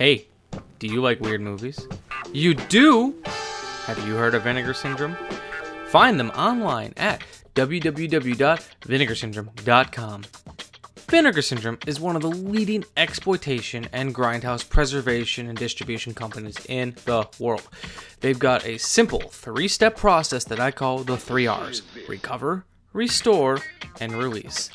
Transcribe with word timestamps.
Hey, 0.00 0.26
do 0.78 0.86
you 0.86 1.02
like 1.02 1.20
weird 1.20 1.42
movies? 1.42 1.86
You 2.32 2.54
do? 2.54 3.14
Have 3.84 3.98
you 4.08 4.14
heard 4.14 4.34
of 4.34 4.44
Vinegar 4.44 4.72
Syndrome? 4.72 5.14
Find 5.88 6.18
them 6.18 6.30
online 6.30 6.94
at 6.96 7.22
www.vinegarsyndrome.com. 7.54 10.22
Vinegar 10.96 11.42
Syndrome 11.42 11.78
is 11.86 12.00
one 12.00 12.16
of 12.16 12.22
the 12.22 12.30
leading 12.30 12.82
exploitation 12.96 13.90
and 13.92 14.14
grindhouse 14.14 14.66
preservation 14.66 15.48
and 15.48 15.58
distribution 15.58 16.14
companies 16.14 16.56
in 16.64 16.96
the 17.04 17.28
world. 17.38 17.68
They've 18.20 18.38
got 18.38 18.64
a 18.64 18.78
simple 18.78 19.20
three 19.20 19.68
step 19.68 19.98
process 19.98 20.44
that 20.44 20.60
I 20.60 20.70
call 20.70 21.00
the 21.00 21.18
three 21.18 21.46
R's 21.46 21.82
recover, 22.08 22.64
restore, 22.94 23.58
and 24.00 24.14
release. 24.14 24.70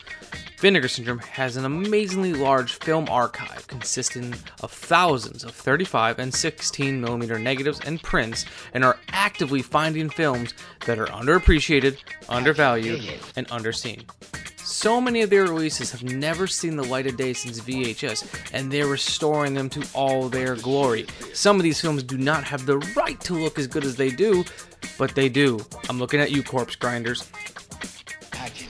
Vinegar 0.60 0.88
Syndrome 0.88 1.20
has 1.20 1.58
an 1.58 1.66
amazingly 1.66 2.34
large 2.34 2.74
film 2.74 3.08
archive 3.10 3.68
consisting 3.68 4.34
of 4.64 4.72
thousands 4.72 5.44
of 5.44 5.52
35 5.52 6.18
and 6.18 6.34
16 6.34 7.02
millimeter 7.02 7.38
negatives 7.38 7.82
and 7.86 8.02
prints 8.02 8.46
and 8.74 8.84
are 8.84 8.98
actively 9.10 9.62
finding 9.62 10.10
films 10.10 10.54
that 10.86 10.98
are 10.98 11.08
underappreciated, 11.08 11.98
undervalued, 12.30 13.04
and 13.36 13.48
underseen. 13.50 14.10
So 14.58 15.00
many 15.00 15.22
of 15.22 15.30
their 15.30 15.44
releases 15.44 15.92
have 15.92 16.04
never 16.04 16.48
seen 16.48 16.76
the 16.78 16.84
light 16.84 17.06
of 17.06 17.18
day 17.18 17.34
since 17.34 17.60
VHS, 17.60 18.50
and 18.54 18.72
they're 18.72 18.88
restoring 18.88 19.54
them 19.54 19.70
to 19.70 19.86
all 19.94 20.30
their 20.30 20.56
glory. 20.56 21.06
Some 21.34 21.58
of 21.58 21.64
these 21.64 21.80
films 21.80 22.02
do 22.02 22.18
not 22.18 22.44
have 22.46 22.66
the 22.66 22.80
right 22.96 23.20
to 23.22 23.36
look 23.36 23.60
as 23.60 23.68
good 23.68 23.84
as 23.84 23.96
they 23.96 24.10
do, 24.10 24.44
but 24.98 25.14
they 25.14 25.30
do. 25.30 25.60
I'm 25.88 26.00
looking 26.00 26.20
at 26.20 26.32
you, 26.32 26.42
corpse 26.42 26.76
grinders. 26.76 27.30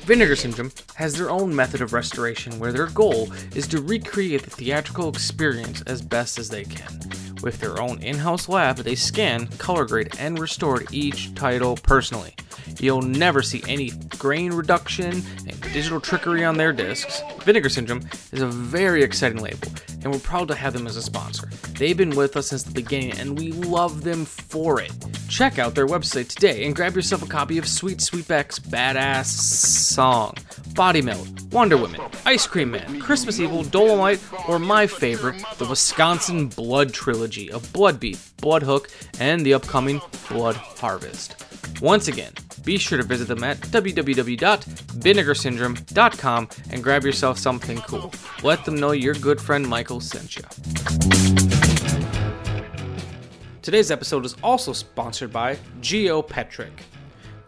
Vinegar 0.06 0.36
Syndrome 0.36 0.72
has 0.94 1.16
their 1.16 1.32
own 1.32 1.56
method 1.56 1.82
of 1.82 1.92
restoration 1.92 2.60
where 2.60 2.72
their 2.72 2.86
goal 2.86 3.34
is 3.56 3.68
to 3.70 3.82
recreate 3.82 4.44
the 4.44 4.52
theatrical 4.52 5.10
experience 5.10 5.82
as 5.88 6.00
best 6.00 6.38
as 6.38 6.48
they 6.48 6.64
can. 6.64 7.00
With 7.46 7.60
their 7.60 7.80
own 7.80 8.02
in 8.02 8.18
house 8.18 8.50
lab, 8.50 8.78
they 8.78 8.96
scan, 8.96 9.46
color 9.60 9.86
grade, 9.86 10.16
and 10.18 10.40
restore 10.40 10.82
each 10.92 11.36
title 11.36 11.76
personally. 11.76 12.34
You'll 12.80 13.04
never 13.04 13.44
see 13.44 13.62
any 13.68 13.92
grain 14.18 14.52
reduction 14.52 15.22
and 15.48 15.62
digital 15.62 16.02
trickery 16.02 16.44
on 16.44 16.58
their 16.58 16.74
discs. 16.74 17.22
Vinegar 17.44 17.70
Syndrome 17.70 18.02
is 18.32 18.42
a 18.42 18.48
very 18.48 19.04
exciting 19.04 19.44
label, 19.44 19.68
and 20.02 20.12
we're 20.12 20.18
proud 20.18 20.48
to 20.48 20.56
have 20.56 20.74
them 20.74 20.88
as 20.88 20.98
a 20.98 21.04
sponsor. 21.04 21.48
They've 21.78 21.96
been 21.96 22.16
with 22.16 22.36
us 22.36 22.48
since 22.48 22.64
the 22.64 22.74
beginning, 22.74 23.20
and 23.20 23.38
we 23.38 23.52
love 23.52 24.04
them 24.04 24.26
for 24.26 24.82
it. 24.82 24.92
Check 25.30 25.60
out 25.60 25.76
their 25.76 25.88
website 25.88 26.30
today 26.30 26.66
and 26.66 26.76
grab 26.76 26.96
yourself 26.96 27.22
a 27.22 27.28
copy 27.28 27.58
of 27.58 27.68
Sweet 27.68 28.00
Sweetback's 28.00 28.60
Badass 28.60 29.26
Song, 29.26 30.36
Body 30.74 31.02
Melt, 31.02 31.28
Wonder 31.52 31.78
Woman, 31.78 32.02
Ice 32.26 32.48
Cream 32.48 32.72
Man, 32.72 33.00
Christmas 33.00 33.40
Evil, 33.40 33.64
Dolomite, 33.64 34.22
or 34.48 34.60
my 34.60 34.88
favorite, 34.88 35.44
the 35.58 35.66
Wisconsin 35.66 36.48
Blood 36.48 36.94
Trilogy 36.94 37.35
of 37.52 37.72
Blood 37.74 38.00
Beef, 38.00 38.32
Blood 38.38 38.64
Hook, 38.64 38.90
and 39.20 39.46
the 39.46 39.54
upcoming 39.54 40.02
Blood 40.30 40.56
Harvest. 40.56 41.36
Once 41.82 42.08
again, 42.08 42.32
be 42.64 42.78
sure 42.78 42.98
to 42.98 43.04
visit 43.04 43.28
them 43.28 43.44
at 43.44 43.58
www.vinegarsyndrome.com 43.60 46.50
and 46.72 46.84
grab 46.84 47.04
yourself 47.04 47.38
something 47.38 47.78
cool. 47.82 48.12
Let 48.44 48.64
them 48.66 48.76
know 48.76 48.92
your 48.92 49.14
good 49.16 49.42
friend 49.42 49.68
Michael 49.68 50.00
sent 50.00 50.38
you. 50.38 50.44
Today's 53.62 53.92
episode 53.92 54.24
is 54.26 54.36
also 54.44 54.74
sponsored 54.74 55.34
by 55.34 55.58
GeoPetric. 55.82 56.72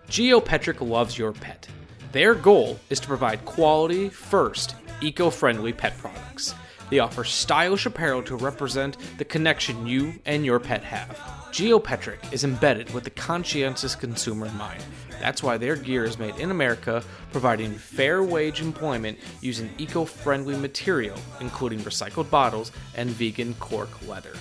GeoPetric 0.07 0.87
loves 0.87 1.17
your 1.17 1.31
pet. 1.31 1.67
Their 2.11 2.33
goal 2.33 2.79
is 2.89 2.99
to 3.01 3.07
provide 3.07 3.45
quality, 3.45 4.09
first, 4.09 4.75
eco 5.01 5.29
friendly 5.29 5.73
pet 5.73 5.95
products. 5.97 6.55
They 6.89 6.99
offer 6.99 7.23
stylish 7.23 7.85
apparel 7.85 8.23
to 8.23 8.35
represent 8.35 8.97
the 9.17 9.25
connection 9.25 9.87
you 9.87 10.13
and 10.25 10.45
your 10.45 10.59
pet 10.59 10.83
have. 10.83 11.17
GeoPetric 11.51 12.31
is 12.31 12.43
embedded 12.43 12.93
with 12.93 13.03
the 13.03 13.09
conscientious 13.09 13.95
consumer 13.95 14.45
in 14.45 14.57
mind. 14.57 14.83
That's 15.19 15.41
why 15.43 15.57
their 15.57 15.75
gear 15.75 16.05
is 16.05 16.19
made 16.19 16.35
in 16.35 16.51
America, 16.51 17.03
providing 17.31 17.73
fair 17.73 18.23
wage 18.23 18.61
employment 18.61 19.17
using 19.41 19.69
eco 19.77 20.05
friendly 20.05 20.55
material, 20.55 21.17
including 21.41 21.79
recycled 21.79 22.29
bottles 22.29 22.71
and 22.95 23.09
vegan 23.09 23.53
cork 23.55 23.89
leather. 24.07 24.33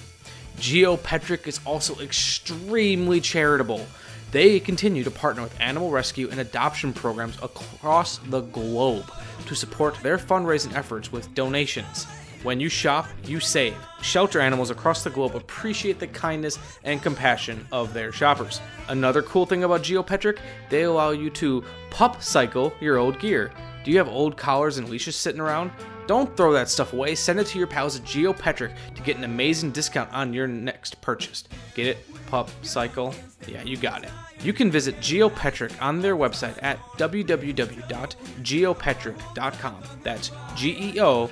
GeoPetric 0.59 1.47
is 1.47 1.61
also 1.65 1.99
extremely 2.01 3.21
charitable. 3.21 3.87
They 4.31 4.61
continue 4.61 5.05
to 5.05 5.11
partner 5.11 5.43
with 5.43 5.59
animal 5.61 5.91
rescue 5.91 6.29
and 6.31 6.41
adoption 6.41 6.93
programs 6.93 7.37
across 7.43 8.19
the 8.19 8.41
globe 8.41 9.11
to 9.47 9.55
support 9.55 9.97
their 10.03 10.19
fundraising 10.19 10.75
efforts 10.75 11.11
with 11.11 11.33
donations. 11.35 12.07
When 12.43 12.61
you 12.61 12.69
shop, 12.69 13.09
you 13.25 13.41
save. 13.41 13.75
Shelter 14.03 14.41
animals 14.41 14.71
across 14.71 15.03
the 15.03 15.11
globe 15.11 15.35
appreciate 15.35 15.99
the 15.99 16.07
kindness 16.07 16.59
and 16.85 17.03
compassion 17.03 17.67
of 17.73 17.93
their 17.93 18.13
shoppers. 18.13 18.61
Another 18.89 19.23
cool 19.23 19.47
thing 19.47 19.65
about 19.65 19.83
GeoPetric, 19.83 20.39
they 20.71 20.83
allow 20.83 21.11
you 21.11 21.31
to 21.31 21.65
pup 21.91 22.23
cycle 22.23 22.73
your 22.81 22.99
old 22.99 23.19
gear. 23.19 23.51
Do 23.85 23.91
you 23.91 23.99
have 23.99 24.09
old 24.09 24.37
collars 24.37 24.79
and 24.79 24.89
leashes 24.89 25.17
sitting 25.17 25.41
around? 25.41 25.73
Don't 26.07 26.37
throw 26.37 26.53
that 26.53 26.69
stuff 26.69 26.93
away. 26.93 27.17
Send 27.17 27.41
it 27.41 27.49
to 27.49 27.59
your 27.59 27.67
pals 27.67 27.99
at 27.99 28.05
GeoPetric 28.05 28.73
to 28.95 29.03
get 29.03 29.17
an 29.17 29.25
amazing 29.25 29.73
discount 29.73 30.13
on 30.13 30.33
your 30.33 30.47
next 30.47 31.01
purchase. 31.01 31.43
Get 31.75 31.89
it? 31.89 32.27
Pup 32.27 32.49
Cycle? 32.63 33.13
Yeah, 33.49 33.63
you 33.63 33.77
got 33.77 34.05
it. 34.05 34.11
You 34.41 34.53
can 34.53 34.71
visit 34.71 34.99
GeoPetric 34.99 35.83
on 35.83 36.01
their 36.01 36.17
website 36.17 36.57
at 36.63 36.79
www.geopetric.com. 36.99 39.83
That's 40.03 40.31
G 40.55 40.93
E 40.95 41.01
O 41.01 41.31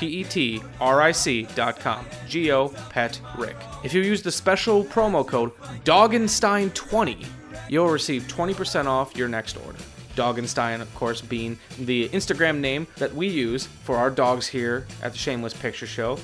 P 0.00 0.06
E 0.06 0.24
T 0.24 0.62
R 0.80 1.02
I 1.02 1.12
C.com. 1.12 2.06
GeoPetric. 2.26 3.54
If 3.84 3.92
you 3.92 4.00
use 4.00 4.22
the 4.22 4.32
special 4.32 4.82
promo 4.82 5.26
code 5.26 5.52
Doggenstein20, 5.84 7.26
you'll 7.68 7.90
receive 7.90 8.22
20% 8.22 8.86
off 8.86 9.14
your 9.14 9.28
next 9.28 9.58
order. 9.58 9.78
Doggenstein, 10.16 10.80
of 10.80 10.92
course, 10.94 11.20
being 11.20 11.58
the 11.78 12.08
Instagram 12.08 12.60
name 12.60 12.86
that 12.96 13.14
we 13.14 13.28
use 13.28 13.66
for 13.66 13.96
our 13.96 14.10
dogs 14.10 14.46
here 14.46 14.86
at 15.02 15.12
the 15.12 15.18
Shameless 15.18 15.54
Picture 15.54 15.86
Show. 15.86 16.18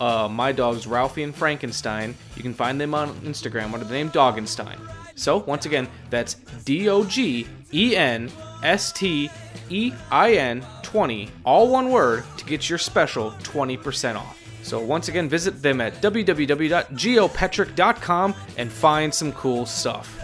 Uh, 0.00 0.28
my 0.30 0.50
dogs, 0.50 0.86
Ralphie 0.86 1.22
and 1.22 1.34
Frankenstein, 1.34 2.14
you 2.34 2.42
can 2.42 2.54
find 2.54 2.80
them 2.80 2.94
on 2.94 3.12
Instagram 3.20 3.74
under 3.74 3.84
the 3.84 3.92
name 3.92 4.10
Doggenstein. 4.10 4.78
So, 5.16 5.38
once 5.38 5.66
again, 5.66 5.88
that's 6.08 6.34
D 6.64 6.88
O 6.88 7.04
G 7.04 7.46
E 7.74 7.94
N 7.96 8.30
S 8.62 8.92
T 8.92 9.30
E 9.70 9.92
I 10.10 10.32
N 10.34 10.66
20, 10.82 11.28
all 11.44 11.68
one 11.68 11.90
word, 11.90 12.24
to 12.38 12.44
get 12.44 12.68
your 12.68 12.78
special 12.78 13.30
20% 13.42 14.16
off. 14.16 14.36
So, 14.62 14.80
once 14.82 15.08
again, 15.08 15.28
visit 15.28 15.62
them 15.62 15.80
at 15.80 15.94
www.geopetric.com 16.02 18.34
and 18.56 18.72
find 18.72 19.14
some 19.14 19.32
cool 19.32 19.64
stuff. 19.66 20.14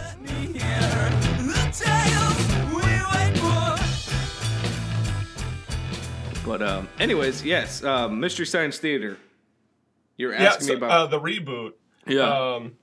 But 6.45 6.61
um, 6.61 6.87
anyways, 6.99 7.43
yes, 7.43 7.83
um, 7.83 8.19
Mystery 8.19 8.45
Science 8.45 8.77
Theater. 8.77 9.17
You're 10.17 10.33
Yeah, 10.33 10.43
asking 10.45 10.67
so, 10.67 10.73
me 10.73 10.77
about 10.77 10.91
uh, 10.91 11.07
the 11.07 11.19
reboot. 11.19 11.73
yeah. 12.07 12.53
Um, 12.55 12.73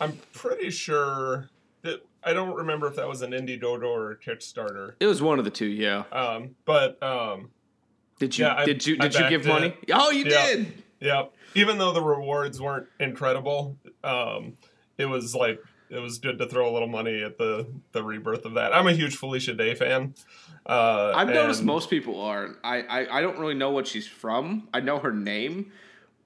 I'm 0.00 0.18
pretty 0.32 0.70
sure 0.70 1.48
that 1.82 2.00
I 2.28 2.34
don't 2.34 2.54
remember 2.54 2.86
if 2.86 2.96
that 2.96 3.08
was 3.08 3.22
an 3.22 3.30
indie 3.30 3.58
Indiegogo 3.60 3.84
or 3.84 4.10
a 4.12 4.16
Kickstarter. 4.16 4.94
it 5.00 5.06
was 5.06 5.22
one 5.22 5.38
of 5.38 5.44
the 5.46 5.50
two. 5.50 5.66
Yeah. 5.66 6.04
Um, 6.12 6.56
but 6.66 7.02
um, 7.02 7.50
Did 8.18 8.36
you 8.36 8.44
Yeah, 8.44 8.64
did 8.64 8.86
you 8.86 8.96
I 9.00 9.08
did 9.08 9.14
you 9.14 9.28
give 9.30 9.42
backed 9.44 9.60
money? 9.60 9.76
Oh, 9.92 10.10
you 10.10 10.24
Yeah. 10.24 10.46
did. 10.46 10.82
yeah, 11.00 11.24
even 11.54 11.78
though 11.78 11.92
the 11.92 12.02
rewards 12.02 12.60
weren't 12.60 12.86
incredible, 13.00 13.78
um, 14.04 14.54
it 14.98 15.06
was 15.06 15.34
like 15.34 15.58
it 15.90 16.00
was 16.00 16.18
good 16.18 16.38
to 16.38 16.46
throw 16.46 16.68
a 16.68 16.72
little 16.72 16.88
money 16.88 17.22
at 17.22 17.38
the 17.38 17.66
the 17.92 18.02
rebirth 18.02 18.44
of 18.44 18.54
that. 18.54 18.74
I'm 18.74 18.86
a 18.86 18.92
huge 18.92 19.16
Felicia 19.16 19.54
Day 19.54 19.74
fan. 19.74 20.14
Uh, 20.66 21.12
I've 21.16 21.28
noticed 21.28 21.62
most 21.62 21.88
people 21.88 22.20
are. 22.20 22.56
I, 22.62 22.82
I 22.82 23.18
I 23.18 23.20
don't 23.22 23.38
really 23.38 23.54
know 23.54 23.70
what 23.70 23.86
she's 23.86 24.06
from. 24.06 24.68
I 24.74 24.80
know 24.80 24.98
her 24.98 25.12
name, 25.12 25.72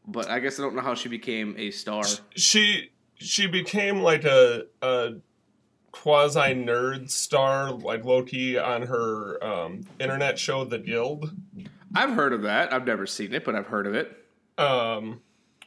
but 0.07 0.29
I 0.29 0.41
guess 0.41 0.59
I 0.59 0.63
don't 0.63 0.75
know 0.75 0.83
how 0.83 0.95
she 0.95 1.09
became 1.09 1.55
a 1.59 1.71
star. 1.71 2.03
she 2.35 2.91
she 3.15 3.47
became 3.47 4.01
like 4.01 4.25
a 4.25 4.65
a 4.83 5.13
quasi 5.93 6.41
nerd 6.55 7.11
star, 7.11 7.71
like 7.71 8.05
Loki 8.05 8.59
on 8.59 8.83
her 8.83 9.43
um, 9.45 9.83
internet 10.01 10.39
show, 10.39 10.65
The 10.65 10.79
Guild, 10.79 11.33
I've 11.95 12.11
heard 12.15 12.33
of 12.33 12.43
that. 12.43 12.73
I've 12.73 12.87
never 12.87 13.07
seen 13.07 13.33
it, 13.35 13.45
but 13.45 13.55
I've 13.55 13.67
heard 13.67 13.87
of 13.87 13.95
it. 13.95 14.17
um, 14.59 15.21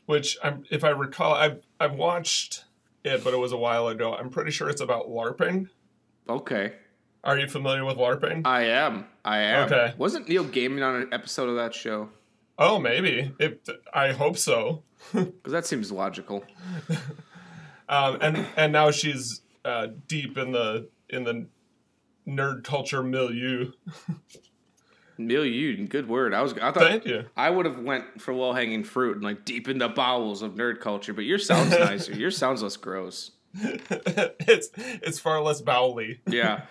which 0.07 0.37
I'm 0.43 0.63
if 0.69 0.83
I 0.83 0.89
recall, 0.89 1.33
I've 1.33 1.61
I've 1.79 1.93
watched 1.93 2.65
it, 3.03 3.23
but 3.23 3.33
it 3.33 3.37
was 3.37 3.51
a 3.51 3.57
while 3.57 3.87
ago. 3.87 4.13
I'm 4.15 4.29
pretty 4.29 4.51
sure 4.51 4.69
it's 4.69 4.81
about 4.81 5.07
LARPing. 5.07 5.69
Okay, 6.27 6.73
Are 7.23 7.37
you 7.39 7.47
familiar 7.47 7.85
with 7.85 7.97
LARPing? 7.97 8.41
I 8.45 8.63
am. 8.65 9.05
I 9.23 9.39
am. 9.39 9.65
Okay. 9.65 9.93
Wasn't 9.97 10.27
Neil 10.27 10.43
Gaiman 10.45 10.83
on 10.87 10.95
an 11.01 11.09
episode 11.13 11.49
of 11.49 11.55
that 11.55 11.73
show? 11.73 12.09
oh, 12.57 12.79
maybe. 12.79 13.31
It, 13.39 13.67
I 13.93 14.11
hope 14.13 14.37
so. 14.37 14.83
Because 15.13 15.51
that 15.51 15.65
seems 15.67 15.91
logical. 15.91 16.43
Um, 17.87 18.17
and 18.19 18.47
and 18.57 18.73
now 18.73 18.89
she's 18.89 19.41
uh, 19.65 19.87
deep 20.07 20.37
in 20.37 20.51
the 20.51 20.87
in 21.09 21.23
the 21.23 21.47
nerd 22.27 22.63
culture 22.63 23.03
milieu. 23.03 23.71
Milieu, 25.17 25.87
good 25.87 26.09
word. 26.09 26.33
I 26.33 26.41
was. 26.41 26.53
I 26.53 26.71
thought. 26.71 26.75
Thank 26.75 27.05
you. 27.05 27.23
I 27.37 27.49
would 27.49 27.65
have 27.65 27.79
went 27.79 28.21
for 28.21 28.33
low 28.33 28.51
hanging 28.51 28.83
fruit 28.83 29.15
and 29.15 29.23
like 29.23 29.45
deep 29.45 29.69
in 29.69 29.77
the 29.77 29.87
bowels 29.87 30.41
of 30.41 30.55
nerd 30.55 30.81
culture, 30.81 31.13
but 31.13 31.23
yours 31.23 31.45
sounds 31.45 31.69
nicer. 31.79 32.13
yours 32.13 32.37
sounds 32.37 32.61
less 32.61 32.75
gross. 32.75 33.31
it's 33.53 34.69
it's 34.77 35.19
far 35.19 35.41
less 35.41 35.61
bowely. 35.61 36.19
Yeah. 36.27 36.63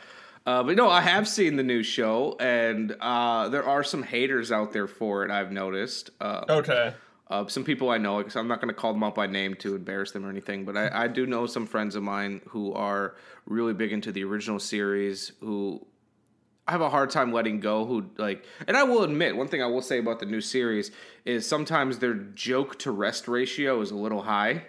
Uh, 0.46 0.62
but 0.62 0.76
no, 0.76 0.90
I 0.90 1.00
have 1.00 1.26
seen 1.26 1.56
the 1.56 1.62
new 1.62 1.82
show, 1.82 2.36
and 2.38 2.94
uh, 3.00 3.48
there 3.48 3.64
are 3.64 3.82
some 3.82 4.02
haters 4.02 4.52
out 4.52 4.74
there 4.74 4.86
for 4.86 5.24
it. 5.24 5.30
I've 5.30 5.50
noticed. 5.50 6.10
Uh, 6.20 6.44
Okay. 6.50 6.92
Uh, 7.28 7.46
some 7.46 7.64
people 7.64 7.90
I 7.90 7.98
know, 7.98 8.22
I'm 8.34 8.48
not 8.48 8.60
going 8.60 8.68
to 8.68 8.78
call 8.78 8.92
them 8.92 9.02
out 9.02 9.14
by 9.14 9.26
name 9.26 9.54
to 9.56 9.74
embarrass 9.76 10.12
them 10.12 10.26
or 10.26 10.30
anything, 10.30 10.64
but 10.64 10.76
I, 10.76 11.04
I 11.04 11.08
do 11.08 11.26
know 11.26 11.46
some 11.46 11.66
friends 11.66 11.96
of 11.96 12.02
mine 12.02 12.42
who 12.48 12.72
are 12.74 13.16
really 13.46 13.72
big 13.72 13.92
into 13.92 14.12
the 14.12 14.24
original 14.24 14.58
series 14.58 15.32
who 15.40 15.86
I 16.66 16.72
have 16.72 16.80
a 16.80 16.90
hard 16.90 17.10
time 17.10 17.32
letting 17.32 17.60
go. 17.60 17.84
Who 17.84 18.10
like, 18.16 18.44
and 18.66 18.76
I 18.76 18.84
will 18.84 19.02
admit, 19.04 19.36
one 19.36 19.48
thing 19.48 19.62
I 19.62 19.66
will 19.66 19.82
say 19.82 19.98
about 19.98 20.20
the 20.20 20.26
new 20.26 20.40
series 20.40 20.90
is 21.24 21.46
sometimes 21.46 21.98
their 21.98 22.14
joke 22.14 22.78
to 22.80 22.90
rest 22.90 23.28
ratio 23.28 23.80
is 23.80 23.90
a 23.90 23.96
little 23.96 24.22
high. 24.22 24.64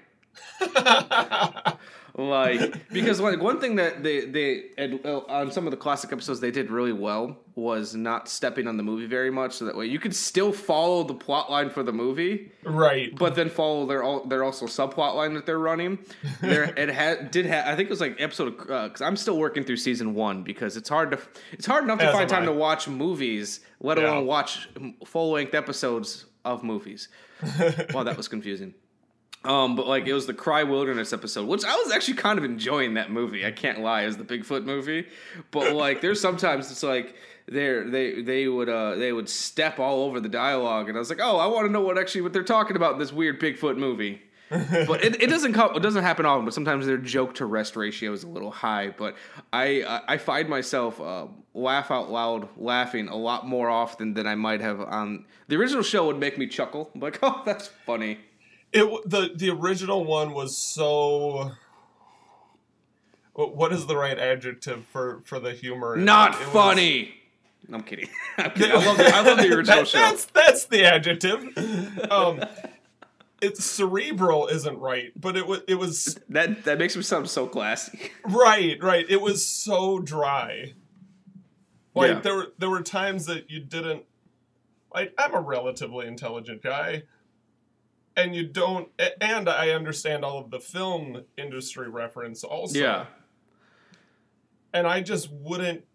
like 2.18 2.88
because 2.92 3.20
like 3.20 3.42
one 3.42 3.60
thing 3.60 3.76
that 3.76 4.02
they 4.04 4.22
they 4.26 4.64
uh, 4.78 5.18
on 5.28 5.52
some 5.52 5.68
of 5.68 5.72
the 5.72 5.78
classic 5.78 6.12
episodes 6.14 6.40
they 6.40 6.52
did 6.52 6.72
really 6.72 6.94
well 6.94 7.38
was 7.56 7.94
not 7.96 8.30
stepping 8.30 8.68
on 8.68 8.78
the 8.78 8.84
movie 8.84 9.06
very 9.06 9.30
much 9.30 9.54
so 9.54 9.66
that 9.66 9.76
way 9.76 9.86
you 9.86 10.00
could 10.00 10.16
still 10.16 10.52
follow 10.54 11.04
the 11.04 11.14
plot 11.14 11.52
line 11.52 11.70
for 11.70 11.84
the 11.84 11.92
movie 11.92 12.52
right. 12.64 13.14
but 13.18 13.36
then 13.36 13.50
follow 13.50 13.86
their 13.86 14.02
al- 14.04 14.26
their 14.26 14.44
also 14.44 14.66
subplot 14.66 15.16
line 15.16 15.34
that 15.34 15.46
they're 15.46 15.60
running 15.60 16.00
there 16.42 16.64
it 16.78 16.90
had 16.90 17.32
did 17.32 17.46
have 17.46 17.66
i 17.66 17.76
think 17.76 17.88
it 17.88 17.92
was 17.92 18.02
like 18.02 18.16
episode 18.20 18.58
because 18.58 19.02
i'm 19.02 19.16
still 19.18 19.38
working 19.38 19.64
through 19.64 19.78
season 19.78 20.14
one 20.14 20.42
because 20.44 20.78
it's 20.78 20.90
hard 20.90 21.12
to 21.12 21.20
it's 21.52 21.66
hard 21.66 21.84
enough 21.84 22.00
to 22.00 22.06
As 22.06 22.14
find 22.14 22.30
time 22.30 22.44
I. 22.44 22.46
to 22.48 22.54
watch 22.54 22.88
movies 22.88 23.60
let 23.82 23.98
Yeah. 23.98 24.12
alone 24.12 24.26
watch 24.26 24.70
full 25.06 25.32
length 25.32 25.54
episodes 25.54 26.26
of 26.46 26.64
movies 26.64 27.10
wow 27.94 28.04
that 28.04 28.16
was 28.16 28.28
confusing 28.30 28.74
um, 29.46 29.76
but 29.76 29.88
like 29.88 30.08
it 30.08 30.14
was 30.14 30.26
the 30.26 30.34
Cry 30.34 30.64
Wilderness 30.64 31.14
episode, 31.14 31.48
which 31.48 31.64
I 31.64 31.76
was 31.76 31.92
actually 31.92 32.16
kind 32.16 32.38
of 32.38 32.46
enjoying 32.46 32.96
that 32.96 33.12
movie. 33.12 33.46
I 33.46 33.52
can't 33.52 33.80
lie, 33.80 34.04
as 34.04 34.18
the 34.18 34.24
Bigfoot 34.24 34.66
movie. 34.66 35.08
But 35.52 35.74
like, 35.74 36.02
there's 36.02 36.20
sometimes 36.20 36.72
it's 36.72 36.84
like 36.84 37.16
they 37.48 37.84
they 37.84 38.22
they 38.22 38.48
would 38.48 38.70
uh 38.70 38.96
they 38.96 39.12
would 39.12 39.30
step 39.30 39.80
all 39.80 40.04
over 40.04 40.20
the 40.20 40.30
dialogue, 40.30 40.90
and 40.90 40.98
I 40.98 41.00
was 41.00 41.10
like, 41.10 41.20
oh, 41.22 41.38
I 41.38 41.48
want 41.48 41.68
to 41.68 41.72
know 41.72 41.82
what 41.82 41.98
actually 41.98 42.22
what 42.22 42.34
they're 42.34 42.44
talking 42.44 42.76
about 42.76 42.94
in 42.94 43.00
this 43.00 43.14
weird 43.14 43.40
Bigfoot 43.40 43.78
movie. 43.78 44.22
but 44.50 45.04
it, 45.04 45.22
it 45.24 45.28
doesn't 45.28 45.54
come, 45.54 45.76
it 45.76 45.82
doesn't 45.82 46.04
happen 46.04 46.26
often. 46.26 46.46
But 46.46 46.54
sometimes 46.54 46.86
their 46.86 46.98
joke 46.98 47.34
to 47.36 47.46
rest 47.46 47.76
ratio 47.76 48.14
is 48.14 48.24
a 48.24 48.28
little 48.28 48.52
high. 48.52 48.94
But 48.96 49.16
I 49.52 49.84
I 49.84 50.02
I 50.14 50.18
find 50.18 50.50
myself 50.50 51.02
uh, 51.02 51.28
laugh 51.54 51.90
out 51.92 52.12
loud 52.12 52.50
laughing 52.58 53.08
a 53.08 53.16
lot 53.16 53.48
more 53.48 53.70
often 53.70 54.14
than 54.14 54.28
I 54.28 54.36
might 54.36 54.62
have 54.62 54.80
on 54.82 55.26
the 55.48 55.56
original 55.56 55.84
show. 55.84 56.08
Would 56.08 56.20
make 56.20 56.38
me 56.38 56.48
chuckle. 56.48 56.92
I'm 56.94 57.02
like, 57.02 57.20
oh, 57.24 57.42
that's 57.46 57.68
funny. 57.68 58.20
It 58.78 59.10
the 59.10 59.32
the 59.34 59.50
original 59.50 60.04
one 60.04 60.34
was 60.34 60.58
so. 60.58 61.52
What 63.34 63.74
is 63.74 63.86
the 63.86 63.98
right 63.98 64.18
adjective 64.18 64.86
for 64.86 65.22
for 65.26 65.40
the 65.40 65.52
humor? 65.54 65.96
it? 65.96 66.00
Not 66.02 66.36
It 66.36 66.40
was- 66.40 66.50
funny. 66.50 67.16
I'm 67.74 67.82
kidding. 67.82 68.08
I'm 68.38 68.52
kidding. 68.52 68.72
I 68.72 68.86
love 68.86 68.98
the, 68.98 69.08
I 69.08 69.22
love 69.22 69.38
the 69.40 69.48
original 69.56 69.64
That- 69.80 69.88
show. 69.88 69.98
That's 69.98 70.26
that's 70.26 70.66
the 70.66 70.86
adjective. 70.86 71.58
Um, 72.12 72.44
it's 73.42 73.64
cerebral 73.66 74.48
isn't 74.48 74.78
right, 74.80 75.12
but 75.20 75.36
it 75.36 75.48
was 75.48 75.62
it 75.68 75.76
was 75.76 76.18
That 76.30 76.64
that 76.66 76.78
makes 76.78 76.96
me 76.96 77.02
sound 77.02 77.30
so 77.30 77.48
classy. 77.48 78.12
right, 78.26 78.82
right. 78.82 79.06
It 79.10 79.20
was 79.22 79.46
so 79.46 80.00
dry. 80.00 80.74
Like 81.96 82.10
Yeah. 82.12 82.20
there 82.20 82.36
were 82.36 82.48
there 82.58 82.70
were 82.70 82.82
times 82.84 83.26
that 83.26 83.50
you 83.50 83.60
didn't 83.62 84.04
like 84.94 85.14
I'm 85.18 85.34
a 85.34 85.42
relatively 85.42 86.08
intelligent 86.08 86.62
guy 86.62 87.04
and 88.18 88.36
you 88.36 88.46
don't 88.48 88.90
and 89.22 89.48
I 89.50 89.70
understand 89.72 90.24
all 90.26 90.40
of 90.40 90.52
the 90.52 90.60
film 90.60 91.24
industry 91.38 91.90
reference 91.90 92.44
also. 92.44 92.80
Yeah. 92.80 93.06
And 94.74 94.88
I 94.88 95.02
just 95.02 95.32
wouldn't 95.32 95.86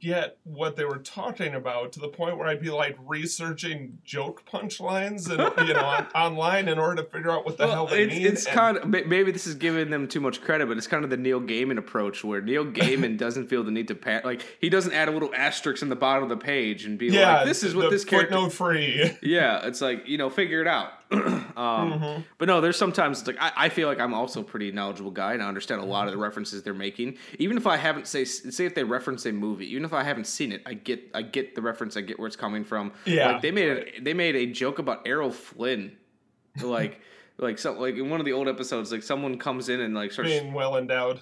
get 0.00 0.38
what 0.44 0.76
they 0.76 0.84
were 0.84 0.98
talking 0.98 1.56
about 1.56 1.90
to 1.90 1.98
the 1.98 2.06
point 2.06 2.38
where 2.38 2.46
I'd 2.46 2.60
be 2.60 2.70
like 2.70 2.96
researching 3.04 3.98
joke 4.04 4.44
punchlines 4.48 5.28
and 5.28 5.40
you 5.68 5.74
know 5.74 5.84
on, 5.84 6.06
online 6.14 6.68
in 6.68 6.78
order 6.78 7.02
to 7.02 7.08
figure 7.10 7.32
out 7.32 7.44
what 7.44 7.58
the 7.58 7.66
hell 7.66 7.86
Well, 7.86 7.94
they 7.96 8.04
it's 8.04 8.14
mean. 8.14 8.26
it's 8.26 8.46
and- 8.46 8.54
kind 8.54 8.76
of 8.76 8.86
maybe 8.88 9.32
this 9.32 9.48
is 9.48 9.56
giving 9.56 9.90
them 9.90 10.06
too 10.06 10.20
much 10.20 10.40
credit, 10.40 10.68
but 10.68 10.76
it's 10.78 10.86
kind 10.86 11.02
of 11.02 11.10
the 11.10 11.16
Neil 11.16 11.40
Gaiman 11.40 11.78
approach 11.78 12.22
where 12.22 12.40
Neil 12.40 12.64
Gaiman 12.72 13.18
doesn't 13.18 13.48
feel 13.48 13.64
the 13.64 13.72
need 13.72 13.88
to 13.88 13.96
pat 13.96 14.24
like 14.24 14.46
he 14.60 14.68
doesn't 14.68 14.92
add 14.92 15.08
a 15.08 15.10
little 15.10 15.34
asterisk 15.34 15.82
in 15.82 15.88
the 15.88 15.96
bottom 15.96 16.22
of 16.22 16.28
the 16.28 16.36
page 16.36 16.84
and 16.84 16.96
be 16.96 17.06
yeah, 17.06 17.38
like, 17.38 17.46
"This 17.46 17.64
is 17.64 17.74
what 17.74 17.90
this 17.90 18.04
character." 18.04 18.34
footnote 18.36 18.52
free. 18.52 19.16
Yeah, 19.22 19.66
it's 19.66 19.80
like 19.80 20.06
you 20.06 20.16
know, 20.16 20.30
figure 20.30 20.60
it 20.60 20.68
out. 20.68 20.90
um, 21.56 22.24
But 22.36 22.48
no, 22.48 22.60
there's 22.60 22.76
sometimes 22.76 23.20
it's 23.20 23.26
like 23.28 23.36
I, 23.40 23.52
I 23.56 23.68
feel 23.68 23.88
like 23.88 24.00
I'm 24.00 24.14
also 24.14 24.40
a 24.40 24.44
pretty 24.44 24.70
knowledgeable 24.72 25.10
guy 25.10 25.32
and 25.34 25.42
I 25.42 25.48
understand 25.48 25.80
a 25.80 25.84
lot 25.84 26.06
of 26.06 26.12
the 26.12 26.18
references 26.18 26.62
they're 26.62 26.74
making. 26.74 27.16
Even 27.38 27.56
if 27.56 27.66
I 27.66 27.76
haven't 27.76 28.06
say 28.06 28.24
say 28.24 28.66
if 28.66 28.74
they 28.74 28.84
reference 28.84 29.24
a 29.26 29.32
movie, 29.32 29.70
even 29.72 29.84
if 29.84 29.92
I 29.92 30.02
haven't 30.02 30.26
seen 30.26 30.52
it, 30.52 30.62
I 30.66 30.74
get 30.74 31.10
I 31.14 31.22
get 31.22 31.54
the 31.54 31.62
reference. 31.62 31.96
I 31.96 32.02
get 32.02 32.18
where 32.18 32.26
it's 32.26 32.36
coming 32.36 32.64
from. 32.64 32.92
Yeah. 33.04 33.32
like 33.32 33.42
they 33.42 33.50
made 33.50 33.68
a, 33.70 34.00
they 34.00 34.14
made 34.14 34.36
a 34.36 34.46
joke 34.46 34.78
about 34.78 35.06
Errol 35.06 35.30
Flynn, 35.32 35.96
like. 36.62 37.00
Like 37.40 37.56
some 37.60 37.78
like 37.78 37.94
in 37.94 38.10
one 38.10 38.18
of 38.18 38.26
the 38.26 38.32
old 38.32 38.48
episodes, 38.48 38.90
like 38.90 39.04
someone 39.04 39.38
comes 39.38 39.68
in 39.68 39.78
and 39.80 39.94
like 39.94 40.10
starts, 40.10 40.28
Being 40.28 40.52
well 40.52 40.76
endowed. 40.76 41.20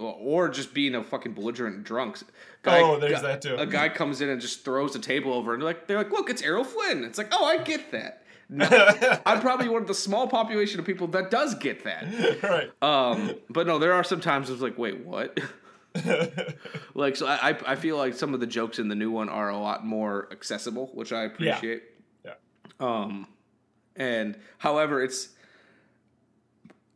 or 0.00 0.48
just 0.48 0.72
being 0.72 0.94
a 0.94 1.04
fucking 1.04 1.34
belligerent 1.34 1.84
drunk. 1.84 2.20
Oh, 2.64 2.98
there's 2.98 3.20
that 3.20 3.42
too. 3.42 3.54
A 3.56 3.66
guy 3.66 3.90
comes 3.90 4.22
in 4.22 4.30
and 4.30 4.40
just 4.40 4.64
throws 4.64 4.96
a 4.96 4.98
table 4.98 5.34
over, 5.34 5.52
and 5.52 5.60
they're 5.60 5.68
like, 5.68 5.86
they're 5.86 5.98
like, 5.98 6.10
look, 6.10 6.30
it's 6.30 6.40
Errol 6.40 6.64
Flynn. 6.64 7.04
It's 7.04 7.18
like, 7.18 7.28
oh, 7.32 7.44
I 7.44 7.58
get 7.58 7.92
that. 7.92 8.22
No, 8.48 8.66
I'm 9.26 9.40
probably 9.40 9.68
one 9.68 9.82
of 9.82 9.88
the 9.88 9.94
small 9.94 10.28
population 10.28 10.78
of 10.78 10.86
people 10.86 11.08
that 11.08 11.30
does 11.30 11.54
get 11.56 11.82
that. 11.84 12.42
right. 12.42 12.70
Um, 12.80 13.34
but 13.50 13.66
no, 13.66 13.78
there 13.78 13.92
are 13.92 14.04
some 14.04 14.20
times 14.20 14.50
it's 14.50 14.62
like, 14.62 14.78
wait, 14.78 15.04
what? 15.04 15.38
like, 16.94 17.16
so 17.16 17.26
I, 17.26 17.50
I- 17.50 17.72
I 17.72 17.76
feel 17.76 17.96
like 17.96 18.14
some 18.14 18.34
of 18.34 18.40
the 18.40 18.46
jokes 18.46 18.78
in 18.78 18.88
the 18.88 18.94
new 18.94 19.10
one 19.10 19.28
are 19.28 19.48
a 19.48 19.58
lot 19.58 19.84
more 19.84 20.28
accessible, 20.30 20.90
which 20.94 21.12
I 21.12 21.24
appreciate. 21.24 21.82
Yeah. 22.24 22.34
Um, 22.78 23.26
and 23.96 24.38
however, 24.58 25.02
it's 25.02 25.30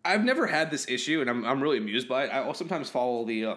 I've 0.04 0.24
never 0.24 0.46
had 0.46 0.70
this 0.70 0.88
issue, 0.88 1.20
and 1.20 1.28
I'm 1.28 1.44
I'm 1.44 1.62
really 1.62 1.78
amused 1.78 2.08
by 2.08 2.24
it. 2.24 2.30
I 2.30 2.40
will 2.46 2.54
sometimes 2.54 2.88
follow 2.90 3.24
the 3.24 3.44
uh, 3.46 3.54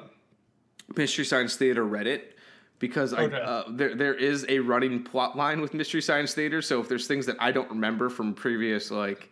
Mystery 0.96 1.26
Science 1.26 1.56
Theater 1.56 1.86
Reddit 1.86 2.22
because 2.84 3.14
I, 3.14 3.28
uh, 3.28 3.64
there 3.70 3.96
there 3.96 4.14
is 4.14 4.46
a 4.50 4.60
running 4.60 5.06
plot 5.06 5.38
line 5.38 5.62
with 5.62 5.74
Mystery 5.74 6.02
Science 6.02 6.34
Theater. 6.34 6.62
So 6.62 6.82
if 6.82 6.90
there's 6.90 7.08
things 7.08 7.26
that 7.28 7.38
I 7.40 7.50
don't 7.54 7.70
remember 7.70 8.10
from 8.10 8.34
previous 8.34 8.92
like 8.92 9.30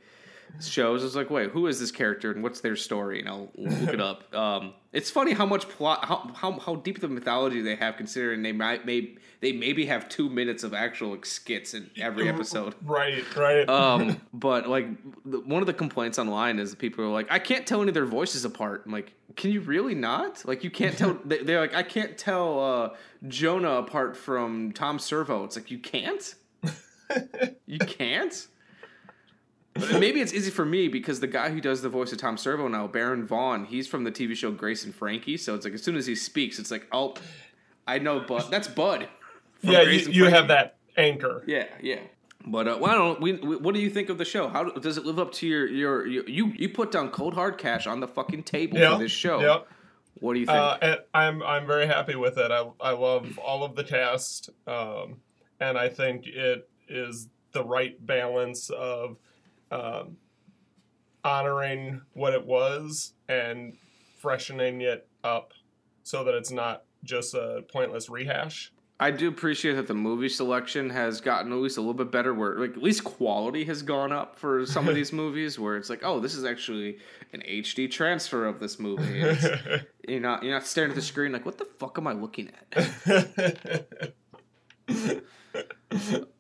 shows, 0.60 1.04
it's 1.04 1.16
like, 1.16 1.30
wait, 1.30 1.52
who 1.52 1.68
is 1.68 1.80
this 1.80 1.92
character 1.92 2.32
and 2.32 2.44
what's 2.44 2.62
their 2.62 2.76
story? 2.76 3.20
And 3.20 3.30
I'll 3.30 3.52
look 3.56 3.94
it 3.94 4.02
up. 4.02 4.24
Um, 4.34 4.74
it's 4.94 5.10
funny 5.10 5.34
how 5.34 5.46
much 5.46 5.70
plot, 5.70 6.04
how, 6.06 6.32
how 6.36 6.60
how 6.60 6.76
deep 6.76 7.00
the 7.00 7.08
mythology 7.08 7.62
they 7.62 7.76
have, 7.76 7.96
considering 7.98 8.42
they 8.44 8.52
might 8.52 8.86
may 8.86 9.16
they 9.40 9.52
maybe 9.54 9.86
have 9.86 10.10
two 10.10 10.30
minutes 10.30 10.64
of 10.64 10.74
actual 10.74 11.12
like, 11.12 11.26
skits 11.26 11.74
in 11.74 11.90
every 12.00 12.28
episode. 12.28 12.76
Right, 12.84 13.24
right. 13.36 13.68
Um, 13.70 14.20
but 14.34 14.68
like 14.70 14.88
the, 15.26 15.40
one 15.42 15.62
of 15.62 15.68
the 15.68 15.74
complaints 15.74 16.20
online 16.20 16.60
is 16.60 16.76
people 16.76 17.06
are 17.06 17.10
like, 17.10 17.28
I 17.32 17.40
can't 17.40 17.66
tell 17.66 17.82
any 17.82 17.90
of 17.90 17.94
their 17.94 18.06
voices 18.06 18.44
apart. 18.46 18.84
I'm 18.86 18.92
like, 18.92 19.14
can 19.36 19.52
you 19.52 19.62
really 19.62 19.96
not? 19.96 20.44
Like, 20.46 20.64
you 20.64 20.70
can't 20.72 20.98
tell. 20.98 21.18
they- 21.26 21.44
They're 21.44 21.62
like, 21.62 21.74
I 21.76 21.84
can't 21.84 22.18
tell 22.18 22.60
uh, 22.60 22.90
Jonah 23.28 23.76
apart 23.78 24.18
from 24.18 24.72
Tom 24.74 25.00
Servo. 25.00 25.44
It's 25.46 25.56
like 25.56 25.72
you 25.72 25.80
can't. 25.80 26.36
you 27.66 27.80
can't. 27.80 28.48
Maybe 29.76 30.20
it's 30.20 30.34
easy 30.34 30.52
for 30.52 30.66
me 30.66 30.88
because 30.90 31.22
the 31.22 31.28
guy 31.28 31.50
who 31.50 31.62
does 31.62 31.82
the 31.82 31.90
voice 31.90 32.12
of 32.12 32.18
Tom 32.18 32.38
Servo 32.38 32.68
now, 32.68 32.88
Baron 32.88 33.26
Vaughn, 33.26 33.66
he's 33.66 33.88
from 33.88 34.04
the 34.04 34.12
TV 34.12 34.36
show 34.36 34.52
Grace 34.52 34.84
and 34.84 34.94
Frankie. 34.94 35.38
So 35.38 35.56
it's 35.56 35.64
like 35.64 35.74
as 35.74 35.82
soon 35.82 35.96
as 35.96 36.06
he 36.06 36.16
speaks, 36.16 36.60
it's 36.60 36.72
like, 36.72 36.88
oh, 36.92 37.16
I 37.88 37.98
know 38.00 38.20
Bud. 38.20 38.46
That's 38.52 38.68
Bud. 38.68 39.08
yeah, 39.62 39.84
Grace 39.86 40.08
you, 40.08 40.26
you 40.26 40.30
have 40.30 40.50
that 40.50 40.76
anchor. 40.98 41.44
Yeah, 41.48 41.68
yeah. 41.82 42.00
But 42.46 42.68
uh, 42.68 42.78
well, 42.82 42.92
I 42.92 42.96
don't. 42.96 43.22
We, 43.22 43.34
we, 43.34 43.56
what 43.58 43.74
do 43.74 43.80
you 43.82 43.90
think 43.90 44.10
of 44.10 44.18
the 44.18 44.26
show? 44.26 44.50
How 44.50 44.64
do- 44.66 44.80
does 44.82 44.98
it 44.98 45.06
live 45.06 45.20
up 45.20 45.32
to 45.34 45.48
your 45.48 45.68
your, 45.68 46.06
your 46.08 46.28
you 46.28 46.48
you 46.58 46.70
put 46.70 46.92
down 46.92 47.10
cold 47.12 47.34
hard 47.34 47.58
cash 47.58 47.88
on 47.88 48.00
the 48.00 48.08
fucking 48.08 48.44
table 48.44 48.78
Yeah, 48.78 48.94
for 48.98 49.04
this 49.04 49.12
show? 49.12 49.40
yeah. 49.40 49.60
What 50.20 50.34
do 50.34 50.40
you 50.42 50.46
think? 50.48 50.58
Uh, 50.58 50.98
I'm 51.14 51.42
I'm 51.44 51.66
very 51.66 51.88
happy 51.88 52.16
with 52.16 52.38
it. 52.38 52.52
I 52.52 52.68
I 52.82 52.92
love 52.92 53.38
all 53.40 53.64
of 53.64 53.76
the 53.76 53.84
cast, 53.84 54.50
um, 54.68 55.18
and 55.60 55.78
I 55.78 55.88
think 55.88 56.28
it 56.28 56.68
is 56.90 57.30
the 57.54 57.64
right 57.64 58.04
balance 58.06 58.70
of 58.72 59.18
um, 59.72 60.18
honoring 61.24 62.02
what 62.14 62.34
it 62.34 62.46
was 62.46 63.14
and 63.28 63.78
freshening 64.20 64.82
it 64.82 65.08
up 65.24 65.54
so 66.04 66.24
that 66.24 66.34
it's 66.34 66.52
not 66.52 66.84
just 67.04 67.34
a 67.34 67.64
pointless 67.72 68.10
rehash. 68.10 68.72
I 69.00 69.10
do 69.10 69.28
appreciate 69.28 69.74
that 69.74 69.88
the 69.88 69.96
movie 69.96 70.30
selection 70.30 70.92
has 70.92 71.22
gotten 71.22 71.52
at 71.52 71.58
least 71.58 71.78
a 71.78 71.82
little 71.82 71.96
bit 71.96 72.12
better. 72.12 72.36
Where 72.36 72.60
like 72.60 72.74
at 72.78 72.84
least 72.84 73.04
quality 73.04 73.66
has 73.66 73.82
gone 73.82 74.12
up 74.12 74.38
for 74.38 74.64
some 74.68 74.88
of 74.88 74.94
these 75.00 75.12
movies. 75.12 75.58
Where 75.58 75.76
it's 75.76 75.90
like, 75.90 76.02
oh, 76.04 76.20
this 76.20 76.36
is 76.36 76.46
actually 76.46 77.00
an 77.34 77.42
HD 77.42 77.90
transfer 77.90 78.46
of 78.46 78.60
this 78.60 78.78
movie. 78.78 79.20
You're 80.08 80.20
not 80.20 80.44
you're 80.44 80.54
not 80.54 80.68
staring 80.68 80.92
at 80.92 80.96
the 80.96 81.02
screen 81.02 81.32
like, 81.32 81.48
what 81.48 81.58
the 81.58 81.66
fuck 81.66 81.98
am 81.98 82.06
I 82.06 82.14
looking 82.14 82.52
at? 82.72 84.14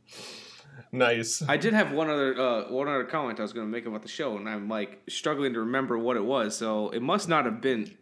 nice. 0.92 1.42
I 1.48 1.58
did 1.58 1.74
have 1.74 1.92
one 1.92 2.10
other 2.10 2.40
uh, 2.40 2.72
one 2.72 2.88
other 2.88 3.04
comment 3.04 3.40
I 3.40 3.44
was 3.44 3.54
going 3.54 3.66
to 3.68 3.72
make 3.72 3.86
about 3.86 4.02
the 4.02 4.08
show, 4.08 4.38
and 4.38 4.48
I'm 4.50 4.68
like 4.70 5.02
struggling 5.10 5.54
to 5.54 5.60
remember 5.62 5.98
what 5.98 6.18
it 6.18 6.24
was. 6.24 6.58
So 6.58 6.90
it 6.90 7.02
must 7.02 7.28
not 7.30 7.46
have 7.46 7.62
been 7.62 7.96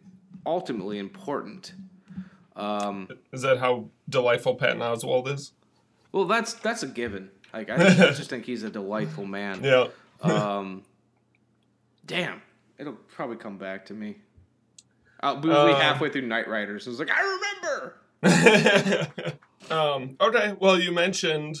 ultimately 0.46 0.98
important. 0.98 1.72
Um, 2.56 3.08
Is 3.32 3.42
that 3.42 3.58
how 3.58 3.86
delightful 4.08 4.54
Patton 4.56 4.80
Oswalt 4.80 5.28
is? 5.28 5.52
well, 6.12 6.24
that's 6.26 6.54
that's 6.54 6.82
a 6.82 6.86
given. 6.86 7.30
Like 7.52 7.70
I 7.70 7.76
just, 7.78 8.00
I 8.00 8.10
just 8.12 8.30
think 8.30 8.44
he's 8.44 8.62
a 8.62 8.70
delightful 8.70 9.24
man. 9.26 9.62
Yeah. 9.64 9.88
Um, 10.22 10.82
damn, 12.06 12.42
it'll 12.78 12.92
probably 12.92 13.36
come 13.36 13.56
back 13.56 13.86
to 13.86 13.94
me. 13.94 14.16
Uh, 15.22 15.40
we 15.42 15.48
will 15.48 15.66
be 15.66 15.72
Uh, 15.72 15.78
halfway 15.78 16.10
through 16.10 16.28
Knightriders. 16.28 16.86
I 16.86 16.90
was 16.90 16.98
like, 16.98 17.10
I 17.10 17.22
remember. 18.22 19.32
um, 19.70 20.16
okay, 20.20 20.54
well, 20.60 20.78
you 20.78 20.92
mentioned 20.92 21.56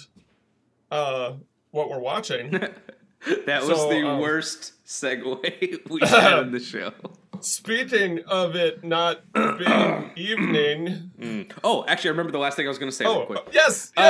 uh, 0.90 1.32
what 1.70 1.90
we're 1.90 1.98
watching. 2.00 2.50
that 3.46 3.62
was 3.64 3.78
So, 3.78 3.88
the 3.90 4.06
um, 4.08 4.20
worst 4.20 4.72
segue 4.86 5.88
we 5.90 6.00
had 6.06 6.38
in 6.44 6.52
the 6.52 6.60
show. 6.60 6.92
Speaking 7.40 8.20
of 8.26 8.54
it 8.56 8.84
not 8.84 9.20
being 9.32 10.10
evening. 10.16 11.10
Mm. 11.18 11.52
Oh, 11.64 11.84
actually, 11.88 12.08
I 12.08 12.12
remember 12.12 12.32
the 12.32 12.38
last 12.38 12.56
thing 12.56 12.66
I 12.66 12.68
was 12.68 12.78
going 12.78 12.90
to 12.90 12.96
say. 12.96 13.04
real 13.04 13.14
Oh, 13.22 13.26
quick. 13.26 13.48
yes, 13.52 13.92
Uh, 13.96 14.02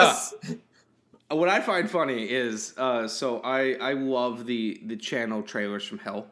yes. 0.43 0.55
What 1.29 1.49
I 1.49 1.61
find 1.61 1.89
funny 1.89 2.25
is, 2.25 2.75
uh, 2.77 3.07
so 3.07 3.39
I 3.43 3.75
I 3.75 3.93
love 3.93 4.47
the 4.47 4.81
the 4.87 4.97
channel 4.97 5.43
trailers 5.43 5.85
from 5.87 5.99
Hell 5.99 6.27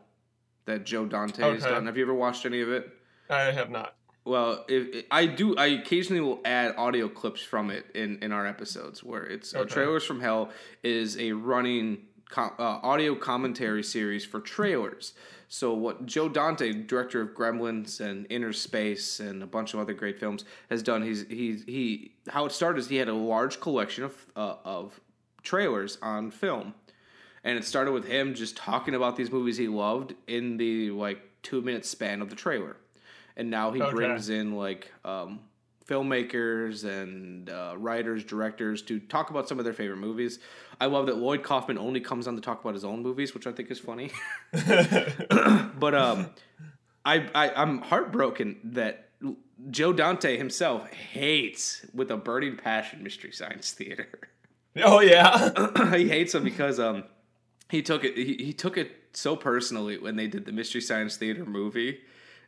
that 0.65 0.85
Joe 0.85 1.07
Dante 1.07 1.41
has 1.43 1.63
done. 1.63 1.87
Have 1.87 1.97
you 1.97 2.03
ever 2.03 2.15
watched 2.15 2.45
any 2.47 2.61
of 2.63 2.69
it? 2.69 2.91
I 3.31 3.43
have 3.53 3.71
not. 3.71 3.95
Well, 4.25 4.65
if, 4.69 5.05
I 5.11 5.27
do. 5.27 5.57
I 5.57 5.67
occasionally 5.67 6.21
will 6.21 6.41
add 6.45 6.75
audio 6.77 7.09
clips 7.09 7.41
from 7.43 7.71
it 7.71 7.87
in 7.95 8.19
in 8.23 8.33
our 8.33 8.47
episodes 8.47 9.03
where 9.03 9.25
it's 9.25 9.55
uh, 9.55 9.61
Okay. 9.61 9.75
trailers 9.75 10.05
from 10.05 10.21
Hell 10.21 10.51
is 10.83 11.17
a 11.19 11.33
running 11.33 12.03
com- 12.29 12.53
uh, 12.59 12.79
audio 12.83 13.15
commentary 13.15 13.83
series 13.83 14.25
for 14.25 14.41
trailers. 14.41 15.15
So 15.51 15.73
what 15.73 16.05
Joe 16.05 16.29
Dante, 16.29 16.73
director 16.73 17.23
of 17.23 17.31
Gremlins 17.31 18.01
and 18.01 18.29
Innerspace 18.29 19.19
and 19.19 19.43
a 19.43 19.47
bunch 19.47 19.73
of 19.73 19.81
other 19.81 19.95
great 19.95 20.21
films, 20.21 20.45
has 20.69 20.83
done. 20.83 21.01
He's 21.03 21.27
he 21.29 21.63
he 21.67 22.13
how 22.29 22.45
it 22.45 22.53
started 22.53 22.81
is 22.81 22.89
he 22.89 22.97
had 22.97 23.09
a 23.09 23.15
large 23.15 23.61
collection 23.61 24.05
of 24.05 24.27
uh, 24.37 24.57
of 24.65 25.01
trailers 25.43 25.97
on 26.03 26.31
film 26.31 26.75
and 27.45 27.57
it 27.57 27.65
started 27.65 27.93
with 27.93 28.05
him 28.07 28.35
just 28.35 28.57
talking 28.57 28.95
about 28.95 29.17
these 29.17 29.31
movies 29.31 29.57
he 29.57 29.69
loved 29.69 30.13
in 30.27 30.57
the 30.59 30.91
like 30.91 31.21
two 31.43 31.63
minute 31.63 31.87
span 31.87 32.21
of 32.21 32.29
the 32.29 32.37
trailer 32.37 32.77
and 33.39 33.49
now 33.51 33.71
he 33.73 33.81
Okay. 33.81 33.95
brings 33.95 34.29
in 34.29 34.53
like 34.55 34.93
um, 35.05 35.41
filmmakers 35.87 36.85
and 36.85 37.49
uh, 37.49 37.75
writers 37.79 38.23
directors 38.25 38.83
to 38.83 38.99
talk 39.01 39.31
about 39.31 39.49
some 39.49 39.59
of 39.59 39.65
their 39.65 39.73
favorite 39.73 39.97
movies 39.97 40.39
i 40.81 40.87
love 40.87 41.07
that 41.07 41.17
lloyd 41.17 41.43
kaufman 41.43 41.79
only 41.79 42.01
comes 42.01 42.27
on 42.29 42.35
to 42.35 42.43
talk 42.43 42.61
about 42.61 42.75
his 42.75 42.85
own 42.85 43.03
movies 43.03 43.33
which 43.33 43.47
i 43.47 43.53
think 43.53 43.71
is 43.71 43.79
funny 43.79 44.11
but 45.79 45.95
um 45.95 46.29
I, 47.05 47.27
I 47.35 47.51
i'm 47.57 47.79
heartbroken 47.81 48.59
that 48.65 49.09
joe 49.71 49.93
dante 49.95 50.37
himself 50.37 50.87
hates 50.93 51.87
with 51.95 52.11
a 52.11 52.17
burning 52.19 52.57
passion 52.57 53.03
mystery 53.03 53.33
science 53.33 53.73
theater 53.73 54.09
oh, 54.85 55.01
yeah. 55.01 55.51
he 55.97 56.09
hates 56.09 56.35
him 56.35 56.45
because 56.45 56.79
um 56.79 57.05
he 57.71 57.83
took 57.83 58.05
it 58.05 58.17
he, 58.17 58.35
he 58.45 58.53
took 58.53 58.77
it 58.77 58.93
so 59.13 59.35
personally 59.37 59.99
when 59.99 60.17
they 60.17 60.27
did 60.29 60.45
the 60.45 60.53
Mystery 60.53 60.81
Science 60.81 61.17
Theater 61.17 61.45
movie 61.45 61.99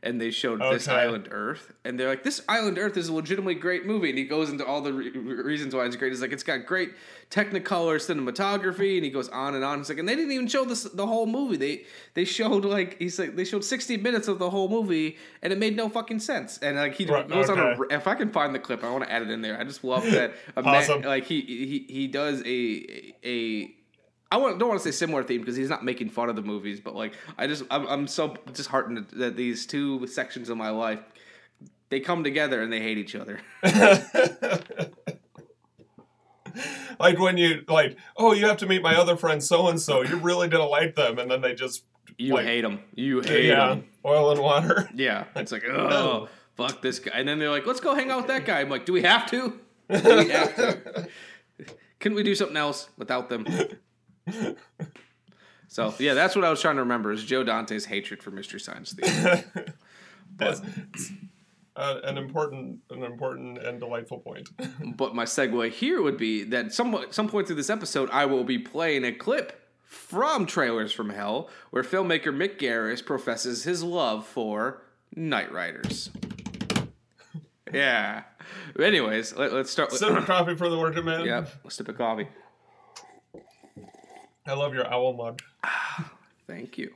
and 0.02 0.20
they 0.20 0.30
showed 0.30 0.60
this 0.72 0.88
Island 0.88 1.28
Earth 1.30 1.72
and 1.84 1.98
they're 2.00 2.08
like 2.08 2.22
this 2.22 2.40
Island 2.48 2.78
Earth 2.78 2.96
is 2.96 3.08
a 3.08 3.12
legitimately 3.12 3.54
great 3.56 3.84
movie 3.84 4.08
and 4.08 4.18
he 4.18 4.24
goes 4.24 4.48
into 4.50 4.64
all 4.64 4.80
the 4.80 4.92
re- 4.92 5.10
re- 5.10 5.42
reasons 5.42 5.74
why 5.74 5.84
it's 5.84 5.96
great. 5.96 6.10
He's 6.12 6.22
like 6.22 6.32
it's 6.32 6.42
got 6.42 6.64
great 6.64 6.92
technicolor 7.30 7.96
cinematography 7.98 8.96
and 8.96 9.04
he 9.04 9.10
goes 9.10 9.28
on 9.28 9.54
and 9.54 9.64
on. 9.64 9.80
It's 9.80 9.88
like 9.88 9.98
and 9.98 10.08
they 10.08 10.16
didn't 10.16 10.32
even 10.32 10.46
show 10.48 10.64
this 10.64 10.84
the 10.84 11.06
whole 11.06 11.26
movie. 11.26 11.56
They 11.56 11.84
they 12.14 12.24
showed 12.24 12.64
like 12.64 12.98
he's 12.98 13.18
like 13.18 13.36
they 13.36 13.44
showed 13.44 13.64
60 13.64 13.96
minutes 13.98 14.26
of 14.28 14.38
the 14.38 14.50
whole 14.50 14.68
movie 14.68 15.16
and 15.42 15.52
it 15.52 15.58
made 15.58 15.76
no 15.76 15.88
fucking 15.88 16.20
sense. 16.20 16.58
And 16.58 16.76
like 16.76 16.94
he 16.94 17.04
Right, 17.06 17.28
goes 17.28 17.50
on 17.50 17.58
a 17.58 17.76
if 17.90 18.06
I 18.06 18.14
can 18.14 18.30
find 18.30 18.54
the 18.54 18.58
clip, 18.58 18.82
I 18.84 18.90
want 18.90 19.04
to 19.04 19.12
add 19.12 19.22
it 19.22 19.30
in 19.30 19.42
there. 19.42 19.58
I 19.60 19.64
just 19.64 19.84
love 19.84 20.04
that 20.10 20.34
a 20.56 20.62
man, 20.62 21.02
like 21.02 21.24
he 21.26 21.40
he 21.42 21.86
he 21.92 22.06
does 22.08 22.42
a 22.46 23.14
a 23.24 23.74
I 24.32 24.36
want, 24.36 24.58
don't 24.58 24.68
want 24.68 24.80
to 24.80 24.92
say 24.92 24.96
similar 24.96 25.24
theme 25.24 25.40
because 25.40 25.56
he's 25.56 25.68
not 25.68 25.84
making 25.84 26.10
fun 26.10 26.28
of 26.28 26.36
the 26.36 26.42
movies, 26.42 26.80
but 26.80 26.94
like 26.94 27.14
I 27.36 27.46
just 27.46 27.64
I'm, 27.70 27.86
I'm 27.88 28.06
so 28.06 28.36
disheartened 28.52 29.06
that 29.14 29.36
these 29.36 29.66
two 29.66 30.06
sections 30.06 30.48
of 30.48 30.56
my 30.56 30.70
life 30.70 31.00
they 31.88 31.98
come 32.00 32.22
together 32.22 32.62
and 32.62 32.72
they 32.72 32.80
hate 32.80 32.98
each 32.98 33.16
other. 33.16 33.40
like 37.00 37.18
when 37.18 37.36
you, 37.36 37.64
like, 37.68 37.96
oh, 38.16 38.32
you 38.32 38.46
have 38.46 38.58
to 38.58 38.66
meet 38.66 38.82
my 38.82 38.94
other 38.96 39.16
friend 39.16 39.42
so 39.42 39.68
and 39.68 39.80
so. 39.80 40.02
You're 40.02 40.18
really 40.18 40.48
to 40.50 40.64
like 40.64 40.94
them. 40.94 41.18
And 41.18 41.30
then 41.30 41.40
they 41.40 41.54
just, 41.54 41.84
You 42.18 42.34
Like, 42.34 42.46
hate 42.46 42.62
them. 42.62 42.80
You 42.94 43.20
hate 43.20 43.46
yeah, 43.46 43.68
them. 43.70 43.84
oil 44.04 44.30
and 44.30 44.40
water. 44.40 44.88
Yeah, 44.94 45.24
it's 45.36 45.52
like 45.52 45.64
oh 45.68 45.88
No. 45.88 46.28
fuck 46.56 46.82
this 46.82 46.98
guy, 46.98 47.12
and 47.14 47.28
then 47.28 47.38
they're 47.38 47.50
like, 47.50 47.66
let's 47.66 47.80
go 47.80 47.94
hang 47.94 48.10
out 48.10 48.18
with 48.18 48.26
that 48.28 48.44
guy. 48.44 48.60
I'm 48.60 48.68
like, 48.70 48.86
do 48.86 48.92
we 48.92 49.02
have 49.02 49.26
to? 49.30 49.58
Do 49.88 50.18
we 50.18 50.28
have 50.30 50.56
to? 50.56 51.08
Couldn't 51.98 52.16
we 52.16 52.22
do 52.22 52.34
something 52.34 52.56
else 52.56 52.88
without 52.96 53.28
them? 53.28 53.46
So 55.70 55.94
yeah, 56.00 56.14
that's 56.14 56.34
what 56.34 56.44
I 56.44 56.50
was 56.50 56.60
trying 56.60 56.74
to 56.76 56.82
remember 56.82 57.12
is 57.12 57.24
Joe 57.24 57.44
Dante's 57.44 57.84
hatred 57.84 58.24
for 58.24 58.32
Mystery 58.32 58.58
Science 58.58 58.92
Theater. 58.92 59.44
That's 60.36 60.62
uh, 61.76 62.00
an 62.02 62.18
important, 62.18 62.80
an 62.90 63.04
important 63.04 63.58
and 63.58 63.78
delightful 63.78 64.18
point. 64.18 64.48
But 64.96 65.14
my 65.14 65.24
segue 65.24 65.70
here 65.70 66.02
would 66.02 66.16
be 66.16 66.42
that 66.44 66.74
some 66.74 67.04
some 67.10 67.28
point 67.28 67.46
through 67.46 67.56
this 67.56 67.70
episode, 67.70 68.10
I 68.10 68.26
will 68.26 68.42
be 68.42 68.58
playing 68.58 69.04
a 69.04 69.12
clip 69.12 69.68
from 69.84 70.44
Trailers 70.44 70.92
from 70.92 71.10
Hell, 71.10 71.48
where 71.70 71.84
filmmaker 71.84 72.34
Mick 72.34 72.58
Garris 72.58 73.04
professes 73.04 73.62
his 73.62 73.84
love 73.84 74.26
for 74.26 74.82
Knightriders. 75.16 76.10
Yeah. 77.72 78.24
Anyways, 78.80 79.36
let, 79.36 79.52
us 79.52 79.70
start 79.70 79.92
with. 79.92 80.00
Sip 80.00 80.10
of 80.10 80.26
coffee 80.26 80.56
for 80.56 80.68
the 80.68 80.76
working 80.76 81.04
man. 81.04 81.24
Yep, 81.24 81.50
let's 81.62 81.76
sip 81.76 81.88
a 81.88 81.92
coffee. 81.92 82.26
I 84.46 84.54
love 84.54 84.74
your 84.74 84.86
owl 84.92 85.12
mug. 85.12 85.42
Thank 86.46 86.78
you. 86.78 86.92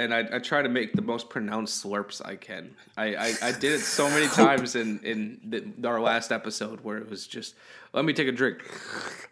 And 0.00 0.14
I, 0.14 0.24
I 0.32 0.38
try 0.38 0.62
to 0.62 0.68
make 0.68 0.92
the 0.92 1.02
most 1.02 1.28
pronounced 1.28 1.84
slurps 1.84 2.24
I 2.24 2.36
can. 2.36 2.76
I, 2.96 3.14
I, 3.16 3.34
I 3.42 3.52
did 3.52 3.72
it 3.72 3.80
so 3.80 4.08
many 4.08 4.28
times 4.34 4.76
in 4.76 5.00
in 5.00 5.40
the, 5.44 5.88
our 5.88 6.00
last 6.00 6.30
episode 6.30 6.80
where 6.82 6.98
it 6.98 7.10
was 7.10 7.26
just 7.26 7.56
let 7.92 8.04
me 8.04 8.12
take 8.12 8.28
a 8.28 8.32
drink 8.32 8.58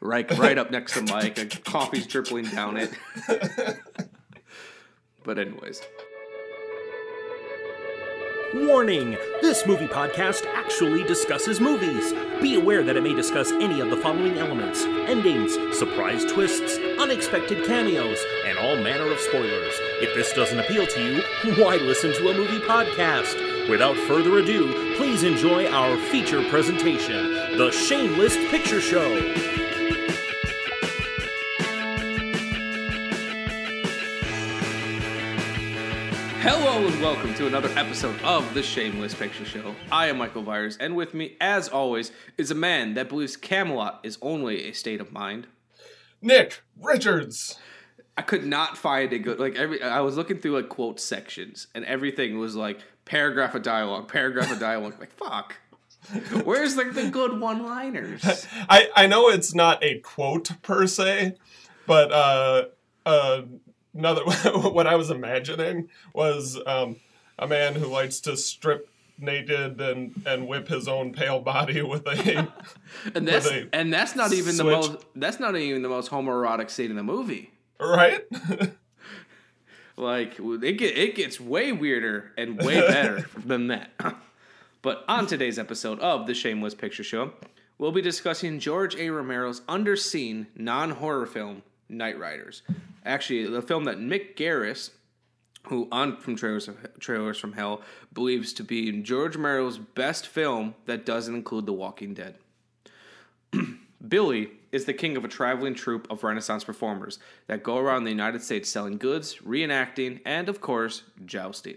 right 0.01 0.29
right 0.39 0.59
up 0.59 0.73
next 0.73 0.95
to 0.95 1.03
Mike. 1.03 1.65
coffee's 1.65 2.07
dribbling 2.07 2.47
down 2.47 2.77
it. 2.79 2.91
but 5.25 5.39
anyways, 5.39 5.83
Warning! 8.55 9.19
This 9.43 9.67
movie 9.67 9.89
podcast 9.89 10.47
actually 10.55 11.03
discusses 11.03 11.61
movies. 11.61 12.13
Be 12.41 12.55
aware 12.55 12.85
that 12.85 12.97
it 12.97 13.03
may 13.03 13.13
discuss 13.13 13.51
any 13.51 13.81
of 13.81 13.91
the 13.91 13.97
following 13.97 14.39
elements 14.39 14.85
endings, 14.85 15.57
surprise 15.77 16.25
twists, 16.25 16.79
unexpected 16.99 17.67
cameos, 17.67 18.25
and 18.47 18.57
all 18.59 18.77
manner 18.77 19.11
of 19.11 19.19
spoilers. 19.19 19.75
If 20.01 20.15
this 20.15 20.33
doesn't 20.33 20.61
appeal 20.61 20.87
to 20.87 21.03
you, 21.03 21.23
why 21.65 21.77
listen 21.79 22.13
to 22.15 22.29
a 22.29 22.35
movie 22.35 22.61
podcast? 22.61 23.69
Without 23.69 23.97
further 24.07 24.39
ado, 24.39 24.95
please 24.97 25.25
enjoy 25.25 25.67
our 25.67 25.97
feature 25.97 26.49
presentation 26.49 27.59
The 27.59 27.73
Shameless 27.73 28.37
Picture 28.51 28.81
Show. 28.81 29.76
Hello 36.49 36.87
and 36.87 37.03
welcome 37.03 37.35
to 37.35 37.49
another 37.49 37.69
episode 37.77 38.15
of 38.23 38.55
the 38.55 38.63
Shameless 38.63 39.17
Picture 39.17 39.45
Show. 39.45 39.75
I 39.91 40.07
am 40.07 40.19
Michael 40.19 40.43
Byers, 40.43 40.77
and 40.77 40.95
with 40.95 41.13
me, 41.13 41.37
as 41.41 41.69
always, 41.69 42.13
is 42.39 42.53
a 42.53 42.55
man 42.55 42.95
that 42.95 43.09
believes 43.09 43.37
Camelot 43.37 43.99
is 44.05 44.17
only 44.23 44.69
a 44.69 44.73
state 44.73 45.01
of 45.01 45.11
mind. 45.11 45.49
Nick 46.23 46.63
Richards. 46.81 47.59
I 48.17 48.23
could 48.23 48.47
not 48.47 48.79
find 48.79 49.13
a 49.13 49.19
good 49.19 49.41
like 49.41 49.57
every. 49.57 49.83
I 49.83 49.99
was 50.03 50.17
looking 50.17 50.39
through 50.39 50.53
like 50.53 50.69
quote 50.69 51.01
sections, 51.01 51.67
and 51.75 51.85
everything 51.85 52.39
was 52.39 52.55
like 52.55 52.79
paragraph 53.05 53.57
of 53.57 53.63
dialogue, 53.63 54.07
paragraph 54.07 54.53
of 54.53 54.61
dialogue. 54.61 55.01
like 55.01 55.11
fuck, 55.11 55.57
where's 56.45 56.77
like 56.77 56.95
the 56.95 57.11
good 57.11 57.41
one-liners? 57.41 58.47
I 58.69 58.89
I 58.95 59.09
know 59.09 59.31
it's 59.31 59.53
not 59.53 59.83
a 59.83 59.99
quote 59.99 60.63
per 60.63 60.87
se, 60.87 61.39
but 61.89 62.13
uh, 62.13 62.65
uh, 63.05 63.43
another 63.97 64.23
what 64.71 64.87
I 64.87 64.97
was 64.97 65.11
imagining 65.11 65.89
was 66.13 66.59
um, 66.67 66.97
a 67.39 67.47
man 67.47 67.75
who 67.75 67.87
likes 67.87 68.21
to 68.21 68.37
strip 68.37 68.89
naked 69.19 69.81
and 69.81 70.23
and 70.27 70.47
whip 70.47 70.69
his 70.69 70.89
own 70.89 71.13
pale 71.13 71.41
body 71.41 71.83
with 71.83 72.07
a 72.07 72.49
And 73.15 73.27
that's 73.27 73.49
they 73.49 73.69
and 73.73 73.93
that's 73.93 74.15
not 74.15 74.33
even 74.33 74.57
the 74.57 74.65
most. 74.65 75.05
That's 75.15 75.41
not 75.41 75.57
even 75.57 75.83
the 75.83 75.89
most 75.89 76.11
homoerotic 76.11 76.71
scene 76.71 76.91
in 76.91 76.97
the 76.97 77.03
movie. 77.03 77.51
right. 77.81 78.23
Like 79.99 80.39
it 80.39 80.73
get 80.77 80.99
it 80.99 81.15
gets 81.15 81.41
way 81.41 81.73
weirder 81.73 82.33
and 82.37 82.59
way 82.59 82.81
better 82.81 83.27
than 83.45 83.69
that. 83.69 83.91
But 84.83 85.05
on 85.09 85.27
today's 85.27 85.59
episode 85.59 85.99
of 86.01 86.27
the 86.27 86.35
Shameless 86.35 86.75
Picture 86.75 87.03
Show, 87.03 87.33
we'll 87.79 87.93
be 87.93 88.03
discussing 88.03 88.61
George 88.61 88.95
A. 88.97 89.09
Romero's 89.09 89.63
underseen 89.63 90.49
non 90.55 90.91
horror 90.91 91.25
film, 91.25 91.63
Knightriders. 91.91 92.63
Actually, 93.05 93.47
the 93.47 93.63
film 93.63 93.85
that 93.85 93.99
Mick 93.99 94.37
Garris, 94.37 94.91
who 95.69 95.89
on 95.93 96.17
from 96.19 96.37
Trailers, 96.37 96.69
Trailers 96.99 97.39
from 97.39 97.53
Hell, 97.53 97.83
believes 98.13 98.53
to 98.55 98.65
be 98.65 99.03
George 99.03 99.37
Romero's 99.37 99.79
best 99.79 100.27
film 100.27 100.75
that 100.87 101.07
doesn't 101.07 101.35
include 101.35 101.67
The 101.67 101.73
Walking 101.73 102.15
Dead. 102.15 102.37
Billy 104.09 104.51
is 104.73 104.85
the 104.85 104.93
king 104.93 105.17
of 105.17 105.25
a 105.25 105.29
traveling 105.29 105.75
troupe 105.75 106.07
of 106.11 106.23
Renaissance 106.23 106.65
performers 106.65 107.19
that 107.47 107.63
go 107.63 107.79
around 107.79 108.05
the 108.05 108.11
United 108.11 108.43
States 108.43 108.69
selling 108.69 108.99
goods, 108.99 109.37
reenacting, 109.37 110.21
and, 110.27 110.49
of 110.49 110.61
course, 110.61 111.03
jousting. 111.25 111.77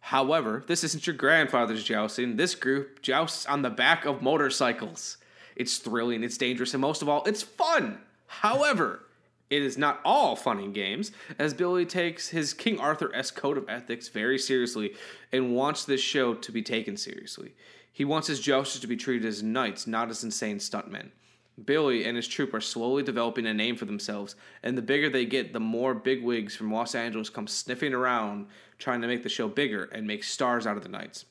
However, 0.00 0.64
this 0.66 0.84
isn't 0.84 1.06
your 1.06 1.16
grandfather's 1.16 1.84
jousting. 1.84 2.36
This 2.36 2.54
group 2.54 3.02
jousts 3.02 3.46
on 3.46 3.62
the 3.62 3.70
back 3.70 4.04
of 4.04 4.22
motorcycles. 4.22 5.18
It's 5.54 5.78
thrilling, 5.78 6.22
it's 6.22 6.38
dangerous, 6.38 6.72
and 6.72 6.80
most 6.80 7.02
of 7.02 7.08
all, 7.08 7.24
it's 7.24 7.42
fun. 7.42 7.98
However, 8.26 9.00
it 9.50 9.62
is 9.62 9.78
not 9.78 10.00
all 10.04 10.36
fun 10.36 10.58
and 10.58 10.74
games, 10.74 11.12
as 11.38 11.54
Billy 11.54 11.86
takes 11.86 12.28
his 12.28 12.52
King 12.52 12.78
Arthur 12.78 13.10
S 13.14 13.30
code 13.30 13.56
of 13.56 13.68
ethics 13.68 14.08
very 14.08 14.38
seriously 14.38 14.94
and 15.32 15.54
wants 15.54 15.84
this 15.84 16.00
show 16.00 16.34
to 16.34 16.52
be 16.52 16.62
taken 16.62 16.96
seriously. 16.96 17.54
He 17.92 18.04
wants 18.04 18.28
his 18.28 18.40
jousters 18.40 18.80
to 18.82 18.86
be 18.86 18.96
treated 18.96 19.26
as 19.26 19.42
knights, 19.42 19.86
not 19.86 20.10
as 20.10 20.22
insane 20.22 20.58
stuntmen. 20.58 21.10
Billy 21.64 22.04
and 22.04 22.16
his 22.16 22.28
troupe 22.28 22.54
are 22.54 22.60
slowly 22.60 23.02
developing 23.02 23.46
a 23.46 23.54
name 23.54 23.74
for 23.74 23.84
themselves, 23.84 24.36
and 24.62 24.78
the 24.78 24.82
bigger 24.82 25.10
they 25.10 25.24
get, 25.24 25.52
the 25.52 25.58
more 25.58 25.94
bigwigs 25.94 26.54
from 26.54 26.72
Los 26.72 26.94
Angeles 26.94 27.30
come 27.30 27.48
sniffing 27.48 27.92
around 27.92 28.46
trying 28.78 29.00
to 29.00 29.08
make 29.08 29.24
the 29.24 29.28
show 29.28 29.48
bigger 29.48 29.84
and 29.84 30.06
make 30.06 30.22
stars 30.22 30.66
out 30.66 30.76
of 30.76 30.84
the 30.84 30.88
knights. 30.88 31.24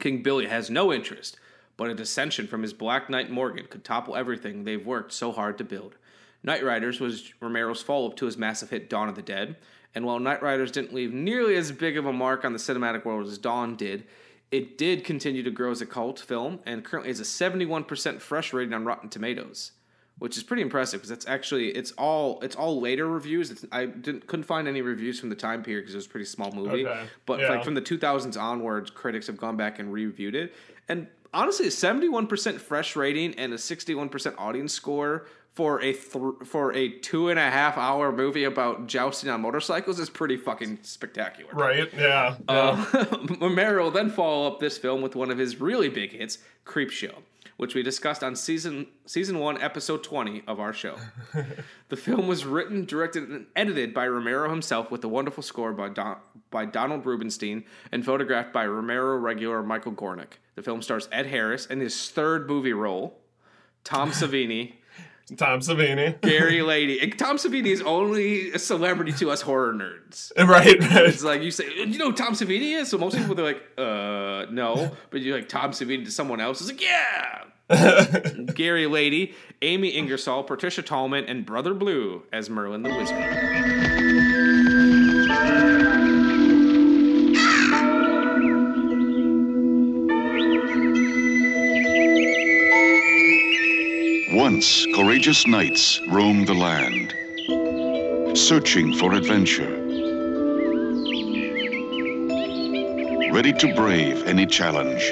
King 0.00 0.22
Billy 0.22 0.46
has 0.46 0.68
no 0.68 0.92
interest, 0.92 1.38
but 1.76 1.90
a 1.90 1.94
dissension 1.94 2.46
from 2.46 2.62
his 2.62 2.72
Black 2.72 3.08
Knight 3.08 3.30
Morgan 3.30 3.66
could 3.70 3.84
topple 3.84 4.16
everything 4.16 4.64
they've 4.64 4.84
worked 4.84 5.12
so 5.12 5.30
hard 5.30 5.58
to 5.58 5.64
build. 5.64 5.94
Knightriders 6.46 7.00
was 7.00 7.32
Romero's 7.40 7.82
follow 7.82 8.08
up 8.08 8.16
to 8.16 8.26
his 8.26 8.36
massive 8.38 8.70
hit 8.70 8.88
Dawn 8.88 9.08
of 9.08 9.16
the 9.16 9.22
Dead, 9.22 9.56
and 9.94 10.04
while 10.04 10.18
Knightriders 10.20 10.70
didn't 10.70 10.94
leave 10.94 11.12
nearly 11.12 11.56
as 11.56 11.72
big 11.72 11.96
of 11.96 12.06
a 12.06 12.12
mark 12.12 12.44
on 12.44 12.52
the 12.52 12.58
cinematic 12.58 13.04
world 13.04 13.26
as 13.26 13.38
Dawn 13.38 13.74
did, 13.76 14.04
it 14.52 14.78
did 14.78 15.04
continue 15.04 15.42
to 15.42 15.50
grow 15.50 15.72
as 15.72 15.80
a 15.80 15.86
cult 15.86 16.20
film 16.20 16.60
and 16.64 16.84
currently 16.84 17.10
has 17.10 17.18
a 17.18 17.24
71% 17.24 18.20
fresh 18.20 18.52
rating 18.52 18.74
on 18.74 18.84
Rotten 18.84 19.08
Tomatoes, 19.08 19.72
which 20.18 20.36
is 20.36 20.44
pretty 20.44 20.62
impressive 20.62 21.00
because 21.00 21.10
it's 21.10 21.26
actually 21.26 21.70
it's 21.70 21.90
all 21.92 22.38
it's 22.42 22.54
all 22.54 22.80
later 22.80 23.08
reviews. 23.08 23.50
It's, 23.50 23.64
I 23.72 23.86
didn't 23.86 24.28
couldn't 24.28 24.44
find 24.44 24.68
any 24.68 24.82
reviews 24.82 25.18
from 25.18 25.30
the 25.30 25.34
time 25.34 25.64
period 25.64 25.82
because 25.82 25.94
it 25.94 25.98
was 25.98 26.06
a 26.06 26.10
pretty 26.10 26.26
small 26.26 26.52
movie. 26.52 26.86
Okay. 26.86 27.06
But 27.26 27.40
Yeah. 27.40 27.48
like 27.48 27.64
from 27.64 27.74
the 27.74 27.82
2000s 27.82 28.40
onwards, 28.40 28.88
critics 28.90 29.26
have 29.26 29.36
gone 29.36 29.56
back 29.56 29.80
and 29.80 29.92
reviewed 29.92 30.36
it, 30.36 30.54
and 30.88 31.08
honestly, 31.34 31.66
a 31.66 31.70
71% 31.70 32.60
fresh 32.60 32.94
rating 32.94 33.34
and 33.34 33.52
a 33.52 33.56
61% 33.56 34.34
audience 34.38 34.72
score 34.72 35.26
for 35.56 35.80
a 35.80 35.94
th- 35.94 36.34
for 36.44 36.74
a 36.74 36.90
two 36.98 37.30
and 37.30 37.38
a 37.38 37.50
half 37.50 37.78
hour 37.78 38.12
movie 38.12 38.44
about 38.44 38.86
jousting 38.86 39.30
on 39.30 39.40
motorcycles 39.40 39.98
is 39.98 40.10
pretty 40.10 40.36
fucking 40.36 40.78
spectacular. 40.82 41.50
Right? 41.54 41.90
Yeah. 41.96 42.36
Uh, 42.46 43.06
Romero 43.40 43.84
will 43.84 43.90
then 43.90 44.10
follow 44.10 44.46
up 44.46 44.60
this 44.60 44.76
film 44.76 45.00
with 45.00 45.16
one 45.16 45.30
of 45.30 45.38
his 45.38 45.58
really 45.58 45.88
big 45.88 46.12
hits, 46.12 46.38
Creepshow, 46.66 47.14
which 47.56 47.74
we 47.74 47.82
discussed 47.82 48.22
on 48.22 48.36
season 48.36 48.86
season 49.06 49.38
one, 49.38 49.58
episode 49.62 50.04
twenty 50.04 50.42
of 50.46 50.60
our 50.60 50.74
show. 50.74 50.96
the 51.88 51.96
film 51.96 52.28
was 52.28 52.44
written, 52.44 52.84
directed, 52.84 53.26
and 53.30 53.46
edited 53.56 53.94
by 53.94 54.06
Romero 54.06 54.50
himself, 54.50 54.90
with 54.90 55.02
a 55.04 55.08
wonderful 55.08 55.42
score 55.42 55.72
by 55.72 55.88
Don, 55.88 56.18
by 56.50 56.66
Donald 56.66 57.06
Rubinstein 57.06 57.64
and 57.90 58.04
photographed 58.04 58.52
by 58.52 58.66
Romero 58.66 59.16
regular 59.16 59.62
Michael 59.62 59.92
Gornick. 59.92 60.34
The 60.54 60.62
film 60.62 60.82
stars 60.82 61.08
Ed 61.10 61.28
Harris 61.28 61.64
in 61.64 61.80
his 61.80 62.10
third 62.10 62.46
movie 62.46 62.74
role, 62.74 63.18
Tom 63.84 64.10
Savini. 64.12 64.74
Tom 65.36 65.60
Savini. 65.60 66.20
Gary 66.20 66.58
Lahti. 66.60 67.02
And 67.02 67.18
Tom 67.18 67.36
Savini 67.36 67.66
is 67.66 67.82
only 67.82 68.52
a 68.52 68.58
celebrity 68.58 69.12
to 69.14 69.30
us 69.30 69.40
horror 69.40 69.72
nerds. 69.74 70.30
right. 70.36 70.78
Right. 70.80 71.06
It's 71.06 71.24
like 71.24 71.42
you 71.42 71.50
say, 71.50 71.64
you 71.74 71.98
know 71.98 72.10
who 72.10 72.16
Tom 72.16 72.34
Savini 72.34 72.76
is? 72.76 72.88
So 72.90 72.98
most 72.98 73.16
people 73.16 73.34
they're 73.34 73.44
like, 73.44 73.62
uh, 73.76 74.46
no. 74.52 74.92
But 75.10 75.22
you're 75.22 75.36
like 75.36 75.48
Tom 75.48 75.72
Savini 75.72 76.04
to 76.04 76.10
someone 76.12 76.40
else. 76.40 76.60
is 76.60 76.68
like, 76.68 76.80
yeah. 76.80 77.42
Gary 78.54 78.84
Lahti, 78.84 79.34
Amy 79.62 79.88
Ingersoll, 79.88 80.44
Patricia 80.44 80.82
Tallman, 80.82 81.24
and 81.24 81.44
Brother 81.44 81.74
Blue 81.74 82.22
as 82.32 82.48
Merlin 82.48 82.84
the 82.84 82.94
Wizard. 82.94 83.16
Once, 94.50 94.86
courageous 94.94 95.44
knights 95.44 96.00
roamed 96.06 96.46
the 96.46 96.54
land, 96.54 97.12
searching 98.38 98.94
for 98.94 99.12
adventure. 99.12 99.74
Ready 103.32 103.52
to 103.54 103.74
brave 103.74 104.24
any 104.28 104.46
challenge. 104.46 105.02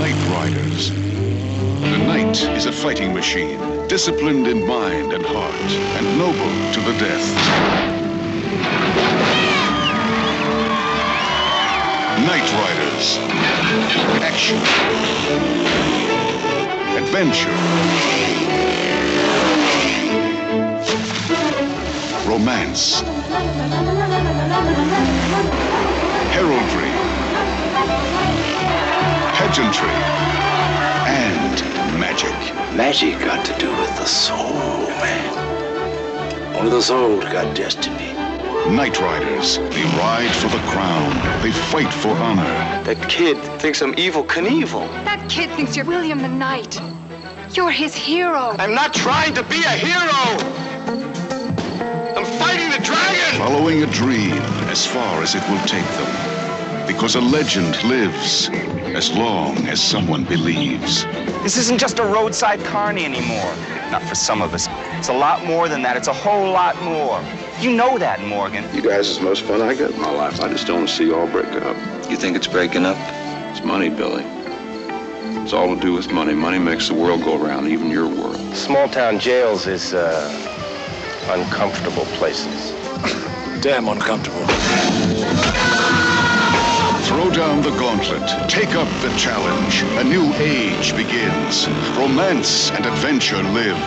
Knightriders. 0.00 0.90
The 1.70 1.98
knight 1.98 2.36
is 2.58 2.66
a 2.66 2.72
fighting 2.72 3.14
machine, 3.14 3.88
disciplined 3.88 4.46
in 4.46 4.66
mind 4.66 5.14
and 5.14 5.24
heart, 5.24 5.72
and 5.96 6.18
noble 6.18 6.70
to 6.72 6.80
the 6.82 6.92
death. 6.92 7.26
Knightriders. 12.28 13.18
Action 14.22 14.60
adventure, 17.06 17.50
romance, 22.28 23.00
heraldry, 26.32 26.90
pageantry, 29.34 29.88
and 31.06 31.62
magic. 32.00 32.34
Magic 32.74 33.20
got 33.20 33.46
to 33.46 33.56
do 33.58 33.70
with 33.70 33.96
the 33.96 34.04
soul, 34.04 34.88
man. 34.98 36.56
Only 36.56 36.70
the 36.70 36.82
soul's 36.82 37.24
got 37.26 37.54
destiny. 37.54 38.15
Knightriders, 38.66 39.58
they 39.72 39.84
ride 39.96 40.34
for 40.34 40.48
the 40.48 40.58
crown, 40.66 41.10
they 41.40 41.52
fight 41.52 41.92
for 41.92 42.08
honor. 42.08 42.42
That 42.82 43.08
kid 43.08 43.38
thinks 43.60 43.80
I'm 43.80 43.94
Evel 43.94 44.26
Knievel. 44.26 44.88
That 45.04 45.30
kid 45.30 45.50
thinks 45.50 45.76
you're 45.76 45.84
William 45.86 46.20
the 46.20 46.28
Knight. 46.28 46.80
You're 47.54 47.70
his 47.70 47.94
hero. 47.94 48.56
I'm 48.58 48.74
not 48.74 48.92
trying 48.92 49.34
to 49.34 49.44
be 49.44 49.62
a 49.62 49.70
hero. 49.70 50.22
I'm 52.16 52.26
fighting 52.40 52.70
the 52.70 52.84
dragon. 52.84 53.38
Following 53.38 53.84
a 53.84 53.86
dream 53.86 54.32
as 54.68 54.84
far 54.84 55.22
as 55.22 55.36
it 55.36 55.48
will 55.48 55.64
take 55.66 55.86
them. 55.98 56.86
Because 56.88 57.14
a 57.14 57.20
legend 57.20 57.82
lives 57.84 58.50
as 58.96 59.12
long 59.12 59.58
as 59.68 59.78
someone 59.78 60.24
believes. 60.24 61.04
This 61.42 61.58
isn't 61.58 61.76
just 61.76 61.98
a 61.98 62.02
roadside 62.02 62.64
carny 62.64 63.04
anymore. 63.04 63.54
Not 63.90 64.02
for 64.02 64.14
some 64.14 64.40
of 64.40 64.54
us. 64.54 64.68
It's 64.98 65.10
a 65.10 65.12
lot 65.12 65.44
more 65.44 65.68
than 65.68 65.82
that. 65.82 65.98
It's 65.98 66.08
a 66.08 66.14
whole 66.14 66.50
lot 66.50 66.82
more. 66.82 67.22
You 67.60 67.72
know 67.72 67.98
that, 67.98 68.22
Morgan. 68.22 68.64
You 68.74 68.80
guys 68.80 69.10
is 69.10 69.18
the 69.18 69.24
most 69.24 69.42
fun 69.42 69.60
I 69.60 69.74
got 69.74 69.90
in 69.90 70.00
my 70.00 70.10
life. 70.10 70.40
I 70.40 70.48
just 70.48 70.66
don't 70.66 70.78
want 70.78 70.88
to 70.88 70.94
see 70.94 71.04
you 71.04 71.14
all 71.14 71.26
break 71.26 71.52
up. 71.62 71.76
You 72.10 72.16
think 72.16 72.36
it's 72.38 72.46
breaking 72.46 72.86
up? 72.86 72.96
It's 73.50 73.62
money, 73.62 73.90
Billy. 73.90 74.24
It's 75.42 75.52
all 75.52 75.74
to 75.74 75.80
do 75.80 75.92
with 75.92 76.10
money. 76.10 76.32
Money 76.32 76.58
makes 76.58 76.88
the 76.88 76.94
world 76.94 77.22
go 77.22 77.36
around, 77.40 77.68
even 77.68 77.90
your 77.90 78.08
world. 78.08 78.56
Small 78.56 78.88
town 78.88 79.18
jails 79.18 79.66
is, 79.66 79.92
uh, 79.92 80.32
uncomfortable 81.28 82.06
places. 82.16 82.72
Damn 83.60 83.88
uncomfortable. 83.88 84.46
Throw 87.16 87.30
down 87.30 87.62
the 87.62 87.70
gauntlet. 87.70 88.28
Take 88.46 88.74
up 88.74 88.88
the 89.00 89.08
challenge. 89.16 89.82
A 89.98 90.04
new 90.04 90.34
age 90.34 90.94
begins. 90.94 91.66
Romance 91.96 92.70
and 92.72 92.84
adventure 92.84 93.42
live. 93.42 93.78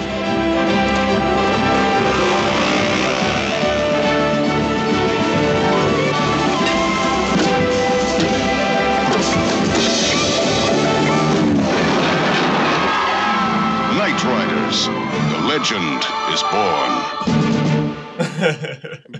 Knightriders. 13.94 14.88
The 15.30 15.40
legend 15.46 16.04
is 16.34 16.42
born. 16.50 16.92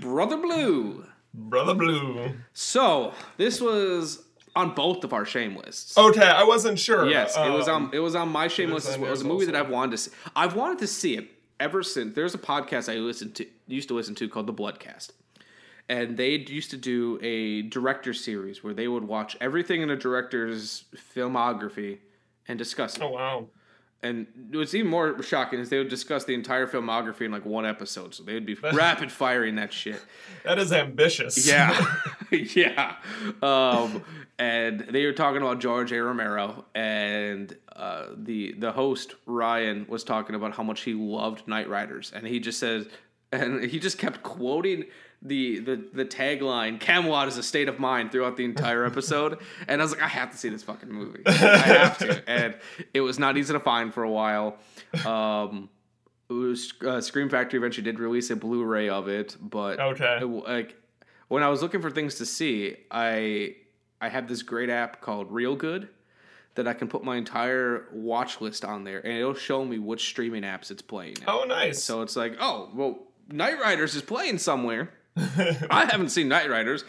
Brother 0.00 0.36
Blue. 0.36 1.04
Brother 1.34 1.74
Blue. 1.74 2.32
So 2.52 3.12
this 3.36 3.60
was 3.60 4.24
on 4.56 4.74
both 4.74 5.04
of 5.04 5.12
our 5.12 5.24
shame 5.24 5.56
lists. 5.56 5.96
Okay, 5.96 6.20
I 6.26 6.42
wasn't 6.44 6.78
sure. 6.78 7.08
Yes, 7.08 7.36
it 7.36 7.50
was 7.50 7.68
Um, 7.68 7.86
on 7.86 7.94
it 7.94 8.00
was 8.00 8.14
on 8.14 8.28
my 8.30 8.48
shame 8.48 8.70
list 8.72 8.88
as 8.88 8.98
well. 8.98 9.08
It 9.08 9.12
was 9.12 9.22
a 9.22 9.26
movie 9.26 9.46
that. 9.46 9.54
I've 9.54 9.70
wanted 9.70 9.92
to 9.92 9.98
see. 9.98 10.10
I've 10.34 10.56
wanted 10.56 10.78
to 10.80 10.86
see 10.86 11.16
it 11.16 11.28
ever 11.60 11.82
since. 11.82 12.14
There's 12.14 12.34
a 12.34 12.38
podcast 12.38 12.92
I 12.92 12.96
listened 12.96 13.34
to 13.36 13.46
used 13.68 13.88
to 13.88 13.94
listen 13.94 14.14
to 14.16 14.28
called 14.28 14.46
The 14.46 14.54
Bloodcast. 14.54 15.10
And 15.88 16.16
they 16.16 16.36
used 16.36 16.70
to 16.70 16.76
do 16.76 17.18
a 17.20 17.62
director 17.62 18.14
series 18.14 18.62
where 18.62 18.72
they 18.74 18.86
would 18.86 19.04
watch 19.04 19.36
everything 19.40 19.82
in 19.82 19.90
a 19.90 19.96
director's 19.96 20.84
filmography 21.16 21.98
and 22.46 22.58
discuss 22.58 22.96
it. 22.96 23.02
Oh 23.02 23.10
wow. 23.10 23.46
And 24.02 24.26
what's 24.52 24.74
even 24.74 24.90
more 24.90 25.22
shocking 25.22 25.60
is 25.60 25.68
they 25.68 25.76
would 25.76 25.90
discuss 25.90 26.24
the 26.24 26.32
entire 26.32 26.66
filmography 26.66 27.26
in 27.26 27.32
like 27.32 27.44
one 27.44 27.66
episode. 27.66 28.14
So 28.14 28.22
they 28.22 28.32
would 28.32 28.46
be 28.46 28.54
rapid 28.72 29.12
firing 29.12 29.56
that 29.56 29.72
shit. 29.72 30.02
That 30.42 30.58
is 30.58 30.72
ambitious. 30.72 31.46
Yeah, 31.46 31.96
yeah. 32.30 32.96
Um, 33.42 34.02
and 34.38 34.80
they 34.80 35.04
were 35.04 35.12
talking 35.12 35.42
about 35.42 35.60
George 35.60 35.92
A. 35.92 36.02
Romero, 36.02 36.64
and 36.74 37.54
uh, 37.76 38.06
the 38.16 38.52
the 38.52 38.72
host 38.72 39.16
Ryan 39.26 39.84
was 39.86 40.02
talking 40.02 40.34
about 40.34 40.54
how 40.54 40.62
much 40.62 40.80
he 40.80 40.94
loved 40.94 41.46
Knightriders, 41.46 42.12
and 42.14 42.26
he 42.26 42.40
just 42.40 42.58
says, 42.58 42.88
and 43.32 43.62
he 43.62 43.78
just 43.78 43.98
kept 43.98 44.22
quoting 44.22 44.86
the 45.22 45.58
the 45.60 45.84
the 45.92 46.04
tagline 46.04 46.80
"Camelot 46.80 47.28
is 47.28 47.36
a 47.36 47.42
state 47.42 47.68
of 47.68 47.78
mind" 47.78 48.10
throughout 48.12 48.36
the 48.36 48.44
entire 48.44 48.84
episode, 48.86 49.38
and 49.68 49.80
I 49.80 49.84
was 49.84 49.92
like, 49.92 50.02
I 50.02 50.08
have 50.08 50.30
to 50.30 50.36
see 50.38 50.48
this 50.48 50.62
fucking 50.62 50.90
movie. 50.90 51.22
I 51.26 51.32
have 51.32 51.98
to, 51.98 52.22
and 52.30 52.56
it 52.94 53.00
was 53.02 53.18
not 53.18 53.36
easy 53.36 53.52
to 53.52 53.60
find 53.60 53.92
for 53.92 54.02
a 54.02 54.10
while. 54.10 54.56
Um, 55.06 55.68
was 56.28 56.72
uh, 56.86 57.00
Scream 57.00 57.28
Factory 57.28 57.58
eventually 57.58 57.84
did 57.84 57.98
release 57.98 58.30
a 58.30 58.36
Blu-ray 58.36 58.88
of 58.88 59.08
it, 59.08 59.36
but 59.40 59.80
Okay. 59.80 60.18
it, 60.22 60.24
like 60.24 60.76
when 61.28 61.42
I 61.42 61.48
was 61.48 61.60
looking 61.60 61.82
for 61.82 61.90
things 61.90 62.14
to 62.16 62.26
see, 62.26 62.76
I 62.90 63.56
I 64.00 64.08
have 64.08 64.28
this 64.28 64.42
great 64.42 64.70
app 64.70 65.00
called 65.00 65.30
Reelgood 65.30 65.88
that 66.54 66.66
I 66.66 66.72
can 66.72 66.88
put 66.88 67.04
my 67.04 67.16
entire 67.16 67.86
watch 67.92 68.40
list 68.40 68.64
on 68.64 68.84
there, 68.84 69.00
and 69.04 69.12
it'll 69.18 69.34
show 69.34 69.64
me 69.64 69.78
which 69.78 70.06
streaming 70.08 70.42
apps 70.44 70.70
it's 70.70 70.82
playing. 70.82 71.16
in. 71.18 71.24
Oh 71.26 71.44
nice. 71.44 71.82
So 71.82 72.02
it's 72.02 72.16
like, 72.16 72.36
oh, 72.40 72.70
well, 72.74 73.00
Knightriders 73.30 73.94
is 73.94 74.02
playing 74.02 74.38
somewhere. 74.38 74.90
I 75.70 75.86
haven't 75.90 76.10
seen 76.10 76.28
Knightriders. 76.28 76.84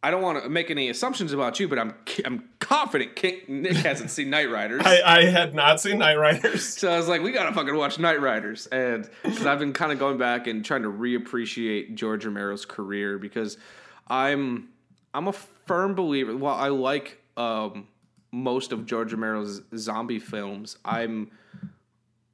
I 0.00 0.12
don't 0.12 0.22
want 0.22 0.42
to 0.44 0.48
make 0.48 0.70
any 0.70 0.90
assumptions 0.90 1.32
about 1.32 1.58
you, 1.58 1.66
but 1.66 1.78
I'm 1.78 1.94
I'm 2.24 2.48
confident 2.60 3.16
King, 3.16 3.40
Nick 3.48 3.76
hasn't 3.78 4.10
seen 4.10 4.28
Knightriders. 4.28 4.84
I, 4.84 5.02
I 5.02 5.24
had 5.24 5.54
not 5.54 5.80
seen 5.80 5.98
Knightriders. 5.98 6.60
So 6.78 6.90
I 6.90 6.96
was 6.96 7.08
like, 7.08 7.20
we 7.20 7.32
gotta 7.32 7.52
fucking 7.52 7.74
watch 7.74 7.96
Knightriders, 7.96 8.68
and 8.70 9.10
because 9.24 9.44
I've 9.44 9.58
been 9.58 9.72
kind 9.72 9.90
of 9.90 9.98
going 9.98 10.16
back 10.16 10.46
and 10.46 10.64
trying 10.64 10.82
to 10.82 10.90
reappreciate 10.90 11.94
George 11.94 12.24
Romero's 12.24 12.64
career 12.64 13.18
because 13.18 13.58
I'm 14.06 14.68
I'm 15.12 15.26
a 15.26 15.32
firm 15.32 15.96
believer. 15.96 16.36
While 16.36 16.54
I 16.54 16.68
like 16.68 17.18
um, 17.36 17.88
most 18.30 18.70
of 18.70 18.86
George 18.86 19.12
Romero's 19.12 19.62
zombie 19.76 20.20
films, 20.20 20.78
I'm 20.84 21.32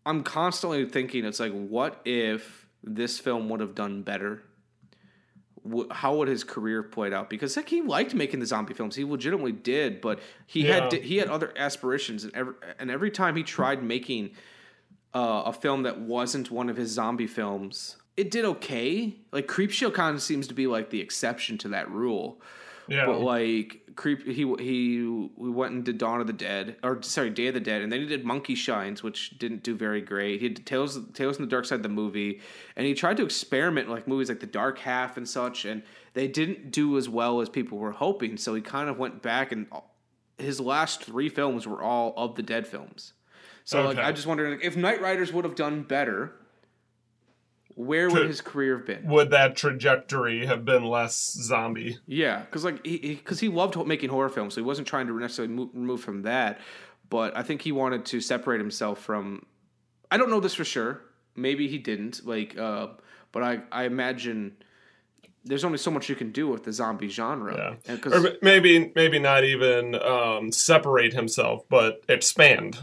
I'm 0.04 0.22
constantly 0.22 0.84
thinking 0.84 1.24
it's 1.24 1.40
like, 1.40 1.52
what 1.52 2.00
if 2.04 2.66
this 2.82 3.18
film 3.18 3.48
would 3.48 3.60
have 3.60 3.74
done 3.74 4.02
better? 4.02 4.42
Wh- 5.68 5.90
How 5.90 6.16
would 6.16 6.28
his 6.28 6.44
career 6.44 6.82
played 6.82 7.12
out? 7.12 7.30
Because 7.30 7.56
like 7.56 7.68
he 7.68 7.82
liked 7.82 8.14
making 8.14 8.40
the 8.40 8.46
zombie 8.46 8.74
films, 8.74 8.96
he 8.96 9.04
legitimately 9.04 9.52
did. 9.52 10.00
But 10.00 10.20
he 10.46 10.64
had 10.64 10.92
he 10.92 11.16
had 11.16 11.28
other 11.28 11.52
aspirations, 11.56 12.24
and 12.24 12.34
every 12.34 12.54
and 12.78 12.90
every 12.90 13.10
time 13.10 13.36
he 13.36 13.42
tried 13.42 13.82
making 13.82 14.30
uh, 15.14 15.42
a 15.46 15.52
film 15.52 15.84
that 15.84 16.00
wasn't 16.00 16.50
one 16.50 16.68
of 16.68 16.76
his 16.76 16.90
zombie 16.90 17.26
films, 17.26 17.96
it 18.16 18.30
did 18.30 18.44
okay. 18.44 19.14
Like 19.32 19.46
Creepshow 19.46 19.92
kind 19.94 20.14
of 20.14 20.22
seems 20.22 20.46
to 20.48 20.54
be 20.54 20.66
like 20.66 20.90
the 20.90 21.00
exception 21.00 21.56
to 21.58 21.68
that 21.68 21.90
rule. 21.90 22.40
Yeah. 22.88 23.06
But 23.06 23.20
like 23.20 23.80
creep, 23.96 24.26
he 24.26 24.44
he 24.58 25.28
we 25.36 25.50
went 25.50 25.72
and 25.72 25.84
did 25.84 25.98
Dawn 25.98 26.20
of 26.20 26.26
the 26.26 26.32
Dead, 26.32 26.76
or 26.82 27.02
sorry, 27.02 27.30
Day 27.30 27.48
of 27.48 27.54
the 27.54 27.60
Dead, 27.60 27.82
and 27.82 27.92
then 27.92 28.00
he 28.00 28.06
did 28.06 28.24
Monkey 28.24 28.54
Shines, 28.54 29.02
which 29.02 29.38
didn't 29.38 29.62
do 29.62 29.74
very 29.74 30.00
great. 30.00 30.40
He 30.40 30.48
did 30.48 30.66
Tales 30.66 30.98
Tales 31.12 31.36
from 31.36 31.48
the 31.48 31.56
Darkside, 31.56 31.72
of 31.72 31.82
the 31.82 31.88
movie, 31.88 32.40
and 32.76 32.86
he 32.86 32.94
tried 32.94 33.16
to 33.18 33.24
experiment 33.24 33.88
with, 33.88 33.98
like 33.98 34.08
movies 34.08 34.28
like 34.28 34.40
The 34.40 34.46
Dark 34.46 34.78
Half 34.78 35.16
and 35.16 35.28
such, 35.28 35.64
and 35.64 35.82
they 36.14 36.28
didn't 36.28 36.70
do 36.70 36.96
as 36.96 37.08
well 37.08 37.40
as 37.40 37.48
people 37.48 37.78
were 37.78 37.92
hoping. 37.92 38.36
So 38.36 38.54
he 38.54 38.60
kind 38.60 38.88
of 38.88 38.98
went 38.98 39.22
back, 39.22 39.52
and 39.52 39.66
his 40.38 40.60
last 40.60 41.04
three 41.04 41.28
films 41.28 41.66
were 41.66 41.82
all 41.82 42.14
of 42.16 42.34
the 42.34 42.42
Dead 42.42 42.66
films. 42.66 43.12
So 43.64 43.82
like, 43.82 43.96
Okay. 43.96 44.06
I 44.06 44.12
just 44.12 44.26
wondering 44.26 44.52
like, 44.54 44.64
if 44.64 44.76
Knightriders 44.76 45.32
would 45.32 45.44
have 45.44 45.54
done 45.54 45.82
better. 45.82 46.34
Where 47.76 48.08
would 48.08 48.16
Could- 48.18 48.26
his 48.28 48.40
career 48.40 48.78
have 48.78 48.86
been? 48.86 49.06
Would 49.06 49.30
that 49.30 49.56
trajectory 49.56 50.46
have 50.46 50.64
been 50.64 50.84
less 50.84 51.32
zombie? 51.32 51.98
Yeah, 52.06 52.40
because 52.40 52.64
like 52.64 52.84
he 52.86 53.16
because 53.16 53.40
he, 53.40 53.48
loved 53.48 53.76
making 53.86 54.10
horror 54.10 54.28
films, 54.28 54.54
so 54.54 54.60
he 54.60 54.64
wasn't 54.64 54.86
trying 54.86 55.06
to 55.08 55.18
necessarily 55.18 55.52
move, 55.52 55.70
remove 55.74 56.00
from 56.00 56.22
that. 56.22 56.60
But 57.10 57.36
I 57.36 57.42
think 57.42 57.62
he 57.62 57.72
wanted 57.72 58.04
to 58.06 58.20
separate 58.20 58.60
himself 58.60 59.00
from. 59.00 59.44
I 60.10 60.16
don't 60.16 60.30
know 60.30 60.40
this 60.40 60.54
for 60.54 60.64
sure. 60.64 61.00
Maybe 61.34 61.66
he 61.66 61.78
didn't. 61.78 62.24
Like, 62.24 62.56
uh, 62.56 62.88
but 63.32 63.42
I 63.42 63.62
I 63.72 63.84
imagine 63.84 64.56
there's 65.44 65.64
only 65.64 65.78
so 65.78 65.90
much 65.90 66.08
you 66.08 66.14
can 66.14 66.30
do 66.32 66.48
with 66.48 66.64
the 66.64 66.72
zombie 66.72 67.08
genre. 67.08 67.76
Yeah. 67.86 67.96
Or 68.06 68.32
maybe 68.40 68.92
maybe 68.94 69.18
not 69.18 69.44
even 69.44 69.94
um, 69.96 70.52
separate 70.52 71.12
himself, 71.12 71.64
but 71.68 72.02
expand. 72.08 72.78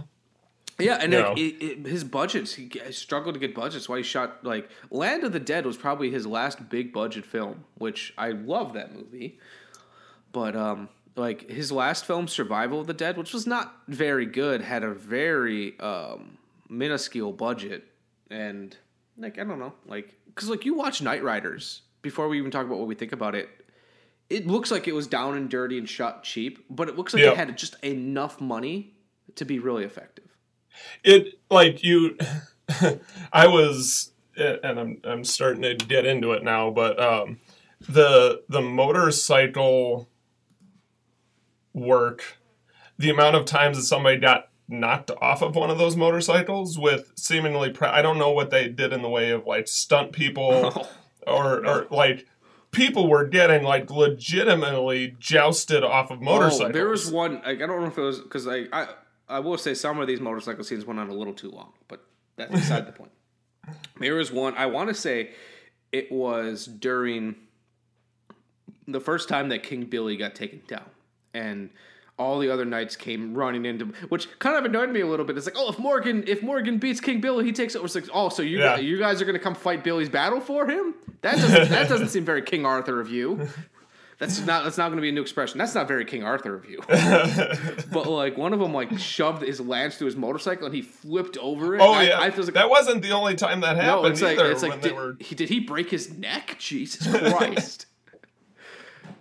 Yeah, 0.82 0.98
and 1.02 1.14
like, 1.14 1.38
it, 1.38 1.64
it, 1.64 1.86
his 1.88 2.04
budgets, 2.04 2.54
he 2.56 2.70
struggled 2.92 3.36
to 3.36 3.40
get 3.40 3.54
budgets. 3.56 3.88
Why 3.90 3.98
he 3.98 4.04
shot 4.04 4.44
like 4.44 4.70
Land 4.90 5.24
of 5.24 5.32
the 5.32 5.40
Dead 5.40 5.66
was 5.66 5.78
probably 5.78 6.12
his 6.12 6.26
last 6.28 6.70
big 6.70 6.92
budget 6.94 7.26
film, 7.26 7.66
which 7.76 8.14
I 8.18 8.32
love 8.32 8.74
that 8.74 8.94
movie. 8.94 9.40
But 10.32 10.56
um, 10.56 10.90
like 11.16 11.50
his 11.50 11.72
last 11.72 12.06
film, 12.06 12.28
Survival 12.28 12.80
of 12.80 12.88
the 12.88 12.94
Dead, 12.94 13.18
which 13.18 13.34
was 13.34 13.46
not 13.46 13.76
very 13.88 14.26
good, 14.26 14.62
had 14.62 14.84
a 14.84 14.94
very 14.94 15.80
um 15.80 16.38
minuscule 16.70 17.34
budget, 17.34 17.84
and 18.30 18.76
like 19.18 19.38
I 19.40 19.44
don't 19.44 19.60
know, 19.60 19.74
like 19.86 20.16
because 20.28 20.50
like 20.50 20.66
you 20.66 20.74
watch 20.74 21.02
Knightriders 21.02 21.82
before 22.02 22.28
we 22.30 22.38
even 22.38 22.50
talk 22.52 22.66
about 22.66 22.78
what 22.80 22.88
we 22.88 22.96
think 22.96 23.12
about 23.12 23.36
it. 23.36 23.50
It 24.30 24.48
looks 24.48 24.72
like 24.72 24.88
it 24.88 24.96
was 24.96 25.08
down 25.08 25.36
and 25.36 25.50
dirty 25.50 25.78
and 25.78 25.90
shot 25.90 26.24
cheap, 26.24 26.66
but 26.70 26.88
it 26.88 26.96
looks 26.98 27.14
like 27.14 27.22
Yeah. 27.22 27.32
it 27.32 27.38
had 27.38 27.58
just 27.58 27.76
enough 27.84 28.40
money 28.40 28.94
to 29.36 29.44
be 29.44 29.60
really 29.60 29.84
effective. 29.84 30.24
It 31.04 31.40
like 31.50 31.84
you 31.84 32.18
i 33.34 33.48
was 33.48 34.12
and 34.36 34.80
i'm 34.80 35.02
i'm 35.04 35.24
starting 35.24 35.62
to 35.62 35.76
get 35.76 36.06
into 36.06 36.32
it 36.32 36.44
now 36.44 36.70
but 36.70 37.02
um 37.02 37.40
the 37.80 38.42
the 38.50 38.62
motorcycle 38.62 40.08
work 41.74 42.38
the 42.98 43.10
amount 43.10 43.36
of 43.36 43.46
times 43.46 43.78
that 43.78 43.84
somebody 43.84 44.18
got 44.18 44.50
knocked 44.68 45.12
off 45.22 45.42
of 45.42 45.56
one 45.56 45.70
of 45.70 45.78
those 45.78 45.98
motorcycles 45.98 46.80
with 46.80 47.12
seemingly 47.16 47.70
pre- 47.70 47.88
i 47.88 48.02
don't 48.02 48.18
know 48.18 48.32
what 48.32 48.50
they 48.52 48.70
did 48.70 48.94
in 48.94 49.02
the 49.02 49.10
way 49.10 49.32
of 49.32 49.46
like 49.46 49.68
stunt 49.68 50.12
people 50.12 50.88
or 51.28 51.66
or 51.66 51.88
like 51.90 52.26
people 52.72 53.10
were 53.10 53.26
getting 53.26 53.64
like 53.64 53.90
legitimately 53.90 55.16
jousted 55.20 55.84
off 55.84 56.10
of 56.10 56.22
motorcycles 56.22 56.70
Oh, 56.70 56.72
there 56.72 56.88
was 56.88 57.12
one. 57.12 57.36
Like, 57.46 57.62
I 57.62 57.66
don't 57.68 57.82
know 57.82 57.88
if 57.88 57.98
it 57.98 58.02
was 58.02 58.20
because 58.20 58.48
I, 58.48 58.66
I 58.72 58.88
I 59.32 59.40
will 59.40 59.58
say 59.58 59.74
some 59.74 60.00
of 60.00 60.08
these 60.08 60.20
motorcycle 60.20 60.64
scenes 60.64 60.86
went 60.86 61.00
on 61.00 61.10
a 61.10 61.14
little 61.14 61.34
too 61.34 61.50
long, 61.52 61.74
but 61.88 62.04
that's 62.36 62.52
beside 62.52 62.86
the 62.88 62.92
point. 62.92 63.12
There 64.00 64.16
was 64.16 64.32
one. 64.32 64.56
I 64.58 64.66
want 64.66 64.90
to 64.90 64.94
say 64.96 65.32
it 65.92 66.12
was 66.12 66.66
during 66.66 67.36
the 68.88 69.00
first 69.00 69.30
time 69.30 69.50
that 69.50 69.62
King 69.64 69.86
Billy 69.86 70.18
got 70.18 70.34
taken 70.36 70.62
down, 70.68 70.90
and 71.34 71.70
all 72.18 72.40
the 72.40 72.50
other 72.50 72.66
knights 72.66 72.96
came 72.96 73.34
running 73.36 73.66
into, 73.66 73.86
which 74.10 74.28
kind 74.40 74.58
of 74.58 74.66
annoyed 74.66 74.90
me 74.90 75.02
a 75.02 75.08
little 75.08 75.26
bit. 75.26 75.38
It's 75.38 75.46
like, 75.46 75.56
oh, 75.58 75.70
if 75.70 75.78
Morgan 75.80 76.24
if 76.28 76.42
Morgan 76.42 76.78
beats 76.80 77.00
King 77.00 77.22
Billy, 77.22 77.46
he 77.46 77.52
takes 77.52 77.76
it. 77.76 77.84
It's 77.84 77.96
like, 77.96 78.06
oh, 78.14 78.30
so 78.30 78.42
you 78.42 78.58
Yeah. 78.60 78.76
guys, 78.78 78.84
you 78.84 78.98
guys 78.98 79.22
are 79.22 79.26
going 79.26 79.38
to 79.38 79.44
come 79.44 79.56
fight 79.56 79.84
Billy's 79.84 80.10
battle 80.10 80.40
for 80.42 80.68
him? 80.68 80.96
That 81.22 81.36
doesn't 81.36 81.70
that 81.70 81.88
doesn't 81.88 82.10
seem 82.10 82.26
very 82.26 82.42
King 82.42 82.66
Arthur 82.66 83.00
of 83.00 83.10
you. 83.10 83.48
That's 84.22 84.40
not 84.46 84.64
that's 84.64 84.78
not 84.78 84.90
going 84.90 84.98
to 84.98 85.02
be 85.02 85.10
a 85.10 85.12
new 85.12 85.24
expression. 85.24 85.58
That's 85.58 85.74
not 85.74 85.88
very 85.88 86.06
King 86.06 86.24
Arthur 86.24 86.54
of 86.54 86.70
you. 86.70 86.80
but 86.88 88.06
like 88.06 88.38
one 88.38 88.54
of 88.54 88.60
them 88.60 88.72
like 88.72 89.00
shoved 89.00 89.42
his 89.42 89.60
lance 89.60 89.98
through 89.98 90.06
his 90.06 90.16
motorcycle 90.16 90.68
and 90.68 90.76
he 90.76 90.84
flipped 90.84 91.38
over 91.38 91.74
it. 91.76 91.82
oh 91.82 91.94
I, 91.94 92.04
yeah 92.04 92.20
I 92.20 92.30
was 92.30 92.46
like, 92.46 92.54
that 92.54 92.70
wasn't 92.70 93.02
the 93.02 93.14
only 93.14 93.34
time 93.34 93.62
that 93.62 93.78
happened 93.78 94.04
no, 94.04 94.10
it's 94.12 94.22
like 94.22 94.38
it's 94.38 94.62
like 94.62 94.80
did, 94.80 94.94
were 94.94 95.18
he 95.20 95.34
did 95.34 95.50
he 95.50 95.60
break 95.60 95.90
his 95.90 96.16
neck? 96.16 96.56
Jesus 96.60 97.08
Christ! 97.08 97.88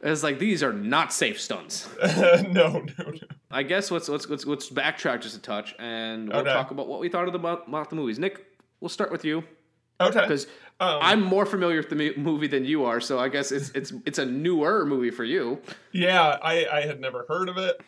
it's 0.03 0.23
like 0.23 0.39
these 0.39 0.63
are 0.63 0.75
not 0.75 1.15
safe 1.15 1.41
stunts. 1.41 1.89
no, 2.03 2.43
no, 2.51 2.83
no. 2.99 3.13
I 3.51 3.63
guess 3.63 3.91
let's 3.91 4.07
let's 4.07 4.29
let's, 4.29 4.45
let's 4.45 4.69
backtrack 4.69 5.23
just 5.23 5.35
a 5.35 5.41
touch 5.41 5.75
and 5.79 6.29
we'll 6.29 6.41
Okay. 6.41 6.53
talk 6.53 6.73
about 6.73 6.89
what 6.89 7.01
we 7.01 7.09
thought 7.09 7.27
of 7.27 7.33
the, 7.33 7.39
about 7.39 7.89
the 7.89 7.97
movies. 7.97 8.19
Nick, 8.19 8.45
we'll 8.81 8.91
start 8.91 9.11
with 9.11 9.25
you 9.25 9.45
Okay. 10.01 10.21
because 10.23 10.47
Um, 10.81 10.99
I'm 11.03 11.23
more 11.23 11.45
familiar 11.45 11.77
with 11.77 11.91
the 11.91 12.15
movie 12.17 12.47
than 12.47 12.65
you 12.65 12.85
are, 12.85 13.01
so 13.01 13.19
I 13.19 13.29
guess 13.29 13.53
it's 13.53 13.71
it's 13.71 13.93
it's 14.07 14.19
a 14.19 14.25
newer 14.27 14.87
movie 14.87 15.11
for 15.11 15.25
you. 15.25 15.61
Yeah, 15.93 16.39
I, 16.43 16.67
I 16.73 16.81
had 16.87 17.01
never 17.01 17.27
heard 17.29 17.49
of 17.51 17.59
it. 17.59 17.81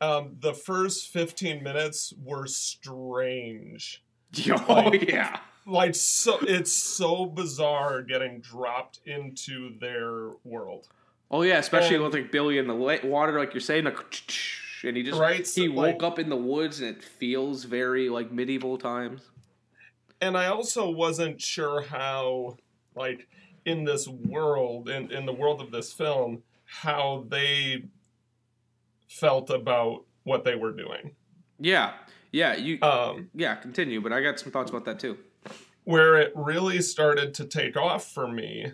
Um, 0.00 0.36
the 0.40 0.54
first 0.54 1.08
15 1.08 1.62
minutes 1.62 2.14
were 2.24 2.46
strange. 2.46 4.02
Oh 4.68 4.92
yeah. 4.92 5.40
Like 5.66 5.94
so 5.94 6.38
it's 6.42 6.72
so 6.72 7.26
bizarre 7.26 8.02
getting 8.02 8.40
dropped 8.40 9.00
into 9.06 9.78
their 9.80 10.30
world. 10.44 10.88
Oh 11.30 11.42
yeah, 11.42 11.58
especially 11.58 11.96
And- 11.96 12.04
with 12.04 12.14
like 12.14 12.32
Billy 12.32 12.56
in 12.58 12.66
the 12.66 12.74
water, 12.74 13.38
like 13.38 13.52
you're 13.52 13.60
saying, 13.60 13.84
like, 13.84 13.96
and 14.84 14.96
he 14.96 15.02
just 15.02 15.20
Right, 15.20 15.46
so, 15.46 15.60
he 15.62 15.68
woke 15.68 16.00
like- 16.00 16.02
up 16.02 16.18
in 16.18 16.28
the 16.30 16.36
woods, 16.36 16.80
and 16.80 16.96
it 16.96 17.02
feels 17.04 17.64
very 17.64 18.08
like 18.08 18.32
medieval 18.32 18.78
times. 18.78 19.20
And 20.20 20.36
I 20.36 20.46
also 20.46 20.90
wasn't 20.90 21.40
sure 21.40 21.82
how 21.82 22.56
like 22.94 23.28
in 23.64 23.84
this 23.84 24.08
world 24.08 24.88
in, 24.88 25.10
in 25.12 25.26
the 25.26 25.32
world 25.32 25.60
of 25.60 25.70
this 25.70 25.92
film 25.92 26.42
how 26.64 27.24
they 27.28 27.84
felt 29.08 29.50
about 29.50 30.04
what 30.24 30.44
they 30.44 30.54
were 30.54 30.72
doing. 30.72 31.12
Yeah, 31.58 31.92
Yeah, 32.32 32.56
you. 32.56 32.78
Um, 32.82 33.30
yeah, 33.34 33.54
continue. 33.54 34.00
But 34.00 34.12
I 34.12 34.20
got 34.20 34.38
some 34.38 34.52
thoughts 34.52 34.70
about 34.70 34.84
that 34.84 34.98
too. 35.00 35.16
where 35.84 36.16
it 36.16 36.32
really 36.34 36.82
started 36.82 37.32
to 37.34 37.44
take 37.44 37.76
off 37.76 38.12
for 38.12 38.28
me 38.28 38.72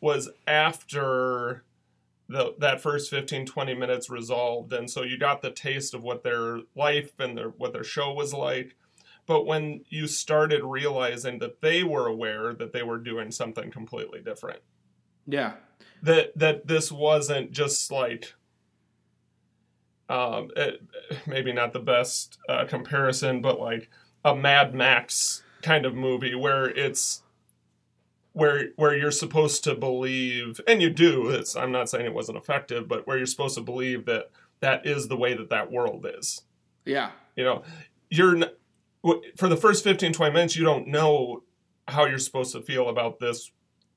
was 0.00 0.30
after 0.46 1.64
the 2.28 2.54
that 2.58 2.80
first 2.80 3.10
15 3.10 3.44
20 3.44 3.74
minutes 3.74 4.08
resolved 4.08 4.72
and 4.72 4.88
so 4.88 5.02
you 5.02 5.18
got 5.18 5.42
the 5.42 5.50
taste 5.50 5.92
of 5.94 6.02
what 6.02 6.22
their 6.22 6.60
life 6.74 7.18
and 7.18 7.36
their 7.36 7.48
what 7.48 7.72
their 7.72 7.84
show 7.84 8.12
was 8.12 8.32
like 8.32 8.76
but 9.30 9.46
when 9.46 9.84
you 9.88 10.08
started 10.08 10.64
realizing 10.64 11.38
that 11.38 11.60
they 11.60 11.84
were 11.84 12.08
aware 12.08 12.52
that 12.52 12.72
they 12.72 12.82
were 12.82 12.98
doing 12.98 13.30
something 13.30 13.70
completely 13.70 14.20
different. 14.20 14.58
Yeah, 15.24 15.52
that 16.02 16.36
that 16.36 16.66
this 16.66 16.90
wasn't 16.90 17.52
just 17.52 17.92
like 17.92 18.34
um 20.08 20.50
it, 20.56 20.82
maybe 21.28 21.52
not 21.52 21.72
the 21.72 21.78
best 21.78 22.38
uh, 22.48 22.64
comparison 22.64 23.40
but 23.40 23.60
like 23.60 23.88
a 24.24 24.34
mad 24.34 24.74
max 24.74 25.44
kind 25.62 25.86
of 25.86 25.94
movie 25.94 26.34
where 26.34 26.64
it's 26.68 27.22
where 28.32 28.70
where 28.74 28.96
you're 28.96 29.12
supposed 29.12 29.62
to 29.62 29.76
believe 29.76 30.60
and 30.66 30.82
you 30.82 30.90
do 30.90 31.28
it's 31.28 31.54
i'm 31.54 31.70
not 31.70 31.88
saying 31.88 32.04
it 32.04 32.12
wasn't 32.12 32.36
effective 32.36 32.88
but 32.88 33.06
where 33.06 33.16
you're 33.16 33.26
supposed 33.26 33.54
to 33.54 33.60
believe 33.60 34.06
that 34.06 34.32
that 34.58 34.84
is 34.84 35.06
the 35.06 35.16
way 35.16 35.34
that 35.34 35.50
that 35.50 35.70
world 35.70 36.04
is. 36.18 36.42
Yeah, 36.84 37.12
you 37.36 37.44
know 37.44 37.62
you're 38.10 38.36
for 39.36 39.48
the 39.48 39.56
first 39.56 39.84
15 39.84 40.12
20 40.12 40.32
minutes 40.32 40.56
you 40.56 40.64
don't 40.64 40.86
know 40.86 41.42
how 41.88 42.06
you're 42.06 42.18
supposed 42.18 42.52
to 42.52 42.60
feel 42.60 42.88
about 42.88 43.18
this 43.18 43.50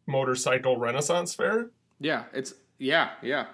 motorcycle 0.07 0.77
renaissance 0.77 1.33
fair 1.35 1.69
yeah. 2.03 2.25
It's 2.33 2.53
yeah, 2.79 3.11
yeah, 3.21 3.45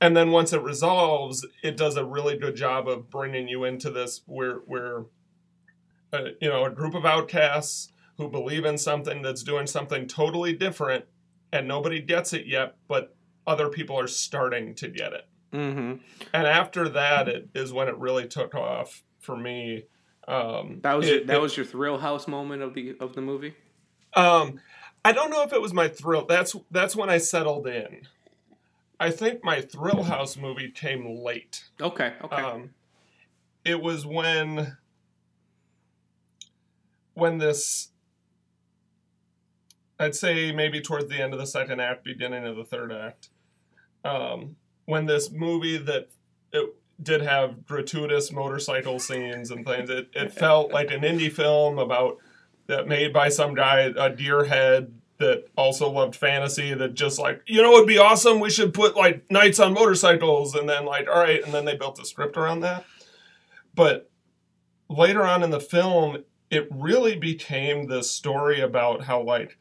and 0.00 0.14
then 0.14 0.30
once 0.30 0.52
it 0.52 0.60
resolves 0.60 1.46
it 1.62 1.76
does 1.76 1.96
a 1.96 2.04
really 2.04 2.36
good 2.36 2.54
job 2.54 2.86
of 2.86 3.08
bringing 3.08 3.48
you 3.48 3.64
into 3.64 3.90
this 3.90 4.20
where 4.26 4.56
where 4.66 5.04
uh, 6.12 6.28
you 6.40 6.48
know 6.48 6.64
a 6.64 6.70
group 6.70 6.94
of 6.94 7.06
outcasts 7.06 7.92
who 8.18 8.28
believe 8.28 8.64
in 8.64 8.76
something 8.76 9.22
that's 9.22 9.42
doing 9.42 9.66
something 9.66 10.06
totally 10.06 10.52
different 10.52 11.06
and 11.50 11.66
nobody 11.66 12.00
gets 12.00 12.32
it 12.34 12.46
yet 12.46 12.76
but 12.88 13.16
other 13.46 13.68
people 13.68 13.98
are 13.98 14.06
starting 14.06 14.74
to 14.74 14.88
get 14.88 15.12
it 15.12 15.26
Mm-hmm. 15.52 15.98
and 16.32 16.46
after 16.48 16.88
that 16.88 17.28
it 17.28 17.48
is 17.54 17.72
when 17.72 17.86
it 17.86 17.96
really 17.96 18.26
took 18.26 18.56
off 18.56 19.04
for 19.20 19.36
me 19.36 19.84
um 20.28 20.80
That 20.82 20.94
was 20.94 21.08
it- 21.08 21.26
that 21.26 21.36
it- 21.36 21.40
was 21.40 21.56
your 21.56 21.66
thrill 21.66 21.98
house 21.98 22.26
moment 22.28 22.62
of 22.62 22.74
the 22.74 22.96
of 23.00 23.14
the 23.14 23.20
movie. 23.20 23.54
Um, 24.14 24.60
I 25.04 25.12
don't 25.12 25.30
know 25.30 25.42
if 25.42 25.52
it 25.52 25.60
was 25.60 25.74
my 25.74 25.88
thrill. 25.88 26.24
That's 26.26 26.54
that's 26.70 26.94
when 26.96 27.10
I 27.10 27.18
settled 27.18 27.66
in. 27.66 28.06
I 29.00 29.10
think 29.10 29.42
my 29.42 29.60
Thrill 29.60 30.04
House 30.04 30.36
movie 30.36 30.70
came 30.70 31.04
late. 31.24 31.64
Okay, 31.80 32.14
okay. 32.22 32.36
Um, 32.36 32.70
it 33.64 33.82
was 33.82 34.06
when 34.06 34.76
when 37.14 37.38
this. 37.38 37.90
I'd 39.98 40.14
say 40.14 40.52
maybe 40.52 40.80
towards 40.80 41.08
the 41.08 41.20
end 41.20 41.32
of 41.32 41.38
the 41.38 41.46
second 41.46 41.80
act, 41.80 42.04
beginning 42.04 42.44
of 42.46 42.56
the 42.56 42.64
third 42.64 42.92
act, 42.92 43.28
um, 44.04 44.56
when 44.86 45.06
this 45.06 45.30
movie 45.30 45.76
that 45.76 46.08
it 46.52 46.74
did 47.02 47.22
have 47.22 47.66
gratuitous 47.66 48.32
motorcycle 48.32 48.98
scenes 48.98 49.50
and 49.50 49.66
things. 49.66 49.90
It, 49.90 50.08
it 50.14 50.32
felt 50.32 50.72
like 50.72 50.90
an 50.90 51.02
indie 51.02 51.32
film 51.32 51.78
about 51.78 52.18
that 52.66 52.88
made 52.88 53.12
by 53.12 53.28
some 53.28 53.54
guy, 53.54 53.92
a 53.96 54.10
deer 54.10 54.44
head 54.44 54.94
that 55.18 55.44
also 55.56 55.90
loved 55.90 56.16
fantasy. 56.16 56.74
That 56.74 56.94
just 56.94 57.18
like 57.18 57.42
you 57.46 57.62
know, 57.62 57.72
it'd 57.74 57.86
be 57.86 57.98
awesome. 57.98 58.40
We 58.40 58.50
should 58.50 58.74
put 58.74 58.96
like 58.96 59.30
knights 59.30 59.60
on 59.60 59.74
motorcycles, 59.74 60.54
and 60.54 60.68
then 60.68 60.84
like 60.84 61.08
all 61.08 61.20
right, 61.20 61.42
and 61.42 61.52
then 61.52 61.64
they 61.64 61.76
built 61.76 62.00
a 62.00 62.04
script 62.04 62.36
around 62.36 62.60
that. 62.60 62.84
But 63.74 64.10
later 64.88 65.24
on 65.24 65.42
in 65.42 65.50
the 65.50 65.60
film, 65.60 66.24
it 66.50 66.68
really 66.70 67.16
became 67.16 67.86
the 67.86 68.02
story 68.02 68.60
about 68.60 69.04
how 69.04 69.22
like 69.22 69.58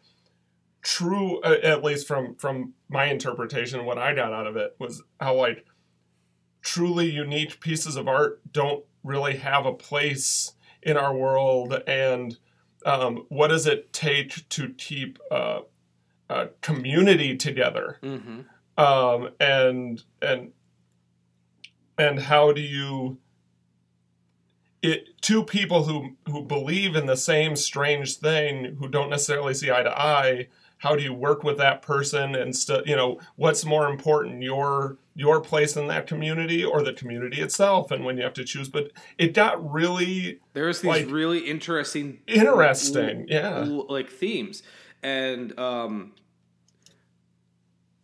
true 0.83 1.39
uh, 1.41 1.55
at 1.63 1.83
least 1.83 2.07
from 2.07 2.35
from 2.35 2.73
my 2.89 3.05
interpretation 3.05 3.85
what 3.85 3.97
i 3.97 4.13
got 4.13 4.33
out 4.33 4.45
of 4.45 4.57
it 4.57 4.75
was 4.79 5.01
how 5.19 5.33
like 5.33 5.65
truly 6.63 7.09
unique 7.11 7.59
pieces 7.59 7.95
of 7.95 8.07
art 8.07 8.41
don't 8.51 8.83
really 9.03 9.35
have 9.37 9.65
a 9.65 9.73
place 9.73 10.53
in 10.81 10.97
our 10.97 11.15
world 11.15 11.81
and 11.87 12.37
um, 12.85 13.25
what 13.29 13.47
does 13.49 13.67
it 13.67 13.93
take 13.93 14.47
to 14.49 14.69
keep 14.77 15.19
uh, 15.31 15.59
a 16.29 16.47
community 16.61 17.35
together 17.37 17.99
Mm-hmm. 18.01 18.41
um, 18.83 19.29
and 19.39 20.01
and 20.21 20.51
and 21.97 22.19
how 22.19 22.51
do 22.51 22.61
you 22.61 23.19
it 24.81 25.21
two 25.21 25.43
people 25.43 25.83
who 25.83 26.15
who 26.29 26.43
believe 26.43 26.95
in 26.95 27.05
the 27.05 27.15
same 27.17 27.55
strange 27.55 28.17
thing 28.17 28.77
who 28.79 28.87
don't 28.87 29.09
necessarily 29.09 29.53
see 29.53 29.71
eye 29.71 29.83
to 29.83 29.97
eye 29.97 30.47
how 30.83 30.97
do 30.97 31.01
you 31.01 31.13
work 31.13 31.45
with 31.45 31.57
that 31.57 31.81
person 31.81 32.35
and 32.35 32.53
st- 32.53 32.85
you 32.85 32.93
know 32.93 33.17
what's 33.37 33.63
more 33.63 33.87
important 33.87 34.43
your 34.43 34.97
your 35.15 35.39
place 35.39 35.77
in 35.77 35.87
that 35.87 36.07
community 36.07 36.61
or 36.61 36.83
the 36.83 36.91
community 36.91 37.39
itself 37.39 37.89
and 37.89 38.03
when 38.03 38.17
you 38.17 38.23
have 38.23 38.33
to 38.33 38.43
choose? 38.43 38.67
But 38.67 38.91
it 39.17 39.33
got 39.33 39.71
really 39.71 40.41
There's 40.51 40.81
these 40.81 40.89
like, 40.89 41.09
really 41.09 41.39
interesting, 41.39 42.19
interesting 42.27 43.21
l- 43.21 43.25
yeah. 43.29 43.59
l- 43.59 43.87
like 43.87 44.09
themes, 44.09 44.61
and 45.01 45.57
um, 45.57 46.11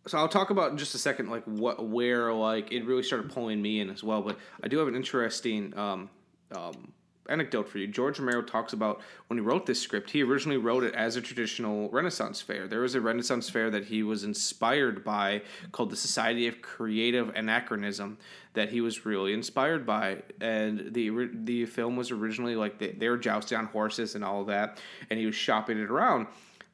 so 0.06 0.16
I'll 0.16 0.28
talk 0.28 0.48
about 0.48 0.70
in 0.70 0.78
just 0.78 0.94
a 0.94 0.98
second, 0.98 1.28
like 1.28 1.44
what 1.44 1.86
where 1.86 2.32
like 2.32 2.72
it 2.72 2.86
really 2.86 3.02
started 3.02 3.30
pulling 3.30 3.60
me 3.60 3.80
in 3.80 3.90
as 3.90 4.02
well. 4.02 4.22
But 4.22 4.38
I 4.64 4.68
do 4.68 4.78
have 4.78 4.88
an 4.88 4.96
interesting 4.96 5.76
um, 5.76 6.08
um, 6.52 6.92
anecdote 7.30 7.68
for 7.68 7.78
you. 7.78 7.86
George 7.86 8.18
Romero 8.18 8.42
talks 8.42 8.72
about 8.72 9.00
when 9.28 9.38
he 9.38 9.44
wrote 9.44 9.66
this 9.66 9.80
script. 9.80 10.10
He 10.10 10.22
originally 10.22 10.56
wrote 10.56 10.84
it 10.84 10.94
as 10.94 11.16
a 11.16 11.20
traditional 11.20 11.88
Renaissance 11.90 12.42
fair. 12.42 12.66
There 12.66 12.80
was 12.80 12.94
a 12.94 13.00
Renaissance 13.00 13.48
fair 13.48 13.70
that 13.70 13.84
he 13.84 14.02
was 14.02 14.24
inspired 14.24 15.04
by 15.04 15.42
called 15.72 15.90
the 15.90 15.96
Society 15.96 16.48
of 16.48 16.60
Creative 16.60 17.28
Anachronism 17.30 18.18
that 18.54 18.70
he 18.70 18.80
was 18.80 19.06
really 19.06 19.32
inspired 19.32 19.86
by. 19.86 20.22
And 20.40 20.92
the 20.92 21.30
the 21.32 21.66
film 21.66 21.96
was 21.96 22.10
originally 22.10 22.56
like 22.56 22.78
they, 22.78 22.92
they 22.92 23.08
were 23.08 23.18
jousting 23.18 23.58
on 23.58 23.66
horses 23.66 24.14
and 24.14 24.24
all 24.24 24.44
that, 24.46 24.78
and 25.08 25.18
he 25.18 25.26
was 25.26 25.34
shopping 25.34 25.78
it 25.78 25.90
around. 25.90 26.26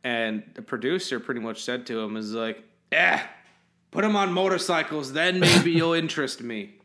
And 0.04 0.42
the 0.54 0.62
producer 0.62 1.20
pretty 1.20 1.40
much 1.40 1.62
said 1.62 1.86
to 1.86 2.00
him, 2.00 2.16
"Is 2.16 2.32
like, 2.32 2.62
eh, 2.92 3.20
put 3.90 4.02
them 4.02 4.16
on 4.16 4.32
motorcycles, 4.32 5.12
then 5.12 5.40
maybe 5.40 5.72
you'll 5.72 5.92
interest 6.04 6.42
me." 6.42 6.75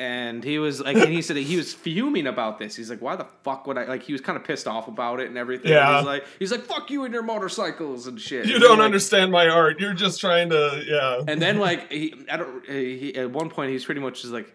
And 0.00 0.42
he 0.42 0.58
was 0.58 0.80
like, 0.80 0.96
and 0.96 1.12
he 1.12 1.20
said 1.20 1.36
that 1.36 1.42
he 1.42 1.58
was 1.58 1.74
fuming 1.74 2.26
about 2.26 2.58
this. 2.58 2.74
He's 2.74 2.88
like, 2.88 3.02
why 3.02 3.16
the 3.16 3.26
fuck 3.44 3.66
would 3.66 3.76
I? 3.76 3.84
Like, 3.84 4.02
he 4.02 4.12
was 4.12 4.22
kind 4.22 4.38
of 4.38 4.44
pissed 4.44 4.66
off 4.66 4.88
about 4.88 5.20
it 5.20 5.28
and 5.28 5.36
everything. 5.36 5.70
Yeah. 5.72 5.98
He's 5.98 6.06
like, 6.06 6.24
he's 6.38 6.50
like, 6.50 6.62
fuck 6.64 6.90
you 6.90 7.04
and 7.04 7.12
your 7.12 7.22
motorcycles 7.22 8.06
and 8.06 8.18
shit. 8.18 8.46
you 8.46 8.54
And 8.54 8.62
don't 8.62 8.78
like- 8.78 8.86
understand 8.86 9.30
my 9.30 9.46
art 9.50 9.78
you're 9.78 9.92
just 9.92 10.18
trying 10.18 10.48
to 10.50 10.82
yeah 10.86 11.20
And 11.28 11.42
then 11.42 11.58
like 11.58 11.92
he, 11.92 12.14
I 12.32 12.38
don't. 12.38 12.64
He, 12.66 13.14
at 13.14 13.30
one 13.30 13.50
point, 13.50 13.72
he's 13.72 13.84
pretty 13.84 14.00
much 14.00 14.22
just 14.22 14.32
like, 14.32 14.50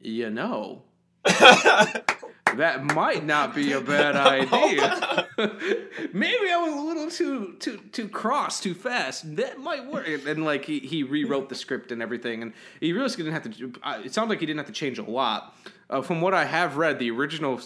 you 0.00 0.30
know, 0.30 0.82
that 1.24 2.82
might 2.94 3.24
not 3.24 3.54
be 3.54 3.72
a 3.72 3.80
bad 3.82 4.16
idea. 4.16 5.23
Maybe 6.12 6.50
I 6.50 6.56
was 6.58 6.74
a 6.74 6.80
little 6.80 7.10
too 7.10 7.56
too 7.58 7.78
too 7.92 8.08
cross, 8.08 8.60
too 8.60 8.74
fast. 8.74 9.36
That 9.36 9.58
might 9.58 9.86
work. 9.86 10.06
And, 10.08 10.26
and, 10.26 10.44
like 10.44 10.64
he, 10.64 10.78
he 10.80 11.02
rewrote 11.02 11.48
the 11.48 11.54
script 11.54 11.92
and 11.92 12.00
everything, 12.02 12.42
and 12.42 12.52
he 12.80 12.92
really 12.92 13.08
didn't 13.08 13.32
have 13.32 13.42
to. 13.56 13.72
uh, 13.82 14.00
It 14.04 14.14
sounds 14.14 14.28
like 14.28 14.40
he 14.40 14.46
didn't 14.46 14.58
have 14.58 14.66
to 14.66 14.72
change 14.72 14.98
a 14.98 15.02
lot. 15.02 15.56
Uh, 15.90 16.02
from 16.02 16.20
what 16.20 16.34
I 16.34 16.44
have 16.44 16.76
read, 16.76 16.98
the 16.98 17.10
original 17.10 17.60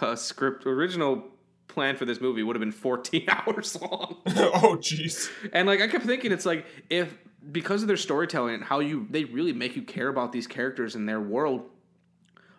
uh, 0.00 0.16
script, 0.16 0.66
original 0.66 1.24
plan 1.68 1.96
for 1.96 2.04
this 2.04 2.20
movie 2.20 2.42
would 2.42 2.56
have 2.56 2.60
been 2.60 2.72
14 2.72 3.26
hours 3.28 3.80
long. 3.80 4.16
oh 4.26 4.76
jeez 4.80 5.30
And 5.52 5.68
like 5.68 5.80
I 5.80 5.86
kept 5.88 6.04
thinking, 6.04 6.32
it's 6.32 6.46
like 6.46 6.66
if 6.88 7.16
because 7.52 7.82
of 7.82 7.88
their 7.88 7.96
storytelling 7.96 8.54
and 8.56 8.64
how 8.64 8.80
you 8.80 9.06
they 9.10 9.24
really 9.24 9.52
make 9.52 9.76
you 9.76 9.82
care 9.82 10.08
about 10.08 10.32
these 10.32 10.46
characters 10.46 10.94
and 10.94 11.08
their 11.08 11.20
world. 11.20 11.62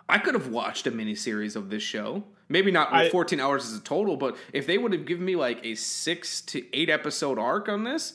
I 0.10 0.18
could 0.18 0.34
have 0.34 0.48
watched 0.48 0.88
a 0.88 0.92
miniseries 0.92 1.56
of 1.56 1.70
this 1.70 1.84
show. 1.84 2.26
Maybe 2.52 2.70
not 2.72 2.92
I- 2.94 3.10
14 3.10 3.40
hours 3.40 3.66
as 3.66 3.78
a 3.78 3.82
total, 3.82 4.18
but 4.18 4.36
if 4.54 4.68
they 4.68 4.78
would 4.78 4.92
have 4.94 5.06
given 5.06 5.26
me 5.26 5.36
like 5.36 5.60
a 5.66 5.76
six 5.76 6.42
to 6.42 6.64
eight 6.76 6.90
episode 6.90 7.40
arc 7.40 7.70
on 7.70 7.84
this, 7.84 8.14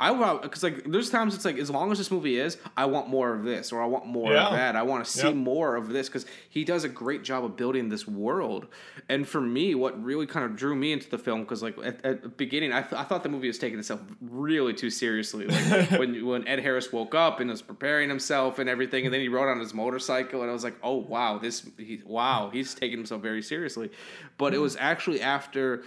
I 0.00 0.12
would 0.12 0.42
because 0.42 0.62
like 0.62 0.84
there's 0.84 1.10
times 1.10 1.34
it's 1.34 1.44
like 1.44 1.58
as 1.58 1.70
long 1.70 1.90
as 1.90 1.98
this 1.98 2.10
movie 2.10 2.38
is, 2.38 2.56
I 2.76 2.84
want 2.84 3.08
more 3.08 3.34
of 3.34 3.42
this 3.42 3.72
or 3.72 3.82
I 3.82 3.86
want 3.86 4.06
more 4.06 4.32
Yeah. 4.32 4.46
of 4.46 4.52
that. 4.52 4.76
I 4.76 4.82
want 4.82 5.04
to 5.04 5.10
see 5.10 5.26
Yep. 5.26 5.34
more 5.34 5.74
of 5.74 5.88
this 5.88 6.08
because 6.08 6.24
he 6.48 6.62
does 6.62 6.84
a 6.84 6.88
great 6.88 7.24
job 7.24 7.44
of 7.44 7.56
building 7.56 7.88
this 7.88 8.06
world. 8.06 8.68
And 9.08 9.26
for 9.26 9.40
me, 9.40 9.74
what 9.74 10.00
really 10.02 10.26
kind 10.26 10.44
of 10.44 10.54
drew 10.54 10.76
me 10.76 10.92
into 10.92 11.10
the 11.10 11.18
film 11.18 11.40
because 11.40 11.64
like 11.64 11.76
at, 11.78 12.04
at 12.04 12.22
the 12.22 12.28
beginning, 12.28 12.72
I, 12.72 12.82
th- 12.82 12.92
I 12.92 13.02
thought 13.02 13.24
the 13.24 13.28
movie 13.28 13.48
was 13.48 13.58
taking 13.58 13.78
itself 13.78 14.00
really 14.20 14.72
too 14.72 14.90
seriously. 14.90 15.46
Like 15.46 15.90
when 15.98 16.24
when 16.24 16.46
Ed 16.46 16.60
Harris 16.60 16.92
woke 16.92 17.16
up 17.16 17.40
and 17.40 17.50
was 17.50 17.62
preparing 17.62 18.08
himself 18.08 18.60
and 18.60 18.70
everything, 18.70 19.04
and 19.04 19.12
then 19.12 19.20
he 19.20 19.28
rode 19.28 19.50
on 19.50 19.58
his 19.58 19.74
motorcycle, 19.74 20.42
and 20.42 20.50
I 20.50 20.52
was 20.52 20.62
like, 20.62 20.76
oh 20.84 20.96
wow, 20.96 21.38
this 21.38 21.68
he, 21.76 22.02
wow, 22.06 22.50
he's 22.52 22.72
taking 22.72 22.98
himself 22.98 23.20
very 23.20 23.42
seriously. 23.42 23.90
But 24.36 24.54
it 24.54 24.58
hmm. 24.58 24.62
was 24.62 24.76
actually 24.76 25.20
after 25.20 25.82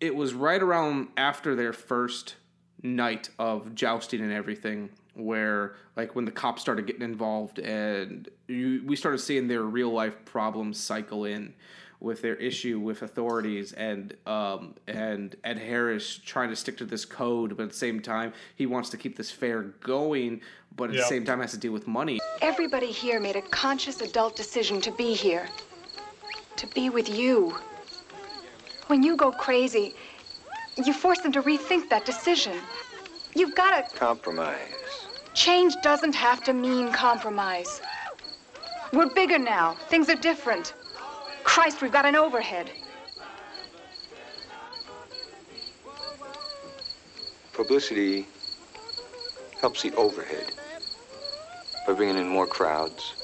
it 0.00 0.16
was 0.16 0.34
right 0.34 0.62
around 0.62 1.08
after 1.16 1.54
their 1.54 1.72
first 1.72 2.34
night 2.82 3.28
of 3.38 3.74
jousting 3.74 4.20
and 4.20 4.32
everything 4.32 4.88
where 5.14 5.74
like 5.96 6.14
when 6.14 6.24
the 6.24 6.30
cops 6.30 6.62
started 6.62 6.86
getting 6.86 7.02
involved 7.02 7.58
and 7.58 8.28
you, 8.48 8.82
we 8.86 8.96
started 8.96 9.18
seeing 9.18 9.48
their 9.48 9.62
real 9.62 9.90
life 9.90 10.14
problems 10.24 10.78
cycle 10.78 11.24
in 11.24 11.52
with 11.98 12.22
their 12.22 12.36
issue 12.36 12.78
with 12.78 13.02
authorities 13.02 13.72
and 13.74 14.14
um, 14.26 14.74
and 14.86 15.36
Ed 15.44 15.58
Harris 15.58 16.18
trying 16.24 16.48
to 16.48 16.56
stick 16.56 16.78
to 16.78 16.86
this 16.86 17.04
code, 17.04 17.56
but 17.56 17.64
at 17.64 17.70
the 17.70 17.76
same 17.76 18.00
time 18.00 18.32
he 18.56 18.64
wants 18.66 18.88
to 18.90 18.96
keep 18.96 19.16
this 19.16 19.30
fair 19.30 19.62
going, 19.80 20.40
but 20.76 20.88
at 20.88 20.94
Yep. 20.96 21.02
the 21.04 21.08
same 21.08 21.24
time 21.26 21.40
has 21.40 21.50
to 21.50 21.58
deal 21.58 21.72
with 21.72 21.86
money. 21.86 22.18
Everybody 22.40 22.90
here 22.90 23.20
made 23.20 23.36
a 23.36 23.42
conscious 23.42 24.00
adult 24.00 24.34
decision 24.36 24.80
to 24.80 24.90
be 24.92 25.12
here. 25.12 25.48
To 26.56 26.66
be 26.68 26.88
with 26.88 27.08
you. 27.08 27.54
When 28.86 29.02
you 29.02 29.16
go 29.16 29.30
crazy, 29.30 29.94
you 30.86 30.92
force 30.92 31.20
them 31.20 31.32
to 31.32 31.42
rethink 31.42 31.88
that 31.90 32.04
decision. 32.04 32.56
You've 33.34 33.54
got 33.54 33.90
to. 33.90 33.96
Compromise. 33.96 34.58
Change 35.34 35.74
doesn't 35.82 36.14
have 36.14 36.42
to 36.44 36.52
mean 36.52 36.92
compromise. 36.92 37.80
We're 38.92 39.08
bigger 39.08 39.38
now. 39.38 39.74
Things 39.88 40.08
are 40.08 40.16
different. 40.16 40.74
Christ, 41.44 41.80
we've 41.80 41.92
got 41.92 42.04
an 42.04 42.16
overhead. 42.16 42.70
Publicity 47.52 48.26
helps 49.60 49.82
the 49.82 49.94
overhead 49.94 50.52
by 51.86 51.92
bringing 51.92 52.16
in 52.16 52.28
more 52.28 52.46
crowds, 52.46 53.14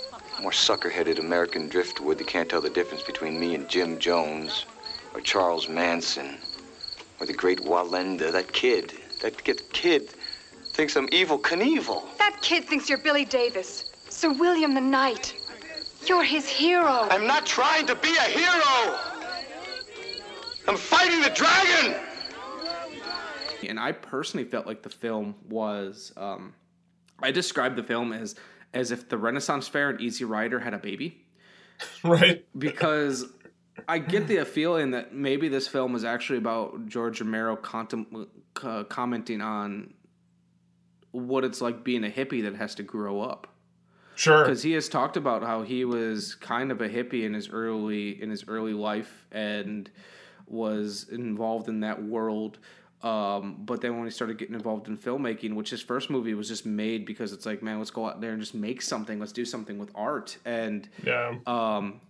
more 0.42 0.52
sucker-headed 0.52 1.18
American 1.18 1.68
driftwood 1.68 2.18
that 2.18 2.26
can't 2.26 2.48
tell 2.48 2.60
the 2.60 2.70
difference 2.70 3.02
between 3.02 3.40
me 3.40 3.54
and 3.54 3.68
Jim 3.68 3.98
Jones, 3.98 4.66
or 5.14 5.20
Charles 5.20 5.68
Manson, 5.68 6.36
or 7.20 7.26
the 7.26 7.32
great 7.32 7.60
Wallenda. 7.60 8.32
That 8.32 8.52
kid, 8.52 8.94
that 9.22 9.42
kid, 9.42 9.62
kid 9.72 10.10
thinks 10.72 10.96
I'm 10.96 11.08
Evel 11.08 11.40
Knievel. 11.40 12.02
That 12.18 12.38
kid 12.42 12.64
thinks 12.64 12.88
you're 12.88 12.98
Billy 12.98 13.24
Davis, 13.24 13.92
Sir 14.08 14.32
William 14.32 14.74
the 14.74 14.80
Knight. 14.80 15.34
You're 16.06 16.22
his 16.22 16.48
hero. 16.48 17.08
I'm 17.10 17.26
not 17.26 17.46
trying 17.46 17.86
to 17.86 17.94
be 17.96 18.14
a 18.16 18.22
hero. 18.22 18.98
I'm 20.68 20.76
fighting 20.76 21.20
the 21.22 21.30
dragon. 21.30 21.96
And 23.68 23.80
I 23.80 23.92
personally 23.92 24.44
felt 24.44 24.66
like 24.66 24.82
the 24.82 24.90
film 24.90 25.34
was. 25.48 26.12
Um, 26.16 26.54
I 27.20 27.30
described 27.32 27.76
the 27.76 27.82
film 27.82 28.12
as 28.12 28.36
as 28.74 28.90
if 28.90 29.08
the 29.08 29.16
Renaissance 29.16 29.66
Fair 29.66 29.90
and 29.90 30.00
Easy 30.00 30.24
Rider 30.24 30.60
had 30.60 30.74
a 30.74 30.78
baby. 30.78 31.22
Right. 32.04 32.46
Because 32.56 33.26
I 33.88 33.98
get 33.98 34.26
the 34.26 34.44
feeling 34.44 34.92
that 34.92 35.14
maybe 35.14 35.48
this 35.48 35.68
film 35.68 35.94
is 35.94 36.04
actually 36.04 36.38
about 36.38 36.86
George 36.86 37.20
Romero 37.20 37.56
contem- 37.56 38.26
uh, 38.62 38.84
commenting 38.84 39.40
on 39.40 39.92
what 41.12 41.44
it's 41.44 41.60
like 41.60 41.84
being 41.84 42.04
a 42.04 42.10
hippie 42.10 42.42
that 42.42 42.56
has 42.56 42.74
to 42.76 42.82
grow 42.82 43.20
up. 43.20 43.46
Sure. 44.14 44.44
Because 44.44 44.62
he 44.62 44.72
has 44.72 44.88
talked 44.88 45.16
about 45.16 45.42
how 45.42 45.62
he 45.62 45.84
was 45.84 46.34
kind 46.36 46.70
of 46.72 46.80
a 46.80 46.88
hippie 46.88 47.24
in 47.24 47.34
his 47.34 47.50
early 47.50 48.20
in 48.22 48.30
his 48.30 48.44
early 48.48 48.72
life 48.72 49.26
and 49.30 49.90
was 50.46 51.06
involved 51.10 51.68
in 51.68 51.80
that 51.80 52.02
world. 52.02 52.58
Um, 53.02 53.56
but 53.66 53.82
then 53.82 53.96
when 53.98 54.06
he 54.06 54.10
started 54.10 54.38
getting 54.38 54.54
involved 54.54 54.88
in 54.88 54.96
filmmaking, 54.96 55.54
which 55.54 55.68
his 55.70 55.82
first 55.82 56.08
movie 56.08 56.32
was 56.32 56.48
just 56.48 56.64
made 56.64 57.04
because 57.04 57.32
it's 57.34 57.44
like, 57.44 57.62
man, 57.62 57.78
let's 57.78 57.90
go 57.90 58.06
out 58.06 58.20
there 58.22 58.32
and 58.32 58.40
just 58.40 58.54
make 58.54 58.80
something. 58.80 59.20
Let's 59.20 59.32
do 59.32 59.44
something 59.44 59.78
with 59.78 59.90
art. 59.94 60.38
And 60.46 60.88
Yeah. 61.04 61.36
um, 61.46 62.00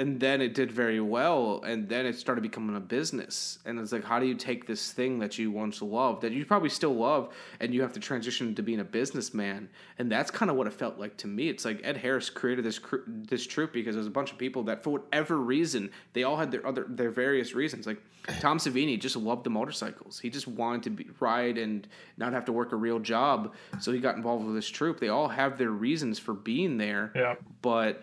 and 0.00 0.18
then 0.18 0.40
it 0.40 0.54
did 0.54 0.72
very 0.72 0.98
well, 0.98 1.62
and 1.62 1.86
then 1.86 2.06
it 2.06 2.16
started 2.16 2.40
becoming 2.40 2.74
a 2.74 2.80
business. 2.80 3.58
And 3.66 3.78
it's 3.78 3.92
like, 3.92 4.02
how 4.02 4.18
do 4.18 4.24
you 4.24 4.34
take 4.34 4.66
this 4.66 4.92
thing 4.92 5.18
that 5.18 5.38
you 5.38 5.50
once 5.50 5.82
loved, 5.82 6.22
that 6.22 6.32
you 6.32 6.46
probably 6.46 6.70
still 6.70 6.94
love, 6.94 7.34
and 7.60 7.74
you 7.74 7.82
have 7.82 7.92
to 7.92 8.00
transition 8.00 8.54
to 8.54 8.62
being 8.62 8.80
a 8.80 8.84
businessman? 8.84 9.68
And 9.98 10.10
that's 10.10 10.30
kind 10.30 10.50
of 10.50 10.56
what 10.56 10.66
it 10.66 10.72
felt 10.72 10.98
like 10.98 11.18
to 11.18 11.26
me. 11.26 11.50
It's 11.50 11.66
like 11.66 11.82
Ed 11.84 11.98
Harris 11.98 12.30
created 12.30 12.64
this 12.64 12.78
cr- 12.78 13.04
this 13.06 13.46
troupe 13.46 13.74
because 13.74 13.94
there's 13.94 14.06
a 14.06 14.10
bunch 14.10 14.32
of 14.32 14.38
people 14.38 14.62
that, 14.62 14.82
for 14.82 14.88
whatever 14.88 15.36
reason, 15.36 15.90
they 16.14 16.22
all 16.22 16.38
had 16.38 16.50
their 16.50 16.66
other 16.66 16.86
their 16.88 17.10
various 17.10 17.54
reasons. 17.54 17.86
Like 17.86 18.00
Tom 18.40 18.56
Savini 18.56 18.98
just 18.98 19.16
loved 19.16 19.44
the 19.44 19.50
motorcycles. 19.50 20.18
He 20.18 20.30
just 20.30 20.48
wanted 20.48 20.82
to 20.84 20.90
be, 20.90 21.10
ride 21.20 21.58
and 21.58 21.86
not 22.16 22.32
have 22.32 22.46
to 22.46 22.52
work 22.52 22.72
a 22.72 22.76
real 22.76 23.00
job, 23.00 23.52
so 23.78 23.92
he 23.92 23.98
got 23.98 24.16
involved 24.16 24.46
with 24.46 24.54
this 24.54 24.68
troupe. 24.68 24.98
They 24.98 25.10
all 25.10 25.28
have 25.28 25.58
their 25.58 25.72
reasons 25.72 26.18
for 26.18 26.32
being 26.32 26.78
there. 26.78 27.12
Yeah. 27.14 27.34
But 27.60 28.02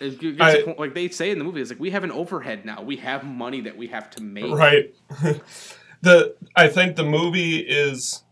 I- 0.00 0.08
to 0.08 0.32
the 0.32 0.62
point- 0.64 0.78
like 0.78 0.94
they 0.94 1.08
say 1.08 1.30
in 1.30 1.38
the 1.38 1.44
movie, 1.44 1.60
it's 1.60 1.70
like 1.70 1.80
we 1.80 1.90
have 1.90 2.04
an 2.04 2.12
overhead 2.12 2.64
now. 2.64 2.82
We 2.82 2.96
have 2.96 3.24
money 3.24 3.60
that 3.62 3.76
we 3.76 3.88
have 3.88 4.10
to 4.10 4.22
make. 4.22 4.52
Right. 4.52 4.94
the 6.02 6.34
I 6.56 6.68
think 6.68 6.96
the 6.96 7.04
movie 7.04 7.58
is 7.58 8.22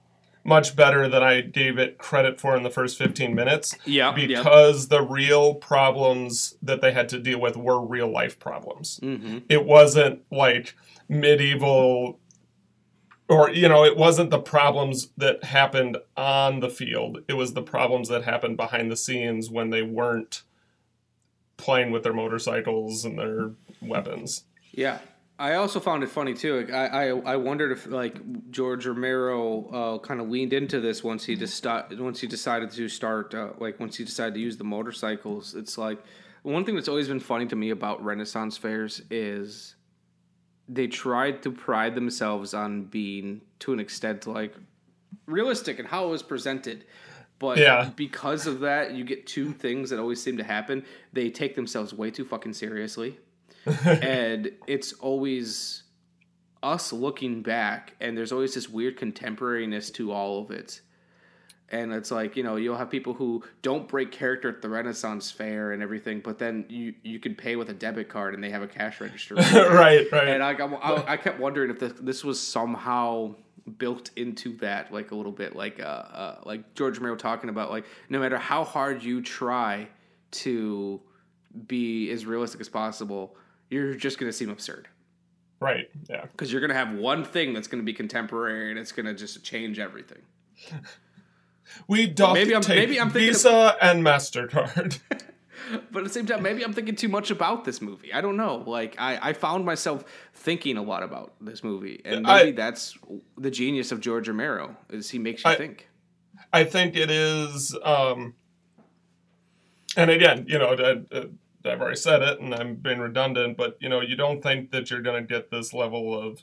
much 0.44 0.74
better 0.74 1.08
than 1.08 1.22
I 1.22 1.42
gave 1.42 1.78
it 1.78 1.98
credit 1.98 2.40
for 2.40 2.56
in 2.56 2.62
the 2.62 2.70
first 2.70 2.96
15 2.96 3.34
minutes. 3.34 3.76
Yeah, 3.84 4.16
yeah. 4.16 4.38
Because 4.38 4.88
the 4.88 5.02
real 5.02 5.54
problems 5.54 6.56
that 6.62 6.80
they 6.80 6.92
had 6.92 7.08
to 7.10 7.18
deal 7.18 7.40
with 7.40 7.56
were 7.56 7.84
real 7.84 8.10
life 8.10 8.38
problems. 8.38 9.00
Mm-hmm. 9.02 9.38
It 9.48 9.66
wasn't 9.66 10.22
like 10.30 10.74
medieval 11.08 12.18
or 13.28 13.50
you 13.50 13.68
know, 13.68 13.84
it 13.84 13.96
wasn't 13.96 14.30
the 14.30 14.40
problems 14.40 15.10
that 15.16 15.44
happened 15.44 15.98
on 16.16 16.60
the 16.60 16.68
field. 16.68 17.18
It 17.28 17.34
was 17.34 17.52
the 17.52 17.62
problems 17.62 18.08
that 18.08 18.24
happened 18.24 18.56
behind 18.56 18.90
the 18.90 18.96
scenes 18.96 19.50
when 19.50 19.70
they 19.70 19.82
weren't 19.82 20.42
playing 21.60 21.90
with 21.90 22.02
their 22.02 22.12
motorcycles 22.12 23.04
and 23.04 23.18
their 23.18 23.52
weapons. 23.80 24.44
Yeah. 24.72 24.98
I 25.38 25.54
also 25.54 25.80
found 25.80 26.02
it 26.02 26.10
funny 26.10 26.34
too. 26.34 26.68
I, 26.70 26.86
I 26.86 27.04
I 27.32 27.36
wondered 27.36 27.72
if 27.72 27.86
like 27.86 28.50
George 28.50 28.86
Romero 28.86 29.70
uh, 29.70 29.98
kind 30.06 30.20
of 30.20 30.28
leaned 30.28 30.52
into 30.52 30.80
this 30.80 31.02
once 31.02 31.24
he 31.24 31.34
just 31.34 31.64
once 31.64 32.20
he 32.20 32.26
decided 32.26 32.70
to 32.72 32.88
start 32.90 33.34
uh, 33.34 33.52
like 33.58 33.80
once 33.80 33.96
he 33.96 34.04
decided 34.04 34.34
to 34.34 34.40
use 34.40 34.58
the 34.58 34.64
motorcycles. 34.64 35.54
It's 35.54 35.78
like 35.78 35.98
one 36.42 36.66
thing 36.66 36.74
that's 36.74 36.88
always 36.88 37.08
been 37.08 37.20
funny 37.20 37.46
to 37.46 37.56
me 37.56 37.70
about 37.70 38.04
Renaissance 38.04 38.58
fairs 38.58 39.00
is 39.10 39.76
they 40.68 40.86
tried 40.86 41.42
to 41.42 41.50
pride 41.50 41.94
themselves 41.94 42.52
on 42.52 42.84
being 42.84 43.40
to 43.60 43.72
an 43.72 43.80
extent 43.80 44.26
like 44.26 44.54
realistic 45.24 45.78
and 45.78 45.88
how 45.88 46.04
it 46.06 46.10
was 46.10 46.22
presented. 46.22 46.84
But 47.40 47.58
Yeah. 47.58 47.90
because 47.96 48.46
of 48.46 48.60
that, 48.60 48.92
you 48.92 49.02
get 49.02 49.26
two 49.26 49.52
things 49.52 49.90
that 49.90 49.98
always 49.98 50.22
seem 50.22 50.36
to 50.36 50.44
happen. 50.44 50.84
They 51.12 51.30
take 51.30 51.56
themselves 51.56 51.92
way 51.92 52.12
too 52.12 52.24
fucking 52.24 52.52
seriously. 52.52 53.18
and 53.84 54.52
it's 54.68 54.92
always 54.92 55.82
us 56.62 56.92
looking 56.92 57.42
back, 57.42 57.94
and 58.00 58.16
there's 58.16 58.30
always 58.32 58.54
this 58.54 58.68
weird 58.68 58.98
contemporariness 58.98 59.92
to 59.94 60.12
all 60.12 60.42
of 60.42 60.50
it. 60.50 60.80
And 61.72 61.92
it's 61.92 62.10
like 62.10 62.36
you 62.36 62.42
know 62.42 62.56
you'll 62.56 62.76
have 62.76 62.90
people 62.90 63.14
who 63.14 63.44
don't 63.62 63.86
break 63.88 64.10
character 64.12 64.48
at 64.48 64.60
the 64.60 64.68
Renaissance 64.68 65.30
Fair 65.30 65.72
and 65.72 65.82
everything, 65.82 66.20
but 66.20 66.38
then 66.38 66.64
you 66.68 66.94
you 67.02 67.18
can 67.20 67.34
pay 67.34 67.54
with 67.56 67.68
a 67.70 67.74
debit 67.74 68.08
card 68.08 68.34
and 68.34 68.42
they 68.42 68.50
have 68.50 68.62
a 68.62 68.66
cash 68.68 69.00
register. 69.00 69.34
Right, 69.54 70.06
right. 70.10 70.28
And 70.28 70.42
I, 70.42 70.52
I, 70.52 71.12
I 71.12 71.16
kept 71.16 71.38
wondering 71.38 71.70
if 71.70 71.78
this, 71.78 71.92
this 72.00 72.24
was 72.24 72.40
somehow 72.40 73.36
built 73.78 74.10
into 74.16 74.56
that, 74.58 74.92
like 74.92 75.10
a 75.10 75.14
little 75.14 75.32
bit, 75.32 75.54
like 75.56 75.80
uh, 75.80 75.84
uh, 75.84 76.40
like 76.44 76.74
George 76.74 76.98
Romero 76.98 77.16
talking 77.16 77.50
about, 77.50 77.70
like 77.70 77.84
no 78.08 78.18
matter 78.20 78.38
how 78.38 78.64
hard 78.64 79.02
you 79.02 79.22
try 79.22 79.88
to 80.32 81.00
be 81.66 82.10
as 82.10 82.24
realistic 82.26 82.60
as 82.60 82.68
possible, 82.68 83.36
you're 83.68 83.94
just 83.94 84.18
going 84.18 84.28
to 84.30 84.36
seem 84.36 84.50
absurd 84.50 84.88
Right. 85.60 85.90
Yeah. 86.08 86.22
because 86.32 86.50
you're 86.52 86.60
going 86.60 86.70
to 86.70 86.76
have 86.76 86.94
one 86.94 87.24
thing 87.24 87.52
that's 87.52 87.68
going 87.68 87.82
to 87.82 87.84
be 87.84 87.92
contemporary 87.92 88.70
and 88.70 88.78
it's 88.78 88.92
going 88.92 89.06
to 89.06 89.14
just 89.14 89.44
change 89.44 89.78
everything. 89.78 90.22
We 91.86 92.06
doth 92.08 92.34
Maybe 92.34 92.52
I'm- 92.52 92.62
take 92.62 92.76
maybe 92.78 93.00
I'm 93.00 93.10
thinking 93.10 93.28
of- 93.30 93.34
Visa 93.36 93.76
and 93.80 94.04
Mastercard. 94.04 94.98
But 95.92 96.00
at 96.00 96.04
the 96.04 96.10
same 96.12 96.26
time, 96.26 96.42
maybe 96.42 96.62
I'm 96.64 96.72
thinking 96.72 96.96
too 96.96 97.08
much 97.08 97.30
about 97.30 97.64
this 97.64 97.80
movie. 97.80 98.12
I 98.12 98.20
don't 98.20 98.36
know. 98.36 98.64
Like 98.66 98.96
I, 98.98 99.30
I 99.30 99.32
found 99.32 99.64
myself 99.64 100.04
thinking 100.34 100.76
a 100.76 100.82
lot 100.82 101.02
about 101.02 101.34
this 101.40 101.62
movie, 101.64 102.00
and 102.04 102.26
I- 102.26 102.44
maybe 102.44 102.52
that's 102.52 102.96
the 103.38 103.50
genius 103.50 103.92
of 103.92 104.00
George 104.00 104.28
Romero 104.28 104.76
is 104.90 105.10
he 105.10 105.18
makes 105.18 105.44
you 105.44 105.50
I- 105.50 105.56
think. 105.56 105.88
I 106.52 106.64
think 106.64 106.96
it 106.96 107.10
is. 107.10 107.76
Um, 107.84 108.34
and 109.96 110.10
again, 110.10 110.46
you 110.48 110.58
know, 110.58 110.74
I, 110.74 111.16
I- 111.16 111.24
I've 111.62 111.80
already 111.80 111.96
said 111.96 112.22
it, 112.22 112.40
and 112.40 112.54
I'm 112.54 112.76
being 112.76 113.00
redundant, 113.00 113.56
but 113.58 113.76
you 113.80 113.88
know, 113.90 114.00
you 114.00 114.16
don't 114.16 114.42
think 114.42 114.70
that 114.70 114.90
you're 114.90 115.02
going 115.02 115.22
to 115.22 115.34
get 115.34 115.50
this 115.50 115.74
level 115.74 116.18
of 116.18 116.42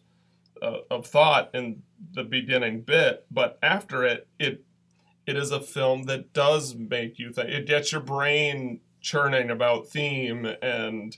uh, 0.61 0.79
of 0.91 1.07
thought 1.07 1.49
in 1.55 1.81
the 2.13 2.23
beginning 2.23 2.81
bit, 2.81 3.25
but 3.31 3.57
after 3.63 4.03
it, 4.03 4.27
it 4.39 4.63
it 5.25 5.35
is 5.35 5.51
a 5.51 5.59
film 5.59 6.03
that 6.03 6.33
does 6.33 6.75
make 6.75 7.17
you 7.17 7.31
think. 7.33 7.49
It 7.49 7.65
gets 7.65 7.91
your 7.91 8.01
brain 8.01 8.79
churning 9.07 9.49
about 9.49 9.87
theme 9.87 10.45
and 10.61 11.17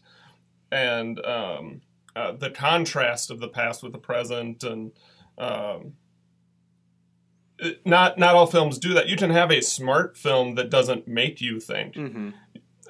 and 0.71 1.25
um, 1.25 1.81
uh, 2.15 2.31
the 2.33 2.49
contrast 2.51 3.31
of 3.31 3.39
the 3.39 3.47
past 3.49 3.81
with 3.83 3.91
the 3.91 3.97
present 3.99 4.63
and. 4.63 4.91
Um, 5.37 5.93
it- 7.57 7.85
not 7.85 8.17
not 8.17 8.35
all 8.35 8.47
films 8.47 8.77
do 8.77 8.93
that. 8.93 9.07
You 9.07 9.17
can 9.17 9.31
have 9.31 9.51
a 9.51 9.61
smart 9.61 10.17
film 10.17 10.55
that 10.55 10.69
doesn't 10.69 11.07
make 11.07 11.41
you 11.41 11.59
think. 11.59 11.95
Mm-hmm. 11.95 12.29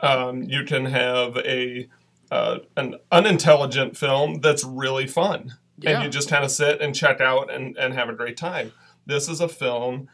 Um, 0.01 0.43
you 0.43 0.63
can 0.63 0.85
have 0.85 1.37
a 1.37 1.87
uh, 2.31 2.59
an 2.77 2.95
unintelligent 3.11 3.97
film 3.97 4.41
that's 4.41 4.63
really 4.63 5.07
fun. 5.07 5.55
and 5.83 6.03
you 6.03 6.09
just 6.09 6.29
kind 6.29 6.43
of 6.43 6.51
sit 6.51 6.81
and 6.81 6.93
check 6.93 7.19
out 7.21 7.51
and, 7.51 7.75
and 7.77 7.93
have 7.93 8.09
a 8.09 8.13
great 8.13 8.37
time. 8.37 8.71
This 9.05 9.27
is 9.29 9.41
a 9.41 9.47
film 9.47 10.07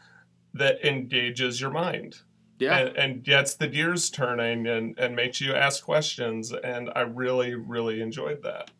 that 0.54 0.82
engages 0.86 1.60
your 1.60 1.70
mind 1.70 2.20
Yeah. 2.58 2.78
and, 2.78 2.96
and 2.96 3.22
gets 3.24 3.54
the 3.54 3.68
gears 3.68 4.08
turning 4.10 4.66
and, 4.66 4.98
and 4.98 5.14
makes 5.14 5.40
you 5.40 5.54
ask 5.54 5.84
questions. 5.84 6.52
And 6.52 6.90
I 6.96 7.00
really, 7.02 7.54
really 7.54 8.00
enjoyed 8.00 8.42
that. 8.42 8.70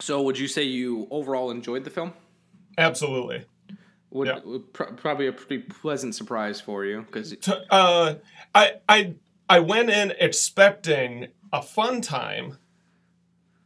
So, 0.00 0.20
would 0.22 0.38
you 0.38 0.48
say 0.48 0.62
you 0.64 1.06
overall 1.10 1.50
enjoyed 1.50 1.84
the 1.84 1.90
film? 1.90 2.12
Absolutely. 2.76 3.44
Would, 4.10 4.26
Yeah. 4.28 4.40
pr- 4.72 4.84
probably 4.96 5.28
a 5.28 5.32
pretty 5.32 5.58
pleasant 5.62 6.14
surprise 6.14 6.60
for 6.60 6.84
you 6.84 7.02
because 7.02 7.34
Uh, 7.70 8.14
I, 8.54 8.72
I, 8.88 9.14
I 9.48 9.60
went 9.60 9.90
in 9.90 10.12
expecting 10.18 11.28
a 11.52 11.62
fun 11.62 12.00
time. 12.00 12.58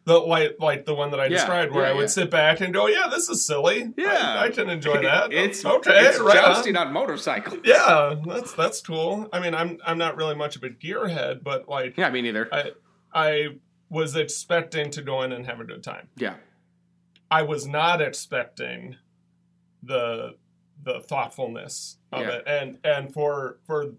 The 0.07 0.19
like 0.19 0.57
like 0.61 0.85
the 0.85 0.95
one 0.95 1.11
that 1.13 1.21
I 1.21 1.25
Yeah, 1.25 1.31
described, 1.31 1.73
where 1.73 1.85
yeah, 1.85 1.91
I 1.93 1.95
would 1.95 2.01
yeah. 2.03 2.07
sit 2.09 2.31
back 2.31 2.61
and 2.61 2.75
go, 2.75 2.87
"Yeah, 2.89 3.09
this 3.11 3.31
is 3.31 3.47
silly. 3.47 3.91
Yeah. 3.97 4.37
I, 4.39 4.45
I 4.45 4.51
can 4.51 4.69
enjoy 4.69 5.01
that. 5.03 5.33
it's 5.33 5.65
okay, 5.65 6.07
it's 6.09 6.19
right 6.21 6.37
on. 6.37 6.45
jousting 6.55 6.77
on 6.77 6.93
motorcycles. 6.93 7.61
Yeah, 7.65 8.15
that's 8.27 8.53
that's 8.53 8.83
cool. 8.83 9.29
I 9.33 9.41
mean, 9.41 9.55
I'm 9.55 9.79
I'm 9.87 9.97
not 9.97 10.17
really 10.17 10.35
much 10.35 10.57
of 10.57 10.63
a 10.63 10.69
gearhead, 10.69 11.43
but 11.43 11.69
like, 11.71 11.97
Yeah, 11.97 12.11
me 12.11 12.21
neither. 12.21 12.49
I 12.53 12.73
I 13.15 13.49
was 13.89 14.15
expecting 14.15 14.91
to 14.91 15.01
go 15.03 15.23
in 15.23 15.33
and 15.33 15.47
have 15.47 15.61
a 15.61 15.65
good 15.65 15.83
time. 15.83 16.09
yeah. 16.17 16.35
I 17.31 17.43
was 17.43 17.67
not 17.67 18.03
expecting 18.03 18.97
the 19.83 20.37
the 20.83 21.01
thoughtfulness 21.01 21.97
of 22.13 22.27
it, 22.27 22.45
and 22.47 22.79
and 22.85 23.11
for 23.13 23.59
for 23.67 23.95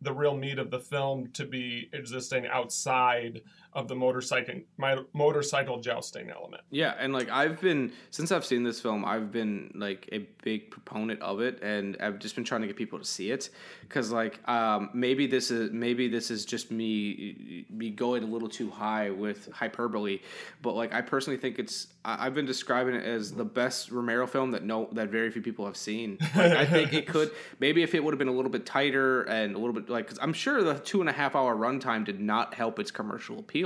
the 0.00 0.12
real 0.12 0.36
meat 0.36 0.58
of 0.58 0.70
the 0.70 0.78
film 0.80 1.28
to 1.32 1.44
be 1.44 1.88
existing 1.92 2.46
outside 2.46 3.40
of 3.74 3.86
the 3.86 3.94
motorcycle 3.94 4.54
my 4.76 4.98
motorcycle 5.12 5.80
jousting 5.80 6.30
element. 6.30 6.62
Yeah, 6.70 6.94
and 6.98 7.12
like 7.12 7.28
I've 7.30 7.60
been 7.60 7.92
since 8.10 8.32
I've 8.32 8.44
seen 8.44 8.62
this 8.62 8.80
film, 8.80 9.04
I've 9.04 9.30
been 9.30 9.72
like 9.74 10.08
a 10.12 10.26
big 10.42 10.70
proponent 10.70 11.20
of 11.20 11.40
it, 11.40 11.62
and 11.62 11.96
I've 12.00 12.18
just 12.18 12.34
been 12.34 12.44
trying 12.44 12.62
to 12.62 12.66
get 12.66 12.76
people 12.76 12.98
to 12.98 13.04
see 13.04 13.30
it 13.30 13.50
because 13.82 14.10
like 14.10 14.46
um, 14.48 14.90
maybe 14.94 15.26
this 15.26 15.50
is 15.50 15.70
maybe 15.72 16.08
this 16.08 16.30
is 16.30 16.44
just 16.44 16.70
me 16.70 17.66
me 17.68 17.90
going 17.90 18.22
a 18.22 18.26
little 18.26 18.48
too 18.48 18.70
high 18.70 19.10
with 19.10 19.50
hyperbole, 19.52 20.20
but 20.62 20.74
like 20.74 20.94
I 20.94 21.00
personally 21.00 21.38
think 21.38 21.58
it's 21.58 21.88
I, 22.04 22.26
I've 22.26 22.34
been 22.34 22.46
describing 22.46 22.94
it 22.94 23.04
as 23.04 23.32
the 23.32 23.44
best 23.44 23.90
Romero 23.90 24.26
film 24.26 24.52
that 24.52 24.64
no 24.64 24.88
that 24.92 25.08
very 25.08 25.30
few 25.30 25.42
people 25.42 25.66
have 25.66 25.76
seen. 25.76 26.18
Like, 26.34 26.52
I 26.52 26.64
think 26.64 26.92
it 26.92 27.06
could 27.06 27.30
maybe 27.58 27.82
if 27.82 27.94
it 27.94 28.02
would 28.02 28.12
have 28.12 28.18
been 28.18 28.28
a 28.28 28.32
little 28.32 28.50
bit 28.50 28.64
tighter 28.64 29.22
and 29.22 29.54
a 29.54 29.58
little 29.58 29.74
bit 29.74 29.88
like 29.88 30.06
because 30.06 30.18
I'm 30.22 30.32
sure 30.32 30.62
the 30.62 30.74
two 30.74 31.00
and 31.00 31.10
a 31.10 31.12
half 31.12 31.34
hour 31.34 31.54
runtime 31.54 32.04
did 32.04 32.20
not 32.20 32.54
help 32.54 32.78
its 32.78 32.90
commercial 32.90 33.38
appeal, 33.38 33.57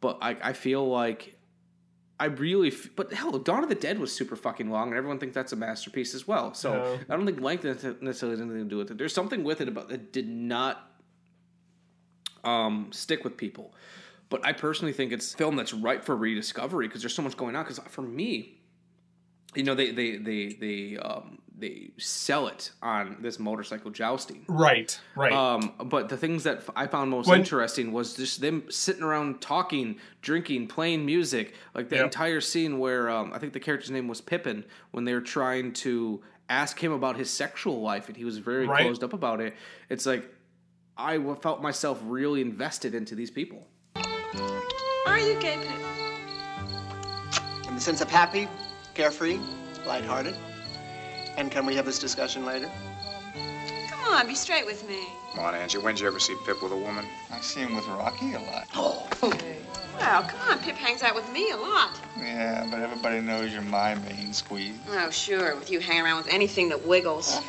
but 0.00 0.18
I, 0.20 0.36
I 0.42 0.52
feel 0.52 0.86
like 0.88 1.36
I 2.18 2.26
really, 2.26 2.68
f- 2.68 2.90
but 2.96 3.12
hell, 3.12 3.32
Dawn 3.38 3.62
of 3.62 3.68
the 3.68 3.74
Dead 3.74 3.98
was 3.98 4.12
super 4.14 4.36
fucking 4.36 4.68
long, 4.70 4.88
and 4.88 4.96
everyone 4.98 5.18
thinks 5.18 5.34
that's 5.34 5.52
a 5.52 5.56
masterpiece 5.56 6.14
as 6.14 6.28
well. 6.28 6.52
So 6.54 6.72
Yeah. 6.72 6.98
I 7.08 7.16
don't 7.16 7.24
think 7.26 7.40
length 7.40 7.64
necessarily 7.64 8.34
has 8.34 8.40
anything 8.40 8.64
to 8.64 8.68
do 8.68 8.76
with 8.76 8.90
it. 8.90 8.98
There's 8.98 9.14
something 9.14 9.42
with 9.42 9.60
it 9.62 9.68
about 9.68 9.88
that 9.88 10.12
did 10.12 10.28
not 10.28 10.90
um, 12.44 12.88
stick 12.92 13.24
with 13.24 13.36
people. 13.36 13.74
But 14.28 14.44
I 14.46 14.52
personally 14.52 14.92
think 14.92 15.12
it's 15.12 15.34
a 15.34 15.36
film 15.36 15.56
that's 15.56 15.74
ripe 15.74 16.04
for 16.04 16.16
rediscovery 16.16 16.86
because 16.86 17.02
there's 17.02 17.14
so 17.14 17.22
much 17.22 17.36
going 17.36 17.56
on. 17.56 17.64
Because 17.64 17.80
for 17.88 18.02
me, 18.02 18.60
you 19.54 19.64
know, 19.64 19.74
they 19.74 19.90
they 19.90 20.16
they 20.18 20.52
they 20.60 20.96
um, 20.98 21.38
they 21.60 21.90
sell 21.98 22.48
it 22.48 22.70
on 22.82 23.18
this 23.20 23.38
motorcycle 23.38 23.90
jousting. 23.90 24.44
Right, 24.48 24.98
right. 25.14 25.32
Um, 25.32 25.72
but 25.84 26.08
the 26.08 26.16
things 26.16 26.44
that 26.44 26.62
I 26.74 26.86
found 26.86 27.10
most 27.10 27.28
When- 27.28 27.40
interesting 27.40 27.92
was 27.92 28.14
just 28.14 28.40
them 28.40 28.64
sitting 28.70 29.02
around 29.02 29.40
talking, 29.40 29.98
drinking, 30.22 30.68
playing 30.68 31.04
music. 31.06 31.54
Like 31.74 31.88
the 31.88 31.96
Yep. 31.96 32.04
entire 32.06 32.40
scene 32.40 32.78
where 32.78 33.08
um, 33.10 33.32
I 33.32 33.38
think 33.38 33.52
the 33.52 33.60
character's 33.60 33.90
name 33.90 34.08
was 34.08 34.20
Pippin 34.20 34.64
when 34.90 35.04
they 35.04 35.12
were 35.14 35.20
trying 35.20 35.72
to 35.74 36.22
ask 36.48 36.82
him 36.82 36.90
about 36.92 37.16
his 37.16 37.30
sexual 37.30 37.80
life, 37.80 38.08
and 38.08 38.16
he 38.16 38.24
was 38.24 38.38
very 38.38 38.66
Right. 38.66 38.82
closed 38.82 39.04
up 39.04 39.12
about 39.12 39.40
it. 39.40 39.54
It's 39.88 40.06
like 40.06 40.28
I 40.96 41.18
felt 41.40 41.62
myself 41.62 42.00
really 42.04 42.40
invested 42.40 42.94
into 42.94 43.14
these 43.14 43.30
people. 43.30 43.66
Are 45.06 45.18
you 45.18 45.34
gay, 45.40 45.56
Pip? 45.56 45.80
In 47.68 47.74
the 47.74 47.80
sense 47.80 48.00
of 48.00 48.10
happy, 48.10 48.48
carefree, 48.94 49.38
lighthearted. 49.86 50.34
And 51.36 51.50
can 51.50 51.66
we 51.66 51.74
have 51.76 51.86
this 51.86 51.98
discussion 51.98 52.44
later? 52.44 52.70
Come 53.88 54.14
on, 54.14 54.26
be 54.26 54.34
straight 54.34 54.66
with 54.66 54.86
me. 54.88 55.06
Come 55.34 55.44
on, 55.44 55.54
Angie. 55.54 55.78
When'd 55.78 56.00
you 56.00 56.06
ever 56.06 56.18
see 56.18 56.34
Pip 56.44 56.62
with 56.62 56.72
a 56.72 56.76
woman? 56.76 57.04
I 57.32 57.40
see 57.40 57.60
him 57.60 57.76
with 57.76 57.86
Rocky 57.88 58.34
a 58.34 58.40
lot. 58.40 58.66
Oh. 58.74 59.06
Okay. 59.22 59.56
Well, 59.98 60.22
come 60.22 60.40
on, 60.48 60.58
Pip 60.60 60.76
hangs 60.76 61.02
out 61.02 61.14
with 61.14 61.30
me 61.30 61.50
a 61.50 61.56
lot. 61.56 62.00
Yeah, 62.18 62.66
but 62.70 62.80
everybody 62.80 63.20
knows 63.20 63.52
you're 63.52 63.60
my 63.62 63.94
main 63.96 64.32
squeeze. 64.32 64.74
Oh, 64.88 65.10
sure, 65.10 65.54
with 65.56 65.70
you 65.70 65.78
hanging 65.78 66.02
around 66.02 66.24
with 66.24 66.32
anything 66.32 66.70
that 66.70 66.86
wiggles. 66.86 67.38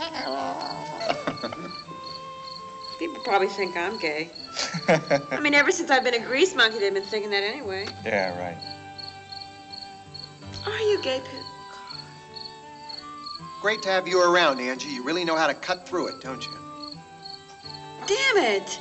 People 2.99 3.23
probably 3.23 3.47
think 3.47 3.77
I'm 3.77 3.97
gay. 3.99 4.29
I 4.87 5.39
mean, 5.41 5.53
ever 5.53 5.71
since 5.71 5.89
I've 5.89 6.03
been 6.03 6.13
a 6.13 6.19
grease 6.19 6.53
monkey, 6.53 6.79
they've 6.79 6.93
been 6.93 7.03
thinking 7.03 7.31
that 7.31 7.43
anyway. 7.43 7.87
Yeah, 8.05 8.37
right. 8.37 8.57
Are 10.65 10.79
you 10.81 11.01
gay, 11.01 11.21
Pip? 11.23 11.40
Great 13.61 13.83
to 13.83 13.89
have 13.89 14.07
you 14.07 14.19
around, 14.23 14.59
Angie. 14.59 14.89
You 14.89 15.03
really 15.03 15.23
know 15.23 15.37
how 15.37 15.45
to 15.45 15.53
cut 15.53 15.87
through 15.87 16.07
it, 16.07 16.19
don't 16.19 16.43
you? 16.43 16.51
Damn 18.07 18.37
it! 18.37 18.79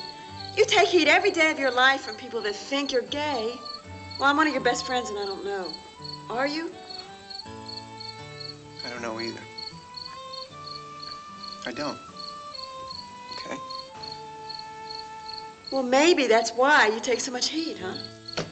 You 0.57 0.64
take 0.64 0.89
heat 0.89 1.07
every 1.07 1.31
day 1.31 1.51
of 1.51 1.59
your 1.59 1.70
life 1.70 2.01
from 2.01 2.16
people 2.16 2.41
that 2.43 2.57
think 2.57 2.91
you're 2.91 3.03
gay. 3.03 3.55
Well, 4.18 4.31
I'm 4.31 4.39
one 4.39 4.47
of 4.47 4.55
your 4.55 4.62
best 4.62 4.87
friends 4.87 5.11
and 5.11 5.18
I 5.18 5.26
don't 5.26 5.45
know. 5.45 5.70
Are 6.31 6.47
you? 6.47 6.72
I 8.87 8.91
don't 8.91 9.03
know 9.03 9.20
either. 9.20 9.41
I 11.66 11.72
don't. 11.72 11.99
Okay. 13.33 13.57
Well, 15.70 15.83
maybe 15.83 16.26
that's 16.26 16.53
why 16.53 16.89
you 16.89 17.01
take 17.01 17.20
so 17.20 17.31
much 17.31 17.51
heat, 17.51 17.78
huh? 17.78 18.45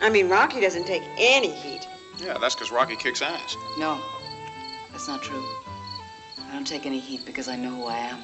I 0.00 0.10
mean, 0.10 0.28
Rocky 0.28 0.60
doesn't 0.60 0.86
take 0.86 1.02
any 1.16 1.50
heat. 1.50 1.86
Yeah, 2.18 2.38
that's 2.38 2.54
because 2.54 2.70
Rocky 2.70 2.96
kicks 2.96 3.22
ass. 3.22 3.56
No, 3.78 4.00
that's 4.96 5.08
not 5.08 5.22
true. 5.22 5.44
I 6.48 6.54
don't 6.54 6.66
take 6.66 6.86
any 6.86 6.98
heat 6.98 7.26
because 7.26 7.48
I 7.48 7.56
know 7.56 7.68
who 7.68 7.84
I 7.84 7.98
am. 7.98 8.18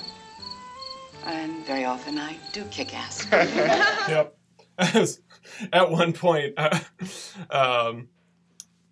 And 1.27 1.67
very 1.67 1.85
often 1.85 2.19
I 2.19 2.39
do 2.55 2.65
kick 2.71 2.95
ass. 2.95 3.27
yep. 4.09 4.35
At 5.75 5.91
one 5.91 6.15
point, 6.15 6.55
uh, 6.57 6.79
um, 7.51 8.09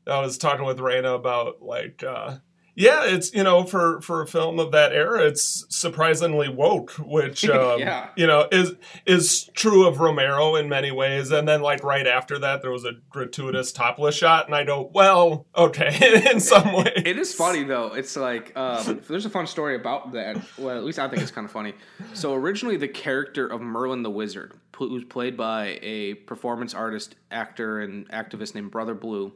I 0.07 0.21
was 0.21 0.37
talking 0.37 0.67
with 0.67 0.77
Raina 0.77 1.15
about 1.15 1.63
like, 1.63 2.05
uh, 2.07 2.37
yeah, 2.75 3.05
it's 3.05 3.33
you 3.35 3.43
know 3.43 3.65
for 3.65 4.01
for 4.01 4.23
a 4.23 4.27
film 4.27 4.59
of 4.59 4.73
that 4.73 4.93
era, 4.93 5.23
it's 5.27 5.67
surprisingly 5.69 6.49
woke, 6.49 6.93
which 6.99 7.45
um, 7.51 7.81
Yeah. 7.81 8.09
you 8.17 8.27
know 8.27 8.49
is 8.51 8.75
is 9.07 9.51
true 9.55 9.87
of 9.87 10.01
Romero 10.01 10.55
in 10.57 10.69
many 10.69 10.91
ways. 10.91 11.31
And 11.31 11.47
then 11.49 11.61
like 11.63 11.83
right 11.85 12.07
after 12.07 12.39
that, 12.39 12.63
there 12.63 12.71
was 12.71 12.85
a 12.85 12.93
gratuitous 13.11 13.73
topless 13.73 14.15
shot, 14.15 14.47
and 14.47 14.55
I 14.55 14.65
go, 14.65 14.91
well, 14.95 15.47
okay, 15.57 16.25
in 16.33 16.41
some 16.41 16.73
way. 16.75 16.93
It 16.97 17.19
is 17.19 17.35
funny 17.35 17.65
though. 17.65 17.89
It's 17.95 18.17
like 18.17 18.57
um, 18.57 19.01
there's 19.09 19.27
a 19.27 19.31
fun 19.31 19.47
story 19.47 19.77
about 19.77 20.13
that. 20.13 20.37
Well, 20.59 20.77
at 20.77 20.85
least 20.85 20.99
I 20.99 21.09
think 21.09 21.23
it's 21.23 21.31
kind 21.31 21.45
of 21.45 21.51
funny. 21.51 21.75
So 22.15 22.35
originally, 22.35 22.77
the 22.77 22.89
character 22.89 23.47
of 23.47 23.61
Merlin 23.61 24.03
the 24.03 24.11
Wizard, 24.11 24.55
who 24.77 24.89
was 24.91 25.05
played 25.05 25.37
by 25.37 25.79
a 25.83 26.15
performance 26.15 26.73
artist, 26.73 27.17
actor, 27.31 27.81
and 27.81 28.09
activist 28.11 28.55
named 28.55 28.71
Brother 28.71 28.95
Blue. 28.95 29.33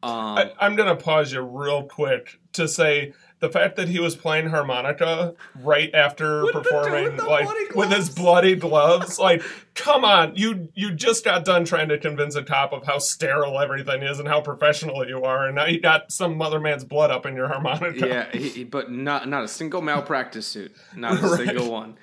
Um, 0.00 0.12
I, 0.38 0.52
I'm 0.60 0.76
gonna 0.76 0.94
pause 0.94 1.32
you 1.32 1.40
real 1.40 1.82
quick 1.82 2.38
to 2.58 2.68
say 2.68 3.14
the 3.40 3.48
fact 3.48 3.76
that 3.76 3.88
he 3.88 4.00
was 4.00 4.16
playing 4.16 4.48
harmonica 4.48 5.34
right 5.62 5.94
after 5.94 6.44
performing, 6.52 7.16
like 7.18 7.48
with 7.74 7.90
his 7.90 8.10
bloody 8.10 8.56
gloves. 8.56 9.16
like, 9.18 9.42
come 9.74 10.04
on, 10.04 10.34
you 10.34 10.68
you 10.74 10.90
just 10.92 11.24
got 11.24 11.44
done 11.44 11.64
trying 11.64 11.88
to 11.88 11.98
convince 11.98 12.34
a 12.34 12.42
cop 12.42 12.72
of 12.72 12.84
how 12.84 12.98
sterile 12.98 13.58
everything 13.60 14.02
is 14.02 14.18
and 14.18 14.26
how 14.28 14.40
professional 14.40 15.06
you 15.08 15.22
are, 15.22 15.46
and 15.46 15.54
now 15.54 15.66
you 15.66 15.80
got 15.80 16.10
some 16.10 16.42
other 16.42 16.58
man's 16.60 16.84
blood 16.84 17.10
up 17.12 17.26
in 17.26 17.34
your 17.36 17.46
harmonica. 17.48 18.06
yeah, 18.08 18.26
he, 18.32 18.48
he- 18.48 18.64
but 18.64 18.90
not 18.90 19.28
not 19.28 19.44
a 19.44 19.48
single 19.48 19.82
malpractice 19.82 20.46
suit, 20.46 20.72
not 20.96 21.22
a 21.22 21.26
Right. 21.28 21.46
single 21.46 21.70
one. 21.70 21.96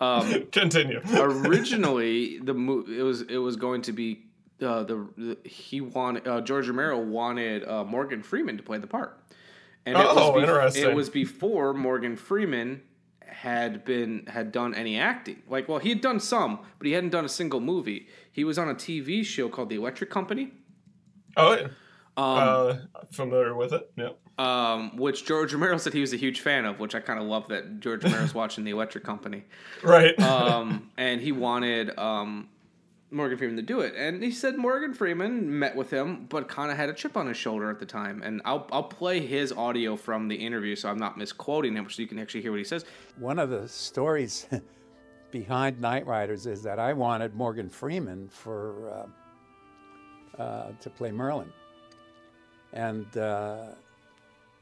Um, 0.00 0.46
Continue. 0.52 1.00
originally, 1.14 2.38
the 2.42 2.54
mo- 2.54 2.84
it 2.88 3.02
was 3.02 3.22
it 3.22 3.38
was 3.38 3.56
going 3.56 3.82
to 3.82 3.92
be 3.92 4.24
uh, 4.60 4.82
the, 4.84 5.06
the 5.16 5.38
he 5.48 5.80
wanted 5.80 6.26
uh, 6.26 6.40
George 6.40 6.68
Romero 6.68 6.98
wanted 7.00 7.66
uh, 7.66 7.84
Morgan 7.84 8.22
Freeman 8.22 8.56
to 8.56 8.62
play 8.62 8.78
the 8.78 8.86
part, 8.86 9.18
and 9.86 9.96
it 9.96 10.06
Oh, 10.08 10.32
was 10.32 10.42
interesting. 10.42 10.90
It 10.90 10.94
was 10.94 11.08
before 11.10 11.74
Morgan 11.74 12.16
Freeman 12.16 12.82
had 13.26 13.84
been 13.84 14.26
had 14.26 14.52
done 14.52 14.74
any 14.74 14.98
acting. 14.98 15.42
Like, 15.48 15.68
well, 15.68 15.78
he 15.78 15.88
had 15.88 16.00
done 16.00 16.20
some, 16.20 16.60
but 16.78 16.86
he 16.86 16.92
hadn't 16.92 17.10
done 17.10 17.24
a 17.24 17.28
single 17.28 17.60
movie. 17.60 18.06
He 18.30 18.44
was 18.44 18.58
on 18.58 18.68
a 18.68 18.74
TV 18.74 19.24
show 19.24 19.48
called 19.48 19.68
The 19.70 19.76
Electric 19.76 20.10
Company. 20.10 20.52
Oh, 21.36 21.54
yeah. 21.54 21.68
Um, 22.14 22.36
uh, 22.38 22.74
familiar 23.10 23.54
with 23.56 23.72
it? 23.72 23.90
Yeah. 23.96 24.10
um, 24.38 24.96
which 24.98 25.24
George 25.24 25.54
Romero 25.54 25.78
said 25.78 25.94
he 25.94 26.00
was 26.02 26.12
a 26.12 26.18
huge 26.18 26.40
fan 26.40 26.66
of, 26.66 26.78
which 26.78 26.94
I 26.94 27.00
kind 27.00 27.18
of 27.18 27.24
love 27.26 27.48
that 27.48 27.80
George 27.80 28.04
Romero's 28.04 28.34
watching 28.42 28.64
The 28.64 28.70
Electric 28.72 29.02
Company. 29.02 29.44
Right. 29.82 30.18
um, 30.20 30.90
and 30.98 31.22
he 31.22 31.32
wanted 31.32 31.98
um, 31.98 32.48
Morgan 33.12 33.36
Freeman 33.36 33.56
to 33.56 33.62
do 33.62 33.80
it. 33.80 33.94
And 33.96 34.22
he 34.22 34.30
said 34.30 34.56
Morgan 34.56 34.94
Freeman 34.94 35.58
met 35.58 35.76
with 35.76 35.90
him, 35.90 36.26
but 36.28 36.48
kind 36.48 36.70
of 36.70 36.76
had 36.76 36.88
a 36.88 36.94
chip 36.94 37.16
on 37.16 37.26
his 37.26 37.36
shoulder 37.36 37.70
at 37.70 37.78
the 37.78 37.86
time. 37.86 38.22
And 38.22 38.40
I'll 38.44 38.66
I'll 38.72 38.82
play 38.82 39.20
his 39.20 39.52
audio 39.52 39.96
from 39.96 40.28
the 40.28 40.34
interview, 40.34 40.74
so 40.74 40.88
I'm 40.88 40.98
not 40.98 41.18
misquoting 41.18 41.76
him, 41.76 41.88
so 41.90 42.02
you 42.02 42.08
can 42.08 42.18
actually 42.18 42.42
hear 42.42 42.50
what 42.50 42.58
he 42.58 42.64
says. 42.64 42.84
One 43.18 43.38
of 43.38 43.50
the 43.50 43.68
stories 43.68 44.46
behind 45.30 45.78
Knightriders 45.78 46.46
is 46.46 46.62
that 46.62 46.78
I 46.78 46.92
wanted 46.92 47.34
Morgan 47.34 47.68
Freeman 47.68 48.28
for 48.28 49.08
uh, 50.38 50.42
uh, 50.42 50.72
to 50.80 50.90
play 50.90 51.12
Merlin, 51.12 51.52
and 52.72 53.16
uh, 53.16 53.66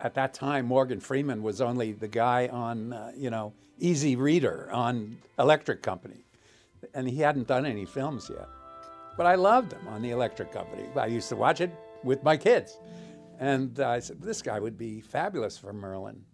at 0.01 0.15
that 0.15 0.35
time 0.35 0.67
Morgan 0.67 1.01
Freeman 1.01 1.43
was 1.43 1.61
only 1.61 1.93
the 1.93 2.09
guy 2.09 2.49
on 2.49 2.93
uh, 2.93 3.13
you 3.17 3.31
know 3.31 3.53
Easy 3.79 4.17
Reader 4.17 4.71
on 4.73 5.19
Electric 5.39 5.83
Company, 5.83 6.25
and 6.95 7.09
he 7.09 7.18
hadn't 7.18 7.47
done 7.47 7.66
any 7.66 7.85
films 7.85 8.31
yet. 8.31 8.49
But 9.16 9.26
I 9.26 9.35
loved 9.35 9.72
him 9.72 9.87
on 9.89 10.03
the 10.03 10.11
Electric 10.11 10.53
Company. 10.53 10.85
I 10.97 11.07
used 11.07 11.28
to 11.31 11.37
watch 11.37 11.61
it 11.61 11.70
with 12.05 12.22
my 12.22 12.37
kids, 12.37 12.78
and 13.39 13.78
I 13.81 14.01
said 14.01 14.22
this 14.22 14.43
guy 14.43 14.59
would 14.59 14.78
be 14.78 15.01
fabulous 15.01 15.59
for 15.59 15.72
Merlin 15.72 16.24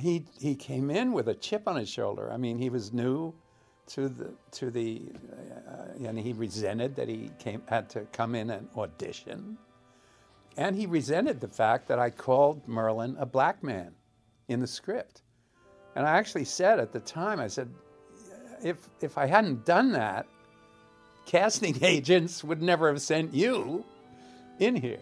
he 0.00 0.24
he 0.38 0.54
came 0.54 0.90
in 0.90 1.12
with 1.12 1.28
a 1.28 1.34
chip 1.34 1.66
on 1.66 1.76
his 1.76 1.88
shoulder. 1.88 2.30
I 2.32 2.36
mean, 2.36 2.58
he 2.58 2.70
was 2.70 2.92
new 2.92 3.32
to 3.86 4.08
the 4.08 4.34
to 4.52 4.70
the, 4.70 5.12
uh, 5.68 6.06
and 6.06 6.18
he 6.18 6.32
resented 6.32 6.96
that 6.96 7.08
he 7.08 7.30
came 7.38 7.62
had 7.68 7.88
to 7.90 8.00
come 8.12 8.34
in 8.34 8.50
and 8.50 8.68
audition, 8.76 9.56
and 10.56 10.74
he 10.74 10.86
resented 10.86 11.40
the 11.40 11.48
fact 11.48 11.86
that 11.88 11.98
I 11.98 12.10
called 12.10 12.66
Merlin 12.66 13.16
a 13.18 13.26
black 13.26 13.62
man 13.62 13.94
in 14.48 14.60
the 14.60 14.66
script, 14.66 15.22
and 15.94 16.06
I 16.06 16.16
actually 16.16 16.44
said 16.44 16.80
at 16.80 16.92
the 16.92 17.00
time, 17.00 17.40
I 17.40 17.48
said, 17.48 17.72
if 18.62 18.76
if 19.00 19.18
I 19.18 19.26
hadn't 19.26 19.64
done 19.64 19.92
that, 19.92 20.26
casting 21.26 21.76
agents 21.82 22.44
would 22.44 22.62
never 22.62 22.88
have 22.88 23.00
sent 23.00 23.34
you 23.34 23.84
in 24.58 24.76
here. 24.76 25.00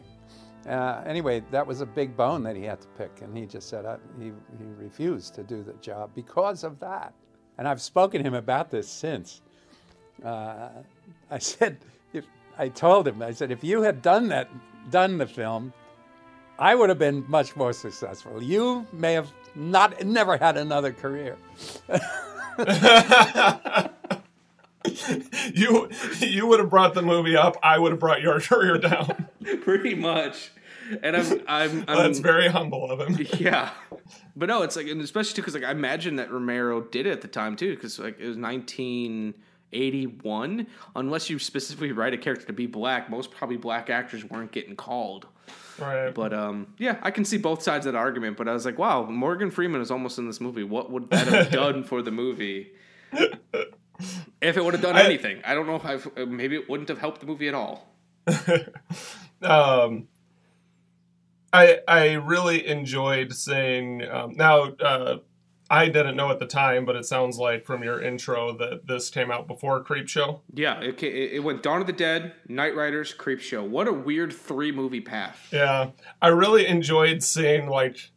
Uh, 0.66 1.02
anyway, 1.06 1.42
that 1.50 1.66
was 1.66 1.80
a 1.80 1.86
big 1.86 2.16
bone 2.16 2.42
that 2.44 2.54
he 2.54 2.62
had 2.62 2.80
to 2.80 2.86
pick, 2.96 3.10
and 3.20 3.36
he 3.36 3.46
just 3.46 3.68
said 3.68 3.84
uh, 3.84 3.96
he, 4.18 4.26
he 4.26 4.64
refused 4.78 5.34
to 5.34 5.42
do 5.42 5.62
the 5.62 5.72
job 5.74 6.10
because 6.14 6.62
of 6.62 6.78
that. 6.78 7.12
And 7.58 7.66
I've 7.66 7.82
spoken 7.82 8.22
to 8.22 8.28
him 8.28 8.34
about 8.34 8.70
this 8.70 8.88
since. 8.88 9.42
Uh, 10.24 10.68
I 11.30 11.38
said, 11.38 11.78
if 12.12 12.24
I 12.58 12.68
told 12.68 13.08
him, 13.08 13.22
I 13.22 13.32
said, 13.32 13.50
if 13.50 13.64
you 13.64 13.82
had 13.82 14.02
done 14.02 14.28
that, 14.28 14.48
done 14.90 15.18
the 15.18 15.26
film, 15.26 15.72
I 16.58 16.76
would 16.76 16.90
have 16.90 16.98
been 16.98 17.24
much 17.28 17.56
more 17.56 17.72
successful. 17.72 18.40
You 18.40 18.86
may 18.92 19.14
have 19.14 19.32
not, 19.56 20.04
never 20.04 20.36
had 20.36 20.56
another 20.56 20.92
career. 20.92 21.36
you 25.54 25.88
you 26.20 26.46
would 26.46 26.60
have 26.60 26.70
brought 26.70 26.94
the 26.94 27.02
movie 27.02 27.36
up. 27.36 27.58
I 27.62 27.78
would 27.78 27.92
have 27.92 28.00
brought 28.00 28.22
your 28.22 28.40
career 28.40 28.78
down. 28.78 29.28
Pretty 29.62 29.94
much. 29.94 30.50
And 31.02 31.16
I'm, 31.16 31.42
I'm, 31.46 31.84
I'm 31.88 31.96
That's 31.96 32.18
very 32.18 32.48
humble 32.48 32.90
of 32.90 33.00
him. 33.00 33.26
Yeah, 33.38 33.70
but 34.36 34.48
no, 34.48 34.60
it's 34.62 34.76
like, 34.76 34.88
and 34.88 35.00
especially 35.00 35.36
too, 35.36 35.42
because 35.42 35.54
like 35.54 35.64
I 35.64 35.70
imagine 35.70 36.16
that 36.16 36.30
Romero 36.30 36.82
did 36.82 37.06
it 37.06 37.12
at 37.12 37.22
the 37.22 37.28
time 37.28 37.56
too, 37.56 37.74
because 37.74 37.98
like 37.98 38.20
it 38.20 38.26
was 38.26 38.36
1981. 38.36 40.66
Unless 40.96 41.30
you 41.30 41.38
specifically 41.38 41.92
write 41.92 42.12
a 42.12 42.18
character 42.18 42.44
to 42.46 42.52
be 42.52 42.66
black, 42.66 43.08
most 43.08 43.30
probably 43.30 43.56
black 43.56 43.88
actors 43.88 44.22
weren't 44.24 44.52
getting 44.52 44.76
called. 44.76 45.26
Right. 45.78 46.14
But 46.14 46.32
um, 46.32 46.74
yeah, 46.78 46.98
I 47.02 47.10
can 47.10 47.24
see 47.24 47.38
both 47.38 47.62
sides 47.62 47.86
of 47.86 47.94
the 47.94 47.98
argument. 47.98 48.36
But 48.36 48.48
I 48.48 48.52
was 48.52 48.64
like, 48.64 48.78
wow, 48.78 49.04
Morgan 49.04 49.50
Freeman 49.50 49.80
is 49.80 49.90
almost 49.90 50.18
in 50.18 50.26
this 50.26 50.40
movie. 50.40 50.62
What 50.64 50.90
would 50.90 51.10
that 51.10 51.26
have 51.28 51.50
done 51.62 51.82
for 51.84 52.02
the 52.02 52.10
movie? 52.10 52.72
If 54.40 54.56
it 54.56 54.64
would 54.64 54.74
have 54.74 54.82
done 54.82 54.96
I- 54.96 55.02
anything, 55.04 55.40
I 55.44 55.54
don't 55.54 55.66
know. 55.66 55.80
If, 55.84 56.08
maybe 56.28 56.56
it 56.56 56.68
wouldn't 56.68 56.88
have 56.88 56.98
helped 56.98 57.20
the 57.20 57.26
movie 57.26 57.48
at 57.48 57.54
all. 57.54 57.88
um, 59.42 60.08
I 61.52 61.80
I 61.88 62.12
really 62.14 62.66
enjoyed 62.66 63.32
seeing. 63.34 64.08
Um, 64.08 64.34
now, 64.36 64.72
uh, 64.74 65.16
I 65.72 65.88
didn't 65.88 66.16
know 66.16 66.30
at 66.30 66.38
the 66.38 66.46
time, 66.46 66.84
but 66.84 66.96
it 66.96 67.06
sounds 67.06 67.38
like 67.38 67.64
from 67.64 67.82
your 67.82 67.98
intro 68.02 68.52
that 68.58 68.86
this 68.86 69.08
came 69.08 69.30
out 69.30 69.46
before 69.48 69.82
Creepshow. 69.82 70.40
Yeah, 70.52 70.78
it, 70.80 71.02
it 71.02 71.42
went 71.42 71.62
Dawn 71.62 71.80
of 71.80 71.86
the 71.86 71.94
Dead, 71.94 72.34
Knightriders, 72.48 73.16
Creep 73.16 73.40
Show. 73.40 73.64
What 73.64 73.88
a 73.88 73.92
weird 73.92 74.34
three 74.34 74.70
movie 74.70 75.00
path. 75.00 75.48
Yeah, 75.50 75.90
I 76.20 76.28
really 76.28 76.66
enjoyed 76.66 77.22
seeing 77.22 77.68
like 77.68 78.10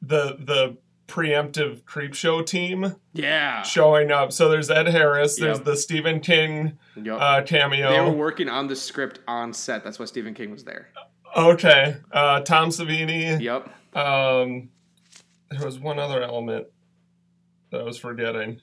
the 0.00 0.36
the 0.38 0.76
preemptive 1.08 1.82
Creepshow 1.84 2.44
team 2.46 2.94
Yeah. 3.14 3.62
showing 3.62 4.12
up. 4.12 4.30
So 4.30 4.48
there's 4.48 4.70
Ed 4.70 4.86
Harris. 4.88 5.38
There's 5.40 5.56
Yep. 5.56 5.64
the 5.64 5.76
Stephen 5.76 6.20
King 6.20 6.78
Yep. 6.96 7.18
uh, 7.20 7.42
cameo. 7.42 7.90
They 7.90 8.00
were 8.00 8.10
working 8.16 8.48
on 8.50 8.66
the 8.68 8.76
script 8.76 9.20
on 9.26 9.52
set. 9.54 9.82
That's 9.82 9.98
why 9.98 10.04
Stephen 10.04 10.34
King 10.34 10.50
was 10.50 10.64
there. 10.64 10.90
Okay. 11.34 11.96
Uh, 12.12 12.40
Tom 12.40 12.68
Savini. 12.68 13.40
Yep. 13.40 13.68
Um, 13.96 14.68
there 15.50 15.64
was 15.64 15.78
one 15.78 15.98
other 15.98 16.22
element 16.22 16.66
that 17.70 17.80
I 17.80 17.84
was 17.84 17.98
forgetting. 17.98 18.60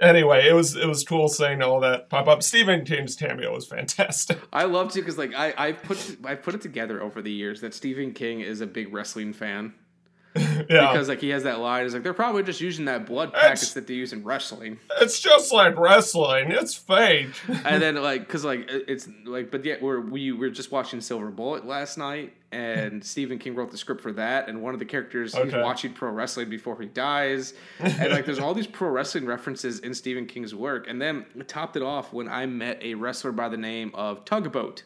Anyway, 0.00 0.48
it 0.48 0.54
was 0.54 0.76
it 0.76 0.86
was 0.86 1.04
cool 1.04 1.28
seeing 1.28 1.62
all 1.62 1.80
that 1.80 2.08
pop 2.08 2.26
up. 2.26 2.42
Stephen 2.42 2.84
King's 2.86 3.16
cameo 3.16 3.54
was 3.54 3.66
fantastic. 3.66 4.38
I 4.52 4.64
loved 4.64 4.96
it 4.96 5.00
because 5.00 5.18
like 5.18 5.34
I 5.34 5.52
I 5.58 5.72
put 5.72 6.16
I 6.24 6.36
put 6.36 6.54
it 6.54 6.62
together 6.62 7.02
over 7.02 7.20
the 7.20 7.30
years 7.30 7.60
that 7.60 7.74
Stephen 7.74 8.12
King 8.12 8.40
is 8.40 8.60
a 8.60 8.66
big 8.66 8.92
wrestling 8.92 9.32
fan. 9.32 9.74
Yeah. 10.70 10.92
Because 10.92 11.08
like 11.08 11.20
he 11.20 11.30
has 11.30 11.42
that 11.42 11.58
line, 11.58 11.84
it's 11.84 11.94
like 11.94 12.04
they're 12.04 12.14
probably 12.14 12.44
just 12.44 12.60
using 12.60 12.84
that 12.84 13.04
blood 13.04 13.32
packets 13.32 13.72
that 13.72 13.88
they 13.88 13.94
use 13.94 14.12
in 14.12 14.22
wrestling. 14.22 14.78
It's 15.00 15.18
just 15.18 15.52
like 15.52 15.76
wrestling. 15.76 16.52
It's 16.52 16.74
fake. 16.74 17.30
and 17.64 17.82
then 17.82 17.96
like 18.02 18.20
because 18.20 18.44
like 18.44 18.66
it's 18.68 19.08
like 19.24 19.50
but 19.50 19.64
yet 19.64 19.82
we're 19.82 20.00
we 20.00 20.30
were 20.30 20.50
just 20.50 20.70
watching 20.70 21.00
silver 21.00 21.30
bullet 21.30 21.66
last 21.66 21.98
night 21.98 22.34
and 22.52 23.04
stephen 23.04 23.38
king 23.38 23.54
wrote 23.54 23.70
the 23.70 23.76
script 23.76 24.00
for 24.00 24.12
that 24.12 24.48
and 24.48 24.60
one 24.60 24.74
of 24.74 24.80
the 24.80 24.84
characters 24.84 25.36
he's 25.36 25.54
watching 25.54 25.92
pro 25.92 26.10
wrestling 26.10 26.50
before 26.50 26.80
he 26.80 26.86
dies 26.86 27.54
and 27.78 28.10
like 28.12 28.26
there's 28.26 28.40
all 28.40 28.54
these 28.54 28.66
pro 28.66 28.88
wrestling 28.88 29.24
references 29.24 29.78
in 29.80 29.94
stephen 29.94 30.26
king's 30.26 30.54
work 30.54 30.88
and 30.88 31.00
then 31.00 31.24
it 31.38 31.48
topped 31.48 31.76
it 31.76 31.82
off 31.82 32.12
when 32.12 32.28
i 32.28 32.44
met 32.46 32.82
a 32.82 32.94
wrestler 32.94 33.30
by 33.30 33.48
the 33.48 33.56
name 33.56 33.90
of 33.94 34.24
tugboat 34.24 34.82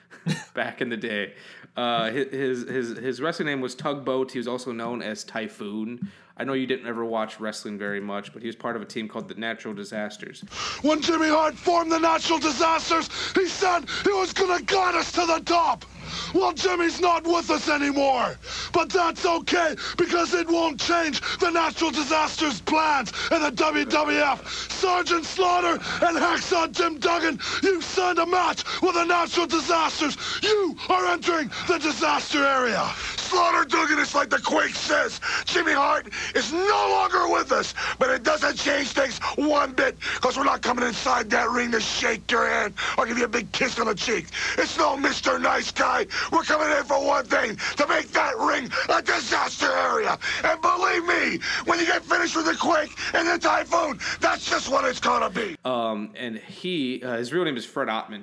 back 0.54 0.80
in 0.80 0.88
the 0.88 0.96
day 0.96 1.32
uh, 1.78 2.10
his 2.10 2.68
his 2.68 2.98
his 2.98 3.20
wrestling 3.20 3.46
name 3.46 3.60
was 3.60 3.76
Tugboat. 3.76 4.32
He 4.32 4.38
was 4.38 4.48
also 4.48 4.72
known 4.72 5.00
as 5.00 5.22
Typhoon. 5.22 6.10
I 6.38 6.44
know 6.44 6.52
you 6.52 6.66
didn't 6.66 6.86
ever 6.86 7.04
watch 7.04 7.40
wrestling 7.40 7.78
very 7.78 8.00
much, 8.00 8.32
but 8.32 8.42
he 8.42 8.46
was 8.46 8.54
part 8.54 8.76
of 8.76 8.82
a 8.82 8.84
team 8.84 9.08
called 9.08 9.28
the 9.28 9.34
Natural 9.34 9.74
Disasters. 9.74 10.42
When 10.82 11.00
Jimmy 11.00 11.28
Hart 11.28 11.56
formed 11.56 11.90
the 11.90 11.98
Natural 11.98 12.38
Disasters, 12.38 13.10
he 13.34 13.46
said 13.46 13.86
he 14.04 14.10
was 14.10 14.32
gonna 14.32 14.62
guide 14.62 14.94
us 14.94 15.10
to 15.12 15.26
the 15.26 15.40
top. 15.44 15.84
Well, 16.32 16.52
Jimmy's 16.52 17.00
not 17.00 17.24
with 17.24 17.50
us 17.50 17.68
anymore. 17.68 18.38
But 18.72 18.90
that's 18.90 19.26
okay, 19.26 19.74
because 19.96 20.32
it 20.32 20.48
won't 20.48 20.80
change 20.80 21.20
the 21.38 21.50
Natural 21.50 21.90
Disasters 21.90 22.60
plans 22.60 23.12
in 23.32 23.42
the 23.42 23.50
WWF. 23.50 24.70
Sergeant 24.70 25.24
Slaughter 25.24 25.72
and 25.72 26.16
Hacksaw 26.16 26.70
Jim 26.70 26.98
Duggan, 26.98 27.40
you 27.62 27.80
signed 27.80 28.18
a 28.18 28.26
match 28.26 28.64
with 28.80 28.94
the 28.94 29.04
Natural 29.04 29.46
Disasters. 29.46 30.16
You 30.42 30.76
are 30.88 31.06
entering 31.06 31.50
the 31.66 31.78
disaster 31.78 32.44
area. 32.44 32.88
Slaughter 33.28 33.64
Duggan 33.66 33.98
is 33.98 34.14
like 34.14 34.30
the 34.30 34.38
Quake 34.38 34.74
says. 34.74 35.20
Jimmy 35.44 35.72
Hart 35.72 36.08
is 36.34 36.50
no 36.50 36.88
longer 36.90 37.28
with 37.28 37.52
us, 37.52 37.74
but 37.98 38.08
it 38.08 38.22
doesn't 38.22 38.56
change 38.56 38.88
things 38.88 39.18
one 39.36 39.72
bit, 39.72 39.98
because 40.14 40.38
we're 40.38 40.44
not 40.44 40.62
coming 40.62 40.86
inside 40.86 41.28
that 41.30 41.50
ring 41.50 41.70
to 41.72 41.80
shake 41.80 42.30
your 42.30 42.48
hand 42.48 42.72
or 42.96 43.04
give 43.04 43.18
you 43.18 43.24
a 43.24 43.28
big 43.28 43.52
kiss 43.52 43.78
on 43.78 43.86
the 43.86 43.94
cheek. 43.94 44.28
It's 44.56 44.78
no 44.78 44.96
Mr. 44.96 45.38
Nice 45.38 45.70
Guy. 45.70 46.06
We're 46.32 46.42
coming 46.42 46.74
in 46.74 46.84
for 46.84 47.04
one 47.04 47.26
thing, 47.26 47.56
to 47.76 47.86
make 47.86 48.08
that 48.12 48.36
ring 48.38 48.70
a 48.88 49.02
disaster 49.02 49.70
area. 49.70 50.18
And 50.44 50.62
believe 50.62 51.04
me, 51.04 51.38
when 51.66 51.78
you 51.78 51.84
get 51.84 52.02
finished 52.04 52.34
with 52.34 52.46
the 52.46 52.56
Quake 52.56 52.96
and 53.12 53.28
the 53.28 53.38
Typhoon, 53.38 53.98
that's 54.20 54.48
just 54.48 54.70
what 54.70 54.86
it's 54.86 55.00
gonna 55.00 55.28
be. 55.28 55.56
Um, 55.66 56.12
and 56.16 56.38
he, 56.38 57.02
uh, 57.02 57.18
his 57.18 57.30
real 57.32 57.44
name 57.44 57.58
is 57.58 57.66
Fred 57.66 57.88
Ottman. 57.88 58.22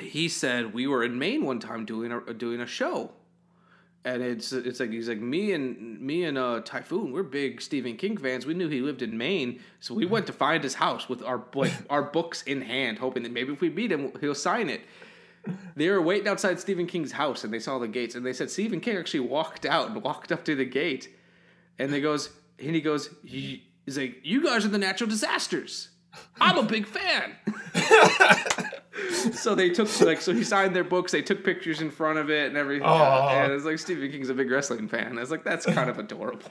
He 0.00 0.28
said 0.28 0.72
we 0.72 0.86
were 0.86 1.04
in 1.04 1.18
Maine 1.18 1.44
one 1.44 1.60
time 1.60 1.84
doing 1.84 2.10
a 2.10 2.34
doing 2.34 2.60
a 2.60 2.66
show, 2.66 3.12
and 4.04 4.22
it's 4.22 4.52
it's 4.52 4.80
like 4.80 4.90
he's 4.90 5.08
like 5.08 5.20
me 5.20 5.52
and 5.52 6.00
me 6.00 6.24
and 6.24 6.36
uh, 6.36 6.60
Typhoon. 6.60 7.10
We're 7.12 7.22
big 7.22 7.62
Stephen 7.62 7.96
King 7.96 8.16
fans. 8.16 8.44
We 8.44 8.54
knew 8.54 8.68
he 8.68 8.80
lived 8.80 9.02
in 9.02 9.16
Maine, 9.16 9.60
so 9.80 9.94
we 9.94 10.04
went 10.04 10.26
to 10.26 10.32
find 10.32 10.62
his 10.62 10.74
house 10.74 11.08
with 11.08 11.22
our 11.22 11.42
like 11.54 11.72
our 11.90 12.02
books 12.02 12.42
in 12.42 12.60
hand, 12.62 12.98
hoping 12.98 13.22
that 13.22 13.32
maybe 13.32 13.52
if 13.52 13.60
we 13.60 13.70
meet 13.70 13.90
him, 13.90 14.12
he'll 14.20 14.34
sign 14.34 14.68
it. 14.68 14.82
They 15.76 15.90
were 15.90 16.00
waiting 16.00 16.28
outside 16.28 16.58
Stephen 16.60 16.86
King's 16.86 17.12
house, 17.12 17.44
and 17.44 17.52
they 17.52 17.58
saw 17.58 17.78
the 17.78 17.88
gates, 17.88 18.14
and 18.14 18.24
they 18.24 18.32
said 18.32 18.50
Stephen 18.50 18.80
King 18.80 18.96
actually 18.96 19.20
walked 19.20 19.66
out 19.66 19.90
and 19.90 20.02
walked 20.02 20.32
up 20.32 20.44
to 20.44 20.54
the 20.54 20.64
gate, 20.64 21.08
and 21.78 21.92
they 21.92 22.00
goes 22.00 22.30
and 22.58 22.74
he 22.74 22.80
goes 22.80 23.08
he, 23.24 23.64
he's 23.86 23.98
like 23.98 24.16
you 24.22 24.44
guys 24.44 24.64
are 24.64 24.68
the 24.68 24.78
natural 24.78 25.08
disasters. 25.08 25.88
I'm 26.40 26.58
a 26.58 26.62
big 26.62 26.86
fan. 26.86 27.36
so 29.32 29.54
they 29.54 29.70
took 29.70 30.00
like 30.00 30.20
so 30.20 30.32
he 30.32 30.44
signed 30.44 30.74
their 30.74 30.84
books. 30.84 31.12
They 31.12 31.22
took 31.22 31.44
pictures 31.44 31.80
in 31.80 31.90
front 31.90 32.18
of 32.18 32.30
it 32.30 32.48
and 32.48 32.56
everything. 32.56 32.86
Aw. 32.86 33.28
And 33.28 33.52
it's 33.52 33.64
like 33.64 33.78
Stephen 33.78 34.10
King's 34.10 34.28
a 34.28 34.34
big 34.34 34.50
wrestling 34.50 34.88
fan. 34.88 35.16
I 35.16 35.20
was 35.20 35.30
like, 35.30 35.44
that's 35.44 35.66
kind 35.66 35.90
of 35.90 35.98
adorable. 35.98 36.50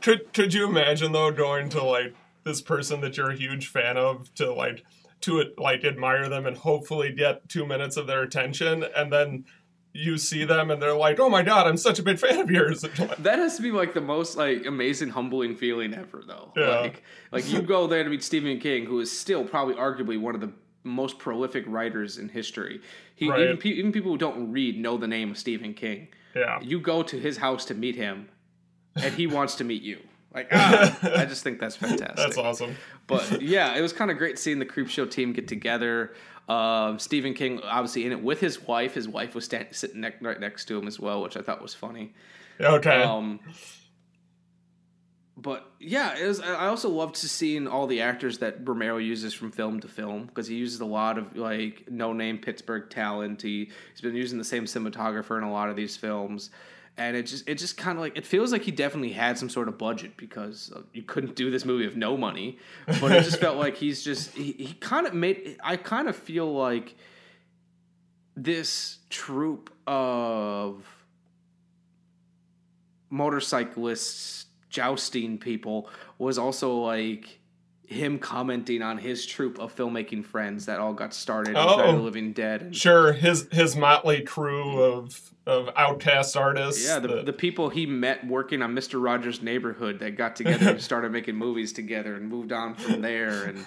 Could 0.00 0.32
could 0.32 0.52
you 0.52 0.68
imagine 0.68 1.12
though 1.12 1.30
going 1.30 1.68
to 1.70 1.82
like 1.82 2.14
this 2.44 2.60
person 2.60 3.00
that 3.00 3.16
you're 3.16 3.30
a 3.30 3.36
huge 3.36 3.68
fan 3.68 3.96
of 3.96 4.32
to 4.34 4.52
like 4.52 4.84
to 5.22 5.44
like 5.56 5.84
admire 5.84 6.28
them 6.28 6.46
and 6.46 6.56
hopefully 6.56 7.12
get 7.12 7.48
two 7.48 7.66
minutes 7.66 7.96
of 7.96 8.06
their 8.06 8.22
attention, 8.22 8.84
and 8.96 9.12
then 9.12 9.44
you 9.92 10.16
see 10.16 10.44
them 10.44 10.70
and 10.70 10.80
they're 10.80 10.96
like, 10.96 11.18
"Oh 11.18 11.28
my 11.28 11.42
god, 11.42 11.66
I'm 11.66 11.76
such 11.76 11.98
a 11.98 12.02
big 12.02 12.18
fan 12.18 12.38
of 12.38 12.50
yours." 12.50 12.84
That 13.18 13.38
has 13.38 13.56
to 13.56 13.62
be 13.62 13.72
like 13.72 13.94
the 13.94 14.00
most 14.00 14.36
like 14.36 14.66
amazing, 14.66 15.10
humbling 15.10 15.56
feeling 15.56 15.94
ever, 15.94 16.22
though. 16.26 16.52
Yeah. 16.56 16.80
Like, 16.80 17.02
like 17.32 17.50
you 17.50 17.62
go 17.62 17.86
there 17.86 18.04
to 18.04 18.10
meet 18.10 18.22
Stephen 18.22 18.60
King, 18.60 18.86
who 18.86 19.00
is 19.00 19.16
still 19.16 19.44
probably 19.44 19.74
arguably 19.74 20.20
one 20.20 20.34
of 20.34 20.40
the 20.40 20.52
most 20.84 21.18
prolific 21.18 21.64
writers 21.66 22.18
in 22.18 22.28
history. 22.28 22.80
He 23.14 23.28
Right. 23.28 23.40
even, 23.40 23.56
pe- 23.58 23.70
even 23.70 23.92
people 23.92 24.12
who 24.12 24.18
don't 24.18 24.52
read 24.52 24.78
know 24.78 24.96
the 24.96 25.08
name 25.08 25.30
of 25.30 25.38
Stephen 25.38 25.74
King. 25.74 26.08
Yeah. 26.34 26.60
You 26.62 26.80
go 26.80 27.02
to 27.02 27.18
his 27.18 27.38
house 27.38 27.64
to 27.66 27.74
meet 27.74 27.96
him, 27.96 28.28
and 28.96 29.14
he 29.14 29.26
wants 29.26 29.56
to 29.56 29.64
meet 29.64 29.82
you. 29.82 29.98
Like, 30.34 30.48
ah, 30.52 30.98
I 31.16 31.24
just 31.24 31.42
think 31.42 31.58
that's 31.58 31.76
fantastic. 31.76 32.16
That's 32.16 32.36
awesome. 32.38 32.76
But 33.06 33.40
yeah, 33.42 33.74
it 33.76 33.80
was 33.80 33.92
kind 33.92 34.10
of 34.10 34.18
great 34.18 34.38
seeing 34.38 34.58
the 34.58 34.66
Creepshow 34.66 35.10
team 35.10 35.32
get 35.32 35.48
together. 35.48 36.14
Um, 36.48 36.98
Stephen 36.98 37.34
King, 37.34 37.60
obviously, 37.64 38.04
in 38.06 38.12
it 38.12 38.22
with 38.22 38.40
his 38.40 38.62
wife. 38.62 38.94
His 38.94 39.08
wife 39.08 39.34
was 39.34 39.44
stand- 39.46 39.68
sitting 39.72 40.00
ne- 40.02 40.14
right 40.20 40.38
next 40.40 40.66
to 40.66 40.78
him 40.78 40.86
as 40.86 41.00
well, 41.00 41.22
which 41.22 41.36
I 41.36 41.40
thought 41.42 41.60
was 41.62 41.74
funny. 41.74 42.12
Okay. 42.60 43.02
Um, 43.02 43.40
but 45.40 45.70
yeah, 45.78 46.16
it 46.18 46.26
was. 46.26 46.40
I 46.40 46.66
also 46.66 46.88
loved 46.88 47.14
to 47.16 47.28
seeing 47.28 47.68
all 47.68 47.86
the 47.86 48.00
actors 48.00 48.38
that 48.38 48.66
Romero 48.66 48.96
uses 48.96 49.32
from 49.32 49.52
film 49.52 49.78
to 49.80 49.88
film 49.88 50.26
because 50.26 50.48
he 50.48 50.56
uses 50.56 50.80
a 50.80 50.84
lot 50.84 51.16
of 51.16 51.36
like 51.36 51.88
no 51.88 52.12
name 52.12 52.38
Pittsburgh 52.38 52.90
talent. 52.90 53.42
He 53.42 53.70
he's 53.92 54.00
been 54.00 54.16
using 54.16 54.38
the 54.38 54.44
same 54.44 54.64
cinematographer 54.64 55.38
in 55.38 55.44
a 55.44 55.52
lot 55.52 55.68
of 55.68 55.76
these 55.76 55.96
films, 55.96 56.50
and 56.96 57.16
it 57.16 57.22
just 57.22 57.48
it 57.48 57.54
just 57.54 57.76
kind 57.76 57.96
of 57.96 58.02
like 58.02 58.16
it 58.16 58.26
feels 58.26 58.50
like 58.50 58.62
he 58.62 58.72
definitely 58.72 59.12
had 59.12 59.38
some 59.38 59.48
sort 59.48 59.68
of 59.68 59.78
budget 59.78 60.16
because 60.16 60.72
you 60.92 61.04
couldn't 61.04 61.36
do 61.36 61.52
this 61.52 61.64
movie 61.64 61.86
with 61.86 61.96
no 61.96 62.16
money. 62.16 62.58
But 63.00 63.12
it 63.12 63.22
just 63.22 63.38
felt 63.38 63.58
like 63.58 63.76
he's 63.76 64.02
just 64.02 64.32
he, 64.32 64.52
he 64.52 64.74
kind 64.74 65.06
of 65.06 65.14
made. 65.14 65.56
I 65.62 65.76
kind 65.76 66.08
of 66.08 66.16
feel 66.16 66.52
like 66.52 66.96
this 68.34 68.98
troop 69.08 69.72
of 69.86 70.84
motorcyclists 73.08 74.47
jousting 74.70 75.38
people 75.38 75.88
was 76.18 76.38
also 76.38 76.74
like 76.74 77.40
him 77.86 78.18
commenting 78.18 78.82
on 78.82 78.98
his 78.98 79.24
troop 79.24 79.58
of 79.58 79.74
filmmaking 79.74 80.22
friends 80.22 80.66
that 80.66 80.78
all 80.78 80.92
got 80.92 81.14
started 81.14 81.52
in 81.52 81.56
Oh. 81.56 81.92
the 81.92 81.98
Living 81.98 82.32
Dead. 82.34 82.60
And, 82.62 82.76
Sure, 82.76 83.12
his 83.12 83.48
his 83.50 83.74
motley 83.76 84.20
crew 84.22 84.82
of 84.82 85.18
of 85.46 85.70
outcast 85.76 86.36
artists. 86.36 86.86
yeah, 86.86 86.98
the, 86.98 87.08
that- 87.08 87.26
the 87.26 87.32
people 87.32 87.70
he 87.70 87.86
met 87.86 88.26
working 88.26 88.60
on 88.60 88.74
Mister 88.74 88.98
Rogers' 88.98 89.40
Neighborhood 89.40 90.00
that 90.00 90.16
got 90.16 90.36
together 90.36 90.68
and 90.70 90.82
started 90.82 91.12
making 91.12 91.36
movies 91.36 91.72
together 91.72 92.14
and 92.14 92.28
moved 92.28 92.52
on 92.52 92.74
from 92.74 93.00
there. 93.00 93.44
And 93.44 93.64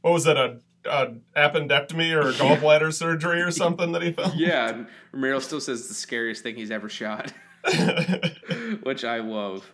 what 0.00 0.12
was 0.14 0.26
it 0.26 0.38
a, 0.38 0.58
a 0.86 1.08
appendectomy 1.36 2.12
or 2.14 2.30
a 2.30 2.32
gallbladder 2.32 2.92
surgery 2.94 3.42
or 3.42 3.50
something 3.62 3.92
that 3.92 4.00
he 4.00 4.12
filmed? 4.12 4.40
yeah, 4.40 4.84
Romero 5.12 5.38
still 5.40 5.60
says 5.60 5.88
the 5.88 5.94
scariest 5.94 6.42
thing 6.42 6.56
he's 6.56 6.70
ever 6.70 6.88
shot, 6.88 7.34
which 8.82 9.04
I 9.04 9.18
love. 9.18 9.70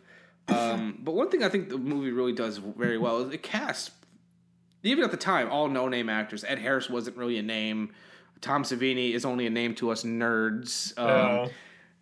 Um, 0.49 0.99
but 1.03 1.13
one 1.15 1.31
thing 1.31 1.43
I 1.45 1.49
think 1.49 1.69
the 1.69 1.79
movie 1.79 2.11
really 2.11 2.33
does 2.33 2.59
very 2.59 2.99
well 2.99 3.21
is 3.21 3.33
it 3.33 3.43
casts, 3.43 3.91
even 4.83 5.05
at 5.05 5.11
the 5.11 5.17
time, 5.17 5.49
all 5.51 5.69
no-name 5.69 6.09
actors. 6.09 6.45
Ed 6.45 6.59
Harris 6.59 6.89
wasn't 6.91 7.17
really 7.17 7.39
a 7.39 7.43
name. 7.43 7.93
Tom 8.41 8.65
Savini 8.65 9.13
is 9.13 9.25
only 9.25 9.47
a 9.47 9.51
name 9.51 9.75
to 9.77 9.91
us 9.91 10.03
nerds. 10.03 10.99
Um, 10.99 11.07
Yeah. 11.09 11.49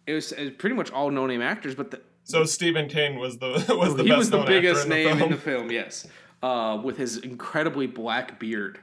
it, 0.06 0.12
was, 0.14 0.32
it 0.32 0.44
was 0.44 0.52
pretty 0.54 0.76
much 0.76 0.90
all 0.92 1.10
no-name 1.10 1.42
actors, 1.42 1.74
but 1.74 1.90
the, 1.90 2.00
So 2.24 2.44
Stephen 2.44 2.88
King 2.88 3.18
was 3.18 3.38
the 3.38 3.48
was 3.78 3.96
the 3.96 4.04
he 4.04 4.08
best 4.08 4.18
was 4.18 4.30
the 4.30 4.42
biggest 4.44 4.84
in 4.84 4.88
the 4.90 4.94
name 4.94 5.08
in 5.08 5.18
film. 5.18 5.30
the 5.30 5.36
film. 5.36 5.70
Yes, 5.70 6.06
uh, 6.42 6.80
with 6.82 6.96
his 6.96 7.18
incredibly 7.18 7.86
black 7.86 8.38
beard. 8.38 8.78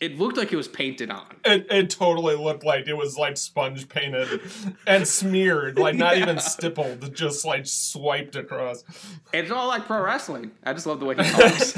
It 0.00 0.16
looked 0.16 0.36
like 0.36 0.52
it 0.52 0.56
was 0.56 0.68
painted 0.68 1.10
on. 1.10 1.26
It, 1.44 1.66
it 1.70 1.90
totally 1.90 2.36
looked 2.36 2.64
like 2.64 2.86
it 2.86 2.96
was 2.96 3.16
like 3.16 3.36
sponge 3.36 3.88
painted 3.88 4.40
and 4.86 5.06
smeared, 5.06 5.76
like 5.78 5.96
not 5.96 6.16
even 6.18 6.38
stippled, 6.40 7.14
just 7.14 7.44
like 7.44 7.66
swiped 7.66 8.36
across. 8.36 8.84
It's 9.32 9.50
all 9.50 9.66
like 9.66 9.86
pro 9.86 10.00
wrestling. 10.02 10.52
I 10.64 10.72
just 10.72 10.86
love 10.86 11.00
the 11.00 11.06
way 11.06 11.16
he 11.16 11.22
talks. 11.30 11.76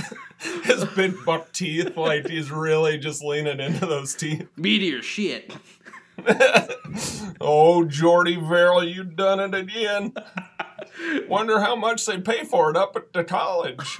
His 0.64 0.84
big 0.97 1.14
buck 1.24 1.51
teeth, 1.53 1.97
like 1.97 2.28
he's 2.28 2.51
really 2.51 2.99
just 2.99 3.24
leaning 3.24 3.59
into 3.59 3.86
those 3.86 4.14
teeth. 4.14 4.47
Meteor 4.57 5.03
shit. 5.03 5.55
Oh, 7.41 7.84
Jordy 7.86 8.36
Verrill, 8.36 8.84
you 8.84 9.03
done 9.03 9.41
it 9.41 9.55
again. 9.55 10.12
Wonder 11.26 11.61
how 11.61 11.74
much 11.74 12.05
they 12.05 12.18
pay 12.18 12.45
for 12.45 12.68
it 12.70 12.76
up 12.76 12.95
at 12.97 13.14
the 13.14 13.24
college. 13.24 13.99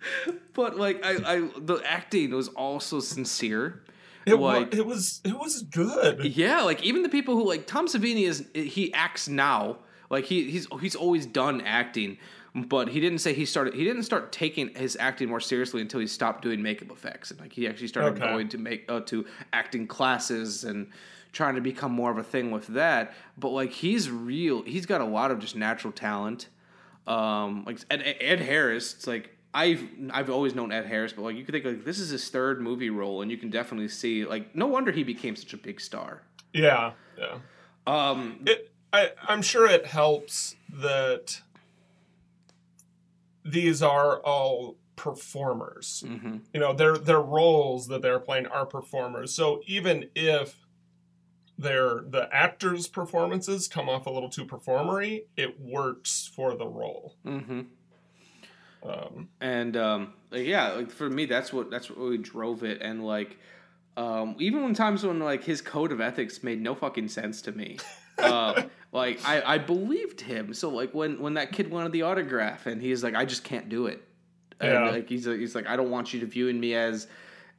But 0.54 0.76
like 0.76 1.04
I, 1.04 1.34
I 1.36 1.50
the 1.58 1.80
acting 1.86 2.30
was 2.32 2.48
also 2.48 2.98
sincere. 3.00 3.82
It, 4.26 4.34
like 4.34 4.74
it 4.74 4.84
was 4.84 5.20
it 5.24 5.38
was 5.38 5.62
good. 5.62 6.24
yeah, 6.24 6.62
like 6.62 6.82
even 6.82 7.02
the 7.02 7.08
people 7.08 7.34
who 7.36 7.46
like 7.48 7.66
Tom 7.66 7.86
Savini 7.86 8.26
is 8.26 8.44
he 8.52 8.92
acts 8.92 9.28
now. 9.28 9.78
Like 10.10 10.24
he 10.24 10.50
he's 10.50 10.66
he's 10.80 10.96
always 10.96 11.26
done 11.26 11.60
acting, 11.60 12.18
but 12.54 12.88
he 12.88 12.98
didn't 13.00 13.20
say 13.20 13.32
he 13.34 13.44
started 13.44 13.74
he 13.74 13.84
didn't 13.84 14.02
start 14.02 14.32
taking 14.32 14.74
his 14.74 14.96
acting 14.98 15.28
more 15.28 15.38
seriously 15.40 15.80
until 15.80 16.00
he 16.00 16.06
stopped 16.08 16.42
doing 16.42 16.60
makeup 16.62 16.90
effects 16.90 17.30
and 17.30 17.38
like 17.40 17.52
he 17.52 17.68
actually 17.68 17.88
started 17.88 18.20
Okay. 18.20 18.32
going 18.32 18.48
to 18.48 18.58
make 18.58 18.90
uh, 18.90 19.00
to 19.00 19.24
acting 19.52 19.86
classes 19.86 20.64
and 20.64 20.88
trying 21.32 21.54
to 21.54 21.60
become 21.60 21.92
more 21.92 22.10
of 22.10 22.18
a 22.18 22.22
thing 22.24 22.50
with 22.50 22.66
that. 22.68 23.14
But 23.38 23.50
like 23.50 23.70
he's 23.72 24.10
real, 24.10 24.62
he's 24.62 24.86
got 24.86 25.00
a 25.00 25.06
lot 25.06 25.30
of 25.30 25.38
just 25.38 25.54
natural 25.56 25.92
talent. 25.92 26.48
Um, 27.06 27.64
like 27.64 27.78
Ed, 27.90 28.02
Ed 28.20 28.40
Harris, 28.40 28.94
it's 28.94 29.06
like 29.06 29.30
I've 29.54 29.88
I've 30.10 30.30
always 30.30 30.54
known 30.54 30.72
Ed 30.72 30.86
Harris, 30.86 31.12
but 31.12 31.22
like 31.22 31.36
you 31.36 31.44
could 31.44 31.52
think 31.52 31.64
like 31.64 31.84
this 31.84 31.98
is 31.98 32.10
his 32.10 32.28
third 32.28 32.60
movie 32.60 32.90
role, 32.90 33.22
and 33.22 33.30
you 33.30 33.36
can 33.36 33.50
definitely 33.50 33.88
see 33.88 34.24
like 34.24 34.54
no 34.54 34.66
wonder 34.66 34.92
he 34.92 35.02
became 35.02 35.36
such 35.36 35.52
a 35.52 35.56
big 35.56 35.80
star. 35.80 36.22
Yeah, 36.52 36.92
yeah. 37.16 37.38
Um, 37.86 38.40
it 38.46 38.70
I 38.92 39.12
I'm 39.26 39.42
sure 39.42 39.66
it 39.66 39.86
helps 39.86 40.56
that 40.72 41.40
these 43.44 43.82
are 43.82 44.20
all 44.20 44.76
performers. 44.96 46.04
Mm-hmm. 46.06 46.36
You 46.52 46.60
know, 46.60 46.74
their 46.74 46.98
their 46.98 47.20
roles 47.20 47.88
that 47.88 48.02
they're 48.02 48.20
playing 48.20 48.46
are 48.46 48.66
performers. 48.66 49.32
So 49.32 49.62
even 49.66 50.10
if 50.14 50.66
their 51.56 52.02
the 52.06 52.28
actors' 52.32 52.86
performances 52.86 53.66
come 53.66 53.88
off 53.88 54.06
a 54.06 54.10
little 54.10 54.28
too 54.28 54.44
performery, 54.44 55.26
it 55.36 55.60
works 55.60 56.30
for 56.34 56.54
the 56.54 56.66
role. 56.66 57.16
Mm-hmm. 57.26 57.62
Um, 58.82 59.28
and 59.40 59.76
um, 59.76 60.12
like, 60.30 60.46
yeah, 60.46 60.72
like 60.72 60.90
for 60.90 61.08
me, 61.10 61.26
that's 61.26 61.52
what 61.52 61.70
that's 61.70 61.88
what 61.90 61.98
really 61.98 62.18
drove 62.18 62.62
it. 62.64 62.80
And 62.80 63.04
like, 63.04 63.36
um, 63.96 64.36
even 64.38 64.62
when 64.62 64.74
times 64.74 65.04
when 65.04 65.18
like 65.18 65.44
his 65.44 65.60
code 65.60 65.92
of 65.92 66.00
ethics 66.00 66.42
made 66.42 66.60
no 66.60 66.74
fucking 66.74 67.08
sense 67.08 67.42
to 67.42 67.52
me. 67.52 67.78
uh, 68.18 68.62
like 68.92 69.20
I, 69.24 69.54
I 69.54 69.58
believed 69.58 70.20
him. 70.20 70.54
So 70.54 70.68
like 70.70 70.94
when 70.94 71.20
when 71.20 71.34
that 71.34 71.52
kid 71.52 71.70
wanted 71.70 71.92
the 71.92 72.02
autograph 72.02 72.66
and 72.66 72.80
he's 72.80 73.02
like, 73.04 73.14
I 73.14 73.24
just 73.24 73.44
can't 73.44 73.68
do 73.68 73.86
it. 73.86 74.02
And 74.60 74.72
Yeah. 74.72 74.90
like 74.90 75.08
he's 75.08 75.24
he's 75.24 75.54
like, 75.54 75.66
I 75.66 75.76
don't 75.76 75.90
want 75.90 76.12
you 76.12 76.20
to 76.20 76.26
viewing 76.26 76.58
me 76.58 76.74
as 76.74 77.06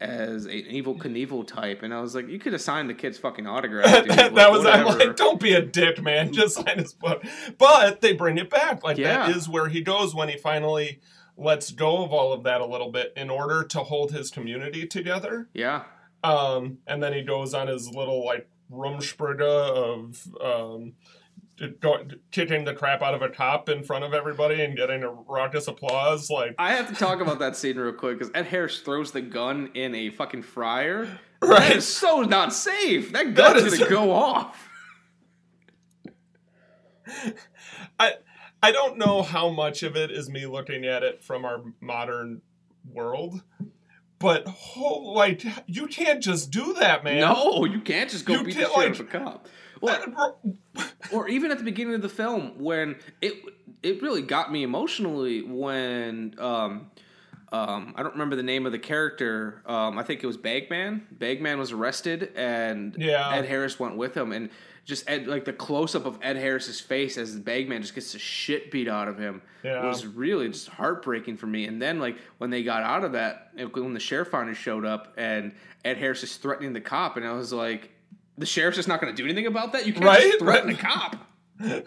as 0.02 0.46
an 0.46 0.52
Evel 0.52 0.98
Knievel 0.98 1.46
type. 1.46 1.84
And 1.84 1.94
I 1.94 2.00
was 2.02 2.16
like, 2.16 2.30
you 2.30 2.40
could 2.40 2.54
have 2.54 2.62
signed 2.62 2.90
the 2.90 2.94
kid's 2.94 3.18
fucking 3.18 3.46
autograph. 3.56 4.06
Dude. 4.06 4.12
that 4.18 4.34
Like, 4.34 4.52
was 4.52 4.66
I'm 4.66 4.86
like, 4.86 5.16
don't 5.16 5.40
be 5.40 5.54
a 5.54 5.62
dick, 5.62 6.02
man. 6.02 6.32
Just 6.34 6.56
sign 6.56 6.78
his 6.80 6.94
book. 6.94 7.24
But 7.58 8.02
they 8.02 8.14
bring 8.14 8.38
it 8.38 8.50
back. 8.50 8.84
Like 8.84 8.98
Yeah. 8.98 9.28
that 9.28 9.36
is 9.36 9.50
where 9.50 9.68
he 9.68 9.82
goes 9.82 10.16
when 10.16 10.30
he 10.30 10.38
finally 10.38 11.02
lets 11.38 11.72
go 11.72 12.04
of 12.04 12.12
all 12.12 12.34
of 12.34 12.44
that 12.44 12.62
a 12.62 12.66
little 12.66 12.92
bit 12.92 13.14
in 13.16 13.30
order 13.30 13.64
to 13.64 13.80
hold 13.80 14.12
his 14.12 14.30
community 14.32 14.86
together. 14.88 15.50
yeah. 15.54 15.84
Um, 16.22 16.80
and 16.86 17.02
then 17.02 17.14
he 17.14 17.22
goes 17.22 17.54
on 17.54 17.68
his 17.68 17.90
little 17.90 18.26
like 18.26 18.50
rumspringa 18.70 19.42
of 19.42 20.28
um, 20.42 20.94
kicking 22.32 22.66
the 22.66 22.74
crap 22.74 23.02
out 23.02 23.14
of 23.14 23.22
a 23.22 23.30
cop 23.30 23.70
in 23.70 23.84
front 23.84 24.04
of 24.04 24.14
everybody 24.14 24.62
and 24.64 24.76
getting 24.78 25.04
a 25.04 25.10
raucous 25.10 25.68
applause. 25.68 26.30
Like 26.30 26.56
I 26.58 26.74
have 26.74 26.88
to 26.90 26.96
talk 26.96 27.22
about 27.22 27.40
that 27.40 27.56
scene 27.56 27.78
real 27.78 27.94
quick 27.94 28.18
because 28.20 28.32
Ed 28.36 28.46
Harris 28.48 28.80
throws 28.80 29.12
the 29.12 29.22
gun 29.22 29.70
in 29.74 29.94
a 29.96 30.10
fucking 30.12 30.44
fryer. 30.44 31.08
Right. 31.42 31.60
That 31.70 31.78
is 31.78 31.88
so 31.88 32.20
not 32.24 32.52
safe. 32.54 33.14
That 33.14 33.34
gun 33.34 33.56
That 33.56 33.66
is 33.66 33.78
gonna 33.80 33.90
go 33.90 34.12
off. 34.14 34.68
I 37.98 38.14
I 38.62 38.72
don't 38.74 38.98
know 38.98 39.22
how 39.24 39.50
much 39.50 39.84
of 39.84 39.96
it 39.96 40.12
is 40.12 40.30
me 40.30 40.46
looking 40.46 40.86
at 40.86 41.02
it 41.04 41.24
from 41.24 41.46
our 41.46 41.64
modern 41.80 42.42
world, 42.92 43.42
but 44.20 44.46
whole, 44.48 45.14
like 45.14 45.44
you 45.66 45.88
can't 45.88 46.22
just 46.22 46.52
do 46.52 46.74
that, 46.74 47.06
man. 47.06 47.22
No, 47.22 47.64
you 47.66 47.80
can't 47.80 48.10
just 48.10 48.26
go 48.26 48.34
You 48.34 48.44
beat 48.44 48.56
the 48.56 48.62
shit 48.64 48.72
like- 48.76 48.90
out 48.90 49.00
of 49.00 49.00
a 49.00 49.04
cop. 49.06 49.48
Well, 50.16 50.40
or 51.12 51.28
even 51.28 51.52
at 51.52 51.58
the 51.58 51.64
beginning 51.64 51.96
of 51.96 52.02
the 52.02 52.10
film 52.10 52.60
when 52.60 52.96
it 53.22 53.34
it 53.82 54.02
really 54.02 54.22
got 54.22 54.52
me 54.52 54.64
emotionally 54.64 55.42
when 55.42 56.36
um 56.40 56.92
um 57.52 57.94
I 57.98 58.04
don't 58.04 58.14
remember 58.14 58.36
the 58.36 58.44
name 58.44 58.66
of 58.66 58.72
the 58.72 58.80
character. 58.80 59.62
Um 59.66 59.98
I 59.98 60.04
think 60.04 60.24
it 60.24 60.28
was 60.28 60.38
Bagman. 60.38 61.08
Bagman 61.12 61.58
was 61.60 61.72
arrested 61.72 62.32
and 62.36 62.96
Yeah. 62.98 63.32
Ed 63.34 63.46
Harris 63.46 63.80
went 63.80 63.96
with 63.98 64.16
him 64.16 64.32
and 64.32 64.50
just 64.86 65.08
Ed, 65.10 65.28
like 65.28 65.46
the 65.46 65.54
close 65.54 65.94
up 65.96 66.06
of 66.06 66.18
Ed 66.22 66.36
Harris's 66.36 66.80
face 66.82 67.18
as 67.18 67.36
bagman 67.36 67.82
just 67.84 67.94
gets 67.94 68.14
the 68.14 68.20
shit 68.20 68.72
beat 68.72 68.88
out 68.88 69.08
of 69.08 69.18
him 69.20 69.42
Yeah. 69.64 69.86
was 69.86 70.06
really 70.06 70.48
just 70.50 70.68
heartbreaking 70.68 71.38
for 71.38 71.46
me. 71.48 71.66
And 71.66 71.82
then 71.82 72.00
like 72.00 72.18
when 72.40 72.50
they 72.50 72.64
got 72.64 72.84
out 72.84 73.04
of 73.04 73.12
that, 73.14 73.52
when 73.56 73.94
the 73.94 74.00
sheriff 74.00 74.30
finally 74.30 74.56
showed 74.56 74.86
up 74.86 75.14
and 75.18 75.54
Ed 75.86 75.98
Harris 75.98 76.24
is 76.24 76.36
threatening 76.38 76.74
the 76.74 76.82
cop, 76.82 77.18
and 77.18 77.26
I 77.26 77.32
was 77.34 77.54
like, 77.54 77.92
the 78.40 78.46
sheriff's 78.48 78.78
just 78.78 78.88
not 78.88 79.00
going 79.02 79.14
to 79.14 79.22
do 79.22 79.26
anything 79.26 79.46
about 79.46 79.74
that. 79.74 79.86
You 79.86 79.94
can't 79.94 80.06
Right? 80.06 80.22
just 80.24 80.40
threaten 80.40 80.70
a 80.72 80.76
cop. 80.76 81.16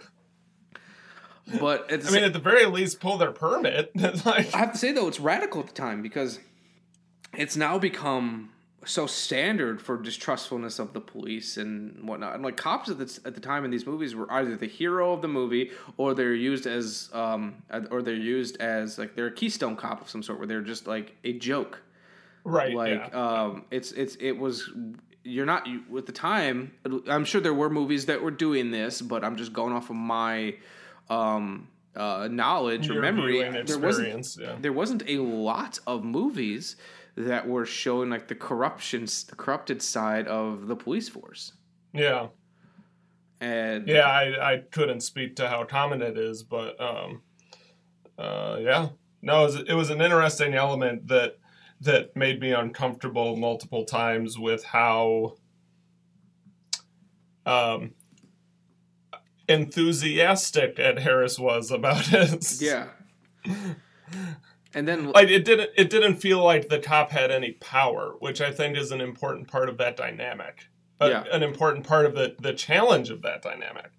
But 1.61 1.93
I 1.93 2.11
mean, 2.11 2.23
at 2.23 2.33
the 2.33 2.39
very 2.39 2.65
least, 2.67 3.01
pull 3.01 3.19
their 3.19 3.33
permit. 3.33 3.91
like, 4.25 4.55
I 4.55 4.59
have 4.59 4.73
to 4.73 4.79
say 4.79 4.93
though, 4.93 5.09
it's 5.09 5.19
radical 5.21 5.61
at 5.61 5.67
the 5.67 5.73
time 5.73 6.01
because 6.01 6.39
it's 7.37 7.57
now 7.57 7.79
become 7.79 8.51
so 8.85 9.07
standard 9.07 9.83
for 9.83 9.97
distrustfulness 10.01 10.79
of 10.79 10.93
the 10.93 11.01
police 11.01 11.57
and 11.57 12.07
whatnot. 12.09 12.35
And 12.35 12.45
like 12.45 12.57
cops 12.57 12.89
at 12.89 12.99
the, 12.99 13.21
at 13.25 13.35
the 13.35 13.41
time 13.41 13.65
in 13.65 13.71
these 13.73 13.87
movies 13.87 14.15
were 14.15 14.31
either 14.33 14.57
the 14.57 14.67
hero 14.69 15.13
of 15.13 15.21
the 15.21 15.29
movie 15.29 15.73
or 15.97 16.15
they're 16.15 16.35
used 16.35 16.67
as 16.67 17.11
um 17.13 17.57
or 17.91 18.03
they're 18.03 18.15
used 18.15 18.57
as 18.61 18.99
like 18.99 19.15
they're 19.17 19.27
a 19.27 19.33
keystone 19.33 19.77
cop 19.77 20.01
of 20.01 20.09
some 20.09 20.23
sort 20.23 20.39
where 20.39 20.47
they're 20.47 20.63
just 20.63 20.87
like 20.87 21.17
a 21.25 21.33
joke. 21.33 21.81
Right, 22.45 22.75
Like 22.75 23.11
yeah. 23.13 23.43
um 23.43 23.65
it's 23.71 23.93
it's 23.93 24.17
it 24.21 24.33
was 24.33 24.71
you're 25.25 25.47
not 25.47 25.67
you, 25.67 25.83
at 25.97 26.07
the 26.07 26.13
time 26.13 26.73
I'm 27.09 27.25
sure 27.25 27.41
there 27.41 27.55
were 27.55 27.71
movies 27.71 28.07
that 28.07 28.23
were 28.23 28.31
doing 28.31 28.71
this, 28.71 29.01
but 29.03 29.25
I'm 29.25 29.37
just 29.37 29.53
going 29.53 29.73
off 29.73 29.91
of 29.91 29.97
my 29.97 30.57
um 31.09 31.69
uh, 31.95 32.29
knowledge 32.31 32.89
or 32.89 33.01
memory, 33.01 33.43
there 33.65 33.79
wasn't 33.79 34.37
yeah. 34.41 34.57
there 34.59 34.73
wasn't 34.73 35.03
a 35.09 35.19
lot 35.19 35.79
of 35.87 36.05
movies 36.05 36.77
that 37.17 37.47
were 37.47 37.67
showing 37.67 38.09
like 38.11 38.29
the 38.29 38.35
corruption, 38.35 39.05
the 39.05 39.37
corrupted 39.37 39.83
side 39.83 40.27
of 40.29 40.67
the 40.67 40.77
police 40.77 41.09
force. 41.09 41.53
yeah. 41.93 42.29
And 43.41 43.89
Yeah, 43.89 44.07
I, 44.07 44.53
I 44.53 44.59
couldn't 44.71 45.01
speak 45.01 45.37
to 45.37 45.49
how 45.49 45.65
common 45.65 46.01
it 46.01 46.17
is, 46.17 46.45
but 46.45 46.81
um, 46.81 47.23
uh, 48.17 48.59
yeah, 48.61 48.91
no, 49.21 49.43
it 49.43 49.45
was, 49.45 49.57
it 49.69 49.75
was 49.75 49.91
an 49.91 50.01
interesting 50.01 50.55
element 50.55 51.09
that 51.09 51.39
that 51.83 52.17
made 52.17 52.41
me 52.41 52.53
uncomfortable 52.53 53.37
multiple 53.37 53.85
times 53.85 54.39
with 54.39 54.65
how 54.65 55.35
um, 57.47 57.93
enthusiastic 59.49 60.79
Ed 60.79 61.01
Harris 61.01 61.39
was 61.39 61.71
about 61.71 62.05
it. 62.13 62.61
yeah. 62.61 62.89
And 64.75 64.89
then 64.89 65.13
like 65.13 65.29
it 65.29 65.45
didn't 65.45 65.71
it 65.77 65.91
didn't 65.91 66.17
feel 66.17 66.43
like 66.43 66.69
the 66.69 66.79
cop 66.79 67.11
had 67.11 67.31
any 67.31 67.53
power, 67.53 68.15
which 68.21 68.41
I 68.41 68.51
think 68.51 68.77
is 68.77 68.91
an 68.91 69.01
important 69.01 69.49
part 69.49 69.69
of 69.69 69.77
that 69.79 69.97
dynamic. 69.97 70.69
A- 71.01 71.09
Yeah. 71.11 71.25
an 71.33 71.43
important 71.43 71.87
part 71.87 72.07
of 72.07 72.15
the 72.15 72.37
the 72.39 72.55
challenge 72.55 73.11
of 73.11 73.23
that 73.23 73.43
dynamic. 73.43 73.91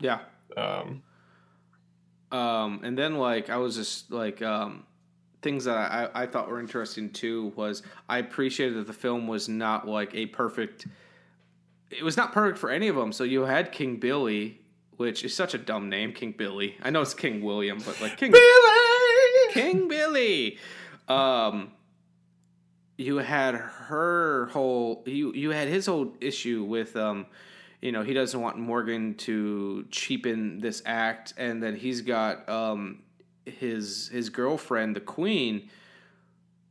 Yeah. 0.00 0.20
Um, 0.56 1.02
Um, 2.32 2.80
and 2.82 2.98
then 2.98 3.16
like 3.18 3.50
I 3.50 3.58
was 3.58 3.76
just 3.76 4.10
like 4.10 4.42
um, 4.42 4.86
things 5.46 5.62
that 5.66 5.76
I, 5.76 6.08
I 6.22 6.26
thought 6.26 6.48
were 6.48 6.58
interesting 6.58 7.08
too 7.10 7.52
was 7.54 7.84
I 8.08 8.18
appreciated 8.18 8.78
that 8.78 8.88
the 8.88 8.92
film 8.92 9.28
was 9.28 9.48
not 9.48 9.86
like 9.86 10.12
a 10.12 10.26
perfect. 10.26 10.88
It 11.88 12.02
was 12.02 12.16
not 12.16 12.32
perfect 12.32 12.58
for 12.58 12.68
any 12.68 12.88
of 12.88 12.96
them. 12.96 13.12
So 13.12 13.22
you 13.22 13.42
had 13.42 13.70
King 13.70 13.98
Billy, 13.98 14.60
which 14.96 15.24
is 15.24 15.36
such 15.36 15.54
a 15.54 15.58
dumb 15.58 15.88
name, 15.88 16.12
King 16.12 16.34
Billy. 16.36 16.74
I 16.82 16.90
know 16.90 17.00
it's 17.00 17.14
King 17.14 17.42
William, 17.42 17.78
but 17.86 18.00
like 18.00 18.16
King 18.16 18.32
Billy, 18.32 19.52
King 19.52 19.86
Billy. 19.86 20.58
Um, 21.06 21.70
you 22.96 23.18
had 23.18 23.54
her 23.54 24.46
whole 24.46 25.04
you 25.06 25.32
you 25.32 25.50
had 25.50 25.68
his 25.68 25.86
whole 25.86 26.12
issue 26.20 26.64
with 26.64 26.96
um 26.96 27.26
you 27.80 27.92
know 27.92 28.02
he 28.02 28.14
doesn't 28.14 28.40
want 28.40 28.58
Morgan 28.58 29.14
to 29.14 29.86
cheapen 29.92 30.58
this 30.58 30.82
act 30.84 31.34
and 31.36 31.62
then 31.62 31.76
he's 31.76 32.00
got 32.00 32.48
um 32.48 33.02
his 33.46 34.08
his 34.08 34.28
girlfriend 34.28 34.94
the 34.96 35.00
queen 35.00 35.70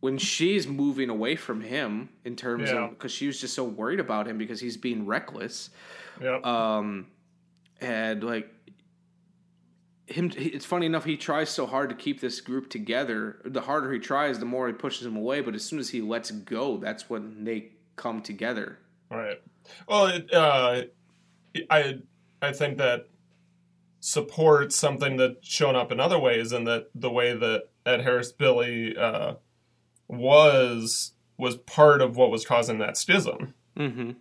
when 0.02 0.18
she's 0.18 0.68
moving 0.68 1.10
away 1.10 1.36
from 1.36 1.62
him 1.62 2.10
in 2.26 2.36
terms 2.36 2.70
Yeah. 2.70 2.84
of 2.86 2.90
because 2.92 3.12
she 3.12 3.28
was 3.28 3.40
just 3.42 3.54
so 3.56 3.64
worried 3.64 4.00
about 4.00 4.28
him 4.28 4.38
because 4.38 4.60
he's 4.60 4.78
being 4.78 5.06
reckless 5.06 5.70
Yep. 6.22 6.46
um 6.46 7.08
and 7.82 8.24
like 8.24 8.52
him 10.08 10.32
it's 10.36 10.66
funny 10.66 10.86
enough 10.86 11.04
he 11.06 11.18
tries 11.18 11.50
so 11.50 11.66
hard 11.66 11.90
to 11.90 11.96
keep 11.96 12.22
this 12.22 12.40
group 12.42 12.70
together 12.70 13.42
the 13.46 13.62
harder 13.62 13.92
he 13.92 14.00
tries 14.00 14.38
the 14.38 14.46
more 14.46 14.68
he 14.68 14.74
pushes 14.74 15.04
them 15.04 15.16
away 15.16 15.42
but 15.42 15.56
as 15.56 15.64
soon 15.64 15.80
as 15.80 15.90
he 15.90 16.02
lets 16.02 16.30
go 16.30 16.78
that's 16.78 17.10
when 17.10 17.44
they 17.44 17.72
come 17.96 18.22
together 18.22 18.80
Right. 19.10 19.40
Well, 19.88 20.08
it, 20.08 20.32
uh, 20.34 20.82
I 21.70 22.00
I 22.42 22.52
think 22.52 22.78
that 22.80 23.08
supports 24.06 24.76
something 24.76 25.18
that's 25.18 25.48
shown 25.48 25.76
up 25.76 25.92
in 25.92 26.00
other 26.00 26.20
ways, 26.20 26.52
and 26.52 26.68
that 26.68 26.90
the 26.94 27.10
way 27.10 27.34
that 27.34 27.70
Ed 27.88 28.02
Harris 28.02 28.32
Billy 28.32 28.96
uh, 28.96 29.34
was 30.08 31.14
was 31.38 31.58
part 31.58 32.02
of 32.02 32.16
what 32.16 32.30
was 32.30 32.46
causing 32.46 32.78
that 32.78 32.98
schism. 32.98 33.56
mm-hmm 33.76 34.12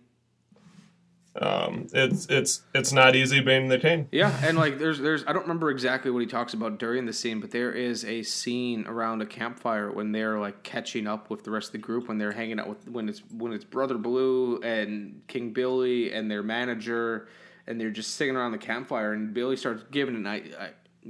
Um, 1.39 1.87
it's 1.93 2.25
it's 2.27 2.63
it's 2.73 2.93
not 2.93 3.15
easy 3.15 3.41
being 3.41 3.67
the 3.67 3.77
king. 3.77 4.07
Yeah, 4.11 4.33
and 4.43 4.57
like 4.57 4.79
there's 4.79 4.99
there's 4.99 5.23
I 5.27 5.33
don't 5.33 5.43
remember 5.43 5.69
exactly 5.69 6.09
what 6.09 6.19
he 6.19 6.27
talks 6.27 6.53
about 6.53 6.79
during 6.79 7.05
the 7.05 7.13
scene, 7.13 7.39
but 7.39 7.51
there 7.51 7.71
is 7.71 8.05
a 8.05 8.23
scene 8.23 8.87
around 8.87 9.21
a 9.21 9.25
campfire 9.25 9.91
when 9.91 10.13
they're 10.13 10.39
like 10.39 10.63
catching 10.63 11.07
up 11.07 11.29
with 11.29 11.43
the 11.43 11.51
rest 11.51 11.67
of 11.67 11.71
the 11.73 11.77
group 11.77 12.07
when 12.07 12.17
they're 12.17 12.31
hanging 12.31 12.59
out 12.59 12.69
with 12.69 12.87
when 12.87 13.07
it's 13.09 13.21
when 13.31 13.51
it's 13.51 13.65
Brother 13.65 13.97
Blue 13.97 14.59
and 14.61 15.21
King 15.27 15.51
Billy 15.51 16.11
and 16.13 16.31
their 16.31 16.41
manager 16.41 17.27
and 17.67 17.79
they're 17.79 17.89
just 17.91 18.15
sitting 18.15 18.35
around 18.35 18.51
the 18.51 18.57
campfire 18.57 19.13
and 19.13 19.33
Billy 19.33 19.55
starts 19.55 19.83
giving 19.91 20.15
an 20.15 20.27
I, 20.27 20.43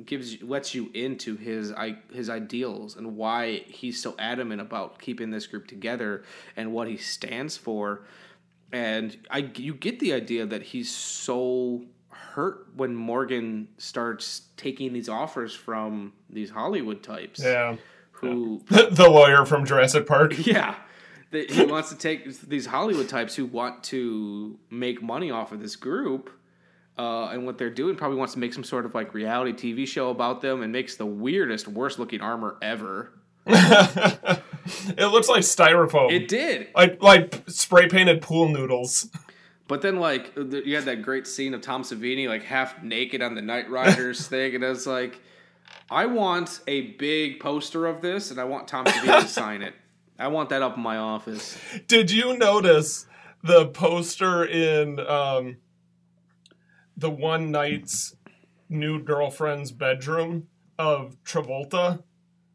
gives 0.05 0.33
you- 0.33 0.45
lets 0.47 0.75
you 0.75 0.89
into 0.93 1.35
his 1.37 1.71
I, 1.71 1.97
his 2.13 2.29
ideals 2.29 2.95
and 2.95 3.15
why 3.15 3.63
he's 3.67 4.01
so 4.01 4.15
adamant 4.19 4.61
about 4.61 4.99
keeping 4.99 5.31
this 5.31 5.47
group 5.47 5.67
together 5.67 6.23
and 6.55 6.73
what 6.73 6.87
he 6.87 6.97
stands 6.97 7.55
for 7.57 8.05
and 8.71 9.15
I 9.29 9.51
you 9.55 9.73
get 9.73 9.99
the 9.99 10.13
idea 10.13 10.45
that 10.45 10.63
he's 10.63 10.91
so 10.91 11.85
hurt 12.09 12.67
when 12.75 12.95
Morgan 12.95 13.67
starts 13.77 14.47
taking 14.57 14.91
these 14.93 15.07
offers 15.07 15.53
from 15.53 16.13
these 16.29 16.49
Hollywood 16.49 17.01
types. 17.03 17.41
Yeah. 17.41 17.77
Who 18.11 18.63
the 18.69 19.09
lawyer 19.09 19.45
from 19.45 19.65
Jurassic 19.65 20.05
Park. 20.07 20.33
yeah. 20.45 20.75
He 21.31 21.65
wants 21.65 21.89
to 21.89 21.97
take 21.97 22.39
these 22.41 22.65
Hollywood 22.65 23.09
types 23.09 23.35
who 23.35 23.45
want 23.45 23.83
to 23.85 24.57
make 24.69 25.01
money 25.01 25.31
off 25.31 25.51
of 25.51 25.59
this 25.61 25.75
group. 25.75 26.29
Uh, 26.97 27.27
and 27.27 27.45
what 27.45 27.57
they're 27.57 27.69
doing 27.69 27.95
probably 27.95 28.17
wants 28.17 28.33
to 28.33 28.39
make 28.39 28.53
some 28.53 28.63
sort 28.63 28.85
of 28.85 28.95
like 28.95 29.13
reality 29.13 29.73
TV 29.73 29.85
show 29.85 30.09
about 30.11 30.41
them 30.41 30.61
and 30.61 30.71
makes 30.71 30.95
the 30.95 31.05
weirdest, 31.05 31.67
worst 31.67 31.99
looking 31.99 32.21
armor 32.21 32.57
ever. 32.61 33.11
It 34.97 35.11
looks 35.11 35.29
like 35.29 35.41
styrofoam. 35.41 36.11
It 36.11 36.27
did. 36.27 36.69
Like 36.75 37.01
like 37.01 37.43
spray 37.47 37.87
painted 37.87 38.21
pool 38.21 38.49
noodles. 38.49 39.09
But 39.67 39.81
then, 39.81 39.99
like, 39.99 40.31
you 40.35 40.75
had 40.75 40.85
that 40.85 41.01
great 41.01 41.25
scene 41.25 41.55
of 41.55 41.61
Tom 41.61 41.81
Savini, 41.81 42.27
like, 42.27 42.43
half 42.43 42.83
naked 42.83 43.23
on 43.23 43.33
the 43.33 43.41
Knightriders 43.41 44.27
thing, 44.27 44.53
and 44.53 44.63
I 44.63 44.69
was 44.69 44.85
like, 44.85 45.19
I 45.89 46.05
want 46.05 46.61
a 46.67 46.91
big 46.91 47.39
poster 47.39 47.87
of 47.87 47.99
this, 47.99 48.29
and 48.29 48.39
I 48.39 48.43
want 48.43 48.67
Tom 48.67 48.85
Savini 48.85 49.21
to 49.21 49.27
sign 49.27 49.63
it. 49.63 49.73
I 50.19 50.27
want 50.27 50.49
that 50.49 50.61
up 50.61 50.77
in 50.77 50.83
my 50.83 50.97
office. 50.97 51.57
Did 51.87 52.11
you 52.11 52.37
notice 52.37 53.07
the 53.43 53.65
poster 53.65 54.45
in 54.45 54.99
um, 54.99 55.57
the 56.97 57.09
one 57.09 57.51
night's 57.51 58.15
new 58.69 59.01
girlfriend's 59.01 59.71
bedroom 59.71 60.47
of 60.77 61.17
Travolta? 61.23 62.03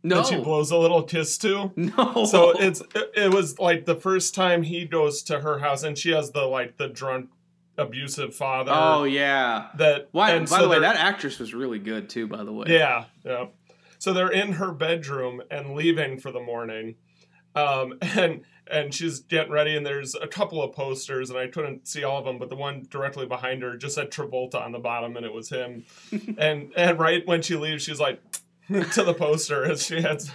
No. 0.03 0.17
That 0.17 0.27
she 0.27 0.37
blows 0.37 0.71
a 0.71 0.79
little 0.79 1.03
kiss 1.03 1.37
to? 1.39 1.73
No. 1.77 2.25
So 2.25 2.53
it's 2.59 2.81
it, 2.95 3.11
it 3.15 3.35
was 3.35 3.59
like 3.59 3.85
the 3.85 3.97
first 3.97 4.35
time 4.35 4.63
he 4.63 4.87
goes 4.87 5.23
to 5.25 5.41
her 5.41 5.59
house 5.59 5.83
and 5.83 5.97
she 5.97 6.11
has 6.13 6.31
the 6.31 6.43
like 6.47 6.79
the 6.79 6.89
drunk 6.89 7.31
abusive 7.81 8.35
father. 8.35 8.73
Oh, 8.75 9.05
yeah. 9.05 9.69
That 9.77 10.09
Why, 10.13 10.33
and 10.33 10.49
by 10.49 10.59
so 10.59 10.63
the 10.63 10.69
way, 10.69 10.79
that 10.81 10.97
actress 10.97 11.39
was 11.39 11.55
really 11.55 11.79
good, 11.79 12.09
too, 12.09 12.27
by 12.27 12.45
the 12.45 12.53
way. 12.53 12.67
Yeah, 12.69 13.05
yeah. 13.25 13.47
So 13.99 14.13
they're 14.13 14.31
in 14.31 14.53
her 14.53 14.73
bedroom 14.73 15.43
and 15.51 15.75
leaving 15.75 16.19
for 16.19 16.31
the 16.31 16.41
morning. 16.41 16.97
Um, 17.55 17.99
and 18.03 18.43
and 18.71 18.95
she's 18.95 19.21
getting 19.21 19.53
ready, 19.53 19.77
and 19.77 19.85
there's 19.85 20.15
a 20.15 20.27
couple 20.27 20.63
of 20.63 20.73
posters, 20.75 21.31
and 21.31 21.39
I 21.39 21.47
couldn't 21.49 21.87
see 21.87 22.05
all 22.05 22.19
of 22.19 22.25
them, 22.25 22.39
but 22.39 22.49
the 22.49 22.57
one 22.57 22.87
directly 22.91 23.27
behind 23.27 23.63
her 23.63 23.77
just 23.77 23.95
said 23.95 24.11
Travolta 24.11 24.61
on 24.61 24.73
the 24.73 24.79
bottom, 24.79 25.17
and 25.17 25.27
it 25.27 25.33
was 25.33 25.49
him. 25.49 25.85
and 26.39 26.73
and 26.77 26.99
right 26.99 27.27
when 27.27 27.43
she 27.43 27.57
leaves, 27.57 27.83
she's 27.83 28.01
like 28.01 28.21
to 28.69 29.05
the 29.05 29.15
poster 29.15 29.65
as 29.65 29.85
she 29.85 30.01
heads. 30.01 30.31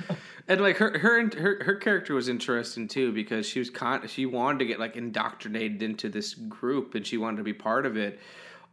And 0.47 0.61
like 0.61 0.77
her, 0.77 0.99
her, 0.99 1.29
her, 1.37 1.63
her 1.63 1.75
character 1.75 2.13
was 2.13 2.29
interesting 2.29 2.87
too 2.87 3.11
because 3.11 3.47
she 3.47 3.57
was 3.57 3.71
con- 3.71 4.07
she 4.07 4.27
wanted 4.27 4.59
to 4.59 4.65
get 4.65 4.79
like 4.79 4.95
indoctrinated 4.95 5.81
into 5.81 6.07
this 6.07 6.35
group 6.35 6.93
and 6.93 7.05
she 7.05 7.17
wanted 7.17 7.37
to 7.37 7.43
be 7.43 7.53
part 7.53 7.87
of 7.87 7.97
it. 7.97 8.19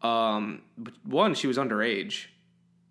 Um, 0.03 0.63
but 0.77 0.93
one, 1.05 1.35
she 1.35 1.47
was 1.47 1.57
underage, 1.57 2.27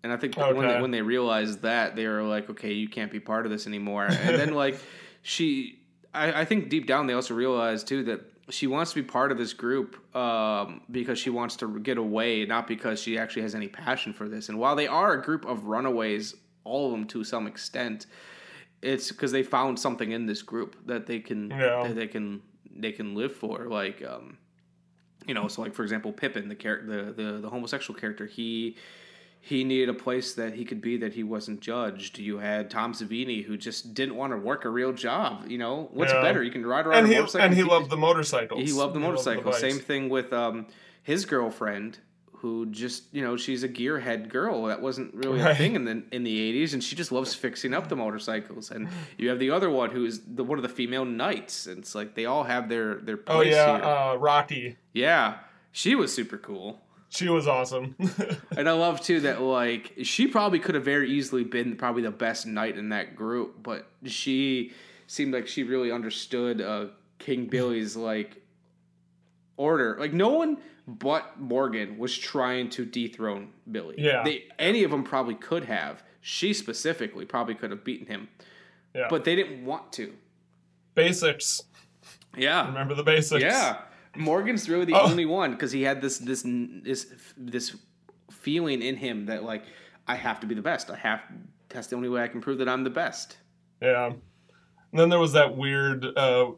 and 0.02 0.12
I 0.12 0.16
think 0.16 0.36
when 0.36 0.66
they, 0.66 0.80
when 0.80 0.90
they 0.90 1.02
realized 1.02 1.62
that, 1.62 1.94
they 1.94 2.06
were 2.06 2.22
like, 2.22 2.50
okay, 2.50 2.72
you 2.72 2.88
can't 2.88 3.12
be 3.12 3.20
part 3.20 3.46
of 3.46 3.52
this 3.52 3.66
anymore. 3.66 4.06
And 4.06 4.36
then 4.36 4.54
like 4.54 4.78
she, 5.22 5.78
I, 6.14 6.42
I 6.42 6.44
think 6.44 6.68
deep 6.68 6.86
down 6.86 7.06
they 7.06 7.14
also 7.14 7.34
realize 7.34 7.84
too 7.84 8.04
that 8.04 8.20
she 8.50 8.66
wants 8.66 8.92
to 8.92 9.02
be 9.02 9.06
part 9.08 9.32
of 9.32 9.38
this 9.38 9.52
group 9.52 9.96
um, 10.16 10.82
because 10.90 11.18
she 11.18 11.30
wants 11.30 11.56
to 11.56 11.78
get 11.80 11.96
away, 11.96 12.44
not 12.44 12.66
because 12.66 13.00
she 13.00 13.16
actually 13.16 13.42
has 13.42 13.54
any 13.54 13.68
passion 13.68 14.12
for 14.12 14.28
this. 14.28 14.48
And 14.48 14.58
while 14.58 14.76
they 14.76 14.86
are 14.88 15.14
a 15.14 15.22
group 15.22 15.44
of 15.46 15.64
runaways, 15.66 16.34
all 16.64 16.86
of 16.86 16.92
them 16.92 17.06
to 17.08 17.24
some 17.24 17.46
extent, 17.46 18.06
it's 18.82 19.10
because 19.10 19.32
they 19.32 19.42
found 19.42 19.78
something 19.78 20.10
in 20.10 20.26
this 20.26 20.42
group 20.42 20.76
that 20.86 21.06
they 21.06 21.20
can 21.20 21.50
Yeah. 21.50 21.84
that 21.84 21.94
they 21.94 22.08
can 22.08 22.42
they 22.74 22.92
can 22.92 23.14
live 23.14 23.34
for. 23.34 23.68
Like, 23.68 24.02
um, 24.04 24.38
you 25.26 25.34
know, 25.34 25.46
so 25.48 25.62
like 25.62 25.72
for 25.74 25.82
example, 25.84 26.12
Pippin, 26.12 26.48
the 26.48 26.54
character, 26.56 27.12
the, 27.12 27.22
the 27.22 27.38
the 27.38 27.48
homosexual 27.48 27.98
character, 27.98 28.26
he 28.26 28.76
he 29.44 29.64
needed 29.64 29.88
a 29.88 29.94
place 29.94 30.34
that 30.34 30.54
he 30.54 30.64
could 30.64 30.80
be 30.80 30.96
that 30.98 31.14
he 31.14 31.24
wasn't 31.24 31.60
judged. 31.60 32.16
You 32.16 32.38
had 32.38 32.70
Tom 32.70 32.92
Savini 32.94 33.44
who 33.44 33.56
just 33.56 33.92
didn't 33.92 34.14
want 34.14 34.32
to 34.32 34.36
work 34.36 34.64
a 34.64 34.68
real 34.68 34.92
job. 34.92 35.46
You 35.48 35.58
know, 35.58 35.88
what's 35.92 36.12
Yeah. 36.12 36.22
better? 36.22 36.42
You 36.44 36.52
can 36.52 36.64
ride 36.64 36.86
around 36.86 36.98
and 36.98 37.06
a 37.06 37.10
he 37.10 37.16
motorcycle. 37.16 37.46
and 37.46 37.54
he 37.56 37.62
keep- 37.62 37.70
loved 37.70 37.90
the 37.90 37.96
motorcycles. 37.96 38.60
he 38.62 38.72
loved 38.72 38.94
the 38.94 39.00
He 39.00 39.04
motorcycle. 39.06 39.42
bikes. 39.42 39.58
Same 39.60 39.78
thing 39.80 40.08
with 40.08 40.32
um, 40.32 40.66
his 41.02 41.24
girlfriend, 41.24 41.98
who 42.36 42.66
just 42.66 43.04
you 43.12 43.20
know 43.22 43.36
she's 43.36 43.62
a 43.64 43.68
gearhead 43.68 44.28
girl. 44.28 44.64
That 44.66 44.80
wasn't 44.80 45.12
really 45.14 45.40
a 45.40 45.54
thing 45.56 45.74
in 45.74 45.84
the 45.86 46.02
in 46.12 46.22
the 46.22 46.40
eighties, 46.40 46.72
and 46.74 46.82
she 46.82 46.94
just 46.94 47.10
loves 47.10 47.34
fixing 47.34 47.74
up 47.74 47.88
the 47.88 47.96
motorcycles. 47.96 48.70
And 48.70 48.88
you 49.18 49.28
have 49.28 49.40
the 49.40 49.50
other 49.50 49.70
one 49.70 49.90
who 49.90 50.04
is 50.04 50.20
the 50.24 50.44
one 50.44 50.58
of 50.58 50.62
the 50.62 50.68
female 50.68 51.04
knights. 51.04 51.66
And 51.66 51.78
it's 51.78 51.94
like 51.96 52.14
they 52.14 52.26
all 52.26 52.44
have 52.44 52.68
their 52.68 52.94
their 52.96 53.16
place 53.16 53.38
Oh 53.38 53.42
yeah, 53.50 53.76
here. 53.76 53.84
uh, 53.84 54.14
Rocky. 54.16 54.76
yeah, 54.92 55.38
she 55.72 55.94
was 55.96 56.12
super 56.14 56.36
cool. 56.38 56.80
She 57.12 57.28
was 57.28 57.46
awesome. 57.46 57.94
And 58.56 58.68
I 58.68 58.72
love 58.72 59.00
too 59.00 59.20
that 59.20 59.40
like 59.40 59.92
she 60.02 60.26
probably 60.26 60.58
could 60.58 60.74
have 60.74 60.84
very 60.84 61.10
easily 61.10 61.44
been 61.44 61.76
probably 61.76 62.02
the 62.02 62.10
best 62.10 62.46
knight 62.46 62.76
in 62.78 62.90
that 62.90 63.16
group, 63.16 63.62
but 63.62 63.86
she 64.04 64.72
seemed 65.06 65.34
like 65.34 65.46
she 65.46 65.62
really 65.62 65.90
understood 65.90 66.60
uh, 66.60 66.86
King 67.18 67.46
Billy's 67.46 67.96
like 67.96 68.42
order. 69.56 69.96
Like 69.98 70.12
no 70.12 70.30
one 70.30 70.58
but 70.86 71.38
Morgan 71.38 71.98
was 71.98 72.16
trying 72.16 72.70
to 72.70 72.84
dethrone 72.84 73.50
Billy. 73.70 73.96
Yeah. 73.98 74.22
they, 74.24 74.44
any 74.58 74.84
of 74.84 74.90
them 74.90 75.04
probably 75.04 75.34
could 75.34 75.64
have. 75.64 76.02
She 76.20 76.52
specifically 76.52 77.24
probably 77.24 77.54
could 77.54 77.70
have 77.70 77.84
beaten 77.84 78.06
him, 78.06 78.28
yeah. 78.94 79.06
but 79.08 79.24
they 79.24 79.36
didn't 79.36 79.64
want 79.64 79.92
to. 79.94 80.12
basics. 80.94 81.62
Yeah, 82.36 82.66
Remember 82.66 82.94
the 82.94 83.02
basics. 83.02 83.42
yeah, 83.42 83.82
Morgan's 84.16 84.68
really 84.68 84.84
the 84.84 84.94
Oh. 84.94 85.10
only 85.10 85.24
one 85.24 85.52
because 85.52 85.72
he 85.72 85.82
had 85.82 86.00
this 86.00 86.18
this 86.18 86.42
this 86.44 87.06
this 87.36 87.76
feeling 88.30 88.82
in 88.82 88.96
him 88.96 89.26
that 89.26 89.42
like 89.44 89.64
I 90.06 90.16
have 90.16 90.40
to 90.40 90.46
be 90.46 90.54
the 90.54 90.62
best. 90.62 90.90
I 90.90 90.96
have. 90.96 91.20
That's 91.68 91.86
the 91.86 91.96
only 91.96 92.08
way 92.08 92.22
I 92.22 92.28
can 92.28 92.40
prove 92.40 92.58
that 92.58 92.68
I'm 92.68 92.84
the 92.84 92.90
best. 92.90 93.38
Yeah. 93.80 94.06
And 94.06 95.00
then 95.00 95.08
there 95.08 95.18
was 95.18 95.32
that 95.32 95.56
weird 95.56 96.04
uh, 96.04 96.50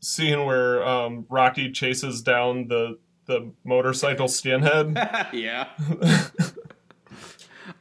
scene 0.00 0.44
where 0.46 0.86
um, 0.86 1.26
Rocky 1.28 1.72
chases 1.72 2.22
down 2.22 2.68
the 2.68 2.98
the 3.26 3.52
motorcycle 3.64 4.26
skinhead. 4.26 4.94
yeah. 5.32 5.68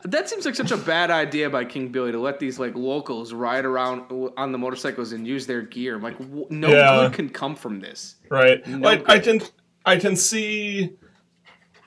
That 0.03 0.29
seems 0.29 0.45
like 0.45 0.55
such 0.55 0.71
a 0.71 0.77
bad 0.77 1.11
idea 1.11 1.49
by 1.49 1.65
King 1.65 1.89
Billy 1.89 2.11
to 2.13 2.19
let 2.19 2.39
these 2.39 2.57
like 2.57 2.73
locals 2.75 3.33
ride 3.33 3.65
around 3.65 4.03
on 4.37 4.51
the 4.53 4.57
motorcycles 4.57 5.11
and 5.11 5.27
use 5.27 5.45
their 5.45 5.61
gear. 5.61 5.99
Like 5.99 6.17
w- 6.19 6.47
no 6.49 6.69
Yeah. 6.69 7.01
good 7.07 7.13
can 7.13 7.29
come 7.29 7.55
from 7.55 7.81
this. 7.81 8.15
right. 8.29 8.65
No 8.65 8.77
like 8.77 9.09
I 9.09 9.19
can 9.19 9.41
I 9.85 9.97
can 9.97 10.15
see 10.15 10.93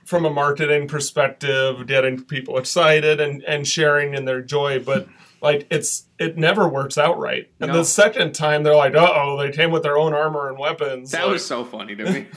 from 0.05 0.27
a 0.27 0.31
marketing 0.31 0.89
perspective 0.89 1.87
getting 1.87 2.23
people 2.23 2.59
excited 2.59 3.19
and 3.21 3.43
and 3.45 3.67
sharing 3.67 4.13
in 4.15 4.27
their 4.27 4.43
joy, 4.43 4.79
but 4.79 5.09
like 5.41 5.67
it's 5.71 6.05
it 6.19 6.37
never 6.37 6.69
works 6.69 6.99
out 6.99 7.19
right. 7.19 7.51
And 7.61 7.73
No. 7.73 7.79
the 7.79 7.85
second 7.85 8.35
time 8.35 8.63
they're 8.63 8.77
like, 8.77 8.95
uh 8.95 9.11
oh, 9.15 9.39
they 9.39 9.51
came 9.53 9.71
with 9.71 9.83
their 9.85 9.97
own 9.97 10.13
armor 10.13 10.49
and 10.51 10.59
weapons. 10.59 11.13
That 11.13 11.23
like- 11.25 11.33
was 11.33 11.47
so 11.47 11.65
funny 11.65 11.97
to 11.97 12.05
me. 12.05 12.27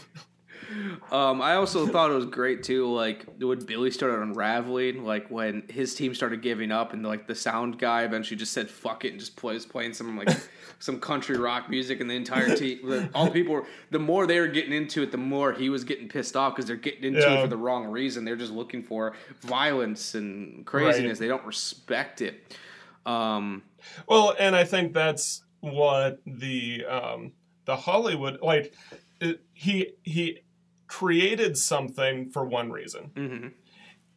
um, 1.12 1.42
I 1.42 1.56
also 1.56 1.88
thought 1.88 2.12
it 2.12 2.14
was 2.16 2.26
great 2.26 2.64
too, 2.64 2.92
like 2.94 3.26
when 3.40 3.64
Billy 3.66 3.92
started 3.92 4.22
unraveling, 4.22 5.04
like 5.04 5.30
when 5.30 5.64
his 5.70 5.96
team 5.96 6.14
started 6.16 6.42
giving 6.42 6.72
up, 6.72 6.94
and 6.94 7.06
like 7.06 7.28
the 7.28 7.36
sound 7.36 7.78
guy 7.80 8.04
eventually 8.04 8.38
just 8.38 8.54
said 8.54 8.70
"fuck 8.70 9.06
it" 9.06 9.12
and 9.12 9.20
just 9.20 9.36
plays 9.36 9.66
playing 9.66 9.94
some 9.94 10.18
like 10.18 10.30
some 10.80 11.00
country 11.00 11.38
rock 11.38 11.70
music, 11.70 12.02
and 12.02 12.10
the 12.10 12.16
entire 12.16 12.56
team, 12.56 12.88
the- 12.90 13.10
all 13.16 13.30
people, 13.30 13.54
were, 13.56 13.66
the 13.92 14.00
more 14.00 14.28
they 14.28 14.40
were 14.40 14.48
getting 14.48 14.74
into 14.74 15.02
it, 15.04 15.12
the 15.12 15.18
more 15.18 15.54
he 15.54 15.70
was 15.70 15.84
getting 15.84 16.08
pissed 16.10 16.36
off 16.36 16.54
because 16.56 16.68
they're 16.68 16.76
getting 16.76 17.04
into 17.04 17.20
Yeah. 17.22 17.40
it 17.40 17.42
for 17.42 17.48
the 17.48 17.58
wrong 17.58 17.86
reason. 17.88 18.26
They're 18.26 18.36
just 18.36 18.52
looking 18.54 18.84
for 18.84 19.14
violence 19.42 20.16
and 20.16 20.66
craziness. 20.66 21.12
Right. 21.14 21.20
They 21.20 21.28
don't 21.28 21.46
respect 21.46 22.22
it. 22.22 22.56
Um, 23.06 23.64
Well, 24.08 24.36
and 24.40 24.56
I 24.56 24.64
think 24.64 24.94
that's 24.94 25.44
what 25.62 26.20
the 26.26 26.86
um, 26.86 27.32
the 27.66 27.76
Hollywood 27.76 28.40
like 28.42 28.74
it, 29.22 29.42
he 29.54 29.94
he 30.04 30.40
created 31.00 31.58
something 31.58 32.30
for 32.30 32.46
one 32.46 32.72
reason. 32.72 33.12
Mm-hmm. 33.16 33.48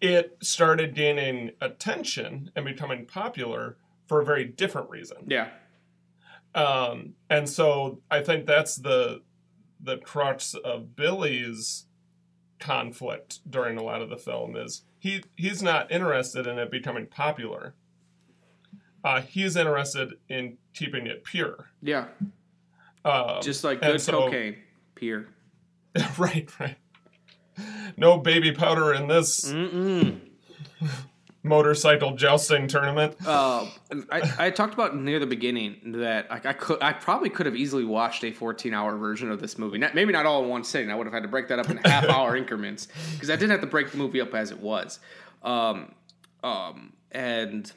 It 0.01 0.37
started 0.41 0.95
gaining 0.95 1.51
attention 1.61 2.53
and 2.55 2.65
becoming 2.65 3.05
popular 3.05 3.79
for 4.07 4.21
a 4.21 4.25
very 4.25 4.45
different 4.45 4.89
reason. 4.89 5.19
yeah. 5.27 5.49
Um, 6.55 7.15
and 7.29 7.49
so 7.49 8.01
I 8.11 8.23
think 8.23 8.47
that's 8.47 8.77
the 8.77 9.23
the 9.81 9.99
crux 9.99 10.55
of 10.55 10.97
Billy's 10.97 11.87
conflict 12.59 13.41
during 13.49 13.77
a 13.77 13.83
lot 13.83 14.01
of 14.01 14.09
the 14.09 14.17
film 14.17 14.57
is 14.57 14.83
he 14.99 15.23
he's 15.37 15.63
not 15.63 15.91
interested 15.93 16.47
in 16.47 16.59
it 16.59 16.71
becoming 16.71 17.07
popular. 17.07 17.75
Uh, 19.05 19.21
he's 19.21 19.57
interested 19.57 20.15
in 20.29 20.57
keeping 20.75 21.07
it 21.07 21.23
pure. 21.23 21.71
Yeah. 21.83 22.07
Um, 23.05 23.41
Just 23.43 23.63
like 23.63 23.81
good 23.83 24.01
so- 24.01 24.13
cocaine, 24.27 24.57
pure. 24.95 25.27
right, 26.19 26.49
right. 26.59 26.77
No 27.97 28.19
baby 28.19 28.53
powder 28.53 28.95
in 28.95 29.09
this 29.09 29.53
motorcycle 31.43 32.15
jousting 32.15 32.69
tournament. 32.69 33.17
Uh, 33.27 33.67
I, 34.11 34.35
I 34.39 34.51
talked 34.51 34.75
about 34.75 34.97
near 34.97 35.19
the 35.19 35.27
beginning 35.27 35.93
that 35.97 36.31
like 36.31 36.47
I 36.47 36.53
could 36.53 36.83
I 36.83 36.93
probably 36.93 37.31
could 37.31 37.47
have 37.47 37.57
easily 37.57 37.85
watched 37.85 38.23
a 38.25 38.33
14 38.33 38.75
hour 38.75 38.97
version 38.97 39.31
of 39.31 39.41
this 39.41 39.59
movie. 39.59 39.79
Not, 39.79 39.95
maybe 39.95 40.13
not 40.13 40.27
all 40.27 40.45
in 40.45 40.49
one 40.49 40.65
sitting. 40.65 40.91
I 40.91 40.95
would 40.95 41.07
have 41.07 41.15
had 41.15 41.23
to 41.23 41.29
break 41.29 41.49
that 41.49 41.59
up 41.59 41.71
in 41.71 41.79
half 41.79 42.05
hour 42.05 42.37
increments 42.37 42.89
because 43.15 43.31
I 43.31 43.35
didn't 43.37 43.51
have 43.51 43.61
to 43.63 43.67
break 43.67 43.91
the 43.91 43.99
movie 43.99 44.21
up 44.21 44.35
as 44.35 44.51
it 44.51 44.61
was. 44.61 45.01
Um, 45.43 45.95
um, 46.43 46.93
and 47.11 47.71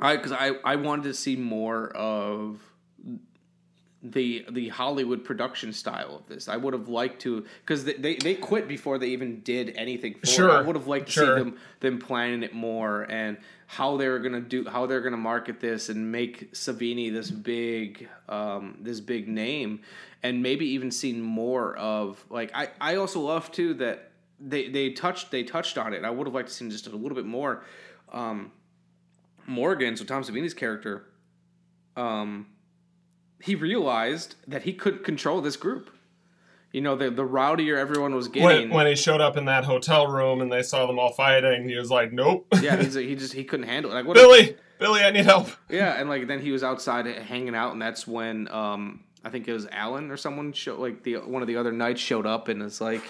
I 0.00 0.16
because 0.16 0.32
I 0.32 0.52
I 0.64 0.76
wanted 0.76 1.04
to 1.04 1.14
see 1.14 1.36
more 1.36 1.90
of 1.90 2.60
the 4.02 4.44
the 4.50 4.68
Hollywood 4.68 5.24
production 5.24 5.72
style 5.72 6.16
of 6.16 6.26
this. 6.28 6.48
I 6.48 6.56
would 6.56 6.72
have 6.72 6.88
liked 6.88 7.20
to 7.22 7.44
because 7.60 7.84
they, 7.84 7.94
they 7.94 8.16
they 8.16 8.34
quit 8.34 8.68
before 8.68 8.98
they 8.98 9.08
even 9.08 9.40
did 9.40 9.74
anything. 9.76 10.14
For 10.14 10.26
Sure, 10.26 10.48
it. 10.50 10.52
I 10.52 10.60
would 10.60 10.76
have 10.76 10.86
liked 10.86 11.06
to 11.06 11.12
sure. 11.12 11.36
see 11.36 11.42
them 11.42 11.58
them 11.80 11.98
planning 11.98 12.42
it 12.42 12.54
more 12.54 13.02
and 13.10 13.38
how 13.66 13.96
they 13.96 14.08
were 14.08 14.20
gonna 14.20 14.40
do 14.40 14.64
how 14.68 14.86
they're 14.86 15.00
gonna 15.00 15.16
market 15.16 15.60
this 15.60 15.88
and 15.88 16.12
make 16.12 16.52
Savini 16.52 17.12
this 17.12 17.30
big 17.30 18.08
um, 18.28 18.78
this 18.80 19.00
big 19.00 19.26
name 19.28 19.80
and 20.22 20.42
maybe 20.42 20.66
even 20.66 20.90
seen 20.90 21.20
more 21.20 21.76
of 21.76 22.24
like 22.30 22.52
I 22.54 22.68
I 22.80 22.96
also 22.96 23.20
love 23.20 23.50
too 23.50 23.74
that 23.74 24.12
they 24.40 24.68
they 24.68 24.90
touched 24.90 25.30
they 25.30 25.42
touched 25.42 25.76
on 25.76 25.92
it. 25.92 26.04
I 26.04 26.10
would 26.10 26.26
have 26.26 26.34
liked 26.34 26.48
to 26.48 26.54
see 26.54 26.68
just 26.68 26.86
a 26.86 26.96
little 26.96 27.16
bit 27.16 27.26
more. 27.26 27.64
Um, 28.12 28.52
Morgan, 29.46 29.96
so 29.96 30.04
Tom 30.04 30.22
Savini's 30.22 30.54
character, 30.54 31.06
um, 31.96 32.46
he 33.42 33.54
realized 33.54 34.34
that 34.46 34.62
he 34.62 34.72
couldn't 34.72 35.04
control 35.04 35.40
this 35.40 35.56
group. 35.56 35.90
You 36.72 36.82
know, 36.82 36.96
the 36.96 37.10
the 37.10 37.24
rowdier 37.24 37.78
everyone 37.78 38.14
was 38.14 38.28
getting. 38.28 38.68
When, 38.68 38.70
when 38.70 38.86
he 38.86 38.94
showed 38.94 39.20
up 39.20 39.36
in 39.36 39.46
that 39.46 39.64
hotel 39.64 40.06
room 40.06 40.42
and 40.42 40.52
they 40.52 40.62
saw 40.62 40.86
them 40.86 40.98
all 40.98 41.12
fighting, 41.12 41.68
he 41.68 41.76
was 41.76 41.90
like, 41.90 42.12
"Nope, 42.12 42.46
yeah, 42.60 42.76
he's, 42.76 42.94
he 43.10 43.14
just 43.14 43.32
he 43.32 43.44
couldn't 43.44 43.66
handle 43.66 43.90
it. 43.90 43.94
Like, 43.94 44.06
what 44.06 44.14
Billy, 44.14 44.54
Billy, 44.78 45.00
I 45.02 45.10
need 45.10 45.24
help." 45.24 45.48
Yeah, 45.70 45.98
and 45.98 46.10
like 46.10 46.26
then 46.26 46.40
he 46.40 46.50
was 46.52 46.62
outside 46.62 47.06
hanging 47.06 47.54
out, 47.54 47.72
and 47.72 47.80
that's 47.80 48.06
when 48.06 48.48
um, 48.50 49.00
I 49.24 49.30
think 49.30 49.48
it 49.48 49.52
was 49.54 49.66
Alan 49.68 50.10
or 50.10 50.18
someone 50.18 50.52
show 50.52 50.78
like 50.78 51.02
the 51.04 51.16
one 51.16 51.40
of 51.40 51.48
the 51.48 51.56
other 51.56 51.72
knights 51.72 52.02
showed 52.02 52.26
up, 52.26 52.48
and 52.48 52.62
it's 52.62 52.82
like, 52.82 53.02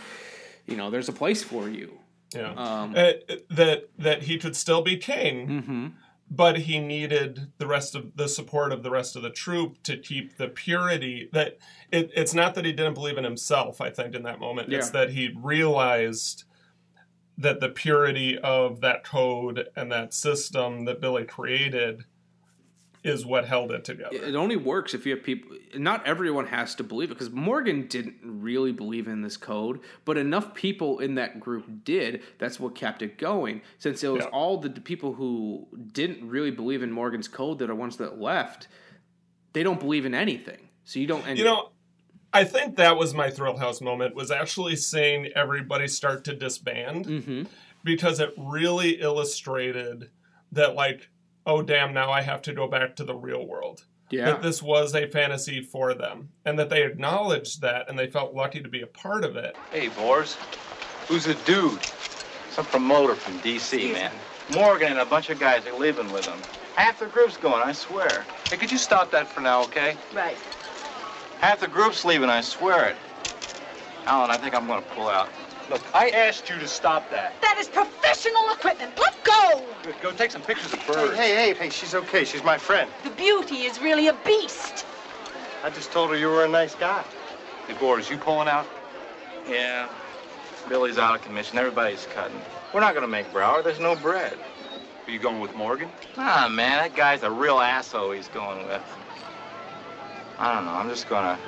you 0.67 0.77
know, 0.77 0.91
there's 0.91 1.09
a 1.09 1.13
place 1.13 1.43
for 1.43 1.69
you. 1.69 1.99
Yeah, 2.35 2.53
Um, 2.53 2.95
Uh, 2.95 3.13
that 3.51 3.89
that 3.99 4.23
he 4.23 4.39
could 4.39 4.55
still 4.55 4.83
be 4.83 4.99
king, 4.99 5.49
Mm-hmm. 5.49 5.87
But 6.31 6.59
he 6.59 6.79
needed 6.79 7.53
the 7.59 7.67
rest 7.67 7.95
of 7.95 8.17
the 8.17 8.29
support 8.29 8.73
of 8.73 8.83
the 8.83 8.91
rest 8.91 9.17
of 9.17 9.23
the 9.23 9.31
troop 9.31 9.83
to 9.85 9.97
keep 9.97 10.37
the 10.37 10.49
purity. 10.49 11.29
That 11.33 11.59
it, 11.91 12.11
it's 12.15 12.35
not 12.35 12.55
that 12.55 12.65
he 12.65 12.73
didn't 12.73 12.95
believe 12.95 13.19
in 13.19 13.25
himself. 13.25 13.81
I 13.81 13.91
think 13.91 14.15
in 14.15 14.23
that 14.25 14.41
moment, 14.41 14.73
it's 14.73 14.91
that 14.91 15.11
he 15.11 15.33
realized 15.37 16.45
that 17.39 17.61
the 17.61 17.69
purity 17.69 18.37
of 18.39 18.81
that 18.81 19.05
code 19.05 19.69
and 19.77 19.91
that 19.93 20.13
system 20.13 20.85
that 20.85 21.01
Billy 21.01 21.25
created 21.25 22.05
is 23.09 23.25
what 23.27 23.47
held 23.47 23.73
it 23.73 23.85
together. 23.85 24.15
It 24.17 24.35
only 24.35 24.57
works 24.57 24.95
if 24.95 25.07
you 25.07 25.15
have 25.17 25.25
people. 25.25 25.57
Not 25.75 26.07
everyone 26.07 26.47
has 26.49 26.75
to 26.77 26.85
believe 26.85 27.11
it 27.11 27.15
because 27.15 27.31
Morgan 27.31 27.87
didn't 27.89 28.17
really 28.23 28.73
believe 28.73 29.09
in 29.09 29.23
this 29.23 29.37
code, 29.37 29.81
but 30.05 30.17
enough 30.17 30.55
people 30.55 30.99
in 31.01 31.15
that 31.17 31.41
group 31.41 31.85
did. 31.85 32.23
That's 32.39 32.61
what 32.61 32.75
kept 32.75 33.03
it 33.03 33.19
going. 33.19 33.63
Since 33.79 34.05
it 34.05 34.09
was 34.09 34.25
Yeah. 34.25 34.31
all 34.31 34.59
the 34.59 34.71
people 34.71 35.15
who 35.15 35.67
didn't 35.93 36.29
really 36.29 36.51
believe 36.51 36.83
in 36.83 36.93
Morgan's 36.93 37.29
code 37.29 37.59
that 37.59 37.71
are 37.71 37.75
ones 37.75 37.97
that 37.97 38.21
left, 38.21 38.69
they 39.55 39.63
don't 39.63 39.81
believe 39.81 40.05
in 40.07 40.15
anything. 40.15 40.69
So 40.85 41.01
you 41.01 41.07
don't. 41.07 41.27
You 41.37 41.45
know, 41.45 41.71
I 42.33 42.45
think 42.45 42.77
that 42.77 42.97
was 42.97 43.15
my 43.15 43.31
Thrill 43.31 43.57
House 43.57 43.81
moment. 43.81 44.15
Was 44.15 44.31
actually 44.31 44.77
seeing 44.77 45.27
everybody 45.35 45.89
start 45.89 46.25
to 46.25 46.35
disband 46.35 47.07
Mm-hmm. 47.07 47.43
because 47.85 48.21
it 48.21 48.35
really 48.37 49.01
illustrated 49.01 50.11
that, 50.53 50.75
like, 50.75 51.09
oh 51.49 51.63
damn, 51.63 51.93
now 51.93 52.13
I 52.13 52.21
have 52.21 52.43
to 52.43 52.53
go 52.53 52.69
back 52.69 52.95
to 52.97 53.05
the 53.05 53.15
real 53.15 53.45
world. 53.45 53.85
Yeah. 54.11 54.27
That 54.27 54.43
this 54.43 54.63
was 54.63 54.95
a 54.95 55.09
fantasy 55.09 55.61
for 55.61 55.95
them, 55.95 56.29
and 56.45 56.59
that 56.59 56.71
they 56.71 56.85
acknowledged 56.85 57.63
that, 57.63 57.89
and 57.89 57.99
they 57.99 58.07
felt 58.07 58.35
lucky 58.35 58.61
to 58.61 58.69
be 58.69 58.83
a 58.83 58.87
part 58.87 59.25
of 59.25 59.37
it. 59.37 59.57
Hey, 59.73 59.89
Boars. 59.89 60.37
Who's 61.09 61.25
the 61.25 61.35
dude? 61.47 61.81
Some 62.51 62.67
promoter 62.67 63.15
from 63.15 63.39
D.C., 63.39 63.93
man. 63.93 64.13
Morgan 64.55 64.93
and 64.93 65.01
a 65.01 65.05
bunch 65.05 65.31
of 65.31 65.39
guys 65.39 65.67
are 65.67 65.79
leaving 65.79 66.11
with 66.13 66.27
him. 66.27 66.39
Half 66.75 67.01
the 67.01 67.07
group's 67.07 67.37
going, 67.37 67.63
I 67.63 67.73
swear. 67.73 68.25
Hey, 68.49 68.57
could 68.57 68.71
you 68.71 68.79
stop 68.79 69.11
that 69.11 69.29
for 69.29 69.41
now, 69.41 69.63
okay? 69.65 69.97
Right. 70.15 70.37
Half 71.41 71.61
the 71.61 71.69
group's 71.69 72.05
leaving, 72.05 72.31
I 72.31 72.41
swear 72.41 72.87
it. 72.91 72.97
Alan, 74.07 74.31
I 74.31 74.37
think 74.37 74.55
I'm 74.55 74.67
gonna 74.67 74.83
pull 74.83 75.09
out. 75.09 75.29
Look, 75.71 75.83
I 75.95 76.09
asked 76.11 76.49
you 76.49 76.59
to 76.59 76.67
stop 76.69 77.11
that. 77.11 77.41
That 77.43 77.57
is 77.59 77.69
professional 77.69 78.51
equipment. 78.53 78.93
Let 78.99 79.23
go! 79.23 79.65
Good, 79.83 79.97
go 80.01 80.13
take 80.13 80.31
some 80.31 80.41
pictures 80.43 80.73
of 80.73 80.79
Hey, 80.81 80.93
birds. 80.93 81.17
hey, 81.17 81.35
hey, 81.35 81.55
hey, 81.55 81.71
she's 81.71 81.95
okay. 81.95 82.25
She's 82.25 82.43
my 82.43 82.57
friend. 82.57 82.91
The 83.05 83.11
beauty 83.11 83.63
is 83.65 83.79
really 83.81 84.09
a 84.09 84.15
beast. 84.25 84.87
I 85.63 85.71
just 85.71 85.93
told 85.93 86.11
her 86.11 86.17
you 86.17 86.29
were 86.29 86.45
a 86.45 86.49
nice 86.49 86.75
guy. 86.75 87.05
Hey, 87.67 87.75
Boars, 87.75 88.09
you 88.09 88.17
pulling 88.17 88.49
out? 88.49 88.67
Yeah. 89.47 89.89
Billy's 90.69 90.97
out 90.99 91.15
of 91.15 91.23
commission. 91.23 91.59
Everybody's 91.59 92.07
cutting. 92.15 92.41
We're 92.73 92.81
not 92.81 92.95
gonna 92.95 93.09
make 93.09 93.31
Brower. 93.33 93.63
There's 93.63 93.81
no 93.81 93.95
bread. 93.97 94.39
Are 95.07 95.11
you 95.11 95.19
going 95.19 95.41
with 95.41 95.55
Morgan? 95.55 95.91
Ah, 96.17 96.49
man, 96.51 96.79
that 96.79 96.95
guy's 96.95 97.23
a 97.23 97.31
real 97.31 97.59
asshole 97.59 98.11
he's 98.13 98.29
going 98.29 98.67
with. 98.67 98.83
I 100.39 100.55
don't 100.55 100.65
know. 100.67 100.73
I'm 100.73 100.89
just 100.89 101.09
gonna, 101.09 101.39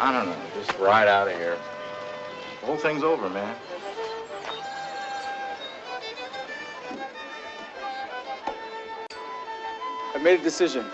I 0.00 0.10
don't 0.12 0.26
know, 0.26 0.36
just 0.54 0.76
ride 0.78 1.08
out 1.08 1.28
of 1.28 1.34
here. 1.34 1.58
The 2.64 2.70
whole 2.70 2.78
thing's 2.78 3.02
over, 3.02 3.28
man. 3.28 3.54
I 10.14 10.18
made 10.22 10.40
a 10.40 10.42
decision. 10.42 10.86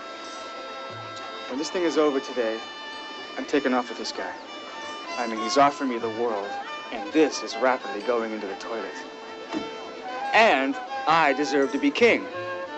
When 1.47 1.57
this 1.57 1.69
thing 1.69 1.83
is 1.83 1.97
over 1.97 2.19
today, 2.19 2.59
I'm 3.37 3.45
taking 3.45 3.73
off 3.73 3.87
with 3.87 3.99
this 3.99 4.11
guy. 4.11 4.33
I 5.17 5.27
mean, 5.27 5.39
he's 5.39 5.57
offering 5.57 5.91
me 5.91 5.97
the 5.97 6.09
world, 6.09 6.49
and 6.91 7.09
this 7.13 7.41
is 7.41 7.55
rapidly 7.55 8.01
going 8.01 8.33
into 8.33 8.47
the 8.47 8.55
toilet. 8.55 8.91
And 10.33 10.75
I 11.07 11.31
deserve 11.37 11.71
to 11.71 11.79
be 11.79 11.89
king. 11.89 12.25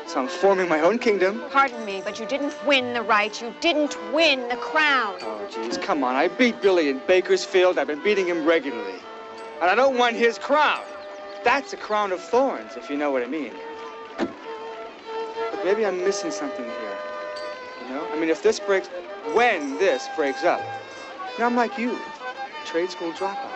So 0.07 0.21
I'm 0.21 0.27
forming 0.27 0.69
my 0.69 0.81
own 0.81 0.99
kingdom. 0.99 1.43
Pardon 1.49 1.83
me, 1.85 2.01
but 2.03 2.19
you 2.19 2.25
didn't 2.25 2.53
win 2.65 2.93
the 2.93 3.01
right. 3.01 3.41
You 3.41 3.53
didn't 3.61 3.97
win 4.13 4.47
the 4.49 4.57
crown. 4.57 5.17
Oh, 5.21 5.47
jeez, 5.49 5.81
come 5.81 6.03
on. 6.03 6.15
I 6.15 6.27
beat 6.27 6.61
Billy 6.61 6.89
in 6.89 7.01
Bakersfield. 7.07 7.79
I've 7.79 7.87
been 7.87 8.03
beating 8.03 8.27
him 8.27 8.45
regularly. 8.45 8.99
And 9.61 9.69
I 9.71 9.75
don't 9.75 9.97
want 9.97 10.15
his 10.15 10.37
crown. 10.37 10.81
That's 11.43 11.73
a 11.73 11.77
crown 11.77 12.11
of 12.11 12.19
thorns, 12.19 12.75
if 12.75 12.89
you 12.89 12.97
know 12.97 13.11
what 13.11 13.23
I 13.23 13.27
mean. 13.27 13.53
But 14.17 15.65
maybe 15.65 15.85
I'm 15.85 15.97
missing 15.99 16.31
something 16.31 16.65
here. 16.65 16.97
You 17.81 17.95
know? 17.95 18.07
I 18.11 18.19
mean, 18.19 18.29
if 18.29 18.43
this 18.43 18.59
breaks, 18.59 18.89
when 19.33 19.77
this 19.77 20.07
breaks 20.15 20.43
up, 20.43 20.61
know, 21.39 21.45
I'm 21.45 21.55
like 21.55 21.77
you, 21.77 21.97
trade 22.65 22.89
school 22.89 23.11
dropout. 23.13 23.52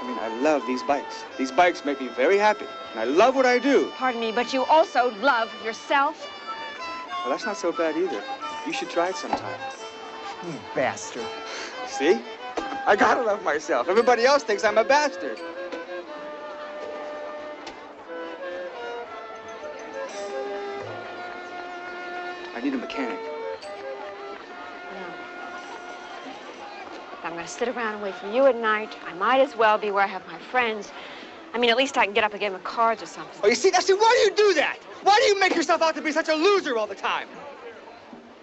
I 0.00 0.06
mean, 0.06 0.18
I 0.18 0.28
love 0.40 0.66
these 0.66 0.82
bikes. 0.82 1.24
These 1.36 1.52
bikes 1.52 1.84
make 1.84 2.00
me 2.00 2.08
very 2.08 2.38
happy. 2.38 2.64
And 2.92 3.00
I 3.00 3.04
love 3.04 3.36
what 3.36 3.44
I 3.44 3.58
do. 3.58 3.92
Pardon 3.96 4.20
me, 4.20 4.32
but 4.32 4.52
you 4.52 4.64
also 4.64 5.14
love 5.20 5.50
yourself. 5.64 6.26
Well, 7.20 7.30
that's 7.30 7.44
not 7.44 7.56
so 7.56 7.70
bad 7.70 7.96
either. 7.96 8.22
You 8.66 8.72
should 8.72 8.88
try 8.88 9.10
it 9.10 9.16
sometime. 9.16 9.60
You 10.46 10.54
bastard. 10.74 11.26
See? 11.86 12.18
I 12.86 12.96
gotta 12.96 13.22
love 13.22 13.42
myself. 13.42 13.88
Everybody 13.88 14.24
else 14.24 14.42
thinks 14.42 14.64
I'm 14.64 14.78
a 14.78 14.84
bastard. 14.84 15.38
I 22.54 22.60
need 22.62 22.74
a 22.74 22.78
mechanic. 22.78 23.29
If 27.40 27.44
I'm 27.44 27.46
going 27.46 27.46
to 27.46 27.58
sit 27.58 27.68
around 27.74 27.94
and 27.94 28.02
wait 28.02 28.14
for 28.16 28.30
you 28.30 28.44
at 28.44 28.56
night, 28.56 28.94
I 29.06 29.14
might 29.14 29.40
as 29.40 29.56
well 29.56 29.78
be 29.78 29.90
where 29.90 30.04
I 30.04 30.06
have 30.06 30.26
my 30.26 30.38
friends. 30.50 30.92
I 31.54 31.58
mean, 31.58 31.70
at 31.70 31.76
least 31.78 31.96
I 31.96 32.04
can 32.04 32.12
get 32.12 32.22
up 32.22 32.34
a 32.34 32.38
game 32.38 32.54
of 32.54 32.62
cards 32.64 33.02
or 33.02 33.06
something. 33.06 33.40
Oh, 33.42 33.48
you 33.48 33.54
see, 33.54 33.70
now 33.70 33.78
see, 33.78 33.94
why 33.94 34.14
do 34.18 34.30
you 34.30 34.36
do 34.36 34.54
that? 34.56 34.76
Why 35.04 35.18
do 35.18 35.24
you 35.24 35.40
make 35.40 35.54
yourself 35.54 35.80
out 35.80 35.94
to 35.94 36.02
be 36.02 36.12
such 36.12 36.28
a 36.28 36.34
loser 36.34 36.76
all 36.76 36.86
the 36.86 36.94
time? 36.94 37.28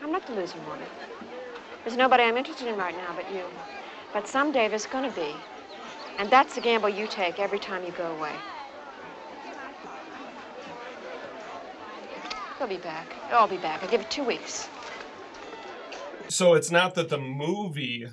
I'm 0.02 0.12
not 0.12 0.26
the 0.26 0.34
loser, 0.34 0.58
Morgan. 0.66 0.88
There's 1.84 1.96
nobody 1.96 2.24
I'm 2.24 2.38
interested 2.38 2.68
in 2.68 2.76
right 2.76 2.96
now 2.98 3.14
but 3.16 3.32
you. 3.32 3.44
But 4.14 4.28
someday 4.28 4.68
there's 4.68 4.88
going 4.88 5.08
to 5.08 5.16
be. 5.16 5.36
And 6.18 6.32
that's 6.32 6.56
the 6.56 6.62
gamble 6.62 6.90
you 6.90 7.06
take 7.06 7.40
every 7.40 7.60
time 7.60 7.86
you 7.86 7.92
go 7.92 8.08
away. 8.18 8.34
He'll 12.58 12.68
be 12.68 12.78
back. 12.78 13.14
I'll 13.30 13.48
be 13.48 13.58
back. 13.58 13.84
I'll 13.84 13.90
give 13.90 14.02
it 14.02 14.10
two 14.10 14.24
weeks. 14.24 14.68
So 16.30 16.56
it's 16.56 16.72
not 16.72 16.96
that 16.96 17.10
the 17.10 17.20
movie 17.20 18.08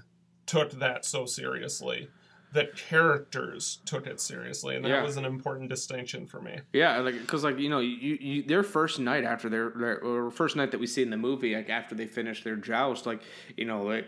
took 0.46 0.72
that 0.72 1.04
so 1.04 1.26
seriously, 1.26 2.08
that 2.52 2.76
characters 2.76 3.78
took 3.84 4.06
it 4.06 4.20
seriously, 4.20 4.76
and 4.76 4.84
that 4.84 4.88
Yeah. 4.90 5.02
was 5.02 5.16
an 5.16 5.24
important 5.24 5.68
distinction 5.68 6.26
for 6.26 6.40
me. 6.40 6.60
Yeah, 6.72 6.98
like 6.98 7.20
because 7.20 7.42
like 7.44 7.58
you 7.58 7.68
know 7.68 7.80
you, 7.80 8.16
you 8.20 8.42
their 8.44 8.62
first 8.62 8.98
night 9.00 9.24
after 9.24 9.48
their, 9.48 9.70
their 9.70 9.98
or 10.00 10.30
first 10.30 10.54
night 10.56 10.70
that 10.70 10.78
we 10.78 10.86
see 10.86 11.02
in 11.02 11.10
the 11.10 11.16
movie 11.16 11.54
like 11.56 11.68
after 11.68 11.94
they 11.94 12.06
finish 12.06 12.44
their 12.44 12.56
joust 12.56 13.06
like 13.06 13.22
you 13.56 13.64
know 13.64 13.82
like 13.82 14.06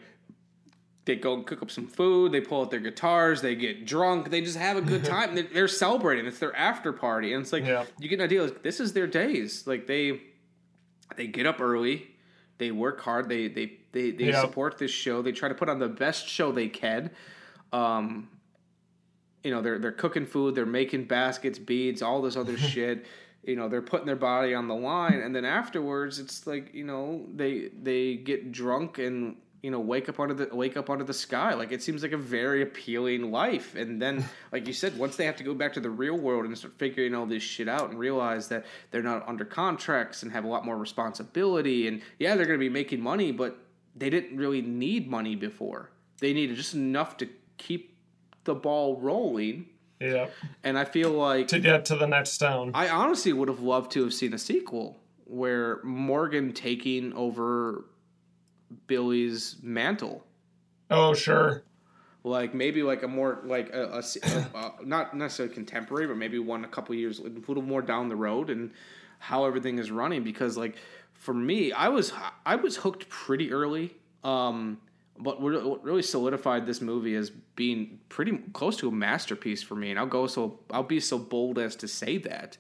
they 1.07 1.15
go 1.17 1.35
and 1.35 1.47
cook 1.47 1.63
up 1.63 1.71
some 1.71 1.87
food 1.87 2.33
they 2.33 2.41
pull 2.41 2.63
out 2.63 2.71
their 2.71 2.81
guitars 2.81 3.41
they 3.41 3.55
get 3.55 3.85
drunk 3.87 4.31
they 4.31 4.41
just 4.41 4.57
have 4.59 4.77
a 4.77 4.81
good 4.81 5.05
time 5.15 5.35
they're, 5.37 5.45
they're 5.53 5.69
celebrating 5.69 6.27
it's 6.27 6.39
their 6.41 6.55
after 6.57 6.93
party 6.93 7.33
and 7.33 7.43
it's 7.43 7.53
like 7.53 7.65
you 8.01 8.09
get 8.09 8.19
an 8.19 8.25
idea 8.25 8.43
like 8.43 8.63
this 8.63 8.81
is 8.81 8.93
their 8.93 9.07
days 9.07 9.67
like 9.69 9.87
they 9.87 10.21
they 11.17 11.27
get 11.29 11.47
up 11.47 11.61
early 11.61 12.09
they 12.59 12.71
work 12.71 13.01
hard 13.01 13.29
they 13.29 13.49
they 13.49 13.73
they, 13.93 14.11
they 14.11 14.25
Yeah. 14.27 14.41
support 14.41 14.79
this 14.79 14.91
show 14.91 15.23
they 15.23 15.33
try 15.33 15.49
to 15.49 15.55
put 15.55 15.69
on 15.69 15.79
the 15.79 15.89
best 15.89 16.29
show 16.29 16.53
they 16.53 16.69
can 16.69 17.11
um 17.73 18.29
you 19.43 19.51
know 19.51 19.61
they're 19.63 19.79
they're 19.79 19.93
cooking 19.93 20.27
food 20.27 20.55
they're 20.55 20.67
making 20.67 21.05
baskets 21.05 21.59
beads 21.59 22.03
all 22.03 22.21
this 22.23 22.37
other 22.37 22.57
shit 22.73 23.07
you 23.45 23.57
know 23.57 23.69
they're 23.69 23.83
putting 23.83 24.07
their 24.07 24.17
body 24.17 24.55
on 24.55 24.69
the 24.69 24.75
line 24.75 25.21
and 25.21 25.35
then 25.35 25.45
afterwards 25.45 26.19
it's 26.19 26.47
like 26.47 26.75
you 26.75 26.85
know 26.85 27.25
they 27.35 27.69
they 27.83 28.17
get 28.17 28.51
drunk 28.53 28.99
and 28.99 29.37
you 29.63 29.71
know 29.71 29.81
wake 29.81 30.09
up 30.09 30.21
under 30.21 30.35
the 30.35 30.55
wake 30.55 30.77
up 30.77 30.91
under 30.91 31.03
the 31.05 31.15
sky 31.15 31.55
like 31.55 31.73
it 31.73 31.83
seems 31.83 32.03
like 32.03 32.13
a 32.13 32.17
very 32.17 32.63
appealing 32.63 33.31
life 33.33 33.75
and 33.75 34.01
then 34.01 34.25
like 34.53 34.67
you 34.67 34.73
said 34.73 34.97
once 34.99 35.17
they 35.17 35.25
have 35.25 35.37
to 35.37 35.45
go 35.45 35.55
back 35.55 35.73
to 35.73 35.81
the 35.81 35.91
real 35.91 36.17
world 36.17 36.45
and 36.45 36.57
start 36.57 36.75
figuring 36.79 37.15
all 37.15 37.27
this 37.27 37.43
shit 37.43 37.69
out 37.69 37.91
and 37.91 37.99
realize 37.99 38.49
that 38.49 38.65
they're 38.91 39.03
not 39.03 39.27
under 39.29 39.45
contracts 39.45 40.23
and 40.23 40.31
have 40.33 40.45
a 40.45 40.49
lot 40.49 40.65
more 40.65 40.77
responsibility 40.77 41.89
and 41.89 42.03
yeah 42.19 42.35
they're 42.37 42.47
going 42.47 42.59
to 42.59 42.65
be 42.65 42.69
making 42.69 43.01
money 43.01 43.33
but 43.33 43.59
they 43.97 44.11
didn't 44.11 44.37
really 44.37 44.63
need 44.63 45.09
money 45.11 45.35
before 45.35 45.91
they 46.21 46.33
needed 46.33 46.57
just 46.57 46.75
enough 46.75 47.17
to 47.17 47.29
keep 47.57 47.97
the 48.45 48.55
ball 48.55 49.01
rolling 49.01 49.67
Yeah. 50.01 50.29
and 50.63 50.79
I 50.79 50.85
feel 50.85 51.11
like 51.11 51.49
to 51.49 51.59
get 51.59 51.87
to 51.87 51.97
the 51.97 52.07
next 52.07 52.39
town. 52.39 52.71
I 52.75 52.89
honestly 52.91 53.33
would 53.33 53.49
have 53.49 53.61
loved 53.61 53.91
to 53.93 54.03
have 54.05 54.13
seen 54.15 54.35
a 54.35 54.39
sequel 54.39 54.99
where 55.25 55.83
Morgan 55.83 56.53
taking 56.53 57.13
over 57.15 57.87
Billy's 58.87 59.57
mantle. 59.63 60.25
Oh, 60.91 61.15
sure. 61.15 61.63
Like 62.25 62.55
maybe 62.55 62.83
like 62.83 63.03
a 63.03 63.09
more 63.09 63.41
like 63.45 63.71
a, 63.73 64.03
a 64.03 64.57
a- 64.57 64.73
not 64.85 65.17
necessarily 65.17 65.55
contemporary, 65.55 66.07
but 66.07 66.17
maybe 66.17 66.39
one 66.39 66.65
a 66.65 66.69
couple 66.69 66.95
years, 66.95 67.21
a 67.21 67.23
little 67.23 67.63
more 67.63 67.83
down 67.83 68.09
the 68.09 68.17
road, 68.17 68.51
and 68.51 68.73
how 69.19 69.45
everything 69.45 69.79
is 69.79 69.91
running. 69.91 70.25
Because 70.25 70.57
like 70.57 70.77
for 71.15 71.33
me, 71.35 71.73
I 71.73 71.89
was 71.89 72.13
I 72.45 72.57
was 72.57 72.77
hooked 72.79 73.09
pretty 73.09 73.53
early. 73.53 73.95
Um, 74.25 74.79
but 75.19 75.41
what 75.41 75.65
what 75.65 75.85
really 75.85 76.03
solidified 76.03 76.67
this 76.67 76.81
movie 76.81 77.15
as 77.15 77.31
being 77.31 78.01
pretty 78.09 78.39
close 78.53 78.77
to 78.79 78.89
a 78.89 78.93
masterpiece 78.93 79.63
for 79.63 79.77
me, 79.77 79.91
and 79.91 79.99
I'll 79.99 80.07
go 80.07 80.27
so 80.27 80.59
I'll 80.71 80.83
be 80.83 81.01
so 81.01 81.19
bold 81.19 81.59
as 81.59 81.77
to 81.77 81.89
say 81.89 82.19
that 82.19 82.59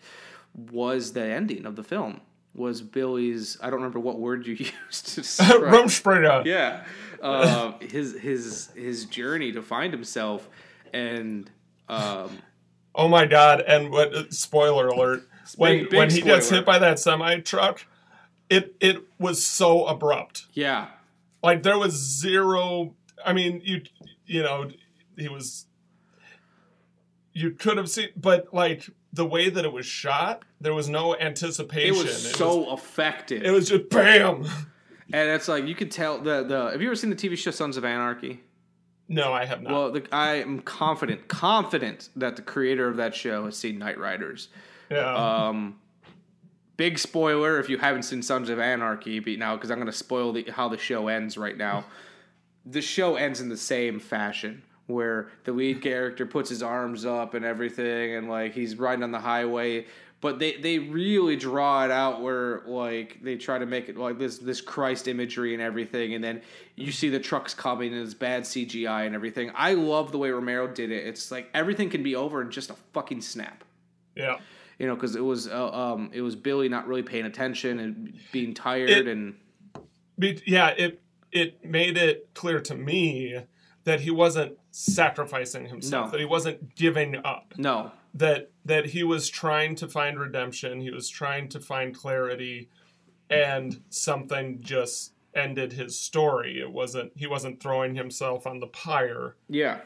was 0.55 1.12
the 1.12 1.25
ending 1.25 1.67
of 1.67 1.77
the 1.77 1.83
film. 1.83 2.21
Was 2.57 2.80
Billy's? 2.80 3.59
I 3.61 3.66
don't 3.66 3.74
remember 3.80 4.00
what 4.00 4.18
word 4.18 4.46
you 4.46 4.54
used 4.86 5.09
to 5.09 5.16
describe. 5.22 5.61
Rumspringa. 5.61 6.44
Yeah, 6.46 6.84
uh, 7.22 7.72
his 7.80 8.16
his 8.18 8.70
his 8.74 9.04
journey 9.04 9.52
to 9.52 9.62
find 9.62 9.92
himself, 9.92 10.48
and 10.92 11.50
um, 11.88 12.38
Oh 12.94 13.09
my 13.09 13.26
god! 13.26 13.61
And 13.61 13.90
what? 13.90 14.32
Spoiler 14.32 14.88
alert! 14.88 15.28
When 15.57 15.80
Big- 15.80 15.90
big 15.90 15.98
when 15.98 16.11
he 16.11 16.22
gets 16.22 16.48
hit 16.48 16.64
by 16.64 16.78
that 16.78 16.98
semi 16.98 17.40
truck, 17.40 17.84
it 18.48 18.74
it 18.80 19.02
was 19.18 19.44
so 19.44 19.84
abrupt. 19.86 20.46
yeah, 20.54 20.88
Like 21.42 21.62
there 21.62 21.78
was 21.78 21.92
zero. 21.92 22.94
I 23.24 23.32
mean, 23.34 23.61
you 23.64 23.82
you 24.24 24.42
know, 24.42 24.70
he 25.18 25.28
was. 25.28 25.66
You 27.32 27.50
could 27.50 27.76
have 27.76 27.90
seen, 27.90 28.09
but 28.16 28.52
like 28.54 28.88
the 29.12 29.26
way 29.26 29.48
that 29.48 29.64
it 29.64 29.72
was 29.72 29.86
shot, 29.86 30.44
there 30.61 30.74
was 30.74 30.88
no 30.88 31.16
anticipation. 31.16 31.94
it 31.94 31.98
was 31.98 32.32
so 32.32 32.72
effective. 32.72 33.42
It 33.42 33.50
was 33.50 33.68
just 33.68 33.88
bam. 33.88 34.44
and 35.12 35.30
it's 35.30 35.48
like 35.48 35.66
you 35.66 35.74
could 35.74 35.90
tell 35.90 36.18
the 36.18 36.42
the. 36.42 36.70
Have 36.70 36.82
you 36.82 36.88
ever 36.88 36.96
seen 36.96 37.11
the 37.11 37.16
TV 37.16 37.36
show 37.36 37.50
Sons 37.50 37.76
of 37.76 37.84
Anarchy? 37.84 38.42
No, 39.09 39.32
I 39.32 39.44
have 39.44 39.62
not. 39.62 39.72
Well, 39.72 39.92
the, 39.92 40.07
I 40.11 40.36
am 40.36 40.61
confident, 40.61 41.28
confident 41.28 42.09
that 42.16 42.36
the 42.36 42.42
creator 42.42 42.88
of 42.88 42.96
that 42.96 43.14
show 43.14 43.44
has 43.44 43.57
seen 43.57 43.78
Knightriders. 43.78 44.48
Yeah. 44.90 45.46
Um, 45.48 45.78
big 46.76 46.98
spoiler 46.98 47.61
if 47.61 47.68
you 47.68 47.78
haven't 47.78 48.02
seen 48.02 48.22
Sons 48.22 48.48
of 48.48 48.59
Anarchy, 48.59 49.20
but 49.20 49.38
now 49.38 49.54
because 49.54 49.70
I'm 49.70 49.78
going 49.78 49.86
to 49.86 49.92
spoil 49.92 50.32
the, 50.32 50.50
how 50.50 50.68
the 50.68 50.78
show 50.78 51.07
ends 51.09 51.38
right 51.38 51.57
now. 51.57 51.84
the 52.64 52.82
show 52.82 53.14
ends 53.14 53.40
in 53.40 53.48
the 53.48 53.57
same 53.57 54.00
fashion 54.00 54.62
where 54.87 55.28
the 55.45 55.53
lead 55.53 55.82
character 55.82 56.26
puts 56.26 56.49
his 56.51 56.62
arms 56.62 57.05
up 57.05 57.34
and 57.34 57.45
everything, 57.45 58.14
and 58.16 58.28
like 58.28 58.55
he's 58.55 58.76
riding 58.76 59.03
on 59.03 59.11
the 59.12 59.20
highway. 59.20 59.87
But 60.22 60.39
they, 60.39 60.57
they 60.57 60.78
really 60.78 61.37
draw 61.37 61.84
it 61.84 61.91
out 61.91 62.22
where 62.22 62.62
like 62.66 63.18
they 63.22 63.37
try 63.37 63.59
to 63.59 63.66
make 63.66 63.89
it 63.89 63.97
like 63.97 64.18
this 64.18 64.39
this 64.39 64.61
Christ 64.61 65.09
imagery 65.09 65.53
and 65.53 65.62
everything, 65.62 66.14
and 66.14 66.24
then 66.24 66.41
you 66.74 66.91
see 66.91 67.11
the 67.11 67.20
trucks 67.20 67.53
coming 67.55 67.93
and 67.93 68.03
it's 68.03 68.14
bad 68.14 68.45
CGI 68.45 69.07
and 69.07 69.14
everything. 69.14 69.51
I 69.55 69.74
love 69.74 70.12
the 70.12 70.18
way 70.18 70.30
Romero 70.30 70.68
did 70.68 70.91
it. 70.91 71.07
It's 71.07 71.30
like 71.30 71.49
everything 71.53 71.91
can 71.91 72.03
be 72.03 72.16
over 72.16 72.41
in 72.43 72.51
just 72.51 72.70
a 72.70 72.76
fucking 72.93 73.20
snap 73.20 73.62
yeah. 74.14 74.39
you 74.78 74.87
know, 74.87 74.95
because 74.95 75.14
it 75.16 75.20
was 75.24 75.49
uh, 75.49 75.70
um, 75.72 76.11
it 76.14 76.22
was 76.22 76.34
Billy 76.34 76.68
not 76.70 76.89
really 76.89 77.03
paying 77.03 77.26
attention 77.26 77.78
and 77.78 78.18
being 78.32 78.55
tired 78.55 78.89
It- 78.91 79.07
and 79.09 79.34
Be- 80.18 80.43
yeah, 80.47 80.68
it 80.68 81.03
it 81.30 81.62
made 81.64 81.99
it 81.99 82.30
clear 82.32 82.61
to 82.61 82.74
me 82.74 83.39
that 83.87 84.01
he 84.01 84.11
wasn't 84.11 84.53
sacrificing 84.72 85.66
himself, 85.66 86.07
No. 86.07 86.11
that 86.11 86.20
he 86.20 86.26
wasn't 86.26 86.74
giving 86.74 87.16
up. 87.24 87.55
no, 87.57 87.91
That 88.14 88.51
that 88.64 88.84
he 88.87 89.03
was 89.05 89.28
trying 89.28 89.74
to 89.76 89.89
find 89.89 90.18
redemption, 90.20 90.80
he 90.80 90.91
was 90.91 91.09
trying 91.09 91.49
to 91.51 91.61
find 91.61 91.95
clarity, 91.95 92.68
and 93.30 93.80
something 93.89 94.61
just 94.61 95.12
ended 95.34 95.72
his 95.72 95.99
story. 95.99 96.61
It 96.61 96.70
wasn't 96.72 97.12
he 97.16 97.26
wasn't 97.26 97.61
throwing 97.61 97.95
himself 97.95 98.47
on 98.47 98.61
the 98.61 98.66
pyre. 98.66 99.37
yeah, 99.49 99.80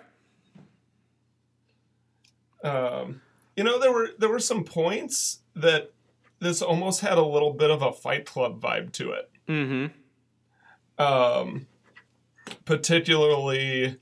Um, 2.62 3.20
you 3.56 3.64
know, 3.64 3.78
there 3.78 3.92
were 3.92 4.10
there 4.18 4.28
were 4.28 4.38
some 4.38 4.64
points 4.64 5.40
that 5.54 5.92
this 6.38 6.62
almost 6.62 7.00
had 7.00 7.18
a 7.18 7.24
little 7.24 7.52
bit 7.52 7.70
of 7.70 7.82
a 7.82 7.92
Fight 7.92 8.24
Club 8.26 8.60
vibe 8.60 8.92
to 8.92 9.12
it. 9.12 9.30
mm-hmm, 9.48 11.02
um, 11.02 11.66
particularly 12.64 13.96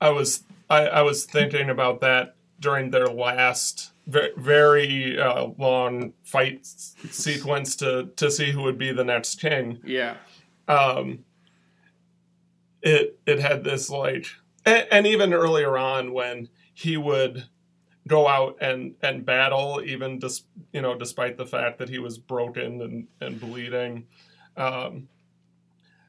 I 0.00 0.10
was 0.10 0.44
I, 0.68 0.86
I 0.86 1.02
was 1.02 1.24
thinking 1.24 1.70
about 1.70 2.00
that 2.00 2.34
during 2.60 2.90
their 2.90 3.06
last 3.06 3.92
very, 4.06 4.30
very 4.36 5.20
uh, 5.20 5.48
long 5.58 6.12
fight 6.24 6.60
s- 6.60 6.94
sequence 7.10 7.76
to 7.76 8.10
to 8.16 8.30
see 8.30 8.50
who 8.52 8.62
would 8.62 8.78
be 8.78 8.92
the 8.92 9.04
next 9.04 9.40
king. 9.40 9.80
yeah, 9.84 10.16
Um, 10.68 11.24
it 12.82 13.18
it 13.26 13.38
had 13.38 13.64
this 13.64 13.88
like 13.90 14.26
and, 14.64 14.86
and 14.90 15.06
even 15.06 15.32
earlier 15.32 15.76
on 15.76 16.12
when 16.12 16.48
he 16.74 16.96
would 16.96 17.44
go 18.08 18.26
out 18.26 18.56
and 18.60 18.94
and 19.02 19.24
battle 19.24 19.80
even 19.84 20.18
dis, 20.18 20.42
you 20.72 20.82
know 20.82 20.96
despite 20.98 21.36
the 21.36 21.46
fact 21.46 21.78
that 21.78 21.88
he 21.88 21.98
was 21.98 22.18
broken 22.18 22.80
and 22.82 23.06
and 23.20 23.38
bleeding 23.40 24.06
um 24.56 25.06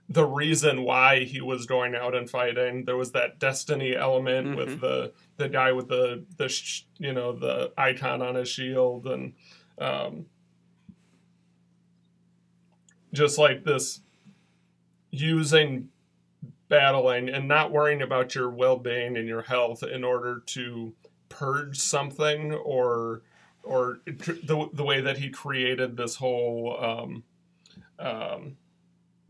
the 0.09 0.25
reason 0.25 0.83
why 0.83 1.23
he 1.23 1.41
was 1.41 1.65
going 1.65 1.95
out 1.95 2.15
and 2.15 2.29
fighting. 2.29 2.85
There 2.85 2.97
was 2.97 3.11
that 3.13 3.39
destiny 3.39 3.95
element 3.95 4.55
with 4.55 4.81
the 4.81 5.13
the 5.37 5.49
guy 5.49 5.71
with 5.71 5.87
the 5.87 6.25
the 6.37 6.49
sh- 6.49 6.83
you 6.97 7.13
know 7.13 7.33
the 7.33 7.71
icon 7.77 8.21
on 8.21 8.35
his 8.35 8.49
shield 8.49 9.07
and 9.07 9.33
um 9.79 10.25
just 13.13 13.37
like 13.37 13.63
this 13.63 14.01
using 15.11 15.89
battling 16.67 17.29
and 17.29 17.47
not 17.47 17.71
worrying 17.71 18.01
about 18.01 18.33
your 18.33 18.49
well-being 18.49 19.15
and 19.15 19.27
your 19.27 19.43
health 19.43 19.83
in 19.83 20.03
order 20.03 20.41
to 20.47 20.93
purge 21.29 21.77
something 21.79 22.51
or 22.53 23.21
or 23.63 23.99
the, 24.05 24.69
the 24.73 24.83
way 24.83 24.99
that 24.99 25.17
he 25.17 25.29
created 25.29 25.95
this 25.95 26.15
whole 26.15 26.77
um, 26.83 27.23
um, 27.99 28.57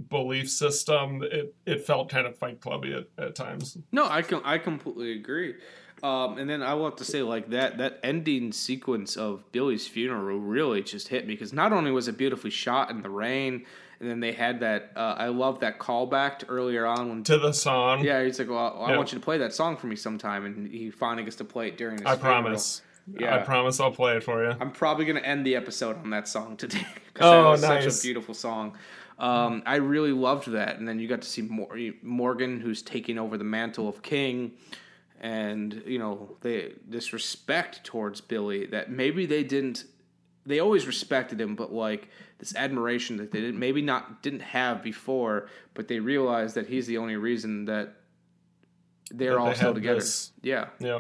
belief 0.10 0.50
system 0.50 1.24
it, 1.24 1.54
it 1.66 1.86
felt 1.86 2.10
kind 2.10 2.26
of 2.28 2.38
fight 2.38 2.60
clubby 2.62 2.94
at, 2.94 3.08
at 3.24 3.36
times 3.36 3.78
no, 3.92 4.08
I 4.08 4.22
can 4.22 4.42
I 4.44 4.58
completely 4.58 5.14
agree. 5.14 5.56
Um, 6.02 6.38
and 6.38 6.50
then 6.50 6.62
I 6.62 6.74
want 6.74 6.98
to 6.98 7.06
say 7.06 7.22
like 7.22 7.50
that 7.52 7.78
that 7.78 8.00
ending 8.04 8.52
sequence 8.52 9.16
of 9.16 9.50
Billy's 9.54 9.88
funeral 9.88 10.38
really 10.40 10.84
just 10.84 11.08
hit 11.08 11.26
me 11.26 11.34
because 11.34 11.54
not 11.54 11.72
only 11.72 11.92
was 11.92 12.08
it 12.10 12.18
beautifully 12.18 12.50
shot 12.50 12.90
in 12.90 13.02
the 13.02 13.10
rain, 13.10 13.66
and 14.02 14.10
then 14.10 14.20
they 14.20 14.34
had 14.34 14.60
that 14.60 14.92
uh, 14.98 15.16
I 15.18 15.28
love 15.28 15.62
that 15.62 15.80
callback 15.80 16.40
to 16.40 16.46
earlier 16.48 16.86
on 16.86 17.08
when 17.08 17.24
to 17.24 17.38
the 17.38 17.54
song 17.54 18.04
yeah 18.04 18.22
he's 18.24 18.38
like 18.38 18.50
well 18.50 18.84
I 18.86 18.98
want 18.98 19.14
you 19.14 19.20
to 19.20 19.24
play 19.24 19.38
that 19.38 19.54
song 19.54 19.78
for 19.78 19.88
me 19.88 19.96
sometime 19.96 20.46
and 20.46 20.68
he 20.68 20.92
finally 20.92 21.24
gets 21.24 21.38
to 21.38 21.46
play 21.46 21.70
it 21.70 21.78
during 21.78 22.00
his 22.00 22.06
i 22.06 22.16
funeral. 22.18 22.42
promise 22.42 22.82
Yeah. 23.18 23.36
i 23.36 23.38
promise 23.40 23.80
i'll 23.80 23.92
play 23.92 24.18
it 24.18 24.24
for 24.24 24.44
you 24.44 24.56
I'm 24.60 24.72
probably 24.72 25.06
going 25.06 25.18
to 25.22 25.26
end 25.26 25.46
the 25.46 25.56
episode 25.56 25.96
on 25.98 26.10
that 26.10 26.28
song 26.28 26.58
today 26.58 26.86
because 27.14 27.26
Oh, 27.32 27.52
was 27.52 27.62
such 27.62 27.86
a 27.86 28.02
beautiful 28.02 28.34
song. 28.34 28.74
Um, 29.24 29.64
I 29.66 29.76
really 29.78 30.12
loved 30.12 30.52
that, 30.52 30.78
and 30.80 30.88
then 30.88 31.00
you 31.00 31.08
got 31.08 31.22
to 31.22 31.28
see 31.28 31.42
Mor- 31.44 31.78
Morgan, 32.02 32.60
who's 32.60 32.82
taking 32.82 33.18
over 33.18 33.38
the 33.38 33.44
mantle 33.46 33.88
of 33.88 34.02
king, 34.02 34.52
and 35.22 35.82
you 35.86 35.98
know 35.98 36.36
they 36.42 36.74
this 36.88 37.14
respect 37.14 37.84
towards 37.86 38.20
Billy 38.20 38.66
that 38.68 38.92
maybe 38.92 39.26
they 39.26 39.44
didn't. 39.44 39.86
They 40.46 40.60
always 40.60 40.86
respected 40.86 41.40
him, 41.40 41.56
but 41.56 41.72
like 41.72 42.10
this 42.40 42.54
admiration 42.54 43.16
that 43.18 43.32
they 43.32 43.40
didn't 43.40 43.60
maybe 43.60 43.82
not 43.82 44.22
didn't 44.22 44.42
have 44.42 44.84
before, 44.84 45.48
but 45.74 45.88
they 45.88 46.00
realized 46.02 46.56
that 46.56 46.68
he's 46.68 46.86
the 46.86 46.98
only 46.98 47.16
reason 47.16 47.64
that 47.66 47.94
they're 49.10 49.32
That 49.34 49.38
all 49.40 49.48
they 49.48 49.56
still 49.56 49.74
together. 49.74 50.00
this- 50.00 50.32
Yeah 50.42 50.68
yeah 50.80 51.00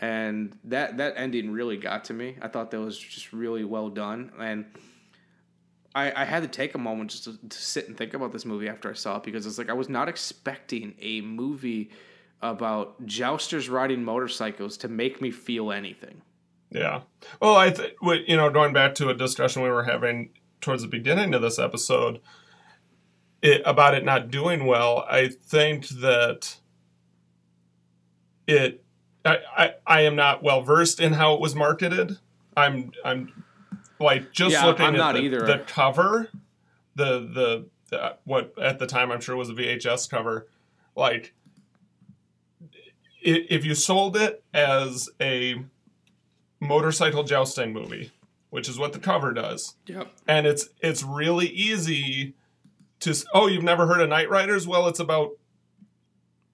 and 0.00 0.56
that 0.64 0.96
that 0.96 1.12
ending 1.16 1.50
really 1.50 1.76
got 1.76 2.04
to 2.06 2.14
me. 2.14 2.36
I 2.40 2.48
thought 2.48 2.70
that 2.70 2.80
was 2.80 2.98
just 2.98 3.34
really 3.34 3.64
well 3.64 3.90
done, 3.90 4.32
and 4.38 4.64
I, 5.94 6.22
I 6.22 6.24
had 6.24 6.42
to 6.42 6.48
take 6.48 6.74
a 6.74 6.78
moment 6.78 7.10
just 7.10 7.24
to, 7.24 7.36
to 7.48 7.58
sit 7.58 7.88
and 7.88 7.96
think 7.96 8.14
about 8.14 8.32
this 8.32 8.44
movie 8.44 8.68
after 8.68 8.90
I 8.90 8.94
saw 8.94 9.16
it 9.16 9.24
because 9.24 9.46
it's 9.46 9.58
like 9.58 9.70
I 9.70 9.74
was 9.74 9.88
not 9.88 10.08
expecting 10.08 10.94
a 11.00 11.20
movie 11.20 11.90
about 12.42 13.04
jousters 13.06 13.68
riding 13.68 14.04
motorcycles 14.04 14.76
to 14.78 14.88
make 14.88 15.20
me 15.20 15.30
feel 15.30 15.72
anything. 15.72 16.22
Yeah. 16.70 17.02
Well, 17.40 17.56
I 17.56 17.70
think 17.70 17.94
you 18.02 18.36
know, 18.36 18.50
going 18.50 18.72
back 18.72 18.94
to 18.96 19.08
a 19.08 19.14
discussion 19.14 19.62
we 19.62 19.68
were 19.70 19.84
having 19.84 20.30
towards 20.60 20.82
the 20.82 20.88
beginning 20.88 21.34
of 21.34 21.42
this 21.42 21.58
episode, 21.58 22.20
it, 23.42 23.62
about 23.64 23.94
it 23.94 24.04
not 24.04 24.30
doing 24.30 24.66
well. 24.66 25.04
I 25.08 25.28
think 25.28 25.88
that 25.88 26.56
it. 28.46 28.84
I, 29.24 29.38
I, 29.56 29.74
I 29.86 30.00
am 30.02 30.16
not 30.16 30.42
well 30.42 30.62
versed 30.62 31.00
in 31.00 31.14
how 31.14 31.34
it 31.34 31.40
was 31.40 31.54
marketed. 31.54 32.18
I'm 32.56 32.92
I'm 33.04 33.44
like 34.00 34.32
just 34.32 34.52
Yeah, 34.52 34.64
looking 34.66 34.86
I'm 34.86 34.94
at 34.94 34.98
not 34.98 35.14
the, 35.14 35.20
either. 35.20 35.46
the 35.46 35.58
cover, 35.66 36.28
the, 36.96 37.20
the 37.20 37.66
the 37.90 38.16
what 38.24 38.54
at 38.60 38.78
the 38.78 38.86
time 38.86 39.10
I'm 39.12 39.20
sure 39.20 39.36
was 39.36 39.50
a 39.50 39.54
VHS 39.54 40.08
cover, 40.10 40.48
like 40.96 41.34
if 43.22 43.64
you 43.64 43.74
sold 43.74 44.16
it 44.16 44.42
as 44.54 45.08
a 45.20 45.62
motorcycle 46.60 47.22
jousting 47.24 47.72
movie, 47.72 48.12
which 48.50 48.68
is 48.68 48.78
what 48.78 48.92
the 48.92 48.98
cover 48.98 49.32
does. 49.32 49.76
Yep. 49.86 50.08
And 50.26 50.46
it's 50.46 50.68
it's 50.80 51.02
really 51.02 51.48
easy 51.48 52.34
to 53.00 53.14
oh 53.34 53.46
you've 53.46 53.62
never 53.64 53.86
heard 53.86 54.00
of 54.00 54.08
Knightriders? 54.08 54.66
Well, 54.66 54.88
it's 54.88 55.00
about 55.00 55.30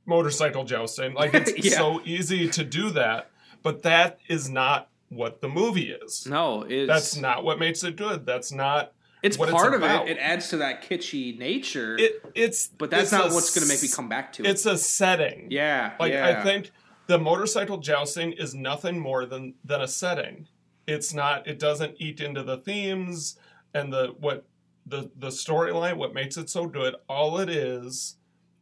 motorcycle 0.07 0.65
jousting. 0.65 1.15
Like 1.15 1.35
it's 1.35 1.53
Yeah. 1.65 1.77
so 1.79 2.01
easy 2.05 2.49
to 2.49 2.65
do 2.65 2.91
that, 2.91 3.31
but 3.63 3.83
that 3.83 4.19
is 4.29 4.49
not 4.49 4.89
what 5.09 5.41
the 5.41 5.49
movie 5.49 5.91
is. 5.91 6.27
No, 6.27 6.63
it's 6.63 6.89
That's 6.89 7.17
not 7.17 7.45
what 7.45 7.59
makes 7.59 7.85
it 7.85 7.97
good. 7.97 8.27
That's 8.27 8.53
not 8.53 8.93
it's 9.23 9.37
part 9.37 9.51
it's 9.51 9.65
of 9.65 9.73
about. 9.75 10.09
it. 10.09 10.17
It 10.17 10.21
adds 10.21 10.49
to 10.51 10.59
that 10.59 10.83
kitschy 10.83 11.39
nature. 11.39 11.97
It 11.99 12.23
it's 12.35 12.69
but 12.69 12.91
that's 12.91 13.05
it's 13.05 13.13
not 13.13 13.31
a 13.31 13.35
what's 13.35 13.55
going 13.55 13.67
to 13.67 13.73
make 13.73 13.83
me 13.83 13.89
come 13.89 14.09
back 14.09 14.33
to 14.35 14.45
it. 14.45 14.51
It's 14.51 14.67
a 14.67 14.77
setting. 14.77 15.49
yeah, 15.51 15.95
Like 15.99 16.13
yeah. 16.13 16.39
I 16.39 16.43
think 16.43 16.71
the 17.07 17.19
motorcycle 17.19 17.79
jousting 17.79 18.33
is 18.33 18.55
nothing 18.55 18.99
more 18.99 19.27
than 19.27 19.55
than 19.65 19.81
a 19.81 19.89
setting. 19.89 20.49
It's 20.87 21.13
not. 21.15 21.47
It 21.47 21.59
doesn't 21.59 21.97
eat 21.99 22.21
into 22.21 22.43
the 22.43 22.59
themes 22.59 23.39
and 23.75 23.93
the 23.93 24.15
what 24.21 24.45
the 24.87 25.11
the 25.17 25.29
storyline. 25.29 25.97
What 25.97 26.15
makes 26.15 26.37
it 26.37 26.49
so 26.49 26.67
good? 26.67 26.95
All 27.09 27.39
it 27.39 27.49
is 27.49 28.17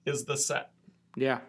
is 0.07 0.25
the 0.25 0.37
set, 0.37 0.71
yeah. 1.17 1.41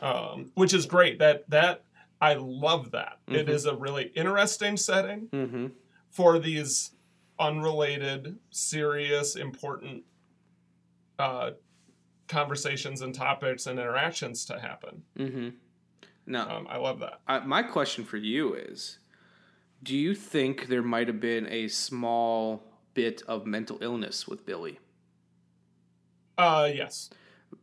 um, 0.00 0.50
which 0.54 0.74
is 0.74 0.86
great. 0.86 1.18
That 1.18 1.48
that 1.50 1.84
I 2.20 2.34
love 2.34 2.90
that. 2.90 3.18
It 3.28 3.46
Mhm. 3.46 3.48
is 3.50 3.64
a 3.66 3.74
really 3.74 4.04
interesting 4.14 4.76
setting 4.76 5.28
Mm-hmm. 5.28 5.66
for 6.10 6.38
these 6.38 6.94
unrelated, 7.38 8.38
serious, 8.50 9.36
important 9.36 10.04
uh, 11.18 11.52
conversations 12.28 13.02
and 13.02 13.14
topics 13.14 13.66
and 13.66 13.78
interactions 13.78 14.44
to 14.46 14.58
happen. 14.58 15.02
Mm-hmm. 15.18 15.48
No, 16.26 16.48
Um, 16.48 16.66
I 16.70 16.76
love 16.78 17.00
that. 17.00 17.20
I, 17.26 17.40
my 17.40 17.62
question 17.62 18.04
for 18.04 18.16
you 18.16 18.54
is 18.54 18.98
Do 19.82 19.96
you 19.96 20.14
think 20.14 20.66
there 20.68 20.82
might 20.82 21.08
have 21.08 21.20
been 21.20 21.46
a 21.48 21.68
small 21.68 22.62
bit 22.94 23.22
of 23.28 23.46
mental 23.46 23.78
illness 23.82 24.26
with 24.28 24.44
Billy? 24.46 24.78
Uh, 26.38 26.70
yes. 26.74 27.10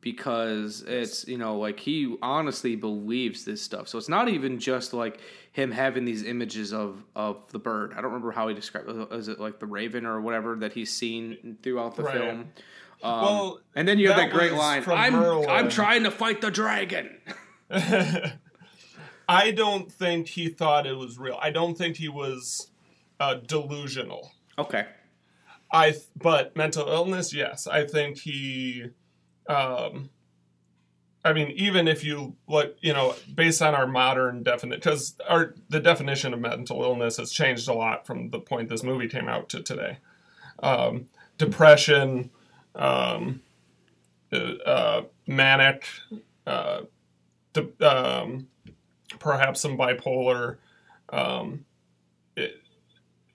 Because 0.02 0.84
it's 0.88 1.28
you 1.28 1.38
know 1.38 1.58
like 1.58 1.80
he 1.80 2.16
honestly 2.22 2.76
believes 2.76 3.46
this 3.46 3.62
stuff. 3.62 3.88
So 3.88 3.98
it's 3.98 4.10
not 4.10 4.30
even 4.30 4.60
just 4.60 4.94
like 4.94 5.20
him 5.52 5.72
having 5.72 6.06
these 6.06 6.24
images 6.24 6.74
of 6.74 7.04
of 7.16 7.52
the 7.52 7.60
bird. 7.60 7.92
I 7.94 7.96
don't 7.96 8.06
remember 8.06 8.32
how 8.32 8.48
he 8.48 8.54
described 8.56 8.90
it. 8.90 9.12
Is 9.14 9.28
it 9.28 9.40
like 9.40 9.60
the 9.60 9.66
raven 9.66 10.06
or 10.06 10.22
whatever 10.22 10.56
that 10.58 10.74
he's 10.74 10.96
seen 10.96 11.58
throughout 11.64 11.96
the 11.96 12.04
Right. 12.04 12.18
film? 12.18 12.40
Um, 13.04 13.22
Well, 13.22 13.60
and 13.76 13.88
then 13.88 14.00
you 14.00 14.08
have 14.10 14.18
that 14.18 14.30
that 14.30 14.36
great 14.36 14.54
line. 14.54 14.84
I'm 14.88 15.14
Merlin." 15.14 15.50
I'm 15.50 15.70
trying 15.70 16.04
to 16.04 16.12
fight 16.12 16.42
the 16.42 16.52
dragon. 16.52 17.18
I 19.30 19.52
don't 19.52 19.92
think 19.92 20.28
he 20.28 20.48
thought 20.50 20.88
it 20.88 20.96
was 20.96 21.18
real. 21.20 21.38
I 21.42 21.50
don't 21.52 21.78
think 21.78 21.98
he 21.98 22.08
was 22.08 22.72
uh, 23.20 23.36
delusional. 23.36 24.32
Okay. 24.58 24.86
I 25.72 25.96
but 26.16 26.56
mental 26.56 26.88
illness, 26.88 27.34
yes. 27.34 27.68
I 27.68 27.86
think 27.86 28.20
he 28.20 28.86
um 29.48 30.10
I 31.24 31.34
mean 31.34 31.52
even 31.52 31.88
if 31.88 32.04
you 32.04 32.36
look, 32.48 32.78
you 32.82 32.94
know, 32.94 33.16
based 33.34 33.62
on 33.62 33.76
our 33.76 33.88
modern 33.88 34.44
definition 34.44 34.82
cuz 34.82 35.16
our 35.28 35.56
the 35.70 35.80
definition 35.80 36.34
of 36.34 36.40
mental 36.40 36.84
illness 36.84 37.18
has 37.18 37.32
changed 37.32 37.68
a 37.68 37.74
lot 37.74 38.06
from 38.06 38.30
the 38.30 38.40
point 38.40 38.70
this 38.70 38.84
movie 38.84 39.08
came 39.08 39.28
out 39.28 39.50
to 39.50 39.62
today. 39.62 39.98
Um 40.60 41.10
depression 41.38 42.32
um 42.76 43.42
uh, 44.32 44.38
uh 44.38 45.02
manic 45.28 45.88
uh 46.46 46.82
de- 47.54 47.88
um 47.88 48.48
perhaps 49.20 49.62
some 49.62 49.78
bipolar 49.78 50.58
um 51.10 51.66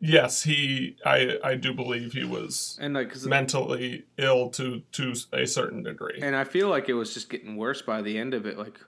yes 0.04 0.42
he 0.42 0.96
i 1.06 1.38
i 1.44 1.54
do 1.54 1.72
believe 1.72 2.12
he 2.12 2.24
was 2.24 2.76
and 2.82 2.92
like 2.92 3.14
mentally 3.24 4.02
ill 4.18 4.50
to 4.50 4.82
to 4.90 5.14
a 5.32 5.46
certain 5.46 5.82
degree 5.84 6.18
And 6.20 6.34
I 6.34 6.42
feel 6.44 6.68
like 6.68 6.88
it 6.88 6.94
was 6.94 7.14
just 7.14 7.30
getting 7.30 7.56
worse 7.56 7.80
by 7.82 8.02
the 8.02 8.18
end 8.18 8.34
of 8.34 8.44
it. 8.44 8.58
Like 8.58 8.78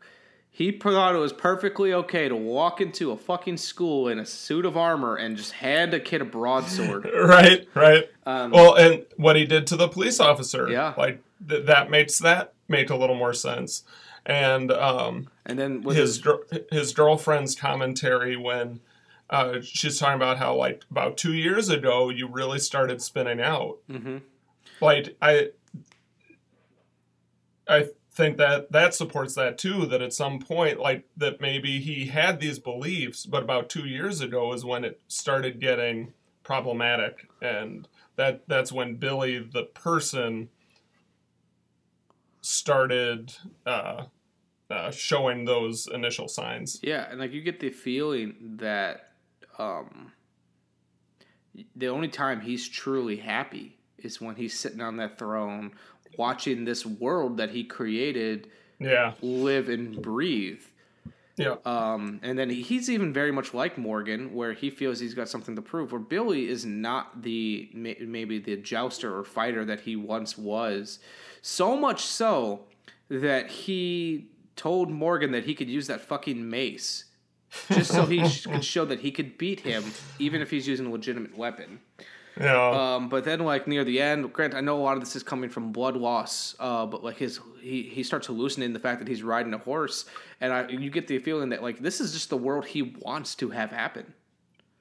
he 0.50 0.70
thought 0.72 1.14
it 1.14 1.18
was 1.18 1.32
perfectly 1.32 1.92
okay 1.94 2.28
to 2.28 2.34
walk 2.36 2.80
into 2.80 3.10
a 3.12 3.16
fucking 3.16 3.56
school 3.56 4.08
in 4.08 4.18
a 4.18 4.26
suit 4.26 4.64
of 4.66 4.76
armor 4.76 5.16
and 5.16 5.36
just 5.36 5.52
hand 5.52 5.94
a 5.94 6.00
kid 6.00 6.20
a 6.20 6.24
broadsword. 6.24 7.08
right 7.14 7.66
right 7.74 8.10
Um, 8.26 8.50
well 8.50 8.74
and 8.74 9.04
what 9.16 9.36
he 9.36 9.44
did 9.44 9.66
to 9.68 9.76
the 9.76 9.86
police 9.88 10.18
officer 10.20 10.68
Yeah. 10.68 10.94
like 10.98 11.22
th- 11.48 11.66
that 11.66 11.90
makes 11.90 12.18
that 12.18 12.52
make 12.68 12.90
a 12.90 12.96
little 12.96 13.16
more 13.16 13.34
sense 13.34 13.84
and 14.26 14.72
um 14.72 15.28
and 15.46 15.58
then 15.60 15.82
with 15.82 15.96
his 15.96 16.16
his- 16.16 16.18
gir- 16.24 16.46
his 16.72 16.92
girlfriend's 16.92 17.54
commentary 17.54 18.36
when 18.36 18.80
uh 19.30 19.60
she's 19.62 19.98
talking 19.98 20.16
about 20.16 20.38
how 20.38 20.54
like 20.54 20.84
about 20.90 21.16
two 21.16 21.32
years 21.34 21.68
ago 21.68 22.10
you 22.10 22.28
really 22.28 22.58
started 22.58 23.00
spinning 23.00 23.40
out. 23.40 23.78
Mhm. 23.90 24.22
like 24.80 25.16
i 25.22 25.48
i 27.68 27.86
think 28.12 28.36
that 28.36 28.70
that 28.70 28.94
supports 28.94 29.34
that 29.34 29.58
too 29.58 29.86
that 29.86 30.02
at 30.02 30.12
some 30.12 30.38
point 30.38 30.78
like 30.78 31.08
that 31.16 31.40
maybe 31.40 31.80
he 31.80 32.06
had 32.06 32.38
these 32.38 32.58
beliefs 32.58 33.26
but 33.26 33.42
about 33.42 33.68
two 33.68 33.86
years 33.86 34.20
ago 34.20 34.52
is 34.52 34.64
when 34.64 34.84
it 34.84 35.00
started 35.08 35.60
getting 35.60 36.12
problematic. 36.44 37.26
And 37.42 37.88
that 38.16 38.42
that's 38.46 38.70
when 38.70 38.96
billy 38.96 39.38
the 39.40 39.64
person 39.64 40.50
started 42.42 43.34
uh, 43.66 44.04
uh 44.70 44.90
showing 44.92 45.44
those 45.46 45.88
initial 45.92 46.28
signs. 46.28 46.78
Yeah, 46.82 47.10
and 47.10 47.18
like 47.18 47.32
you 47.32 47.40
get 47.40 47.58
the 47.58 47.70
feeling 47.70 48.56
that 48.60 49.13
um 49.58 50.12
the 51.76 51.88
only 51.88 52.08
time 52.08 52.40
he's 52.40 52.68
truly 52.68 53.16
happy 53.16 53.76
is 53.98 54.20
when 54.20 54.34
he's 54.34 54.58
sitting 54.58 54.80
on 54.80 54.96
that 54.96 55.18
throne 55.18 55.72
watching 56.18 56.64
this 56.64 56.84
world 56.84 57.36
that 57.36 57.50
he 57.50 57.64
created 57.64 58.48
yeah 58.78 59.12
live 59.22 59.68
and 59.68 60.00
breathe. 60.02 60.62
Yeah. 61.36 61.56
Um, 61.64 62.20
and 62.22 62.38
then 62.38 62.48
he, 62.48 62.62
he's 62.62 62.88
even 62.88 63.12
very 63.12 63.32
much 63.32 63.52
like 63.52 63.76
Morgan, 63.76 64.34
where 64.34 64.52
he 64.52 64.70
feels 64.70 65.00
he's 65.00 65.14
got 65.14 65.28
something 65.28 65.56
to 65.56 65.62
prove. 65.62 65.90
Where 65.90 66.00
Billy 66.00 66.48
is 66.48 66.64
not 66.64 67.22
the 67.22 67.70
maybe 67.72 68.38
the 68.38 68.56
jouster 68.56 69.16
or 69.16 69.24
fighter 69.24 69.64
that 69.64 69.80
he 69.80 69.96
once 69.96 70.38
was. 70.38 71.00
So 71.42 71.76
much 71.76 72.02
so 72.02 72.66
that 73.08 73.50
he 73.50 74.28
told 74.54 74.90
Morgan 74.90 75.32
that 75.32 75.44
he 75.44 75.54
could 75.54 75.68
use 75.68 75.88
that 75.88 76.00
fucking 76.00 76.48
mace 76.48 77.04
just 77.72 77.90
so 77.92 78.04
he 78.06 78.26
sh- 78.28 78.46
could 78.46 78.64
show 78.74 78.84
that 78.84 79.00
he 79.00 79.10
could 79.10 79.38
beat 79.38 79.60
him, 79.60 79.84
even 80.18 80.40
if 80.40 80.50
he's 80.50 80.66
using 80.66 80.86
a 80.86 80.90
legitimate 80.90 81.36
weapon. 81.36 81.80
Yeah. 82.40 82.94
Um, 82.96 83.08
but 83.08 83.24
then, 83.24 83.40
like 83.40 83.68
near 83.68 83.84
the 83.84 84.00
end, 84.00 84.32
Grant, 84.32 84.54
I 84.54 84.60
know 84.60 84.76
a 84.76 84.82
lot 84.82 84.94
of 84.96 85.00
this 85.00 85.14
is 85.14 85.22
coming 85.22 85.48
from 85.50 85.70
blood 85.70 85.96
loss. 85.96 86.56
Uh, 86.58 86.84
but 86.84 87.04
like 87.04 87.16
his, 87.16 87.38
he 87.60 87.82
he 87.82 88.02
starts 88.02 88.26
hallucinating 88.26 88.72
the 88.72 88.80
fact 88.80 88.98
that 88.98 89.06
he's 89.06 89.22
riding 89.22 89.54
a 89.54 89.58
horse, 89.58 90.04
and 90.40 90.52
I 90.52 90.68
you 90.68 90.90
get 90.90 91.06
the 91.06 91.18
feeling 91.20 91.50
that 91.50 91.62
like 91.62 91.78
this 91.78 92.00
is 92.00 92.12
just 92.12 92.30
the 92.30 92.36
world 92.36 92.66
he 92.66 92.82
wants 92.82 93.34
to 93.36 93.50
have 93.50 93.70
happen. 93.70 94.12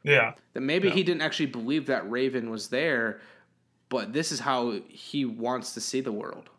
Yeah. 0.01 0.33
That 0.53 0.61
maybe 0.61 0.87
Yeah. 0.87 0.95
he 0.95 1.03
didn't 1.03 1.21
actually 1.21 1.45
believe 1.45 1.85
that 1.85 2.09
Raven 2.09 2.49
was 2.49 2.69
there, 2.69 3.21
but 3.89 4.13
this 4.13 4.31
is 4.31 4.39
how 4.39 4.79
he 4.89 5.23
wants 5.23 5.75
to 5.75 5.79
see 5.81 6.01
the 6.01 6.11
world. 6.11 6.49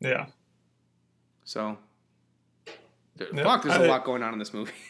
Yeah. 0.00 0.26
So, 1.44 1.78
Yeah, 3.18 3.42
fuck, 3.44 3.62
there's 3.62 3.76
a 3.76 3.86
lot 3.86 4.04
going 4.04 4.22
on 4.22 4.32
in 4.32 4.38
this 4.38 4.52
movie. 4.52 4.72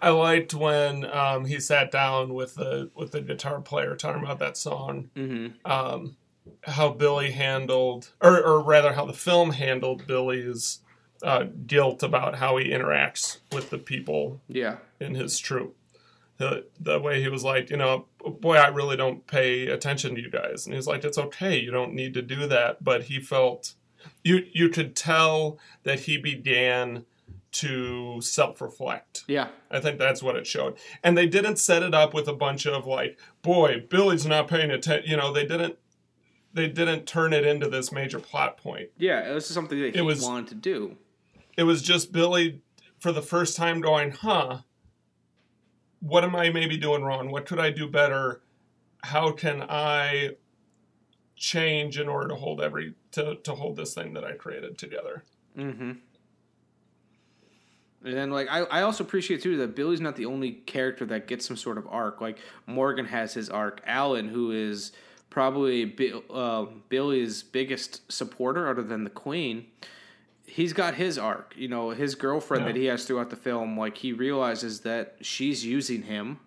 I 0.00 0.10
liked 0.10 0.54
when 0.54 1.04
um, 1.10 1.44
he 1.44 1.60
sat 1.60 1.90
down 1.90 2.34
with 2.34 2.54
the 2.56 2.90
with 2.94 3.12
the 3.12 3.20
guitar 3.20 3.60
player 3.60 3.94
talking 3.96 4.22
about 4.22 4.38
that 4.40 4.56
song. 4.56 5.10
Mm-hmm. 5.14 5.70
Um, 5.70 6.16
how 6.64 6.90
Billy 6.90 7.30
handled, 7.30 8.10
or, 8.20 8.42
or 8.42 8.62
rather, 8.62 8.94
how 8.94 9.04
the 9.06 9.12
film 9.12 9.52
handled 9.52 10.06
Billy's 10.08 10.80
uh, 11.22 11.44
guilt 11.66 12.02
about 12.02 12.36
how 12.36 12.56
he 12.56 12.70
interacts 12.70 13.38
with 13.52 13.70
the 13.70 13.78
people 13.78 14.40
Yeah. 14.48 14.78
in 14.98 15.14
his 15.14 15.38
troupe. 15.38 15.76
The 16.38 16.66
the 16.80 16.98
way 16.98 17.20
he 17.22 17.28
was 17.28 17.44
like, 17.44 17.70
you 17.70 17.76
know, 17.76 18.06
boy, 18.40 18.56
I 18.56 18.68
really 18.68 18.96
don't 18.96 19.24
pay 19.28 19.68
attention 19.68 20.16
to 20.16 20.20
you 20.20 20.30
guys, 20.30 20.66
and 20.66 20.74
he's 20.74 20.86
like, 20.88 21.04
it's 21.04 21.18
okay, 21.18 21.56
you 21.60 21.70
don't 21.70 21.94
need 21.94 22.14
to 22.14 22.22
do 22.22 22.48
that. 22.48 22.82
But 22.82 23.04
he 23.04 23.20
felt 23.20 23.74
you 24.24 24.44
you 24.52 24.68
could 24.68 24.96
tell 24.96 25.58
that 25.84 26.00
he 26.00 26.16
began 26.16 27.04
to 27.52 28.20
self 28.20 28.60
reflect. 28.60 29.24
Yeah. 29.28 29.48
I 29.70 29.80
think 29.80 29.98
that's 29.98 30.22
what 30.22 30.36
it 30.36 30.46
showed. 30.46 30.76
And 31.02 31.16
they 31.16 31.26
didn't 31.26 31.56
set 31.56 31.82
it 31.82 31.94
up 31.94 32.14
with 32.14 32.26
a 32.28 32.32
bunch 32.32 32.66
of 32.66 32.86
like, 32.86 33.18
boy, 33.42 33.84
Billy's 33.88 34.26
not 34.26 34.48
paying 34.48 34.70
attention. 34.70 35.10
You 35.10 35.16
know, 35.16 35.32
they 35.32 35.46
didn't 35.46 35.76
they 36.54 36.68
didn't 36.68 37.06
turn 37.06 37.32
it 37.32 37.46
into 37.46 37.68
this 37.68 37.92
major 37.92 38.18
plot 38.18 38.56
point. 38.58 38.90
Yeah, 38.98 39.30
it 39.30 39.32
was 39.34 39.46
something 39.46 39.78
that 39.78 39.86
It 39.88 39.94
he 39.96 40.00
was- 40.02 40.22
wanted 40.22 40.48
to 40.48 40.54
do. 40.54 40.96
It 41.56 41.64
was 41.64 41.82
just 41.82 42.12
Billy 42.12 42.62
for 42.98 43.12
the 43.12 43.22
first 43.22 43.56
time 43.56 43.80
going, 43.80 44.12
huh, 44.12 44.58
what 46.00 46.24
am 46.24 46.34
I 46.34 46.50
maybe 46.50 46.76
doing 46.78 47.02
wrong? 47.02 47.30
What 47.30 47.46
could 47.46 47.58
I 47.58 47.70
do 47.70 47.86
better? 47.88 48.42
How 49.02 49.32
can 49.32 49.62
I 49.62 50.30
change 51.36 51.98
in 51.98 52.08
order 52.08 52.28
to 52.28 52.34
hold 52.36 52.60
every 52.62 52.94
to, 53.12 53.36
to 53.36 53.54
hold 53.54 53.76
this 53.76 53.94
thing 53.94 54.14
that 54.14 54.24
I 54.24 54.32
created 54.32 54.78
together? 54.78 55.24
Mm-hmm. 55.56 55.92
And 58.04 58.14
then, 58.14 58.30
like, 58.30 58.48
I, 58.50 58.60
I 58.62 58.82
also 58.82 59.04
appreciate 59.04 59.42
too 59.42 59.56
that 59.58 59.76
Billy's 59.76 60.00
not 60.00 60.16
the 60.16 60.26
only 60.26 60.52
character 60.52 61.04
that 61.06 61.26
gets 61.28 61.46
some 61.46 61.56
sort 61.56 61.78
of 61.78 61.86
arc. 61.88 62.20
Like 62.20 62.38
Morgan 62.66 63.06
has 63.06 63.34
his 63.34 63.48
arc. 63.48 63.80
Alan, 63.86 64.28
who 64.28 64.50
is 64.50 64.92
probably 65.30 65.84
Bill, 65.84 66.22
uh, 66.30 66.66
Billy's 66.88 67.42
biggest 67.42 68.10
supporter, 68.10 68.68
other 68.68 68.82
than 68.82 69.04
the 69.04 69.10
Queen, 69.10 69.66
he's 70.46 70.72
got 70.72 70.94
his 70.94 71.16
arc. 71.18 71.54
You 71.56 71.68
know, 71.68 71.90
his 71.90 72.14
girlfriend 72.14 72.64
Yeah. 72.64 72.72
that 72.72 72.78
he 72.78 72.86
has 72.86 73.04
throughout 73.04 73.30
the 73.30 73.36
film. 73.36 73.78
Like 73.78 73.96
he 73.98 74.12
realizes 74.12 74.80
that 74.80 75.16
she's 75.20 75.64
using 75.64 76.02
him, 76.02 76.40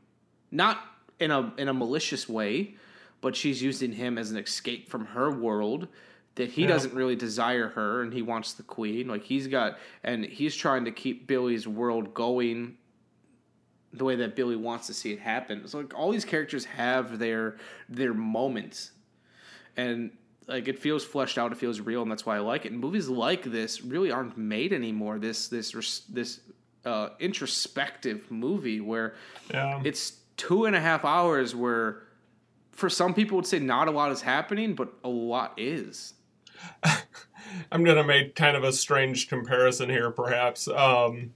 not 0.51 0.79
in 1.19 1.31
a 1.31 1.53
in 1.57 1.69
a 1.69 1.73
malicious 1.73 2.27
way, 2.27 2.75
but 3.21 3.35
she's 3.35 3.61
using 3.63 3.93
him 3.93 4.17
as 4.17 4.29
an 4.31 4.37
escape 4.37 4.89
from 4.89 5.05
her 5.05 5.31
world 5.31 5.87
that 6.35 6.49
he 6.49 6.63
Yeah. 6.63 6.67
doesn't 6.67 6.93
really 6.93 7.15
desire 7.15 7.69
her 7.69 8.01
and 8.01 8.13
he 8.13 8.21
wants 8.21 8.53
the 8.53 8.63
queen. 8.63 9.07
Like 9.07 9.23
he's 9.23 9.47
got 9.47 9.77
and 10.03 10.25
he's 10.25 10.55
trying 10.55 10.85
to 10.85 10.91
keep 10.91 11.27
billy's 11.27 11.67
world 11.67 12.13
going 12.13 12.77
the 13.93 14.03
way 14.03 14.15
that 14.17 14.35
billy 14.35 14.57
wants 14.57 14.87
to 14.87 14.93
see 14.93 15.13
it 15.13 15.19
happen. 15.19 15.65
So 15.67 15.77
like 15.79 15.97
all 15.97 16.11
these 16.11 16.25
characters 16.25 16.65
have 16.65 17.17
their 17.19 17.55
their 17.87 18.13
moments. 18.13 18.91
And 19.77 20.11
like 20.47 20.67
it 20.67 20.77
feels 20.77 21.03
fleshed 21.03 21.37
out 21.37 21.51
it 21.51 21.57
feels 21.57 21.79
real 21.79 22.01
and 22.01 22.11
that's 22.11 22.25
why 22.25 22.35
i 22.35 22.39
like 22.39 22.65
it. 22.65 22.71
And 22.71 22.79
movies 22.81 23.07
like 23.07 23.43
this 23.43 23.81
really 23.83 24.11
aren't 24.11 24.37
made 24.37 24.73
anymore 24.73 25.17
this 25.19 25.47
this 25.47 26.01
this 26.09 26.41
uh 26.83 27.09
introspective 27.19 28.29
movie 28.29 28.79
where 28.81 29.15
Yeah. 29.51 29.81
it's 29.85 30.17
two 30.37 30.65
and 30.65 30.75
a 30.75 30.81
half 30.81 31.05
hours 31.05 31.55
where 31.55 32.03
for 32.73 32.89
some 32.89 33.13
people 33.13 33.37
would 33.37 33.47
say 33.47 33.57
not 33.59 33.87
a 33.87 33.91
lot 33.91 34.11
is 34.11 34.21
happening 34.21 34.75
but 34.75 34.93
a 35.05 35.09
lot 35.09 35.53
is 35.57 36.13
I'm 37.71 37.83
going 37.83 37.97
to 37.97 38.03
make 38.03 38.35
kind 38.35 38.55
of 38.57 38.63
a 38.63 38.73
strange 38.73 39.27
comparison 39.27 39.89
here, 39.89 40.11
perhaps. 40.11 40.67
Um, 40.67 41.33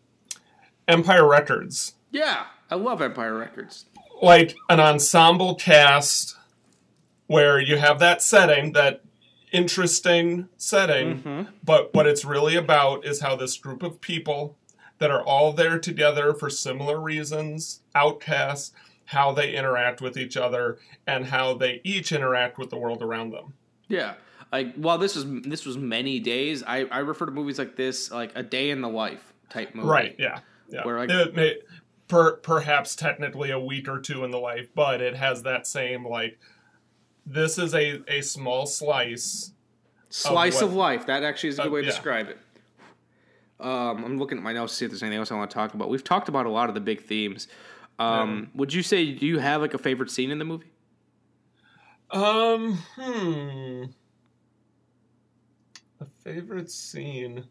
Empire 0.88 1.28
Records, 1.28 1.94
Yeah, 2.12 2.46
I 2.70 2.76
love 2.76 3.02
Empire 3.02 3.38
Records. 3.38 3.86
like 4.22 4.56
an 4.70 4.80
ensemble 4.80 5.56
cast 5.56 6.36
where 7.28 7.60
you 7.60 7.78
have 7.78 8.00
that 8.00 8.22
setting 8.24 8.74
that 8.74 9.02
interesting 9.52 10.48
setting. 10.58 11.20
Mm-hmm. 11.20 11.42
But 11.64 11.94
what 11.94 12.08
it's 12.08 12.26
really 12.26 12.56
about 12.56 13.06
is 13.06 13.22
how 13.22 13.36
this 13.36 13.58
group 13.58 13.84
of 13.84 14.02
people 14.02 14.58
that 15.00 15.12
are 15.12 15.24
all 15.24 15.54
there 15.54 15.80
together 15.80 16.34
for 16.34 16.50
similar 16.50 17.00
reasons, 17.00 17.82
outcasts, 17.96 18.72
how 19.06 19.32
they 19.32 19.56
interact 19.56 20.02
with 20.02 20.18
each 20.18 20.38
other 20.38 20.78
and 21.08 21.26
how 21.26 21.54
they 21.54 21.82
each 21.84 22.12
interact 22.12 22.58
with 22.58 22.70
the 22.70 22.78
world 22.78 23.02
around 23.02 23.32
them. 23.32 23.54
Yeah. 23.88 24.16
Like 24.52 24.76
while 24.76 24.98
this 24.98 25.16
was 25.16 25.26
this 25.44 25.66
was 25.66 25.78
many 25.78 26.20
days, 26.20 26.64
I, 26.64 26.86
I 26.86 27.00
refer 27.00 27.26
to 27.26 27.32
movies 27.32 27.60
like 27.60 27.76
this 27.76 28.10
like 28.12 28.32
a 28.36 28.44
day 28.44 28.72
in 28.72 28.82
the 28.82 28.90
life 28.90 29.34
type 29.50 29.76
movie. 29.76 29.88
Right, 29.88 30.16
yeah. 30.18 30.40
Yeah. 30.70 30.84
Where 30.86 30.98
like 30.98 31.10
it 31.10 31.36
may, 31.36 31.58
per, 32.08 32.38
perhaps 32.38 32.96
technically 32.96 33.52
a 33.52 33.60
week 33.60 33.88
or 33.88 34.00
two 34.00 34.24
in 34.24 34.32
the 34.32 34.40
life, 34.40 34.70
but 34.74 35.02
it 35.02 35.16
has 35.16 35.44
that 35.44 35.68
same 35.68 36.06
like 36.08 36.40
this 37.26 37.58
is 37.60 37.76
a, 37.76 38.02
a 38.08 38.22
small 38.22 38.66
slice 38.66 39.52
slice 40.10 40.56
what- 40.56 40.64
of 40.64 40.74
life. 40.74 41.06
That 41.06 41.24
actually 41.24 41.50
is 41.50 41.60
a 41.60 41.64
good 41.64 41.68
Uh, 41.70 41.72
way 41.74 41.82
to 41.82 41.88
yeah. 41.88 41.92
describe 41.92 42.30
it. 42.30 42.38
Um, 43.60 44.06
I'm 44.06 44.18
looking 44.18 44.38
at 44.38 44.44
my 44.44 44.54
notes 44.54 44.72
to 44.74 44.78
see 44.78 44.86
if 44.86 44.92
there's 44.92 45.04
anything 45.04 45.20
else 45.20 45.32
I 45.32 45.36
want 45.36 45.52
to 45.52 45.54
talk 45.54 45.74
about. 45.74 45.90
We've 45.90 46.04
talked 46.04 46.30
about 46.30 46.46
a 46.46 46.50
lot 46.50 46.70
of 46.70 46.76
the 46.76 46.82
big 46.82 47.02
themes. 47.02 47.48
Um, 48.00 48.50
Would 48.56 48.74
you 48.74 48.82
say 48.82 49.12
do 49.12 49.26
you 49.28 49.40
have 49.40 49.60
like 49.62 49.74
a 49.74 49.78
favorite 49.78 50.10
scene 50.10 50.32
in 50.32 50.40
the 50.40 50.46
movie? 50.46 50.72
Um, 52.12 52.78
hmm. 52.96 53.84
Favorite 56.30 56.70
scene. 56.70 57.46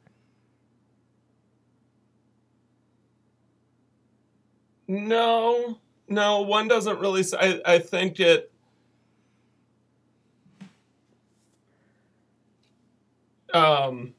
No, 4.87 5.81
no, 6.07 6.43
one 6.43 6.69
doesn't 6.69 7.01
really. 7.01 7.25
I, 7.37 7.61
I 7.67 7.79
think 7.81 8.21
it. 8.21 8.53
Um. 13.53 14.15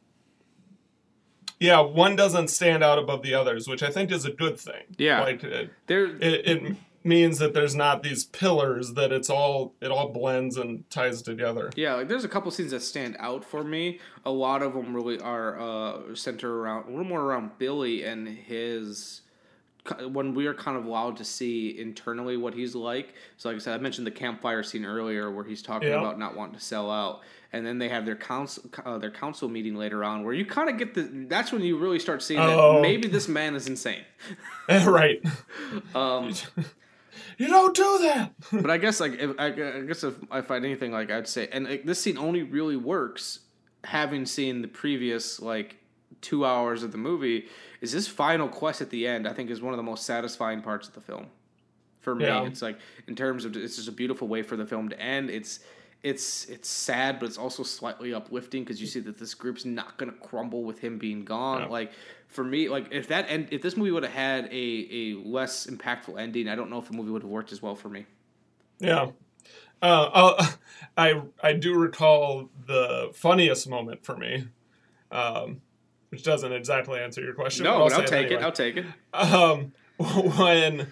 Yeah, 1.62 1.80
one 1.80 2.18
doesn't 2.18 2.50
stand 2.50 2.84
out 2.84 3.00
above 3.00 3.22
the 3.24 3.36
others, 3.36 3.66
which 3.66 3.82
I 3.82 3.92
think 3.92 4.12
is 4.12 4.26
a 4.26 4.32
good 4.32 4.60
thing. 4.60 4.84
Yeah. 4.98 5.22
like 5.22 5.42
it, 5.42 5.72
there, 5.88 6.06
it, 6.18 6.22
it 6.22 6.76
means 7.04 7.40
that 7.40 7.54
there's 7.54 7.76
not 7.76 8.04
these 8.04 8.26
pillars; 8.26 8.94
that 8.94 9.12
it's 9.12 9.30
all 9.30 9.74
it 9.82 9.92
all 9.92 10.10
blends 10.10 10.58
and 10.58 10.90
ties 10.90 11.22
together. 11.22 11.72
Yeah, 11.76 11.96
like 11.96 12.08
there's 12.08 12.24
a 12.26 12.30
couple 12.30 12.52
scenes 12.52 12.72
that 12.72 12.82
stand 12.82 13.16
out 13.20 13.44
for 13.46 13.64
me. 13.64 14.00
A 14.26 14.32
lot 14.32 14.62
of 14.62 14.74
them 14.74 14.96
really 14.96 15.20
are 15.20 15.60
uh, 15.60 16.16
centered 16.16 16.52
around 16.54 16.88
a 16.88 16.90
little 16.90 17.06
more 17.06 17.22
around 17.22 17.58
Billy 17.58 18.04
and 18.04 18.28
his 18.28 19.22
when 20.12 20.36
we 20.36 20.46
are 20.46 20.54
kind 20.54 20.78
of 20.78 20.86
allowed 20.86 21.18
to 21.18 21.24
see 21.26 21.80
internally 21.80 22.38
what 22.38 22.54
he's 22.54 22.76
like. 22.76 23.16
So, 23.38 23.50
like 23.50 23.56
I 23.56 23.60
said, 23.60 23.80
I 23.80 23.82
mentioned 23.82 24.06
the 24.06 24.12
campfire 24.12 24.62
scene 24.62 24.86
earlier 24.86 25.32
where 25.32 25.44
he's 25.46 25.62
talking 25.64 25.88
Yeah. 25.88 26.00
about 26.00 26.20
not 26.20 26.36
wanting 26.36 26.56
to 26.56 26.62
sell 26.62 26.92
out, 26.92 27.22
and 27.54 27.66
then 27.66 27.80
they 27.80 27.90
have 27.90 28.06
their 28.06 28.16
council 28.18 28.66
uh, 28.86 28.98
their 29.00 29.10
council 29.10 29.50
meeting 29.50 29.76
later 29.76 30.04
on 30.04 30.24
where 30.24 30.34
you 30.34 30.46
kind 30.46 30.70
of 30.70 30.78
get 30.78 30.94
the. 30.94 31.10
That's 31.28 31.52
when 31.52 31.62
you 31.64 31.78
really 31.78 31.98
start 31.98 32.22
seeing 32.22 32.40
Oh. 32.42 32.76
that 32.76 32.82
maybe 32.82 33.08
this 33.08 33.28
man 33.28 33.56
is 33.56 33.68
insane. 33.68 34.04
right. 34.70 35.24
Um, 35.96 36.34
you 37.38 37.48
don't 37.48 37.76
do 37.76 38.00
that. 38.04 38.34
but 38.52 38.70
I 38.70 38.78
guess 38.78 39.00
like 39.00 39.14
if, 39.20 39.32
I, 39.40 39.48
I 39.48 39.82
guess 39.82 40.04
if 40.04 40.16
I 40.32 40.42
find 40.42 40.66
anything 40.66 40.92
like 40.92 41.12
I'd 41.12 41.28
say, 41.28 41.48
and 41.52 41.68
like, 41.68 41.86
this 41.86 42.02
scene 42.02 42.18
only 42.18 42.44
really 42.44 42.78
works 42.78 43.40
having 43.84 44.26
seen 44.26 44.62
the 44.62 44.68
previous 44.68 45.40
like 45.42 45.78
two 46.22 46.46
hours 46.46 46.84
of 46.84 46.92
the 46.92 46.98
movie. 46.98 47.48
Is 47.82 47.92
this 47.92 48.08
final 48.08 48.48
quest 48.48 48.82
at 48.82 48.90
the 48.90 49.08
end? 49.08 49.28
I 49.28 49.34
think 49.34 49.50
is 49.50 49.62
one 49.62 49.74
of 49.74 49.78
the 49.78 49.84
most 49.84 50.06
satisfying 50.06 50.62
parts 50.62 50.88
of 50.88 50.94
the 50.94 51.02
film. 51.02 51.28
For 52.02 52.16
me, 52.16 52.26
Yeah. 52.26 52.44
it's 52.46 52.62
like 52.62 52.78
in 53.08 53.16
terms 53.16 53.46
of 53.46 53.56
it's 53.56 53.76
just 53.78 53.88
a 53.88 53.92
beautiful 53.94 54.28
way 54.28 54.42
for 54.42 54.58
the 54.58 54.66
film 54.66 54.90
to 54.90 55.00
end. 55.00 55.30
It's 55.30 55.60
it's 56.02 56.46
it's 56.46 56.70
sad, 56.70 57.20
but 57.20 57.26
it's 57.26 57.38
also 57.38 57.64
slightly 57.64 58.14
uplifting 58.14 58.64
because 58.64 58.80
you 58.80 58.88
see 58.88 59.02
that 59.02 59.18
this 59.18 59.34
group's 59.34 59.66
not 59.66 59.98
going 59.98 60.12
to 60.12 60.18
crumble 60.18 60.64
with 60.64 60.80
him 60.80 60.98
being 60.98 61.26
gone. 61.26 61.64
Yeah. 61.64 61.68
Like 61.68 61.92
for 62.30 62.44
me, 62.44 62.70
like 62.70 62.88
if 62.92 63.08
that 63.08 63.26
end, 63.30 63.50
if 63.52 63.62
this 63.62 63.76
movie 63.76 63.92
would 63.92 64.04
have 64.04 64.14
had 64.14 64.46
a 64.46 64.88
a 64.92 65.14
less 65.26 65.68
impactful 65.68 66.18
ending, 66.20 66.48
I 66.48 66.56
don't 66.56 66.70
know 66.70 66.80
if 66.80 66.88
the 66.88 66.94
movie 66.94 67.12
would 67.12 67.24
have 67.24 67.32
worked 67.32 67.52
as 67.52 67.62
well 67.62 67.76
for 67.76 67.90
me. 67.90 68.06
Yeah. 68.80 69.08
Uh, 69.82 70.10
I'll- 70.14 70.50
I 70.98 71.22
I 71.42 71.54
do 71.54 71.76
recall 71.76 72.50
the 72.66 73.12
funniest 73.14 73.68
moment 73.70 74.04
for 74.06 74.16
me, 74.18 74.48
um, 75.12 75.62
which 76.10 76.24
doesn't 76.24 76.52
exactly 76.52 77.00
answer 77.00 77.22
your 77.22 77.34
question. 77.34 77.64
No, 77.64 77.80
but 77.80 77.90
say 77.92 77.96
I'll 77.96 78.04
take 78.04 78.26
it. 78.26 78.26
anyway. 78.34 78.44
I'll 78.44 78.52
take 78.52 78.78
it. 78.78 78.86
Um, 79.14 79.74
when 80.38 80.92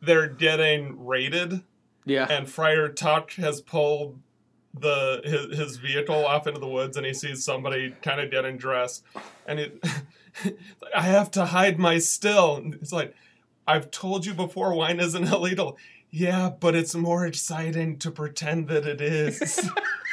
they're 0.00 0.28
getting 0.28 1.04
raided, 1.06 1.62
yeah, 2.04 2.26
and 2.28 2.48
Friar 2.48 2.88
Tuck 2.88 3.32
has 3.34 3.60
pulled 3.60 4.18
the 4.76 5.20
his, 5.24 5.56
his 5.58 5.76
vehicle 5.76 6.26
off 6.26 6.46
into 6.48 6.58
the 6.60 6.68
woods, 6.68 6.96
and 6.96 7.06
he 7.06 7.14
sees 7.14 7.44
somebody 7.44 7.94
kind 8.02 8.20
of 8.20 8.30
getting 8.30 8.56
dressed, 8.56 9.04
and 9.46 9.60
it, 9.60 9.84
I 10.96 11.02
have 11.02 11.30
to 11.32 11.46
hide 11.46 11.78
my 11.78 11.98
still. 11.98 12.62
It's 12.80 12.92
like 12.92 13.14
I've 13.66 13.90
told 13.90 14.26
you 14.26 14.34
before, 14.34 14.74
wine 14.74 15.00
isn't 15.00 15.24
illegal. 15.32 15.78
Yeah, 16.10 16.50
but 16.50 16.74
it's 16.76 16.94
more 16.94 17.26
exciting 17.26 17.98
to 17.98 18.10
pretend 18.10 18.68
that 18.68 18.86
it 18.86 19.00
is. 19.00 19.68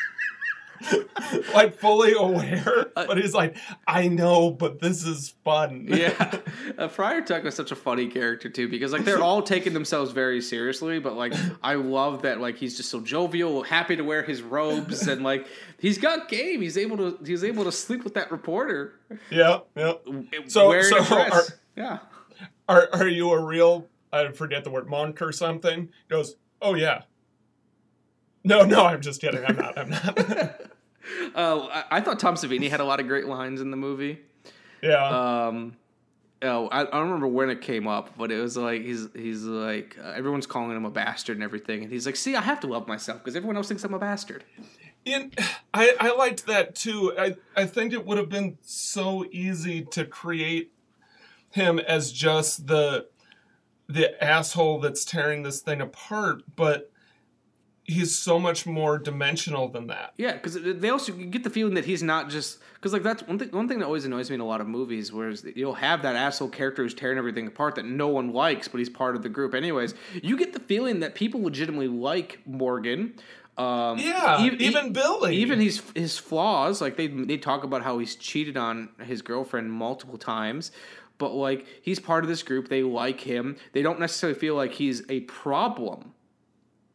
like 1.53 1.77
fully 1.77 2.13
aware, 2.13 2.87
but 2.95 3.17
he's 3.17 3.33
like, 3.33 3.57
I 3.87 4.07
know, 4.07 4.51
but 4.51 4.79
this 4.79 5.05
is 5.05 5.35
fun. 5.43 5.85
yeah, 5.89 6.39
uh, 6.77 6.87
Friar 6.87 7.21
Tuck 7.21 7.43
was 7.43 7.55
such 7.55 7.71
a 7.71 7.75
funny 7.75 8.07
character 8.07 8.49
too 8.49 8.67
because 8.67 8.91
like 8.91 9.05
they're 9.05 9.21
all 9.21 9.41
taking 9.41 9.73
themselves 9.73 10.11
very 10.11 10.41
seriously, 10.41 10.99
but 10.99 11.15
like 11.15 11.33
I 11.63 11.75
love 11.75 12.23
that 12.23 12.39
like 12.39 12.57
he's 12.57 12.77
just 12.77 12.89
so 12.89 12.99
jovial, 13.01 13.63
happy 13.63 13.95
to 13.95 14.03
wear 14.03 14.23
his 14.23 14.41
robes, 14.41 15.07
and 15.07 15.23
like 15.23 15.47
he's 15.79 15.97
got 15.97 16.29
game. 16.29 16.61
He's 16.61 16.77
able 16.77 16.97
to 16.97 17.19
he's 17.25 17.43
able 17.43 17.63
to 17.65 17.71
sleep 17.71 18.03
with 18.03 18.13
that 18.15 18.31
reporter. 18.31 18.93
Yeah, 19.29 19.59
yeah. 19.75 19.93
So, 20.47 20.69
wearing 20.69 20.85
so 20.85 21.15
are, 21.15 21.43
yeah. 21.75 21.99
Are 22.67 22.89
are 22.93 23.07
you 23.07 23.31
a 23.31 23.43
real? 23.43 23.87
I 24.13 24.29
forget 24.29 24.63
the 24.63 24.69
word 24.69 24.89
monk 24.89 25.21
or 25.21 25.31
something. 25.31 25.83
He 25.83 26.09
goes, 26.09 26.35
oh 26.61 26.75
yeah. 26.75 27.03
No, 28.43 28.63
no, 28.63 28.85
I'm 28.85 29.01
just 29.01 29.21
kidding. 29.21 29.43
I'm 29.45 29.55
not. 29.55 29.77
I'm 29.77 29.89
not. 29.89 30.61
Uh, 31.35 31.67
I, 31.71 31.83
I 31.97 32.01
thought 32.01 32.19
Tom 32.19 32.35
Savini 32.35 32.69
had 32.69 32.79
a 32.79 32.83
lot 32.83 32.99
of 32.99 33.07
great 33.07 33.25
lines 33.25 33.59
in 33.59 33.71
the 33.71 33.75
movie. 33.75 34.19
Yeah. 34.81 35.47
Um. 35.47 35.75
Oh, 36.43 36.67
I, 36.67 36.81
I 36.81 36.85
don't 36.85 37.05
remember 37.05 37.27
when 37.27 37.49
it 37.49 37.61
came 37.61 37.87
up, 37.87 38.17
but 38.17 38.31
it 38.31 38.39
was 38.39 38.55
like 38.55 38.81
he's 38.83 39.07
he's 39.15 39.43
like 39.43 39.97
uh, 40.01 40.09
everyone's 40.15 40.45
calling 40.47 40.75
him 40.75 40.85
a 40.85 40.91
bastard 40.91 41.37
and 41.37 41.43
everything, 41.43 41.83
and 41.83 41.91
he's 41.91 42.05
like, 42.05 42.15
"See, 42.15 42.35
I 42.35 42.41
have 42.41 42.59
to 42.61 42.67
love 42.67 42.87
myself 42.87 43.19
because 43.19 43.35
everyone 43.35 43.57
else 43.57 43.67
thinks 43.67 43.83
I'm 43.83 43.93
a 43.93 43.99
bastard." 43.99 44.43
In, 45.03 45.31
I, 45.73 45.95
I 45.99 46.15
liked 46.15 46.45
that 46.45 46.75
too. 46.75 47.13
I, 47.17 47.35
I 47.55 47.65
think 47.65 47.91
it 47.91 48.05
would 48.05 48.19
have 48.19 48.29
been 48.29 48.57
so 48.61 49.25
easy 49.31 49.81
to 49.85 50.05
create 50.05 50.71
him 51.49 51.79
as 51.79 52.11
just 52.11 52.67
the 52.67 53.07
the 53.89 54.23
asshole 54.23 54.79
that's 54.79 55.03
tearing 55.03 55.43
this 55.43 55.61
thing 55.61 55.81
apart, 55.81 56.43
but 56.55 56.90
he's 57.83 58.15
so 58.17 58.39
much 58.39 58.65
more 58.65 58.97
dimensional 58.97 59.67
than 59.67 59.87
that. 59.87 60.13
Yeah, 60.17 60.33
because 60.33 60.57
they 60.61 60.89
also 60.89 61.11
get 61.13 61.43
the 61.43 61.49
feeling 61.49 61.73
that 61.73 61.85
he's 61.85 62.03
not 62.03 62.29
just 62.29 62.59
because 62.75 62.93
like 62.93 63.03
that's 63.03 63.23
one 63.23 63.39
thing. 63.39 63.49
One 63.51 63.67
thing 63.67 63.79
that 63.79 63.85
always 63.85 64.05
annoys 64.05 64.29
me 64.29 64.35
in 64.35 64.41
a 64.41 64.45
lot 64.45 64.61
of 64.61 64.67
movies, 64.67 65.11
whereas 65.11 65.45
you'll 65.55 65.73
have 65.75 66.01
that 66.03 66.15
asshole 66.15 66.49
character 66.49 66.83
who's 66.83 66.93
tearing 66.93 67.17
everything 67.17 67.47
apart 67.47 67.75
that 67.75 67.85
no 67.85 68.07
one 68.07 68.31
likes, 68.33 68.67
but 68.67 68.77
he's 68.79 68.89
part 68.89 69.15
of 69.15 69.23
the 69.23 69.29
group 69.29 69.53
anyways. 69.53 69.93
You 70.21 70.37
get 70.37 70.53
the 70.53 70.59
feeling 70.59 70.99
that 71.01 71.15
people 71.15 71.41
legitimately 71.41 71.87
like 71.87 72.39
Morgan. 72.45 73.13
Um, 73.57 73.97
Yeah, 73.99 74.41
even 74.45 74.93
Billy. 74.93 75.35
even 75.35 75.59
his 75.59 75.81
his 75.93 76.17
flaws. 76.17 76.81
Like 76.81 76.95
they 76.97 77.07
they 77.07 77.37
talk 77.37 77.63
about 77.63 77.81
how 77.83 77.97
he's 77.99 78.15
cheated 78.15 78.57
on 78.57 78.89
his 79.03 79.21
girlfriend 79.21 79.71
multiple 79.71 80.17
times. 80.17 80.71
But 81.17 81.33
like 81.33 81.67
he's 81.83 81.99
part 81.99 82.23
of 82.23 82.29
this 82.29 82.41
group, 82.41 82.69
they 82.69 82.81
like 82.81 83.19
him. 83.19 83.57
They 83.73 83.81
don't 83.83 83.99
necessarily 83.99 84.39
feel 84.39 84.55
like 84.55 84.71
he's 84.73 85.03
a 85.09 85.19
problem. 85.21 86.13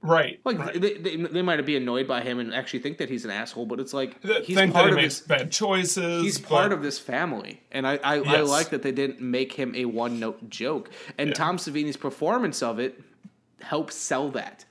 Right. 0.06 0.40
Like 0.44 0.58
right. 0.58 0.80
they, 0.80 0.94
they, 0.94 1.16
they 1.16 1.42
might 1.42 1.64
be 1.66 1.76
annoyed 1.76 2.06
by 2.06 2.20
him 2.20 2.38
and 2.38 2.54
actually 2.54 2.80
think 2.80 2.98
that 2.98 3.08
he's 3.08 3.24
an 3.24 3.30
asshole, 3.30 3.66
but 3.66 3.80
it's 3.80 3.92
like 3.92 4.22
he's 4.44 4.56
part 4.56 4.86
he 4.86 4.90
of 4.90 4.94
makes 4.94 5.18
this. 5.18 5.26
bad 5.26 5.50
choices. 5.50 6.22
He's 6.22 6.38
part 6.38 6.72
of 6.72 6.82
this 6.82 6.98
family, 6.98 7.60
and 7.72 7.86
I 7.86 7.98
I, 8.02 8.16
I 8.18 8.40
like 8.42 8.70
that 8.70 8.82
they 8.82 8.92
didn't 8.92 9.20
make 9.20 9.52
him 9.52 9.74
a 9.74 9.84
one 9.86 10.20
note 10.20 10.48
joke. 10.48 10.90
And 11.18 11.34
Tom 11.34 11.56
Savini's 11.56 11.96
performance 11.96 12.62
of 12.62 12.78
it 12.78 13.00
helps 13.60 13.96
sell 13.96 14.30
that. 14.30 14.64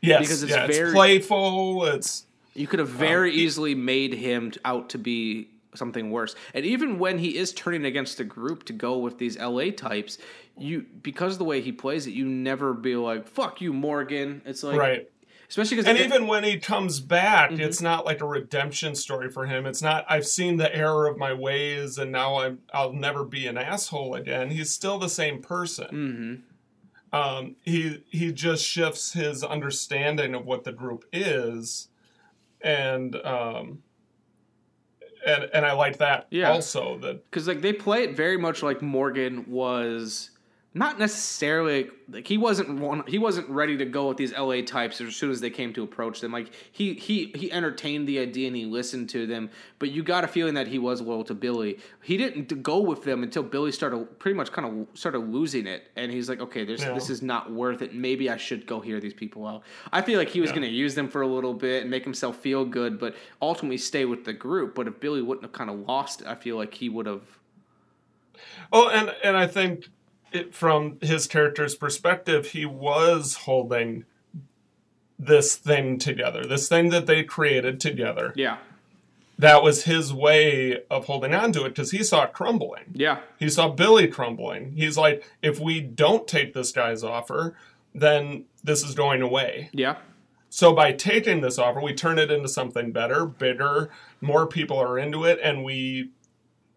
Yes, 0.00 0.22
because 0.22 0.42
it's 0.42 0.52
yeah, 0.52 0.64
it's 0.64 0.76
very 0.76 0.92
playful. 0.92 1.84
It's 1.84 2.26
you 2.54 2.66
could 2.66 2.78
have 2.78 2.88
very 2.88 3.30
uh, 3.30 3.34
easily 3.34 3.74
made 3.74 4.14
him 4.14 4.52
out 4.64 4.90
to 4.90 4.98
be 4.98 5.48
something 5.74 6.10
worse. 6.10 6.34
And 6.54 6.64
even 6.64 6.98
when 6.98 7.18
he 7.18 7.36
is 7.36 7.52
turning 7.52 7.84
against 7.84 8.18
the 8.18 8.24
group 8.24 8.64
to 8.64 8.72
go 8.72 8.98
with 8.98 9.18
these 9.18 9.38
LA 9.38 9.70
types, 9.70 10.18
you 10.60 10.86
because 11.02 11.32
of 11.34 11.38
the 11.38 11.44
way 11.44 11.60
he 11.60 11.72
plays 11.72 12.06
it, 12.06 12.12
you 12.12 12.24
never 12.26 12.72
be 12.74 12.96
like 12.96 13.26
"fuck 13.26 13.60
you, 13.60 13.72
Morgan." 13.72 14.42
It's 14.44 14.62
like 14.62 14.78
right. 14.78 15.08
especially 15.48 15.76
because 15.78 15.88
And 15.88 15.98
even 15.98 16.26
when 16.26 16.44
he 16.44 16.58
comes 16.58 17.00
back, 17.00 17.52
it's 17.52 17.80
not 17.80 18.04
like 18.04 18.20
a 18.20 18.26
redemption 18.26 18.94
story 18.94 19.28
for 19.30 19.46
him. 19.46 19.66
It's 19.66 19.82
not 19.82 20.04
I've 20.08 20.26
seen 20.26 20.56
the 20.56 20.74
error 20.74 21.06
of 21.06 21.16
my 21.18 21.32
ways 21.32 21.98
and 21.98 22.12
now 22.12 22.36
I'm 22.36 22.60
I'll 22.72 22.92
never 22.92 23.24
be 23.24 23.46
an 23.46 23.58
asshole 23.58 24.14
again. 24.14 24.50
He's 24.50 24.70
still 24.70 24.98
the 24.98 25.08
same 25.08 25.40
person. 25.42 26.44
hmm 27.12 27.16
Um, 27.16 27.56
he 27.62 28.04
he 28.10 28.32
just 28.32 28.64
shifts 28.64 29.12
his 29.12 29.42
understanding 29.42 30.34
of 30.34 30.46
what 30.46 30.62
the 30.64 30.72
group 30.72 31.04
is, 31.12 31.88
and 32.60 33.16
um, 33.24 33.82
and 35.26 35.44
and 35.52 35.66
I 35.66 35.72
like 35.72 35.98
that 35.98 36.28
Yeah. 36.30 36.52
also 36.52 36.98
that 36.98 37.28
because 37.30 37.48
like 37.48 37.60
they 37.60 37.72
play 37.72 38.04
it 38.04 38.16
very 38.16 38.36
much 38.36 38.62
like 38.62 38.80
Morgan 38.80 39.44
was 39.50 40.30
not 40.72 41.00
necessarily 41.00 41.88
like 42.08 42.28
he 42.28 42.38
wasn't 42.38 42.78
one, 42.78 43.02
he 43.08 43.18
wasn't 43.18 43.48
ready 43.50 43.76
to 43.76 43.84
go 43.84 44.06
with 44.06 44.16
these 44.16 44.32
LA 44.32 44.62
types 44.62 45.00
as 45.00 45.16
soon 45.16 45.32
as 45.32 45.40
they 45.40 45.50
came 45.50 45.72
to 45.72 45.82
approach 45.82 46.20
them. 46.20 46.30
Like 46.30 46.52
he 46.70 46.94
he 46.94 47.32
he 47.34 47.50
entertained 47.50 48.06
the 48.06 48.20
idea 48.20 48.46
and 48.46 48.54
he 48.54 48.66
listened 48.66 49.08
to 49.10 49.26
them, 49.26 49.50
but 49.80 49.90
you 49.90 50.04
got 50.04 50.22
a 50.22 50.28
feeling 50.28 50.54
that 50.54 50.68
he 50.68 50.78
was 50.78 51.00
loyal 51.00 51.24
to 51.24 51.34
Billy. 51.34 51.80
He 52.02 52.16
didn't 52.16 52.62
go 52.62 52.78
with 52.78 53.02
them 53.02 53.24
until 53.24 53.42
Billy 53.42 53.72
started 53.72 54.20
pretty 54.20 54.36
much 54.36 54.52
kind 54.52 54.86
of 54.88 54.98
started 54.98 55.18
losing 55.18 55.66
it, 55.66 55.90
and 55.96 56.12
he's 56.12 56.28
like, 56.28 56.40
okay, 56.40 56.62
Yeah. 56.62 56.92
this 56.94 57.10
is 57.10 57.20
not 57.20 57.50
worth 57.50 57.82
it. 57.82 57.92
Maybe 57.92 58.30
I 58.30 58.36
should 58.36 58.64
go 58.64 58.78
hear 58.78 59.00
these 59.00 59.14
people 59.14 59.48
out. 59.48 59.62
I 59.92 60.02
feel 60.02 60.20
like 60.20 60.28
he 60.28 60.40
was 60.40 60.50
Yeah. 60.50 60.56
going 60.56 60.68
to 60.68 60.74
use 60.74 60.94
them 60.94 61.08
for 61.08 61.22
a 61.22 61.26
little 61.26 61.54
bit 61.54 61.82
and 61.82 61.90
make 61.90 62.04
himself 62.04 62.36
feel 62.36 62.64
good, 62.64 63.00
but 63.00 63.16
ultimately 63.42 63.78
stay 63.78 64.04
with 64.04 64.24
the 64.24 64.32
group. 64.32 64.76
But 64.76 64.86
if 64.86 65.00
Billy 65.00 65.20
wouldn't 65.20 65.42
have 65.42 65.52
kind 65.52 65.68
of 65.68 65.80
lost, 65.88 66.20
it, 66.20 66.28
I 66.28 66.36
feel 66.36 66.56
like 66.56 66.74
he 66.74 66.88
would 66.88 67.06
have. 67.06 67.22
Oh, 68.72 68.88
and 68.88 69.12
and 69.24 69.36
I 69.36 69.48
think 69.48 69.88
it, 70.32 70.54
from 70.54 70.98
his 71.00 71.26
character's 71.26 71.74
perspective, 71.74 72.48
he 72.48 72.66
was 72.66 73.34
holding 73.34 74.04
this 75.18 75.56
thing 75.56 75.98
together, 75.98 76.44
this 76.44 76.68
thing 76.68 76.90
that 76.90 77.06
they 77.06 77.22
created 77.22 77.80
together. 77.80 78.32
Yeah. 78.36 78.58
That 79.38 79.62
was 79.62 79.84
his 79.84 80.12
way 80.12 80.82
of 80.90 81.06
holding 81.06 81.34
on 81.34 81.52
to 81.52 81.64
it 81.64 81.70
because 81.70 81.92
he 81.92 82.02
saw 82.04 82.24
it 82.24 82.32
crumbling. 82.32 82.84
Yeah. 82.92 83.20
He 83.38 83.48
saw 83.48 83.68
Billy 83.68 84.06
crumbling. 84.06 84.72
He's 84.72 84.98
like, 84.98 85.24
if 85.42 85.58
we 85.58 85.80
don't 85.80 86.28
take 86.28 86.52
this 86.52 86.72
guy's 86.72 87.02
offer, 87.02 87.54
then 87.94 88.44
this 88.62 88.84
is 88.84 88.94
going 88.94 89.22
away. 89.22 89.70
Yeah. 89.72 89.96
So 90.50 90.74
by 90.74 90.92
taking 90.92 91.40
this 91.40 91.58
offer, 91.58 91.80
we 91.80 91.94
turn 91.94 92.18
it 92.18 92.30
into 92.30 92.48
something 92.48 92.92
better, 92.92 93.24
bigger, 93.24 93.88
more 94.20 94.46
people 94.46 94.78
are 94.78 94.98
into 94.98 95.24
it, 95.24 95.38
and 95.42 95.64
we 95.64 96.10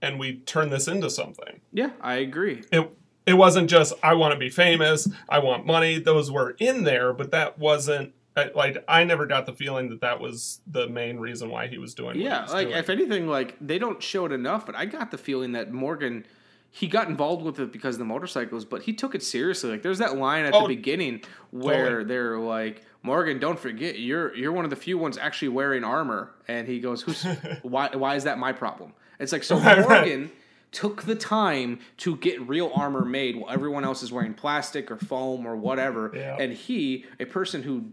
and 0.01 0.19
we 0.19 0.35
turn 0.39 0.69
this 0.69 0.87
into 0.87 1.09
something. 1.09 1.61
Yeah, 1.71 1.91
I 2.01 2.15
agree. 2.15 2.63
It 2.71 2.91
it 3.25 3.33
wasn't 3.33 3.69
just 3.69 3.93
I 4.03 4.13
want 4.15 4.33
to 4.33 4.39
be 4.39 4.49
famous, 4.49 5.07
I 5.29 5.39
want 5.39 5.65
money. 5.65 5.99
Those 5.99 6.31
were 6.31 6.55
in 6.59 6.83
there, 6.83 7.13
but 7.13 7.31
that 7.31 7.57
wasn't 7.59 8.13
like 8.55 8.83
I 8.87 9.03
never 9.03 9.25
got 9.27 9.45
the 9.45 9.53
feeling 9.53 9.89
that 9.89 10.01
that 10.01 10.19
was 10.19 10.59
the 10.65 10.87
main 10.89 11.19
reason 11.19 11.49
why 11.49 11.67
he 11.67 11.77
was 11.77 11.93
doing. 11.93 12.19
Yeah, 12.19 12.43
was 12.43 12.53
like 12.53 12.67
doing. 12.67 12.79
if 12.79 12.89
anything, 12.89 13.27
like 13.27 13.55
they 13.61 13.77
don't 13.79 14.01
show 14.01 14.25
it 14.25 14.31
enough, 14.31 14.65
but 14.65 14.75
I 14.75 14.85
got 14.85 15.11
the 15.11 15.17
feeling 15.17 15.51
that 15.51 15.71
Morgan, 15.71 16.25
he 16.71 16.87
got 16.87 17.07
involved 17.07 17.45
with 17.45 17.59
it 17.59 17.71
because 17.71 17.95
of 17.95 17.99
the 17.99 18.05
motorcycles, 18.05 18.65
but 18.65 18.81
he 18.81 18.93
took 18.93 19.13
it 19.13 19.21
seriously. 19.23 19.69
Like 19.71 19.83
there's 19.83 19.99
that 19.99 20.17
line 20.17 20.45
at 20.45 20.53
Oh, 20.55 20.61
the 20.61 20.67
beginning 20.75 21.21
where 21.51 21.85
totally. 21.89 22.03
they're 22.05 22.39
like, 22.39 22.81
Morgan, 23.03 23.37
don't 23.39 23.59
forget, 23.59 23.99
you're 23.99 24.35
you're 24.35 24.51
one 24.51 24.63
of 24.65 24.71
the 24.71 24.75
few 24.77 24.97
ones 24.97 25.17
actually 25.17 25.49
wearing 25.49 25.83
armor, 25.83 26.31
and 26.47 26.67
he 26.67 26.79
goes, 26.79 27.03
Who's 27.03 27.23
why 27.61 27.89
why 27.93 28.15
is 28.15 28.23
that 28.23 28.39
my 28.39 28.51
problem? 28.51 28.93
It's 29.19 29.31
like 29.31 29.43
so. 29.43 29.59
Morgan. 29.59 30.31
Took 30.73 31.03
the 31.03 31.15
time 31.15 31.79
to 31.97 32.17
get 32.17 32.45
real 32.47 32.71
armor 32.75 33.05
made 33.05 33.35
while 33.37 33.49
everyone 33.51 33.85
else 33.85 34.03
is 34.03 34.11
wearing 34.11 34.33
plastic 34.33 34.91
or 34.91 34.97
foam 34.97 35.45
or 35.45 35.55
whatever. 35.55 36.11
Yeah. 36.13 36.35
And 36.39 36.51
he, 36.51 37.05
a 37.19 37.25
person 37.25 37.63
who 37.63 37.85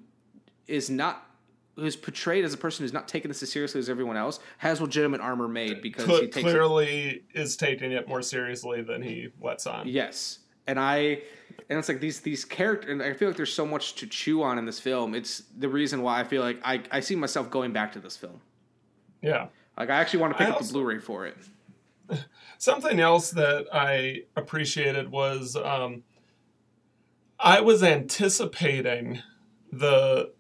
is 0.67 0.91
not 0.91 1.27
who's 1.77 1.95
portrayed 1.97 2.45
as 2.45 2.53
a 2.53 2.57
person 2.59 2.83
who's 2.85 2.93
not 2.93 3.07
taking 3.09 3.29
this 3.29 3.43
as 3.43 3.51
seriously 3.53 3.79
as 3.79 3.89
everyone 3.89 4.17
else 4.17 4.41
has 4.59 4.81
legitimate 4.81 5.21
armor 5.21 5.47
made 5.49 5.81
because 5.81 6.05
Cle- 6.05 6.21
he 6.23 6.27
takes 6.29 6.43
clearly 6.43 7.23
is 7.33 7.57
taking 7.57 7.93
it 7.93 8.07
more 8.09 8.21
seriously 8.23 8.83
than 8.83 9.01
he 9.03 9.29
lets 9.41 9.67
on. 9.67 9.89
yes 9.89 10.41
and 10.67 10.79
i 10.79 10.99
and 11.71 11.79
it's 11.79 11.89
like 11.89 12.01
these 12.01 12.21
these 12.21 12.45
characters 12.45 12.91
and 12.91 13.03
i 13.03 13.15
feel 13.15 13.29
like 13.29 13.37
there's 13.37 13.53
so 13.53 13.65
much 13.65 13.95
to 13.95 14.07
chew 14.07 14.43
on 14.43 14.59
in 14.59 14.67
this 14.67 14.79
film 14.79 15.15
it's 15.15 15.45
the 15.59 15.69
reason 15.71 16.03
why 16.03 16.21
i 16.21 16.25
feel 16.25 16.43
like 16.43 16.61
i, 16.65 16.83
I 16.91 17.01
see 17.01 17.15
myself 17.17 17.49
going 17.51 17.73
back 17.73 17.93
to 17.93 17.99
this 18.01 18.17
film 18.17 18.41
Yeah. 19.23 19.47
like 19.79 19.89
i 19.89 19.97
actually 19.97 20.21
want 20.21 20.35
to 20.35 20.39
pick 20.39 20.49
I 20.49 20.51
up 20.51 20.57
also- 20.57 20.67
the 20.67 20.73
blu-ray 20.75 20.99
for 20.99 21.27
it 21.27 21.37
Something 22.61 23.01
else 23.01 23.31
that 23.31 23.69
I 23.73 24.25
appreciated 24.37 25.11
was 25.11 25.57
um, 25.57 26.03
I 27.39 27.63
was 27.63 27.83
anticipating 27.83 29.21
the 29.73 30.33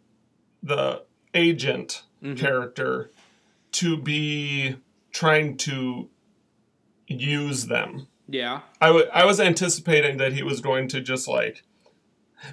the 0.63 1.05
agent 1.35 2.03
Mm-hmm. 2.23 2.35
character 2.37 3.11
to 3.73 3.97
be 3.97 4.77
trying 5.11 5.57
to 5.57 6.11
use 7.07 7.67
them. 7.69 8.09
yeah 8.29 8.61
I 8.79 8.89
w- 8.89 9.07
I 9.11 9.25
was 9.25 9.41
anticipating 9.41 10.19
that 10.19 10.35
he 10.35 10.43
was 10.43 10.61
going 10.61 10.87
to 10.89 11.01
just 11.01 11.27
like 11.27 11.63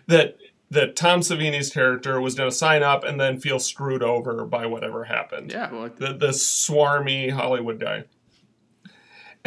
that 0.06 0.38
that 0.72 0.96
Tom 0.96 1.20
Savini's 1.20 1.70
character 1.70 2.22
was 2.22 2.36
going 2.36 2.50
to 2.50 2.56
sign 2.56 2.82
up 2.82 3.04
and 3.04 3.20
then 3.20 3.42
feel 3.42 3.60
screwed 3.60 4.02
over 4.04 4.46
by 4.46 4.66
whatever 4.68 5.04
happened. 5.04 5.52
yeah 5.52 5.70
well, 5.70 5.90
The 5.94 6.14
the 6.14 6.28
swarmy 6.30 7.30
Hollywood 7.30 7.82
guy. 7.82 8.06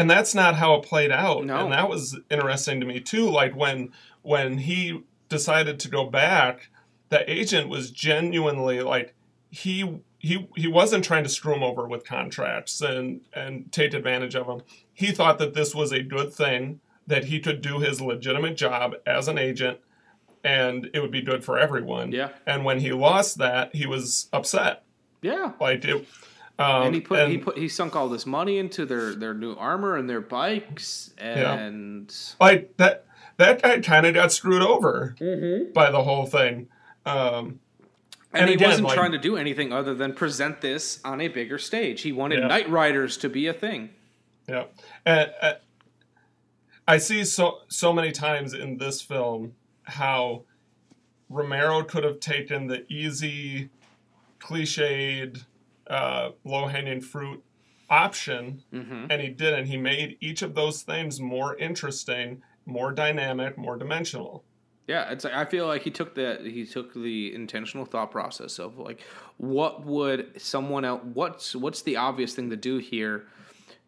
And 0.01 0.10
that's 0.10 0.35
not 0.35 0.56
how 0.56 0.74
it 0.74 0.85
played 0.85 1.10
out. 1.10 1.44
No. 1.44 1.64
And 1.64 1.72
that 1.72 1.89
was 1.89 2.18
interesting 2.31 2.81
to 2.81 2.86
me 2.86 3.01
too. 3.01 3.28
Like 3.28 3.55
when 3.55 3.93
when 4.22 4.59
he 4.59 5.05
decided 5.28 5.78
to 5.81 5.89
go 5.89 6.06
back, 6.06 6.70
the 7.10 7.31
agent 7.31 7.68
was 7.68 7.90
genuinely 7.90 8.81
like 8.81 9.14
he 9.51 10.01
he 10.18 10.48
he 10.56 10.68
wasn't 10.68 11.05
trying 11.05 11.24
to 11.24 11.28
screw 11.28 11.55
him 11.55 11.62
over 11.62 11.86
with 11.86 12.05
contracts 12.05 12.81
and 12.81 13.22
and 13.32 13.70
take 13.72 13.94
advantage 13.94 14.35
of 14.35 14.47
him. 14.47 14.62
He 14.93 15.12
thought 15.12 15.39
that 15.39 15.55
this 15.55 15.74
was 15.74 15.93
a 15.93 16.02
good 16.02 16.32
thing 16.32 16.81
that 17.06 17.24
he 17.24 17.40
could 17.40 17.60
do 17.60 17.81
his 17.81 18.01
legitimate 18.01 18.56
job 18.56 18.94
as 19.06 19.28
an 19.28 19.36
agent 19.36 19.81
and 20.44 20.89
it 20.94 21.01
would 21.01 21.10
be 21.10 21.22
good 21.22 21.44
for 21.44 21.59
everyone. 21.59 22.12
Yeah. 22.12 22.31
And 22.47 22.64
when 22.64 22.81
he 22.81 22.93
lost 22.93 23.39
that, 23.39 23.74
he 23.74 23.86
was 23.86 24.28
upset. 24.32 24.85
yeah 25.20 25.52
Like 25.60 25.85
it 25.85 26.06
um, 26.61 26.82
and 26.87 26.95
he 26.95 27.01
put 27.01 27.28
he 27.28 27.39
put 27.39 27.57
he 27.59 27.69
sunk 27.69 27.97
all 27.97 28.09
this 28.09 28.27
money 28.27 28.59
into 28.59 28.85
their 28.87 29.15
their 29.15 29.35
new 29.35 29.55
armor 29.55 29.97
and 29.97 30.09
their 30.09 30.20
bikes 30.20 31.12
and 31.19 32.15
like 32.41 32.77
that 32.77 33.07
that 33.39 33.62
guy 33.62 33.81
kind 33.81 34.07
of 34.07 34.15
got 34.15 34.31
screwed 34.32 34.62
over 34.62 35.15
Mm-hmm. 35.19 35.73
by 35.73 35.91
the 35.91 36.03
whole 36.03 36.27
thing. 36.27 36.69
Um, 37.07 37.61
And, 38.32 38.49
he 38.49 38.55
again, 38.55 38.69
wasn't 38.69 38.87
like- 38.89 38.97
trying 38.97 39.12
to 39.12 39.19
do 39.19 39.37
anything 39.37 39.73
other 39.73 39.95
than 39.95 40.12
present 40.12 40.61
this 40.61 41.01
on 41.05 41.20
a 41.20 41.28
bigger 41.28 41.59
stage. 41.59 42.03
He 42.03 42.12
wanted 42.12 42.41
Yeah. 42.41 42.49
Knightriders 42.49 43.19
to 43.23 43.28
be 43.28 43.47
a 43.49 43.53
thing. 43.55 43.91
Yeah, 44.49 44.65
and 45.07 45.32
uh, 45.43 45.55
I 46.87 46.99
see 46.99 47.24
so 47.24 47.61
so 47.69 47.93
many 47.93 48.12
times 48.12 48.53
in 48.53 48.77
this 48.78 49.01
film 49.01 49.55
how 49.85 50.43
Romero 51.28 51.82
could 51.85 52.05
have 52.05 52.20
taken 52.20 52.66
the 52.66 52.85
easy, 52.93 53.70
cliched, 54.41 55.45
uh, 55.90 56.30
low 56.44 56.66
hanging 56.68 57.00
fruit 57.02 57.42
option, 57.90 58.62
Mm-hmm. 58.72 59.06
and 59.10 59.20
he 59.20 59.28
didn't. 59.28 59.66
He 59.66 59.76
made 59.76 60.16
each 60.20 60.42
of 60.42 60.54
those 60.54 60.82
things 60.82 61.20
more 61.20 61.56
interesting, 61.56 62.42
more 62.64 62.92
dynamic, 62.92 63.58
more 63.58 63.76
dimensional. 63.76 64.44
Yeah, 64.86 65.10
it's. 65.10 65.24
I 65.24 65.44
feel 65.44 65.66
like 65.66 65.82
he 65.82 65.90
took 65.90 66.14
the 66.14 66.38
he 66.42 66.64
took 66.64 66.94
the 66.94 67.34
intentional 67.34 67.84
thought 67.84 68.10
process 68.10 68.58
of 68.58 68.78
like, 68.78 69.02
what 69.36 69.84
would 69.84 70.40
someone 70.40 70.84
else? 70.84 71.02
What's 71.14 71.54
what's 71.56 71.82
the 71.82 71.96
obvious 71.96 72.34
thing 72.34 72.50
to 72.50 72.56
do 72.56 72.78
here? 72.78 73.26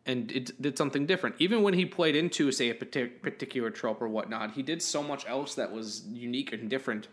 And 0.04 0.32
it 0.32 0.60
did 0.60 0.76
something 0.76 1.06
different. 1.06 1.36
Even 1.38 1.62
when 1.62 1.74
he 1.74 1.86
played 1.86 2.16
into, 2.16 2.50
say, 2.50 2.70
a 2.70 2.74
partic- 2.74 3.22
particular 3.22 3.70
trope 3.70 4.02
or 4.02 4.08
whatnot, 4.08 4.50
he 4.52 4.62
did 4.62 4.82
so 4.82 5.00
much 5.00 5.24
else 5.28 5.54
that 5.54 5.70
was 5.70 6.02
unique 6.12 6.52
and 6.52 6.68
different 6.68 7.06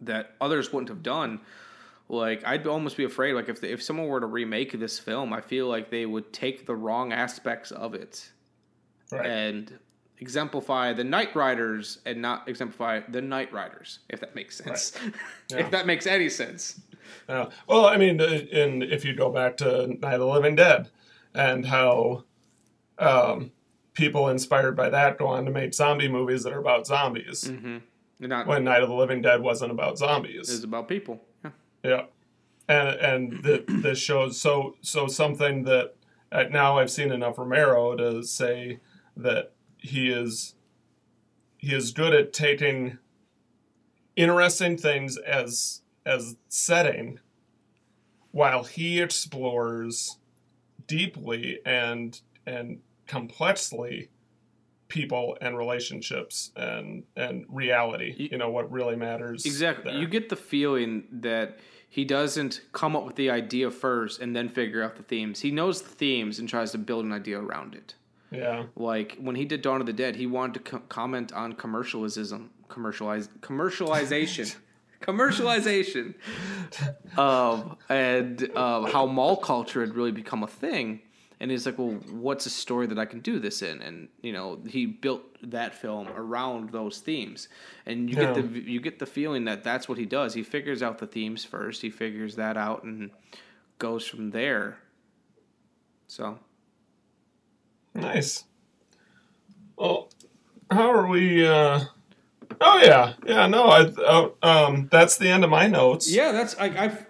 that 0.00 0.34
others 0.40 0.72
wouldn't 0.72 0.88
have 0.88 1.02
done. 1.02 1.40
Like 2.12 2.46
I'd 2.46 2.66
almost 2.66 2.96
be 2.98 3.04
afraid, 3.04 3.32
like 3.32 3.48
if 3.48 3.64
if 3.64 3.82
someone 3.82 4.06
were 4.06 4.20
to 4.20 4.26
remake 4.26 4.78
this 4.78 4.98
film, 4.98 5.32
I 5.32 5.40
feel 5.40 5.66
like 5.66 5.88
they 5.90 6.04
would 6.04 6.30
take 6.32 6.66
the 6.66 6.74
wrong 6.76 7.10
aspects 7.12 7.70
of 7.70 7.94
it 7.94 8.30
Right. 9.10 9.24
and 9.26 9.78
exemplify 10.18 10.92
the 10.92 11.02
Knightriders 11.04 11.98
and 12.04 12.20
not 12.20 12.48
exemplify 12.48 13.00
the 13.08 13.20
Knightriders, 13.22 13.98
if 14.10 14.20
that 14.20 14.34
makes 14.34 14.56
sense. 14.58 14.92
Yeah. 15.50 15.58
if 15.60 15.70
that 15.70 15.86
makes 15.86 16.06
any 16.06 16.28
sense. 16.28 16.80
Yeah. 17.28 17.46
Well, 17.66 17.86
I 17.86 17.96
mean, 17.96 18.20
uh, 18.20 18.24
in 18.26 18.82
if 18.82 19.04
you 19.06 19.14
go 19.14 19.30
back 19.30 19.56
to 19.58 19.86
Night 20.00 20.14
of 20.14 20.20
the 20.20 20.26
Living 20.26 20.54
Dead, 20.54 20.90
and 21.34 21.64
how 21.64 22.24
um, 22.98 23.52
people 23.94 24.28
inspired 24.28 24.76
by 24.76 24.90
that 24.90 25.16
go 25.18 25.28
on 25.28 25.46
to 25.46 25.50
make 25.50 25.72
zombie 25.72 26.08
movies 26.08 26.42
that 26.44 26.52
are 26.52 26.60
about 26.60 26.86
zombies, 26.86 27.44
Mm-hmm. 27.44 27.78
Not 28.20 28.46
when 28.46 28.64
Night 28.64 28.82
of 28.82 28.88
the 28.90 28.94
Living 28.94 29.20
Dead 29.22 29.40
wasn't 29.42 29.72
about 29.72 29.96
zombies. 29.98 30.48
is 30.50 30.62
about 30.62 30.88
people. 30.88 31.20
Yeah. 31.44 31.50
Yeah, 31.82 32.04
and 32.68 32.88
and 32.88 33.42
the, 33.42 33.64
this 33.68 33.98
shows 33.98 34.40
so 34.40 34.76
so 34.82 35.06
something 35.06 35.64
that 35.64 35.94
uh, 36.30 36.44
now 36.50 36.78
I've 36.78 36.90
seen 36.90 37.10
enough 37.12 37.38
Romero 37.38 37.96
to 37.96 38.22
say 38.22 38.80
that 39.16 39.52
he 39.78 40.10
is 40.10 40.54
he 41.58 41.74
is 41.74 41.92
good 41.92 42.14
at 42.14 42.32
taking 42.32 42.98
interesting 44.16 44.76
things 44.76 45.16
as 45.18 45.82
as 46.06 46.36
setting 46.48 47.18
while 48.30 48.64
he 48.64 49.00
explores 49.00 50.18
deeply 50.86 51.60
and 51.64 52.20
and 52.46 52.80
complexly 53.06 54.08
people 54.92 55.38
and 55.40 55.56
relationships 55.56 56.52
and 56.54 57.04
and 57.16 57.46
reality. 57.48 58.28
You 58.30 58.36
know 58.36 58.50
what 58.50 58.70
really 58.70 58.94
matters. 58.94 59.46
Exactly. 59.46 59.98
You 59.98 60.06
get 60.06 60.28
the 60.28 60.36
feeling 60.36 61.04
that 61.10 61.58
he 61.88 62.04
doesn't 62.04 62.60
come 62.72 62.94
up 62.94 63.04
with 63.04 63.16
the 63.16 63.30
idea 63.30 63.70
first 63.70 64.20
and 64.20 64.36
then 64.36 64.50
figure 64.50 64.82
out 64.82 64.96
the 64.96 65.02
themes. 65.02 65.40
He 65.40 65.50
knows 65.50 65.80
the 65.80 65.88
themes 65.88 66.38
and 66.38 66.48
tries 66.48 66.72
to 66.72 66.78
build 66.78 67.06
an 67.06 67.12
idea 67.12 67.40
around 67.40 67.74
it. 67.74 67.94
Yeah. 68.30 68.64
Like 68.76 69.16
when 69.18 69.34
he 69.34 69.46
did 69.46 69.62
Dawn 69.62 69.80
of 69.80 69.86
the 69.86 69.92
Dead, 69.94 70.16
he 70.16 70.26
wanted 70.26 70.54
to 70.54 70.70
co- 70.70 70.82
comment 70.88 71.32
on 71.32 71.54
commercialism, 71.54 72.50
commercialize, 72.68 73.28
commercialization, 73.40 74.54
commercialization, 75.00 76.14
um, 77.18 77.76
and 77.88 78.56
um, 78.56 78.90
how 78.90 79.06
mall 79.06 79.36
culture 79.36 79.80
had 79.80 79.94
really 79.94 80.12
become 80.12 80.42
a 80.42 80.46
thing. 80.46 81.00
And 81.42 81.50
he's 81.50 81.66
like, 81.66 81.76
well, 81.76 81.98
what's 82.12 82.46
a 82.46 82.50
story 82.50 82.86
that 82.86 83.00
I 83.00 83.04
can 83.04 83.18
do 83.18 83.40
this 83.40 83.62
in? 83.62 83.82
And 83.82 84.08
you 84.22 84.32
know, 84.32 84.60
he 84.64 84.86
built 84.86 85.22
that 85.42 85.74
film 85.74 86.06
around 86.14 86.70
those 86.70 87.00
themes, 87.00 87.48
and 87.84 88.08
you 88.08 88.14
get 88.14 88.34
the 88.34 88.42
you 88.42 88.80
get 88.80 89.00
the 89.00 89.06
feeling 89.06 89.44
that 89.46 89.64
that's 89.64 89.88
what 89.88 89.98
he 89.98 90.06
does. 90.06 90.34
He 90.34 90.44
figures 90.44 90.84
out 90.84 90.98
the 90.98 91.06
themes 91.08 91.44
first. 91.44 91.82
He 91.82 91.90
figures 91.90 92.36
that 92.36 92.56
out 92.56 92.84
and 92.84 93.10
goes 93.80 94.06
from 94.06 94.30
there. 94.30 94.78
So 96.06 96.38
Nice. 97.92 98.44
Well, 99.76 100.10
how 100.70 100.92
are 100.92 101.08
we? 101.08 101.44
uh 101.44 101.80
Oh 102.60 102.80
yeah, 102.84 103.14
yeah. 103.26 103.48
No, 103.48 103.64
I. 103.64 103.92
Oh, 103.98 104.34
um, 104.44 104.88
that's 104.92 105.18
the 105.18 105.28
end 105.28 105.42
of 105.42 105.50
my 105.50 105.66
notes. 105.66 106.08
Yeah, 106.08 106.30
that's 106.30 106.56
like 106.56 106.76
I've 106.76 107.04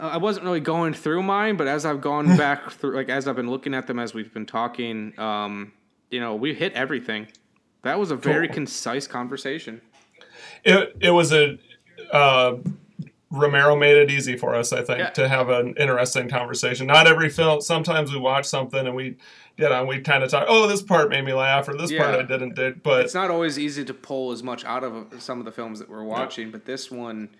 I 0.00 0.16
wasn't 0.16 0.44
really 0.44 0.60
going 0.60 0.92
through 0.94 1.22
mine, 1.22 1.56
but 1.56 1.68
as 1.68 1.86
I've 1.86 2.00
gone 2.00 2.36
back 2.36 2.70
through, 2.70 2.96
like 2.96 3.08
as 3.08 3.28
I've 3.28 3.36
been 3.36 3.50
looking 3.50 3.74
at 3.74 3.86
them 3.86 3.98
as 3.98 4.12
we've 4.14 4.32
been 4.32 4.46
talking, 4.46 5.18
um, 5.18 5.72
you 6.10 6.20
know, 6.20 6.34
we 6.34 6.54
hit 6.54 6.72
everything. 6.72 7.28
That 7.82 7.98
was 7.98 8.10
a 8.10 8.16
very 8.16 8.48
Cool. 8.48 8.54
concise 8.54 9.06
conversation. 9.06 9.80
It 10.64 10.96
it 11.00 11.10
was 11.10 11.32
a. 11.32 11.58
Uh, 12.12 12.56
Romero 13.34 13.74
made 13.74 13.96
it 13.96 14.10
easy 14.10 14.36
for 14.36 14.54
us, 14.54 14.74
I 14.74 14.82
think, 14.82 14.98
Yeah. 14.98 15.08
to 15.10 15.26
have 15.26 15.48
an 15.48 15.74
interesting 15.78 16.28
conversation. 16.28 16.86
Not 16.86 17.06
every 17.06 17.30
film. 17.30 17.62
Sometimes 17.62 18.12
we 18.12 18.18
watch 18.18 18.44
something 18.44 18.86
and 18.86 18.94
we 18.94 19.16
get 19.56 19.72
on. 19.72 19.86
We 19.86 20.00
kind 20.00 20.22
of 20.22 20.30
talk. 20.30 20.44
Oh, 20.48 20.66
this 20.66 20.82
part 20.82 21.08
made 21.08 21.24
me 21.24 21.32
laugh, 21.32 21.66
or 21.66 21.74
this 21.74 21.90
part 21.90 22.14
I 22.14 22.22
didn't 22.24 22.56
did. 22.56 22.82
But 22.82 23.06
it's 23.06 23.14
not 23.14 23.30
always 23.30 23.58
easy 23.58 23.86
to 23.86 23.94
pull 23.94 24.32
as 24.32 24.42
much 24.42 24.66
out 24.66 24.84
of 24.84 25.06
some 25.22 25.38
of 25.38 25.46
the 25.46 25.50
films 25.52 25.78
that 25.78 25.88
we're 25.88 26.02
watching, 26.04 26.50
but 26.50 26.66
this 26.66 26.90
one, 26.90 27.30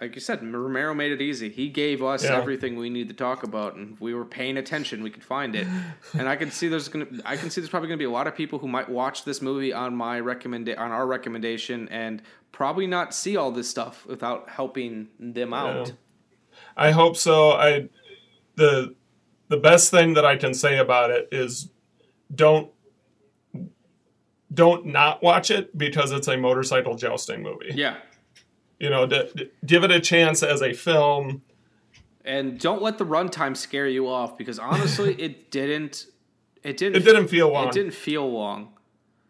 like 0.00 0.14
you 0.14 0.20
said, 0.20 0.42
Romero 0.42 0.94
made 0.94 1.12
it 1.12 1.20
easy. 1.20 1.50
He 1.50 1.68
gave 1.68 2.02
us 2.02 2.24
Yeah. 2.24 2.36
everything 2.38 2.76
we 2.76 2.88
need 2.88 3.08
to 3.08 3.14
talk 3.14 3.42
about, 3.42 3.74
and 3.74 3.92
if 3.94 4.00
we 4.00 4.14
were 4.14 4.24
paying 4.24 4.56
attention, 4.56 5.02
we 5.02 5.10
could 5.10 5.22
find 5.22 5.54
it. 5.54 5.66
and 6.14 6.28
I 6.28 6.36
can 6.36 6.50
see 6.50 6.68
there's 6.68 6.88
gonna, 6.88 7.06
I 7.24 7.36
can 7.36 7.50
see 7.50 7.60
there's 7.60 7.68
probably 7.70 7.88
gonna 7.88 7.98
be 7.98 8.04
a 8.04 8.10
lot 8.10 8.26
of 8.26 8.34
people 8.34 8.58
who 8.58 8.68
might 8.68 8.88
watch 8.88 9.24
this 9.24 9.42
movie 9.42 9.72
on 9.72 9.94
my 9.94 10.18
recommend 10.18 10.68
on 10.70 10.90
our 10.90 11.06
recommendation, 11.06 11.86
and 11.90 12.22
probably 12.50 12.86
not 12.86 13.14
see 13.14 13.36
all 13.36 13.50
this 13.52 13.68
stuff 13.68 14.06
without 14.06 14.48
helping 14.48 15.08
them 15.18 15.52
out. 15.52 15.88
Yeah. 15.88 15.94
I 16.76 16.90
hope 16.92 17.16
so. 17.16 17.52
I 17.52 17.88
the 18.56 18.94
the 19.48 19.58
best 19.58 19.90
thing 19.90 20.14
that 20.14 20.24
I 20.24 20.36
can 20.36 20.54
say 20.54 20.78
about 20.78 21.10
it 21.10 21.28
is 21.30 21.68
don't 22.34 22.70
don't 24.52 24.86
not 24.86 25.22
watch 25.22 25.50
it 25.50 25.76
because 25.76 26.10
it's 26.10 26.26
a 26.28 26.36
motorcycle 26.36 26.96
jousting 26.96 27.42
movie. 27.42 27.72
Yeah. 27.74 27.96
You 28.80 28.90
know, 28.90 29.06
d- 29.06 29.30
d- 29.36 29.50
give 29.64 29.84
it 29.84 29.90
a 29.90 30.00
chance 30.00 30.42
as 30.42 30.62
a 30.62 30.72
film. 30.72 31.42
And 32.24 32.58
don't 32.58 32.82
let 32.82 32.98
the 32.98 33.06
runtime 33.06 33.56
scare 33.56 33.86
you 33.86 34.08
off 34.08 34.36
because 34.36 34.58
honestly, 34.58 35.14
it 35.22 35.50
didn't. 35.50 36.06
It 36.62 36.76
didn't. 36.76 36.96
It 36.96 37.04
didn't 37.04 37.28
feel 37.28 37.50
long. 37.50 37.68
It 37.68 37.72
didn't 37.72 37.94
feel 37.94 38.30
long. 38.30 38.72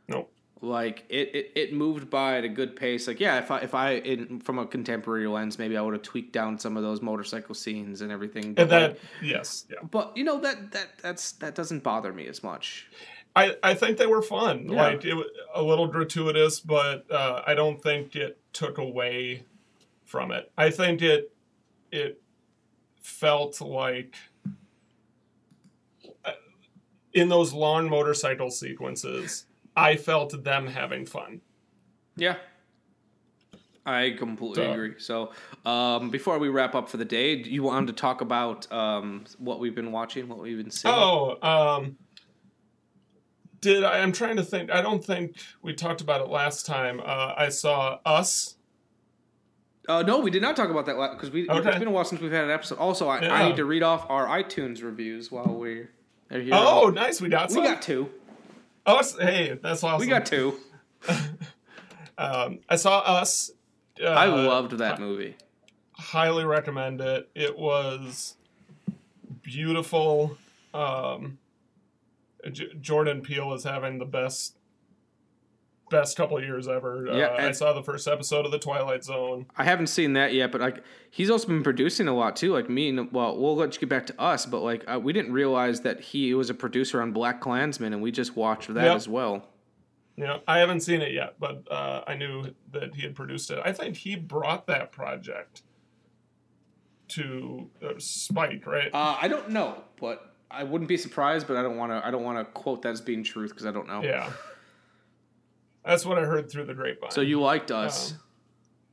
Nope. 0.08 0.32
Like 0.62 1.04
it, 1.08 1.34
it, 1.34 1.52
it 1.54 1.72
moved 1.72 2.10
by 2.10 2.38
at 2.38 2.44
a 2.44 2.48
good 2.48 2.76
pace. 2.76 3.06
Like 3.06 3.18
yeah, 3.18 3.38
if 3.38 3.50
I 3.50 3.58
if 3.60 3.74
I 3.74 3.92
in, 3.94 4.40
from 4.40 4.58
a 4.58 4.66
contemporary 4.66 5.26
lens, 5.26 5.58
maybe 5.58 5.76
I 5.76 5.80
would 5.80 5.94
have 5.94 6.02
tweaked 6.02 6.32
down 6.32 6.58
some 6.58 6.76
of 6.76 6.82
those 6.82 7.00
motorcycle 7.00 7.54
scenes 7.54 8.02
and 8.02 8.12
everything. 8.12 8.54
And 8.56 8.70
that 8.70 8.90
like- 8.90 9.00
yes, 9.22 9.66
yeah. 9.70 9.78
but 9.90 10.16
you 10.16 10.24
know 10.24 10.38
that 10.40 10.72
that 10.72 10.98
that's 11.02 11.32
that 11.32 11.54
doesn't 11.54 11.82
bother 11.82 12.12
me 12.12 12.26
as 12.26 12.42
much. 12.42 12.88
I, 13.36 13.56
I 13.62 13.74
think 13.74 13.96
they 13.98 14.06
were 14.06 14.22
fun. 14.22 14.66
Yeah. 14.68 14.82
Like 14.82 15.04
it 15.04 15.14
was 15.14 15.26
a 15.54 15.62
little 15.62 15.86
gratuitous, 15.86 16.60
but 16.60 17.10
uh, 17.10 17.42
I 17.46 17.54
don't 17.54 17.80
think 17.82 18.16
it 18.16 18.38
took 18.52 18.78
away 18.78 19.44
from 20.04 20.32
it. 20.32 20.50
I 20.58 20.70
think 20.70 21.00
it 21.02 21.32
it 21.92 22.20
felt 23.02 23.60
like 23.60 24.14
uh, 26.24 26.32
in 27.12 27.28
those 27.28 27.52
long 27.52 27.88
motorcycle 27.88 28.50
sequences, 28.50 29.46
I 29.76 29.96
felt 29.96 30.44
them 30.44 30.66
having 30.66 31.06
fun. 31.06 31.40
Yeah. 32.16 32.36
I 33.86 34.14
completely 34.18 34.56
So- 34.64 34.72
agree. 34.72 34.94
So, 34.98 35.32
um, 35.64 36.10
before 36.10 36.38
we 36.38 36.48
wrap 36.48 36.74
up 36.74 36.88
for 36.88 36.96
the 36.98 37.04
day, 37.04 37.42
do 37.42 37.50
you 37.50 37.62
wanted 37.62 37.86
to 37.88 37.92
talk 37.94 38.20
about 38.20 38.70
um, 38.70 39.24
what 39.38 39.58
we've 39.58 39.74
been 39.74 39.90
watching, 39.90 40.28
what 40.28 40.38
we've 40.38 40.58
been 40.58 40.70
seeing? 40.70 40.94
Oh, 40.94 41.38
um, 41.42 41.96
did 43.60 43.84
I? 43.84 43.98
I'm 44.00 44.12
trying 44.12 44.36
to 44.36 44.42
think. 44.42 44.70
I 44.70 44.82
don't 44.82 45.04
think 45.04 45.36
we 45.62 45.74
talked 45.74 46.00
about 46.00 46.20
it 46.20 46.28
last 46.28 46.66
time. 46.66 47.00
Uh, 47.00 47.34
I 47.36 47.48
saw 47.48 47.98
Us. 48.04 48.56
Uh, 49.88 50.02
no, 50.02 50.20
we 50.20 50.30
did 50.30 50.42
not 50.42 50.54
talk 50.56 50.70
about 50.70 50.86
that 50.86 50.96
last 50.98 51.12
because 51.14 51.30
we 51.30 51.48
Okay. 51.48 51.68
it's 51.68 51.78
been 51.78 51.88
a 51.88 51.90
while 51.90 52.04
since 52.04 52.20
we've 52.20 52.30
had 52.30 52.44
an 52.44 52.50
episode. 52.50 52.78
Also, 52.78 53.08
I, 53.08 53.18
I 53.18 53.48
need 53.48 53.56
to 53.56 53.64
read 53.64 53.82
off 53.82 54.08
our 54.08 54.26
iTunes 54.26 54.82
reviews 54.82 55.32
while 55.32 55.46
we 55.58 55.86
are 56.30 56.38
here. 56.38 56.52
Oh, 56.52 56.90
nice. 56.94 57.20
We 57.20 57.28
got 57.28 57.50
we 57.50 57.56
got 57.62 57.82
two. 57.82 58.08
Oh, 58.86 59.02
hey, 59.18 59.58
that's 59.60 59.82
awesome. 59.82 60.00
We 60.00 60.06
got 60.06 60.26
two. 60.26 60.56
Um, 62.18 62.58
I 62.68 62.76
saw 62.76 62.98
Us. 62.98 63.50
Uh, 63.98 64.08
I 64.08 64.26
loved 64.26 64.72
that 64.72 65.00
movie. 65.00 65.36
Highly 65.92 66.44
recommend 66.44 67.00
it. 67.00 67.30
It 67.34 67.58
was 67.58 68.36
beautiful. 69.42 70.36
Um, 70.74 71.38
J- 72.52 72.72
Jordan 72.80 73.20
Peele 73.22 73.52
is 73.54 73.64
having 73.64 73.98
the 73.98 74.04
best 74.04 74.56
best 75.90 76.16
couple 76.16 76.38
of 76.38 76.44
years 76.44 76.68
ever. 76.68 77.04
Yeah, 77.12 77.26
uh, 77.26 77.48
I 77.48 77.50
saw 77.50 77.72
the 77.72 77.82
first 77.82 78.06
episode 78.06 78.46
of 78.46 78.52
The 78.52 78.60
Twilight 78.60 79.02
Zone. 79.02 79.46
I 79.56 79.64
haven't 79.64 79.88
seen 79.88 80.12
that 80.12 80.32
yet, 80.32 80.52
but 80.52 80.60
like 80.60 80.84
he's 81.10 81.30
also 81.30 81.48
been 81.48 81.64
producing 81.64 82.06
a 82.06 82.14
lot 82.14 82.36
too. 82.36 82.52
Like 82.52 82.70
me, 82.70 82.88
and 82.90 83.10
well, 83.12 83.36
we'll 83.36 83.56
let 83.56 83.74
you 83.74 83.80
get 83.80 83.88
back 83.88 84.06
to 84.06 84.20
us, 84.20 84.46
but 84.46 84.60
like 84.60 84.84
uh, 84.88 85.00
we 85.00 85.12
didn't 85.12 85.32
realize 85.32 85.80
that 85.80 86.00
he 86.00 86.32
was 86.34 86.48
a 86.48 86.54
producer 86.54 87.02
on 87.02 87.12
BlacKkKlansman, 87.12 87.86
and 87.86 88.00
we 88.00 88.12
just 88.12 88.36
watched 88.36 88.72
that 88.72 88.84
Yep. 88.84 88.96
as 88.96 89.08
well. 89.08 89.46
Yeah, 90.16 90.38
I 90.46 90.58
haven't 90.58 90.80
seen 90.80 91.00
it 91.00 91.12
yet, 91.12 91.36
but 91.40 91.64
uh, 91.70 92.02
I 92.06 92.14
knew 92.14 92.54
that 92.72 92.94
he 92.94 93.02
had 93.02 93.14
produced 93.16 93.50
it. 93.50 93.58
I 93.64 93.72
think 93.72 93.96
he 93.96 94.16
brought 94.16 94.66
that 94.66 94.92
project 94.92 95.62
to 97.08 97.68
uh, 97.82 97.94
Spike, 97.98 98.66
right? 98.66 98.90
Uh, 98.92 99.16
I 99.20 99.28
don't 99.28 99.50
know, 99.50 99.82
but 100.00 100.29
I 100.50 100.64
wouldn't 100.64 100.88
be 100.88 100.96
surprised. 100.96 101.46
But 101.46 101.56
I 101.56 101.62
don't 101.62 101.76
want 101.76 101.92
to. 101.92 102.06
I 102.06 102.10
don't 102.10 102.24
want 102.24 102.38
to 102.38 102.44
quote 102.44 102.82
that 102.82 102.90
as 102.90 103.00
being 103.00 103.22
truth 103.24 103.50
because 103.50 103.66
I 103.66 103.72
don't 103.72 103.88
know. 103.88 104.02
Yeah. 104.02 104.30
That's 105.84 106.04
what 106.04 106.18
I 106.18 106.22
heard 106.22 106.50
through 106.50 106.66
the 106.66 106.74
grapevine. 106.74 107.10
So 107.10 107.20
you 107.20 107.40
liked 107.40 107.70
us. 107.70 108.12
Um, 108.12 108.18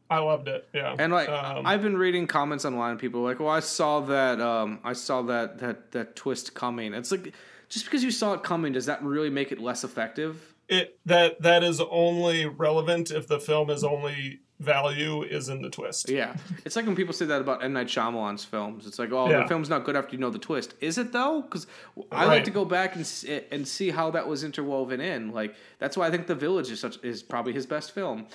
I 0.10 0.20
loved 0.20 0.48
it. 0.48 0.68
Yeah. 0.74 0.96
And 0.98 1.12
like 1.12 1.28
Um, 1.28 1.66
I've 1.66 1.82
been 1.82 1.98
reading 1.98 2.28
comments 2.28 2.64
online, 2.64 2.98
people 2.98 3.22
are 3.22 3.24
like, 3.24 3.40
"Well, 3.40 3.50
I 3.50 3.60
saw 3.60 4.00
that. 4.02 4.40
Um, 4.40 4.80
I 4.84 4.94
saw 4.94 5.22
that 5.24 5.60
that 5.60 5.92
that 5.92 6.16
twist 6.16 6.54
coming." 6.54 6.94
It's 6.94 7.12
like 7.12 7.34
just 7.68 7.86
because 7.86 8.04
you 8.04 8.12
saw 8.12 8.34
it 8.34 8.44
coming, 8.44 8.72
does 8.72 8.86
that 8.86 9.04
really 9.04 9.30
make 9.30 9.52
it 9.52 9.60
less 9.60 9.84
effective? 9.84 10.54
it 10.70 11.00
that 11.06 11.42
that 11.42 11.64
is 11.64 11.80
only 11.80 12.46
relevant 12.46 13.12
if 13.12 13.28
the 13.28 13.40
film 13.40 13.70
is 13.70 13.84
only 13.84 14.42
value 14.60 15.22
is 15.24 15.50
in 15.50 15.62
the 15.62 15.70
twist. 15.70 16.10
Yeah, 16.10 16.36
it's 16.66 16.76
like 16.76 16.86
when 16.86 16.96
people 16.96 17.14
say 17.14 17.26
that 17.26 17.42
about 17.42 17.64
M 17.64 17.74
Night 17.74 17.88
Shyamalan's 17.88 18.44
films. 18.44 18.88
It's 18.88 18.98
like, 18.98 19.12
oh, 19.12 19.30
Yeah. 19.30 19.44
the 19.44 19.48
film's 19.48 19.70
not 19.70 19.84
good 19.86 19.96
after 19.96 20.14
you 20.16 20.20
know 20.20 20.30
the 20.32 20.40
twist. 20.40 20.74
Is 20.82 20.98
it 20.98 21.12
though? 21.12 21.42
Because 21.44 21.68
I 22.12 22.22
Right. 22.22 22.28
like 22.28 22.44
to 22.46 22.52
go 22.52 22.66
back 22.66 22.96
and 22.96 23.06
see, 23.06 23.42
and 23.52 23.68
see 23.68 23.92
how 23.92 24.10
that 24.12 24.28
was 24.28 24.44
interwoven 24.44 25.00
in. 25.00 25.32
Like 25.32 25.56
that's 25.80 25.96
why 25.96 26.08
I 26.08 26.12
think 26.12 26.28
The 26.28 26.36
Village 26.36 26.72
is 26.72 26.80
such 26.80 26.98
is 27.04 27.22
probably 27.22 27.54
his 27.54 27.66
best 27.66 27.92
film. 27.92 28.26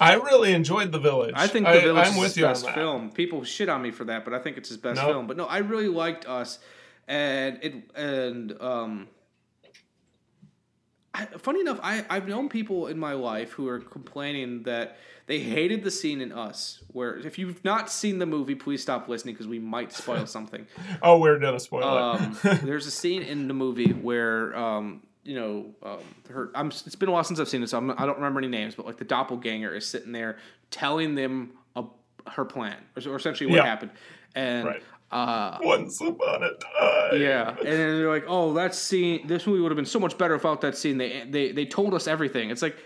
I 0.00 0.14
really 0.14 0.52
enjoyed 0.54 0.90
The 0.92 0.98
Village. 0.98 1.34
I 1.36 1.46
think 1.48 1.66
The 1.66 1.80
Village 1.80 2.06
I'm 2.06 2.12
is 2.14 2.18
with 2.18 2.26
his 2.28 2.36
you 2.38 2.44
best 2.44 2.68
film. 2.70 3.10
People 3.10 3.44
shit 3.44 3.68
on 3.68 3.82
me 3.82 3.90
for 3.90 4.04
that, 4.04 4.24
but 4.24 4.32
I 4.34 4.38
think 4.38 4.56
it's 4.56 4.68
his 4.68 4.78
best 4.78 5.00
Nope. 5.00 5.10
film. 5.10 5.26
But 5.26 5.36
no, 5.36 5.44
I 5.46 5.58
really 5.58 5.88
liked 5.88 6.26
Us, 6.28 6.58
and 7.08 7.58
it 7.62 7.74
and 7.96 8.52
um. 8.60 9.08
I, 11.14 11.26
funny 11.26 11.60
enough, 11.60 11.78
I, 11.82 12.04
I've 12.08 12.26
known 12.26 12.48
people 12.48 12.86
in 12.86 12.98
my 12.98 13.12
life 13.12 13.52
who 13.52 13.68
are 13.68 13.80
complaining 13.80 14.62
that 14.62 14.96
they 15.26 15.38
hated 15.40 15.84
the 15.84 15.90
scene 15.90 16.20
in 16.20 16.32
Us. 16.32 16.82
Where 16.88 17.16
if 17.18 17.38
you've 17.38 17.62
not 17.64 17.90
seen 17.90 18.18
the 18.18 18.26
movie, 18.26 18.54
please 18.54 18.80
stop 18.82 19.08
listening 19.08 19.34
because 19.34 19.46
we 19.46 19.58
might 19.58 19.92
spoil 19.92 20.26
something. 20.36 20.66
Oh, 21.02 21.18
we're 21.18 21.38
gonna 21.38 21.60
spoil 21.60 21.84
Um, 21.84 22.38
it. 22.44 22.60
there's 22.64 22.86
a 22.86 22.90
scene 22.90 23.22
in 23.22 23.46
the 23.48 23.54
movie 23.54 23.92
where 23.92 24.56
um, 24.56 25.02
you 25.22 25.34
know 25.34 25.66
um, 25.82 25.98
her. 26.30 26.50
I'm, 26.54 26.68
it's 26.68 26.96
been 26.96 27.10
a 27.10 27.12
while 27.12 27.24
since 27.24 27.38
I've 27.38 27.48
seen 27.48 27.62
it, 27.62 27.68
so 27.68 27.78
I'm, 27.78 27.90
I 27.90 28.06
don't 28.06 28.16
remember 28.16 28.38
any 28.40 28.48
names. 28.48 28.74
But 28.74 28.86
like 28.86 28.96
the 28.96 29.04
doppelganger 29.04 29.74
is 29.74 29.86
sitting 29.86 30.12
there 30.12 30.38
telling 30.70 31.14
them 31.14 31.52
a, 31.76 31.84
her 32.30 32.44
plan, 32.46 32.78
or, 32.96 33.12
or 33.12 33.16
essentially 33.16 33.50
what 33.50 33.56
Yeah. 33.56 33.66
happened, 33.66 33.90
and 34.34 34.66
Right. 34.66 34.82
Uh, 35.12 35.58
Once 35.62 36.00
upon 36.00 36.42
a 36.42 36.54
time. 36.54 37.20
yeah, 37.20 37.50
and 37.50 37.66
then 37.66 37.98
they're 37.98 38.08
like, 38.08 38.24
"Oh, 38.26 38.54
that 38.54 38.74
scene. 38.74 39.26
This 39.26 39.46
movie 39.46 39.60
would 39.60 39.70
have 39.70 39.76
been 39.76 39.84
so 39.84 40.00
much 40.00 40.16
better 40.16 40.34
without 40.34 40.62
that 40.62 40.76
scene." 40.76 40.96
They 40.98 41.24
they 41.28 41.52
they 41.52 41.66
told 41.66 41.92
us 41.92 42.06
everything. 42.08 42.48
It's 42.50 42.62
like 42.62 42.76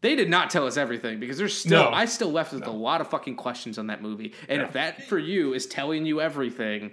they 0.00 0.16
did 0.16 0.30
not 0.30 0.48
tell 0.48 0.66
us 0.66 0.76
everything 0.78 1.20
because 1.20 1.36
there's 1.36 1.56
still 1.56 1.82
No. 1.84 1.90
I 1.90 2.06
still 2.06 2.30
left 2.32 2.52
with 2.54 2.66
a 2.66 2.70
lot 2.70 3.00
of 3.02 3.08
fucking 3.08 3.36
questions 3.36 3.78
on 3.78 3.88
that 3.88 4.00
movie. 4.00 4.32
And 4.48 4.62
if 4.62 4.72
that 4.72 5.08
for 5.08 5.18
you 5.18 5.52
is 5.52 5.66
telling 5.66 6.06
you 6.06 6.20
everything, 6.22 6.92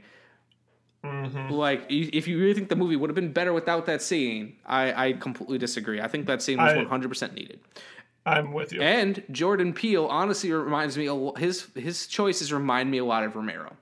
Mhm. 1.03 1.52
like 1.52 1.85
if 1.89 2.27
you 2.27 2.39
really 2.39 2.53
think 2.56 2.68
the 2.69 2.76
movie 2.76 2.95
would 2.95 3.10
have 3.10 3.15
been 3.15 3.31
better 3.31 3.53
without 3.53 3.85
that 3.85 4.02
scene, 4.02 4.56
I 4.65 5.07
I 5.10 5.14
completely 5.14 5.57
disagree. 5.60 6.02
I 6.02 6.07
think 6.07 6.26
that 6.26 6.41
scene 6.41 6.57
was 6.57 6.76
100 6.76 7.07
percent 7.10 7.34
needed. 7.34 7.60
I'm 8.26 8.53
with 8.53 8.73
you. 8.73 8.81
And 8.81 9.23
Jordan 9.31 9.72
Peele 9.72 10.07
honestly 10.07 10.52
reminds 10.52 10.97
me 10.97 11.07
his 11.38 11.68
his 11.76 12.07
choices 12.07 12.52
remind 12.52 12.89
me 12.89 12.97
a 12.97 13.06
lot 13.06 13.23
of 13.23 13.35
Romero. 13.35 13.77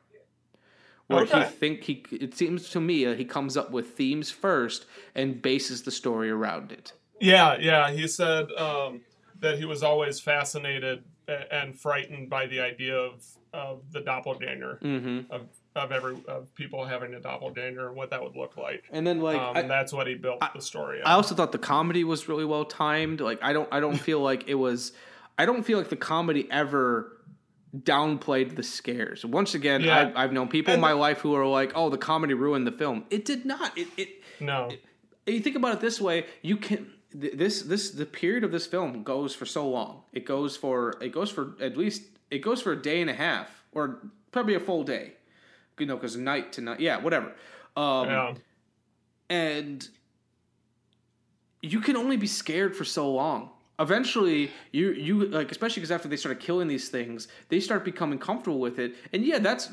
Where 1.07 1.25
he 1.25 1.33
Okay. 1.33 1.49
think 1.49 1.83
he 1.83 2.03
it 2.11 2.35
seems 2.35 2.69
to 2.69 2.79
me 2.79 3.05
that 3.05 3.17
he 3.19 3.25
comes 3.25 3.57
up 3.57 3.71
with 3.71 3.91
themes 3.97 4.31
first 4.31 4.85
and 5.13 5.41
bases 5.41 5.83
the 5.83 5.91
story 5.91 6.29
around 6.29 6.71
it. 6.71 6.93
Yeah, 7.19 7.57
yeah. 7.59 7.91
He 7.91 8.07
said 8.07 8.51
um, 8.53 9.01
that 9.39 9.57
he 9.59 9.65
was 9.65 9.83
always 9.83 10.19
fascinated 10.19 11.03
and 11.27 11.77
frightened 11.79 12.29
by 12.29 12.47
the 12.47 12.59
idea 12.59 12.95
of, 12.97 13.23
of 13.53 13.81
the 13.91 14.01
doppelganger 14.01 14.79
Mhm. 14.81 15.29
of 15.29 15.41
of 15.75 15.91
every 15.91 16.15
of 16.27 16.53
people 16.53 16.85
having 16.85 17.13
a 17.15 17.19
doppelganger 17.19 17.87
and 17.87 17.95
what 17.95 18.09
that 18.11 18.21
would 18.21 18.35
look 18.35 18.55
like. 18.57 18.83
And 18.91 19.05
then 19.07 19.19
like 19.21 19.39
um, 19.39 19.55
I- 19.57 19.59
and 19.61 19.69
that's 19.69 19.91
what 19.91 20.07
he 20.07 20.15
built 20.15 20.41
the 20.53 20.61
story. 20.61 21.01
I 21.01 21.13
also 21.13 21.33
thought 21.35 21.51
the 21.51 21.57
comedy 21.57 22.03
was 22.03 22.27
really 22.29 22.45
well 22.45 22.65
timed. 22.65 23.19
Like 23.21 23.39
I 23.41 23.51
don't 23.53 23.67
I 23.71 23.79
don't 23.79 23.97
feel 24.09 24.19
like 24.21 24.47
it 24.47 24.55
was 24.55 24.93
I 25.37 25.45
don't 25.45 25.63
feel 25.63 25.77
like 25.79 25.89
the 25.89 25.95
comedy 25.95 26.47
ever 26.51 27.17
downplayed 27.75 28.55
the 28.55 28.63
scares. 28.63 29.25
Once 29.25 29.55
again, 29.55 29.81
Yeah. 29.81 30.11
I, 30.15 30.23
I've 30.23 30.31
known 30.33 30.47
people 30.47 30.71
in 30.71 30.75
And- 30.75 30.81
my 30.81 30.93
life 30.93 31.19
who 31.19 31.33
are 31.35 31.45
like, 31.45 31.71
"Oh, 31.75 31.89
the 31.89 31.97
comedy 31.97 32.33
ruined 32.33 32.67
the 32.67 32.71
film." 32.71 33.05
It 33.09 33.25
did 33.25 33.45
not. 33.45 33.77
It, 33.77 33.87
it 33.97 34.09
no. 34.39 34.69
you 35.25 35.39
think 35.39 35.55
about 35.55 35.73
it 35.73 35.79
this 35.81 35.99
way, 35.99 36.25
you 36.41 36.57
can 36.57 36.91
this 37.11 37.61
this 37.63 37.91
the 37.91 38.05
period 38.05 38.43
of 38.43 38.51
this 38.51 38.65
film 38.67 39.03
goes 39.03 39.33
for 39.35 39.45
so 39.45 39.67
long. 39.69 40.03
It 40.13 40.25
goes 40.25 40.55
for 40.57 40.97
it 41.01 41.11
goes 41.11 41.29
for 41.31 41.55
at 41.59 41.77
least 41.77 42.03
it 42.31 42.39
goes 42.39 42.61
for 42.61 42.71
a 42.73 42.81
day 42.81 43.01
and 43.01 43.09
a 43.09 43.13
half 43.13 43.63
or 43.71 43.99
probably 44.31 44.55
a 44.55 44.59
full 44.59 44.83
day. 44.83 45.13
You 45.79 45.85
know, 45.87 45.95
because 45.95 46.15
night 46.15 46.53
to 46.53 46.61
night, 46.61 46.79
yeah, 46.79 46.97
whatever. 46.99 47.33
Um, 47.75 48.07
Yeah. 48.07 48.33
and 49.29 49.87
you 51.61 51.79
can 51.79 51.95
only 51.95 52.17
be 52.17 52.27
scared 52.27 52.75
for 52.75 52.83
so 52.83 53.11
long. 53.11 53.49
Eventually, 53.79 54.51
you 54.71 54.91
you 54.91 55.25
like 55.25 55.49
especially 55.51 55.81
because 55.81 55.91
after 55.91 56.07
they 56.07 56.15
started 56.15 56.39
killing 56.39 56.67
these 56.67 56.89
things, 56.89 57.27
they 57.49 57.59
start 57.59 57.83
becoming 57.83 58.19
comfortable 58.19 58.59
with 58.59 58.77
it. 58.77 58.95
And 59.11 59.25
yeah, 59.25 59.39
that's 59.39 59.69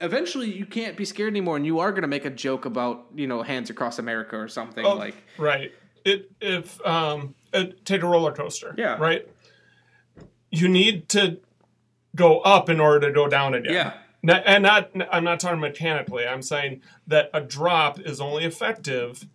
eventually 0.00 0.50
you 0.50 0.64
can't 0.64 0.96
be 0.96 1.04
scared 1.04 1.30
anymore, 1.32 1.56
and 1.56 1.66
you 1.66 1.78
are 1.80 1.90
going 1.90 2.02
to 2.02 2.08
make 2.08 2.24
a 2.24 2.30
joke 2.30 2.64
about 2.64 3.06
you 3.14 3.26
know 3.26 3.42
hands 3.42 3.68
across 3.68 3.98
America 3.98 4.36
or 4.36 4.48
something 4.48 4.84
Oh, 4.84 4.94
like 4.94 5.16
right. 5.38 5.72
It 6.04 6.30
if 6.40 6.84
um 6.86 7.34
it, 7.52 7.84
take 7.84 8.02
a 8.02 8.06
roller 8.06 8.32
coaster. 8.32 8.74
Yeah. 8.78 8.96
Right. 8.96 9.28
You 10.50 10.68
need 10.68 11.08
to 11.10 11.38
go 12.16 12.40
up 12.40 12.70
in 12.70 12.80
order 12.80 13.06
to 13.08 13.12
go 13.12 13.28
down 13.28 13.54
again. 13.54 13.72
Yeah. 13.74 13.92
And 14.46 14.62
not 14.62 14.90
I'm 15.12 15.24
not 15.24 15.40
talking 15.40 15.60
mechanically. 15.60 16.26
I'm 16.26 16.42
saying 16.42 16.82
that 17.06 17.30
a 17.34 17.40
drop 17.40 18.00
is 18.00 18.20
only 18.20 18.44
effective 18.44 19.26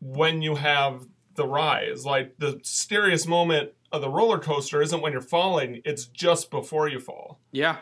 when 0.00 0.42
you 0.42 0.56
have 0.56 1.06
the 1.38 1.46
rise. 1.46 2.04
Like 2.04 2.36
the 2.38 2.60
scariest 2.62 3.26
moment 3.26 3.70
of 3.90 4.02
the 4.02 4.10
roller 4.10 4.38
coaster 4.38 4.82
isn't 4.82 5.00
when 5.00 5.12
you're 5.12 5.22
falling, 5.22 5.80
it's 5.86 6.04
just 6.04 6.50
before 6.50 6.86
you 6.88 7.00
fall. 7.00 7.40
yeah. 7.52 7.76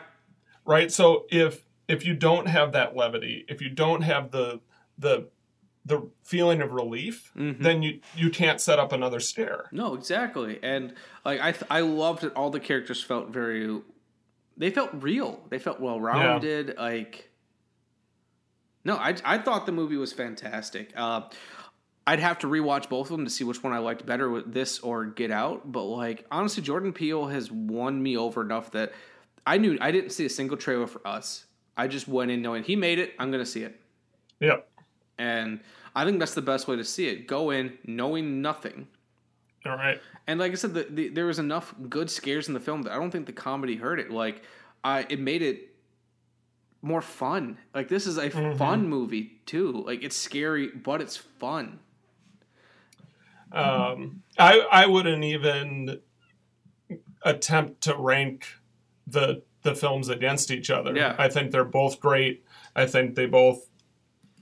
Right? 0.63 0.89
So 0.91 1.25
if 1.29 1.65
if 1.87 2.05
you 2.05 2.13
don't 2.13 2.47
have 2.47 2.71
that 2.73 2.95
levity, 2.95 3.45
if 3.49 3.61
you 3.61 3.69
don't 3.69 4.01
have 4.03 4.31
the 4.31 4.59
the 4.97 5.27
the 5.85 6.09
feeling 6.23 6.61
of 6.61 6.73
relief, 6.73 7.31
Mhm. 7.37 7.59
then 7.61 7.81
you 7.81 7.99
you 8.15 8.29
can't 8.29 8.59
set 8.59 8.77
up 8.79 8.91
another 8.91 9.19
stare. 9.21 9.69
No, 9.71 9.93
exactly. 9.93 10.59
And 10.61 10.93
like 11.23 11.39
I 11.41 11.51
th- 11.53 11.63
I 11.69 11.79
loved 11.81 12.21
that 12.23 12.33
all 12.35 12.49
the 12.49 12.59
characters 12.59 13.01
felt 13.03 13.29
very 13.29 13.81
they 14.57 14.69
felt 14.71 14.89
real. 14.93 15.45
They 15.49 15.59
felt 15.59 15.79
well 15.79 15.99
rounded. 16.01 16.75
Like 16.77 17.31
No, 18.83 18.95
I 18.97 19.15
I 19.23 19.37
thought 19.37 19.65
the 19.65 19.71
movie 19.71 19.97
was 19.97 20.11
fantastic. 20.13 20.91
Uh 20.95 21.21
I'd 22.07 22.19
have 22.21 22.39
to 22.39 22.47
rewatch 22.47 22.87
both 22.89 23.11
of 23.11 23.17
them 23.17 23.25
to 23.25 23.29
see 23.31 23.43
which 23.43 23.61
one 23.61 23.73
I 23.73 23.79
liked 23.79 24.05
better 24.05 24.29
with 24.29 24.53
this 24.53 24.79
or 24.79 25.05
Get 25.05 25.29
Out, 25.29 25.69
but 25.71 25.83
like 25.83 26.25
honestly 26.31 26.63
Jordan 26.63 26.93
Peele 26.93 27.27
has 27.27 27.51
won 27.51 28.01
me 28.01 28.15
over 28.17 28.41
enough 28.41 28.71
that 28.71 28.93
I 29.45 29.57
knew 29.57 29.77
I 29.81 29.91
didn't 29.91 30.11
see 30.11 30.25
a 30.25 30.29
single 30.29 30.55
trailer 30.57 30.87
for 30.87 31.05
us. 31.05 31.45
I 31.75 31.87
just 31.87 32.07
went 32.07 32.31
in 32.31 32.41
knowing 32.41 32.63
he 32.63 32.75
made 32.75 32.97
it, 32.97 33.13
I'm 33.19 33.29
going 33.29 33.43
to 33.43 33.49
see 33.49 33.61
it. 33.63 33.79
Yep. 34.39 34.67
And 35.17 35.59
I 35.95 36.05
think 36.05 36.19
that's 36.19 36.33
the 36.33 36.41
best 36.41 36.67
way 36.67 36.75
to 36.77 36.83
see 36.85 37.07
it. 37.09 37.27
Go 37.27 37.49
in 37.49 37.77
knowing 37.85 38.41
nothing. 38.41 38.87
All 39.65 39.75
right. 39.75 39.99
And 40.27 40.39
like 40.39 40.53
I 40.53 40.55
said, 40.55 40.73
the, 40.73 40.87
the, 40.89 41.07
there 41.09 41.25
was 41.25 41.39
enough 41.39 41.75
good 41.89 42.09
scares 42.09 42.47
in 42.47 42.53
the 42.53 42.59
film 42.59 42.83
that 42.83 42.93
I 42.93 42.95
don't 42.95 43.11
think 43.11 43.25
the 43.25 43.33
comedy 43.33 43.75
hurt 43.75 43.99
it. 43.99 44.11
Like, 44.11 44.43
I 44.83 45.05
it 45.09 45.19
made 45.19 45.41
it 45.41 45.75
more 46.81 47.01
fun. 47.01 47.57
Like 47.73 47.89
this 47.89 48.07
is 48.07 48.17
a 48.17 48.29
Mhm. 48.29 48.57
fun 48.57 48.87
movie 48.87 49.39
too. 49.45 49.83
Like 49.85 50.03
it's 50.03 50.15
scary, 50.15 50.69
but 50.69 51.01
it's 51.01 51.17
fun. 51.17 51.79
Um, 53.51 54.23
I 54.37 54.59
I 54.71 54.85
wouldn't 54.85 55.23
even 55.23 55.99
attempt 57.23 57.81
to 57.81 57.95
rank 57.95 58.47
the 59.05 59.43
the 59.63 59.75
films 59.75 60.09
against 60.09 60.51
each 60.51 60.69
other. 60.69 60.95
Yeah. 60.95 61.15
I 61.17 61.29
think 61.29 61.51
they're 61.51 61.65
both 61.65 61.99
great. 61.99 62.43
I 62.75 62.85
think 62.85 63.15
they 63.15 63.25
both 63.25 63.67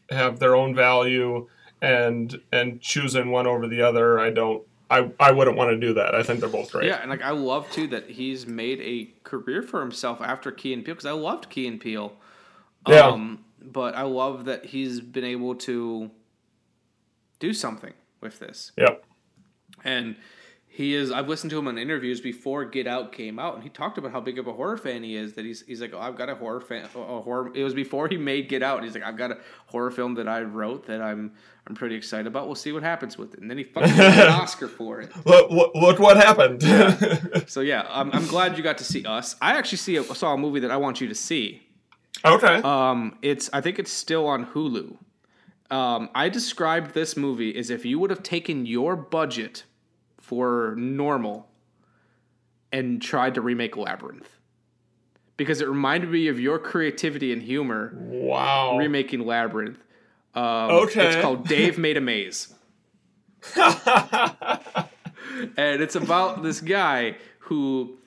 have 0.09 0.39
their 0.39 0.55
own 0.55 0.75
value, 0.75 1.47
and 1.81 2.41
and 2.51 2.81
choosing 2.81 3.31
one 3.31 3.47
over 3.47 3.67
the 3.67 3.81
other, 3.81 4.19
I 4.19 4.29
don't. 4.29 4.63
I, 4.87 5.11
I 5.19 5.31
wouldn't 5.31 5.57
want 5.57 5.71
to 5.71 5.77
do 5.77 5.95
that. 5.95 6.13
I 6.13 6.21
think 6.21 6.41
they're 6.41 6.49
both 6.49 6.71
great. 6.71 6.85
Yeah, 6.85 7.01
and 7.01 7.09
like 7.09 7.23
I 7.23 7.31
love 7.31 7.69
too 7.71 7.87
that 7.87 8.11
he's 8.11 8.45
made 8.45 8.79
a 8.81 9.11
career 9.23 9.63
for 9.63 9.81
himself 9.81 10.21
after 10.21 10.51
Key 10.51 10.73
and 10.73 10.85
Peele 10.85 10.93
because 10.93 11.07
I 11.07 11.11
loved 11.11 11.49
Key 11.49 11.67
and 11.67 11.81
Peele. 11.81 12.13
Yeah. 12.87 13.07
Um, 13.07 13.45
but 13.59 13.95
I 13.95 14.03
love 14.03 14.45
that 14.45 14.65
he's 14.65 15.01
been 15.01 15.23
able 15.23 15.55
to 15.55 16.11
do 17.39 17.51
something 17.51 17.93
with 18.21 18.39
this. 18.39 18.71
Yep. 18.77 19.03
And 19.83 20.15
he 20.67 20.93
is. 20.93 21.09
I've 21.09 21.29
listened 21.29 21.51
to 21.51 21.57
him 21.57 21.69
on 21.69 21.77
interviews 21.77 22.19
before 22.19 22.65
Get 22.65 22.85
Out 22.85 23.13
came 23.13 23.39
out, 23.39 23.55
and 23.55 23.63
he 23.63 23.69
talked 23.69 23.97
about 23.97 24.11
how 24.11 24.19
big 24.19 24.37
of 24.37 24.47
a 24.47 24.51
horror 24.51 24.75
fan 24.75 25.03
he 25.03 25.15
is. 25.15 25.33
That 25.33 25.45
he's 25.45 25.65
he's 25.65 25.79
like, 25.79 25.93
oh, 25.93 25.99
I've 25.99 26.17
got 26.17 26.27
a 26.27 26.35
horror 26.35 26.59
fan, 26.59 26.83
a 26.83 27.21
horror. 27.21 27.49
It 27.55 27.63
was 27.63 27.73
before 27.73 28.09
he 28.09 28.17
made 28.17 28.49
Get 28.49 28.61
Out. 28.61 28.79
And 28.79 28.85
he's 28.85 28.93
like, 28.93 29.05
I've 29.05 29.17
got 29.17 29.31
a 29.31 29.37
horror 29.67 29.89
film 29.89 30.15
that 30.15 30.27
I 30.27 30.41
wrote 30.41 30.87
that 30.87 31.01
I'm 31.01 31.31
I'm 31.65 31.75
pretty 31.75 31.95
excited 31.95 32.27
about. 32.27 32.47
We'll 32.47 32.55
see 32.55 32.73
what 32.73 32.83
happens 32.83 33.17
with 33.17 33.33
it. 33.33 33.39
And 33.39 33.49
then 33.49 33.57
he 33.57 33.63
fucking 33.63 33.89
won 33.97 34.13
an 34.13 34.27
Oscar 34.27 34.67
for 34.67 34.99
it. 34.99 35.11
Look, 35.25 35.49
look, 35.49 35.75
look 35.75 35.99
what 35.99 36.17
happened. 36.17 36.61
So 37.47 37.61
yeah, 37.61 37.85
I'm, 37.89 38.11
I'm 38.11 38.25
glad 38.27 38.57
you 38.57 38.63
got 38.63 38.77
to 38.79 38.83
see 38.83 39.05
us. 39.05 39.35
I 39.41 39.57
actually 39.57 39.77
see 39.77 39.97
a, 39.97 40.03
saw 40.03 40.33
a 40.33 40.37
movie 40.37 40.59
that 40.61 40.71
I 40.71 40.77
want 40.77 40.99
you 40.99 41.07
to 41.07 41.15
see. 41.15 41.61
Okay. 42.23 42.55
Um, 42.63 43.17
it's 43.21 43.49
I 43.53 43.61
think 43.61 43.79
it's 43.79 43.91
still 43.91 44.27
on 44.27 44.47
Hulu. 44.47 44.97
Um, 45.71 46.09
I 46.13 46.29
described 46.29 46.93
this 46.93 47.17
movie 47.17 47.57
as 47.57 47.69
if 47.69 47.85
you 47.85 47.99
would 47.99 48.09
have 48.09 48.23
taken 48.23 48.65
your 48.65 48.95
budget 48.95 49.63
for 50.19 50.75
normal 50.77 51.47
and 52.71 53.01
tried 53.01 53.35
to 53.35 53.41
remake 53.41 53.75
Labyrinth. 53.77 54.29
Because 55.37 55.61
it 55.61 55.67
reminded 55.67 56.09
me 56.11 56.27
of 56.27 56.39
your 56.39 56.59
creativity 56.59 57.33
and 57.33 57.41
humor. 57.41 57.93
Wow. 57.95 58.77
Remaking 58.77 59.25
Labyrinth. 59.25 59.79
Um, 60.33 60.71
Okay. 60.71 61.07
It's 61.07 61.21
called 61.21 61.47
Dave 61.47 61.77
Made 61.77 61.97
a 61.97 62.01
Maze. 62.01 62.53
and 63.55 63.67
it's 65.81 65.95
about 65.95 66.41
this 66.43 66.61
guy 66.61 67.15
who 67.39 67.97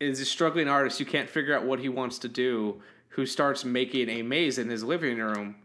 is 0.00 0.20
a 0.20 0.24
struggling 0.24 0.68
artist 0.68 0.98
who 0.98 1.04
can't 1.04 1.28
figure 1.28 1.54
out 1.54 1.64
what 1.64 1.78
he 1.78 1.88
wants 1.88 2.18
to 2.18 2.28
do, 2.28 2.80
who 3.10 3.26
starts 3.26 3.64
making 3.64 4.08
a 4.08 4.22
maze 4.22 4.58
in 4.58 4.68
his 4.70 4.82
living 4.82 5.18
room 5.18 5.56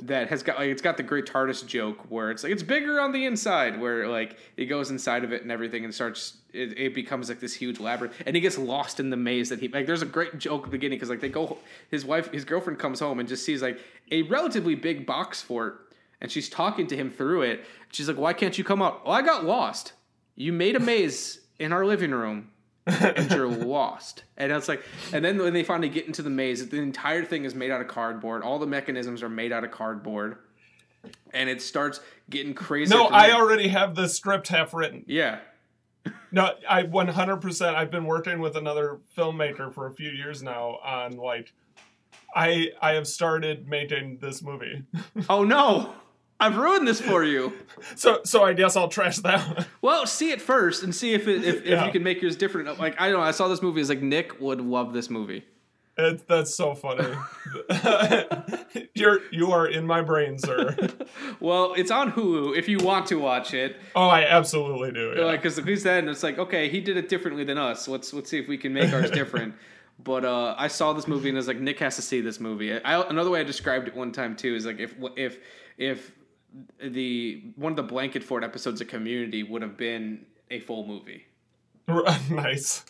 that 0.00 0.28
has 0.28 0.42
got 0.42 0.58
like 0.58 0.68
it's 0.68 0.82
got 0.82 0.96
the 0.96 1.02
great 1.02 1.26
TARDIS 1.26 1.66
joke 1.66 2.10
where 2.10 2.30
it's 2.30 2.42
like 2.42 2.52
it's 2.52 2.62
bigger 2.62 3.00
on 3.00 3.12
the 3.12 3.24
inside, 3.26 3.80
where 3.80 4.08
like 4.08 4.36
it 4.56 4.66
goes 4.66 4.90
inside 4.90 5.24
of 5.24 5.32
it 5.32 5.42
and 5.42 5.50
everything 5.50 5.84
and 5.84 5.94
starts 5.94 6.38
it, 6.52 6.78
it 6.78 6.94
becomes 6.94 7.28
like 7.28 7.40
this 7.40 7.54
huge 7.54 7.80
labyrinth 7.80 8.14
and 8.26 8.34
he 8.34 8.40
gets 8.40 8.58
lost 8.58 9.00
in 9.00 9.10
the 9.10 9.16
maze 9.16 9.48
that 9.48 9.60
he 9.60 9.68
like. 9.68 9.86
There's 9.86 10.02
a 10.02 10.06
great 10.06 10.38
joke 10.38 10.62
at 10.62 10.64
the 10.66 10.70
beginning 10.70 10.96
because 10.96 11.10
like 11.10 11.20
they 11.20 11.28
go, 11.28 11.58
his 11.90 12.04
wife, 12.04 12.30
his 12.32 12.44
girlfriend 12.44 12.78
comes 12.78 13.00
home 13.00 13.18
and 13.20 13.28
just 13.28 13.44
sees 13.44 13.62
like 13.62 13.80
a 14.10 14.22
relatively 14.22 14.74
big 14.74 15.06
box 15.06 15.42
fort 15.42 15.92
and 16.20 16.30
she's 16.30 16.48
talking 16.48 16.86
to 16.88 16.96
him 16.96 17.10
through 17.10 17.42
it. 17.42 17.64
She's 17.90 18.08
like, 18.08 18.18
"Why 18.18 18.32
can't 18.32 18.56
you 18.58 18.64
come 18.64 18.82
out?" 18.82 19.04
Well, 19.04 19.14
I 19.14 19.22
got 19.22 19.44
lost. 19.44 19.92
You 20.34 20.52
made 20.52 20.76
a 20.76 20.80
maze 20.80 21.40
in 21.58 21.72
our 21.72 21.84
living 21.84 22.12
room 22.12 22.50
and 22.88 23.30
you're 23.30 23.46
lost. 23.66 24.24
And 24.36 24.50
it's 24.52 24.68
like, 24.68 24.82
and 25.12 25.24
then 25.24 25.38
when 25.38 25.52
they 25.52 25.62
finally 25.62 25.88
get 25.88 26.06
into 26.06 26.22
the 26.22 26.30
maze, 26.30 26.66
the 26.68 26.78
entire 26.78 27.24
thing 27.24 27.44
is 27.44 27.54
made 27.54 27.70
out 27.70 27.80
of 27.80 27.88
cardboard. 27.88 28.42
All 28.42 28.58
the 28.58 28.66
mechanisms 28.66 29.22
are 29.22 29.28
made 29.28 29.52
out 29.52 29.64
of 29.64 29.70
cardboard, 29.70 30.38
and 31.32 31.48
it 31.48 31.62
starts 31.62 32.00
getting 32.30 32.54
crazy. 32.54 32.94
no, 32.94 33.06
I 33.06 33.32
already 33.32 33.68
have 33.68 33.94
the 33.94 34.08
script 34.08 34.48
half 34.48 34.74
written. 34.74 35.04
Yeah. 35.06 35.40
No, 36.30 36.54
I 36.68 36.82
100%. 36.82 37.74
I've 37.74 37.90
been 37.90 38.04
working 38.04 38.38
with 38.40 38.56
another 38.56 38.98
filmmaker 39.16 39.72
for 39.72 39.86
a 39.86 39.92
few 39.94 40.10
years 40.10 40.42
now 40.42 40.78
on 40.84 41.12
like 41.12 41.52
I 42.34 42.72
I 42.82 42.92
have 42.92 43.06
started 43.06 43.66
making 43.66 44.18
this 44.20 44.42
movie. 44.42 44.84
oh 45.30 45.44
no, 45.44 45.94
I've 46.40 46.56
ruined 46.56 46.86
this 46.86 47.00
for 47.00 47.24
you. 47.24 47.52
so 47.96 48.20
so 48.24 48.44
I 48.44 48.52
guess 48.52 48.76
I'll 48.76 48.88
trash 48.88 49.16
that 49.18 49.56
one. 49.56 49.66
Well, 49.82 50.06
see 50.06 50.30
it 50.30 50.40
first 50.40 50.82
and 50.82 50.94
see 50.94 51.12
if 51.14 51.26
it, 51.28 51.44
if, 51.44 51.56
if 51.56 51.66
Yeah. 51.66 51.86
you 51.86 51.92
can 51.92 52.02
make 52.02 52.22
yours 52.22 52.36
different. 52.36 52.78
Like 52.78 53.00
I 53.00 53.08
don't 53.10 53.18
know, 53.20 53.24
I 53.26 53.32
saw 53.32 53.48
this 53.48 53.60
movie. 53.62 53.80
It's 53.80 53.90
like 53.90 54.02
Nick 54.02 54.40
would 54.40 54.60
love 54.60 54.92
this 54.92 55.10
movie. 55.10 55.44
It, 55.96 56.28
that's 56.28 56.54
so 56.54 56.74
funny. 56.76 57.12
You're 58.94 59.20
you 59.32 59.50
are 59.52 59.66
in 59.66 59.86
my 59.86 60.00
brain, 60.02 60.38
sir. 60.38 60.76
Well, 61.40 61.74
it's 61.76 61.92
on 61.92 62.10
Hulu 62.12 62.56
if 62.56 62.68
you 62.68 62.78
want 62.78 63.06
to 63.06 63.16
watch 63.16 63.54
it. 63.54 63.76
Oh, 63.94 64.08
I 64.08 64.22
absolutely 64.24 64.90
do. 64.90 65.14
Yeah. 65.16 65.24
Like, 65.24 65.42
because 65.42 65.56
he 65.58 65.76
said 65.76 66.08
it's 66.08 66.24
like, 66.24 66.36
okay, 66.38 66.68
he 66.68 66.80
did 66.80 66.96
it 66.96 67.08
differently 67.08 67.44
than 67.44 67.58
us. 67.58 67.86
Let's 67.86 68.12
let's 68.12 68.28
see 68.30 68.38
if 68.38 68.48
we 68.48 68.58
can 68.58 68.72
make 68.72 68.92
ours 68.92 69.10
different. 69.10 69.54
But 70.02 70.24
uh, 70.24 70.54
I 70.58 70.66
saw 70.68 70.92
this 70.92 71.06
movie 71.06 71.28
and 71.28 71.38
I 71.38 71.40
was 71.40 71.46
like, 71.48 71.58
Nick 71.60 71.78
has 71.80 71.96
to 71.96 72.02
see 72.02 72.20
this 72.20 72.40
movie. 72.40 72.72
I, 72.72 73.00
another 73.08 73.30
way 73.30 73.40
I 73.40 73.44
described 73.44 73.86
it 73.88 73.94
one 73.96 74.10
time 74.12 74.34
too 74.36 74.54
is 74.54 74.66
like 74.66 74.78
if 74.80 74.94
if 75.16 75.38
if 75.76 76.12
the 76.82 77.42
one 77.56 77.72
of 77.72 77.76
the 77.76 77.82
blanket 77.82 78.22
fort 78.22 78.44
episodes 78.44 78.80
of 78.80 78.88
Community 78.88 79.42
would 79.42 79.62
have 79.62 79.76
been 79.76 80.26
a 80.50 80.60
full 80.60 80.86
movie. 80.86 81.26
nice. 82.30 82.84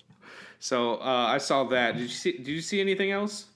So 0.59 0.97
uh, 0.97 1.27
I 1.29 1.39
saw 1.39 1.65
that. 1.65 1.95
Did 1.95 2.03
you 2.03 2.09
see? 2.09 2.33
Did 2.33 2.49
you 2.49 2.61
see 2.61 2.81
anything 2.81 3.11
else? 3.11 3.47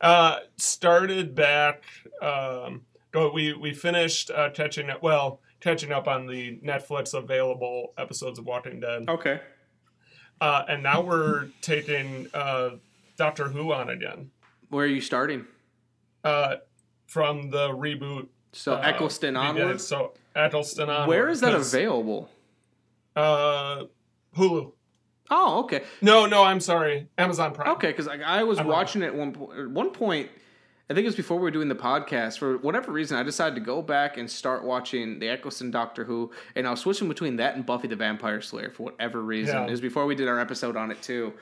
Uh, 0.00 0.38
started 0.56 1.34
back. 1.34 1.84
Um, 2.20 2.82
go. 3.10 3.30
We 3.32 3.52
we 3.52 3.74
finished 3.74 4.30
uh, 4.30 4.50
catching 4.50 4.90
up. 4.90 5.02
Well, 5.02 5.40
catching 5.60 5.92
up 5.92 6.08
on 6.08 6.26
the 6.26 6.58
Netflix 6.64 7.14
available 7.14 7.92
episodes 7.98 8.38
of 8.38 8.46
Walking 8.46 8.80
Dead. 8.80 9.04
Okay. 9.08 9.40
Uh, 10.40 10.64
and 10.68 10.82
now 10.82 11.00
we're 11.00 11.48
taking 11.60 12.26
uh, 12.34 12.70
Doctor 13.16 13.48
Who 13.48 13.72
on 13.72 13.90
again. 13.90 14.30
Where 14.70 14.84
are 14.84 14.88
you 14.88 15.00
starting? 15.00 15.46
Uh, 16.24 16.56
from 17.06 17.50
the 17.50 17.68
reboot. 17.68 18.26
So 18.52 18.74
uh, 18.74 18.80
Eccleston 18.84 19.36
onward? 19.36 19.80
So 19.80 20.12
Eccleston 20.34 20.88
on. 20.90 21.08
Where 21.08 21.28
is 21.28 21.40
that 21.40 21.54
available? 21.54 22.28
Uh, 23.16 23.84
Hulu. 24.36 24.72
Oh, 25.30 25.60
okay. 25.60 25.82
No, 26.02 26.26
no, 26.26 26.42
I'm 26.44 26.60
sorry. 26.60 27.08
Amazon 27.16 27.54
Prime. 27.54 27.70
Okay, 27.72 27.88
because 27.88 28.06
I, 28.08 28.16
I 28.18 28.42
was 28.42 28.58
I'm 28.58 28.66
wrong. 28.66 28.76
watching 28.76 29.02
it 29.02 29.14
one. 29.14 29.34
At 29.58 29.70
one 29.70 29.90
point, 29.90 30.28
I 30.90 30.94
think 30.94 31.04
it 31.04 31.08
was 31.08 31.16
before 31.16 31.38
we 31.38 31.44
were 31.44 31.50
doing 31.50 31.68
the 31.68 31.74
podcast. 31.74 32.38
For 32.38 32.58
whatever 32.58 32.92
reason, 32.92 33.16
I 33.16 33.22
decided 33.22 33.54
to 33.54 33.62
go 33.62 33.80
back 33.80 34.18
and 34.18 34.30
start 34.30 34.64
watching 34.64 35.18
the 35.18 35.28
Eccleston 35.28 35.70
Doctor 35.70 36.04
Who, 36.04 36.30
and 36.54 36.66
I 36.66 36.70
was 36.70 36.80
switching 36.80 37.08
between 37.08 37.36
that 37.36 37.56
and 37.56 37.64
Buffy 37.64 37.88
the 37.88 37.96
Vampire 37.96 38.42
Slayer 38.42 38.70
for 38.70 38.82
whatever 38.84 39.22
reason. 39.22 39.54
Yeah. 39.56 39.66
It 39.66 39.70
was 39.70 39.80
before 39.80 40.04
we 40.04 40.14
did 40.14 40.28
our 40.28 40.38
episode 40.38 40.76
on 40.76 40.90
it 40.90 41.00
too, 41.00 41.32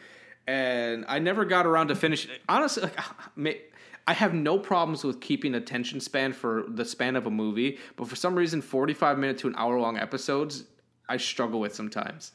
and 0.46 1.04
I 1.08 1.18
never 1.18 1.44
got 1.44 1.66
around 1.66 1.88
to 1.88 1.96
finish. 1.96 2.26
it. 2.26 2.40
Honestly, 2.48 2.84
like, 2.84 2.96
I 4.06 4.14
have 4.14 4.34
no 4.34 4.58
problems 4.58 5.04
with 5.04 5.20
keeping 5.20 5.54
attention 5.54 6.00
span 6.00 6.32
for 6.32 6.64
the 6.68 6.84
span 6.84 7.16
of 7.16 7.26
a 7.26 7.30
movie, 7.30 7.78
but 7.96 8.08
for 8.08 8.16
some 8.16 8.34
reason, 8.34 8.60
forty-five 8.62 9.18
minute 9.18 9.38
to 9.38 9.48
an 9.48 9.54
hour-long 9.56 9.98
episodes, 9.98 10.64
I 11.08 11.16
struggle 11.16 11.60
with 11.60 11.74
sometimes. 11.74 12.32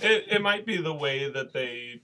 It, 0.00 0.24
it 0.30 0.42
might 0.42 0.66
be 0.66 0.76
the 0.76 0.92
way 0.92 1.30
that 1.30 1.52
they 1.52 2.00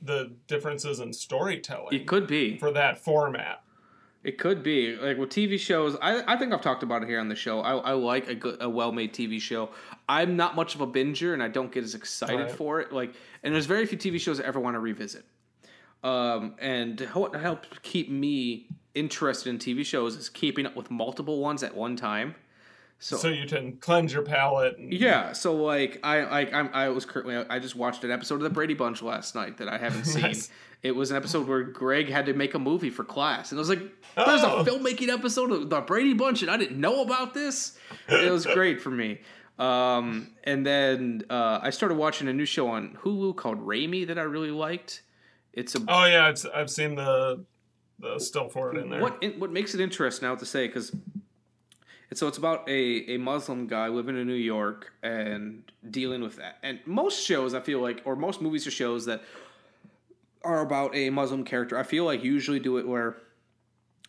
the 0.00 0.32
differences 0.46 1.00
in 1.00 1.12
storytelling. 1.12 1.94
It 1.98 2.06
could 2.06 2.26
be 2.26 2.56
for 2.58 2.70
that 2.72 2.98
format. 2.98 3.62
It 4.22 4.38
could 4.38 4.62
be 4.62 4.96
like 4.96 5.18
with 5.18 5.28
TV 5.28 5.58
shows. 5.58 5.96
I, 6.00 6.22
I 6.32 6.38
think 6.38 6.54
I've 6.54 6.62
talked 6.62 6.82
about 6.82 7.02
it 7.02 7.08
here 7.10 7.20
on 7.20 7.28
the 7.28 7.34
show. 7.34 7.60
I, 7.60 7.76
I 7.76 7.92
like 7.92 8.26
a 8.28 8.34
good, 8.34 8.56
a 8.62 8.68
well 8.68 8.90
made 8.92 9.12
TV 9.12 9.38
show. 9.38 9.68
I'm 10.08 10.36
not 10.36 10.56
much 10.56 10.74
of 10.74 10.80
a 10.80 10.86
binger, 10.86 11.34
and 11.34 11.42
I 11.42 11.48
don't 11.48 11.70
get 11.70 11.84
as 11.84 11.94
excited 11.94 12.36
Right. 12.40 12.50
for 12.50 12.80
it. 12.80 12.90
Like, 12.92 13.14
and 13.42 13.52
there's 13.54 13.66
very 13.66 13.84
few 13.84 13.98
TV 13.98 14.18
shows 14.18 14.40
I 14.40 14.44
ever 14.44 14.58
want 14.60 14.76
to 14.76 14.80
revisit. 14.80 15.26
Um, 16.04 16.54
and 16.60 17.00
what 17.14 17.34
helps 17.34 17.68
keep 17.82 18.10
me 18.10 18.68
interested 18.94 19.48
in 19.50 19.58
TV 19.58 19.84
shows 19.84 20.14
is 20.16 20.28
keeping 20.28 20.66
up 20.66 20.76
with 20.76 20.90
multiple 20.90 21.40
ones 21.40 21.62
at 21.62 21.74
one 21.74 21.96
time. 21.96 22.34
So, 23.00 23.16
So, 23.16 23.28
you 23.28 23.46
can 23.46 23.78
cleanse 23.78 24.12
your 24.12 24.22
palate. 24.22 24.78
And, 24.78 24.92
yeah, 24.92 25.32
so 25.32 25.54
like 25.54 25.98
I 26.04 26.24
like 26.24 26.52
I'm, 26.54 26.70
I 26.72 26.88
was 26.90 27.04
currently 27.04 27.36
I 27.36 27.58
just 27.58 27.74
watched 27.74 28.04
an 28.04 28.10
episode 28.10 28.36
of 28.36 28.42
the 28.42 28.50
Brady 28.50 28.74
Bunch 28.74 29.02
last 29.02 29.34
night 29.34 29.56
that 29.58 29.68
I 29.68 29.78
haven't 29.78 30.04
seen. 30.14 30.22
Nice. 30.22 30.50
It 30.82 30.94
was 30.94 31.10
an 31.10 31.16
episode 31.16 31.48
where 31.48 31.62
Greg 31.62 32.08
had 32.10 32.26
to 32.26 32.34
make 32.34 32.54
a 32.54 32.58
movie 32.58 32.90
for 32.90 33.04
class, 33.04 33.50
and 33.50 33.58
I 33.58 33.60
was 33.60 33.68
like, 33.70 33.80
"There's 34.14 34.42
Oh. 34.44 34.58
a 34.58 34.64
filmmaking 34.64 35.08
episode 35.08 35.50
of 35.50 35.70
the 35.70 35.80
Brady 35.80 36.12
Bunch, 36.12 36.42
and 36.42 36.50
I 36.50 36.56
didn't 36.58 36.78
know 36.78 37.02
about 37.02 37.32
this." 37.34 37.76
It 38.08 38.30
was 38.30 38.44
great 38.46 38.80
for 38.82 38.90
me. 38.90 39.20
Um, 39.58 40.28
and 40.44 40.64
then 40.66 41.22
uh, 41.30 41.60
I 41.62 41.70
started 41.70 41.96
watching 41.96 42.28
a 42.28 42.32
new 42.32 42.44
show 42.44 42.68
on 42.68 42.98
Hulu 43.02 43.34
called 43.36 43.60
Ramy 43.66 44.04
that 44.04 44.18
I 44.18 44.22
really 44.22 44.50
liked. 44.50 45.02
It's 45.56 45.74
a 45.74 45.80
Oh 45.88 46.04
yeah, 46.04 46.28
it's, 46.28 46.44
I've 46.44 46.70
seen 46.70 46.94
the 46.96 47.44
the 47.98 48.18
still 48.18 48.48
for 48.48 48.74
it 48.74 48.82
in 48.82 48.90
there. 48.90 49.00
what 49.00 49.22
what 49.38 49.52
makes 49.52 49.74
it 49.74 49.80
interesting 49.80 50.28
now 50.28 50.34
to 50.34 50.46
say 50.46 50.66
because 50.66 50.94
it's 52.10 52.20
so 52.20 52.28
it's 52.28 52.38
about 52.38 52.68
a, 52.68 53.14
a 53.14 53.16
Muslim 53.18 53.66
guy 53.66 53.88
living 53.88 54.18
in 54.18 54.26
New 54.26 54.34
York 54.34 54.92
and 55.02 55.62
dealing 55.90 56.22
with 56.22 56.36
that. 56.36 56.58
And 56.62 56.80
most 56.86 57.24
shows 57.24 57.54
I 57.54 57.60
feel 57.60 57.80
like 57.80 58.02
or 58.04 58.16
most 58.16 58.40
movies 58.40 58.66
or 58.66 58.70
shows 58.70 59.06
that 59.06 59.22
are 60.42 60.60
about 60.60 60.94
a 60.94 61.10
Muslim 61.10 61.44
character, 61.44 61.78
I 61.78 61.82
feel 61.82 62.04
like 62.04 62.22
usually 62.22 62.60
do 62.60 62.76
it 62.76 62.86
where 62.86 63.16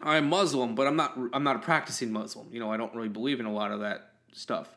I'm 0.02 0.30
Muslim, 0.30 0.76
but 0.76 0.88
I'm 0.88 0.96
not 0.96 1.18
I'm 1.34 1.44
not 1.44 1.56
a 1.56 1.60
practicing 1.60 2.12
Muslim. 2.12 2.48
You 2.52 2.60
know, 2.60 2.72
I 2.72 2.78
don't 2.78 2.94
really 2.94 3.10
believe 3.10 3.40
in 3.40 3.46
a 3.46 3.54
lot 3.54 3.72
of 3.72 3.80
that 3.80 4.12
stuff. 4.34 4.76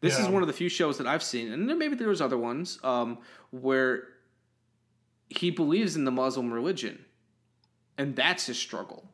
This 0.00 0.18
is 0.18 0.28
one 0.28 0.42
of 0.42 0.46
the 0.46 0.54
few 0.54 0.70
shows 0.70 0.96
that 0.96 1.06
I've 1.06 1.22
seen, 1.22 1.52
and 1.52 1.68
then 1.68 1.78
maybe 1.78 1.94
there's 1.94 2.22
other 2.22 2.38
ones 2.38 2.78
um, 2.82 3.18
where 3.50 4.04
he 5.30 5.50
believes 5.50 5.96
in 5.96 6.04
the 6.04 6.10
Muslim 6.10 6.52
religion, 6.52 7.04
and 7.96 8.14
that's 8.14 8.46
his 8.46 8.58
struggle. 8.58 9.04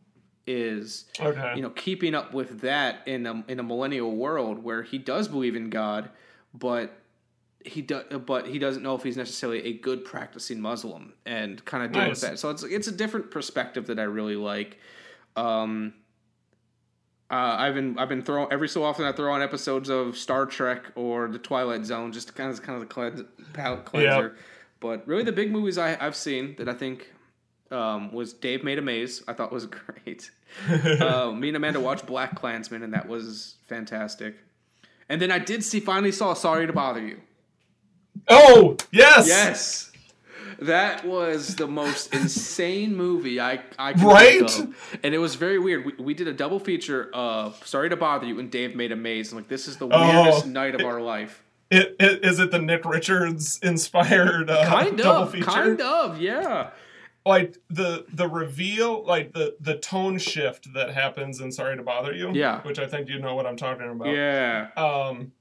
Is 0.49 1.07
Okay. 1.21 1.55
you 1.57 1.63
know 1.63 1.71
keeping 1.71 2.15
up 2.15 2.33
with 2.33 2.61
that 2.61 3.01
in 3.07 3.27
a 3.27 3.45
in 3.49 3.59
a 3.61 3.63
millennial 3.63 4.15
world 4.15 4.63
where 4.63 4.83
he 4.83 4.97
does 4.99 5.29
believe 5.29 5.57
in 5.57 5.71
God, 5.71 6.11
but 6.55 6.97
he 7.65 7.83
does 7.83 8.05
but 8.25 8.47
he 8.47 8.61
doesn't 8.61 8.85
know 8.85 8.95
if 8.95 9.03
he's 9.03 9.17
necessarily 9.17 9.65
a 9.67 9.73
good 9.73 10.05
practicing 10.05 10.61
Muslim 10.61 11.15
and 11.27 11.65
kind 11.65 11.85
of 11.85 11.91
deal 11.93 12.09
with 12.09 12.21
that. 12.21 12.39
So 12.39 12.51
it's 12.51 12.63
it's 12.63 12.87
a 12.87 12.93
different 12.93 13.31
perspective 13.33 13.89
that 13.89 13.99
I 13.99 14.05
really 14.05 14.37
like. 14.37 14.79
Um, 15.35 15.95
uh, 17.29 17.57
I've 17.59 17.75
been 17.75 17.99
I've 17.99 18.09
been 18.09 18.23
throwing 18.23 18.53
every 18.53 18.69
so 18.69 18.85
often 18.85 19.05
I 19.05 19.11
throw 19.11 19.33
on 19.33 19.43
episodes 19.43 19.89
of 19.89 20.17
Star 20.17 20.47
Trek 20.47 20.93
or 20.95 21.27
The 21.27 21.41
Twilight 21.41 21.85
Zone 21.85 22.13
just 22.13 22.29
to 22.29 22.35
kind 22.35 22.51
of 22.53 22.63
kind 22.63 22.81
of 22.81 22.89
the 22.89 22.95
cleanse, 22.95 23.23
palate 23.53 23.85
cleanser. 23.85 24.37
But 24.81 25.07
really, 25.07 25.25
the 25.25 25.33
big 25.33 25.51
movies 25.51 25.79
I, 25.79 25.97
I've 26.01 26.17
seen 26.17 26.55
that 26.59 26.69
I 26.69 26.75
think 26.75 27.11
um, 27.71 28.13
was 28.13 28.33
Dave 28.33 28.63
Made 28.63 28.79
a 28.79 28.83
Maze. 28.83 29.23
I 29.27 29.33
thought 29.33 29.53
was 29.53 29.67
great. 30.05 30.31
uh, 30.69 31.31
me 31.37 31.49
and 31.49 31.57
Amanda 31.57 31.81
watched 31.81 32.07
BlacKkKlansman, 32.07 32.83
and 32.85 32.93
that 32.93 33.09
was 33.09 33.57
fantastic. 33.69 34.37
And 35.09 35.21
then 35.23 35.31
I 35.31 35.39
did 35.39 35.63
see 35.65 35.81
finally 35.81 36.13
saw 36.13 36.35
Sorry 36.35 36.67
to 36.67 36.73
Bother 36.73 37.01
You. 37.01 37.21
Oh 38.29 38.77
yes, 38.91 39.27
Yes. 39.29 39.93
That 40.61 41.05
was 41.05 41.57
the 41.57 41.67
most 41.67 42.15
insane 42.15 42.97
movie 42.97 43.39
I 43.41 43.61
I 43.79 43.93
could 43.93 44.03
Right? 44.03 44.67
And 45.03 45.15
it 45.15 45.19
was 45.19 45.35
very 45.35 45.59
weird. 45.59 45.85
We, 45.85 45.93
we 46.03 46.15
did 46.15 46.29
a 46.29 46.33
double 46.33 46.59
feature 46.59 47.11
of 47.13 47.61
Sorry 47.67 47.91
to 47.91 47.97
Bother 47.97 48.27
You 48.27 48.39
and 48.41 48.51
Dave 48.51 48.75
Made 48.75 48.91
a 48.93 48.97
Maze. 48.97 49.33
I'm 49.33 49.39
like, 49.39 49.49
this 49.49 49.69
is 49.69 49.77
the 49.77 49.87
Oh. 49.91 50.23
weirdest 50.25 50.47
night 50.47 50.75
of 50.75 50.81
our 50.83 51.01
life. 51.01 51.43
It, 51.71 51.97
it, 51.99 52.25
is 52.25 52.39
it 52.39 52.51
the 52.53 52.61
Nick 52.61 52.85
Richards 52.85 53.59
inspired 53.63 54.49
uh, 54.51 54.67
Kind 54.67 54.99
double 54.99 55.23
of, 55.25 55.33
feature? 55.33 55.45
kind 55.47 55.81
of, 55.81 56.21
yeah. 56.21 56.71
Like 57.25 57.57
the 57.69 58.07
the 58.13 58.29
reveal, 58.29 59.05
like 59.05 59.33
the 59.33 59.57
the 59.61 59.77
tone 59.77 60.19
shift 60.19 60.73
that 60.75 60.95
happens 60.95 61.41
in 61.41 61.51
Sorry 61.51 61.77
to 61.77 61.83
Bother 61.83 62.15
You. 62.15 62.31
Yeah. 62.33 62.63
which 62.63 62.79
I 62.79 62.87
think 62.87 63.09
you 63.09 63.19
know 63.19 63.35
what 63.35 63.47
I'm 63.47 63.57
talking 63.57 63.91
about. 63.91 64.07
Yeah. 64.15 64.69
um, 64.77 65.33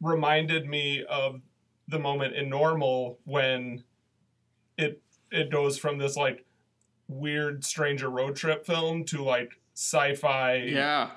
reminded 0.00 0.66
me 0.68 1.04
of 1.08 1.40
the 1.88 1.98
moment 1.98 2.34
in 2.36 2.48
Normal 2.48 3.18
when 3.24 3.82
it 4.78 5.02
it 5.32 5.50
goes 5.50 5.76
from 5.76 5.98
this 5.98 6.16
like 6.16 6.44
weird 7.08 7.64
stranger 7.64 8.08
road 8.08 8.36
trip 8.36 8.64
film 8.64 9.04
to 9.06 9.22
like 9.24 9.58
sci-fi 9.74 10.56
Yeah. 10.68 11.10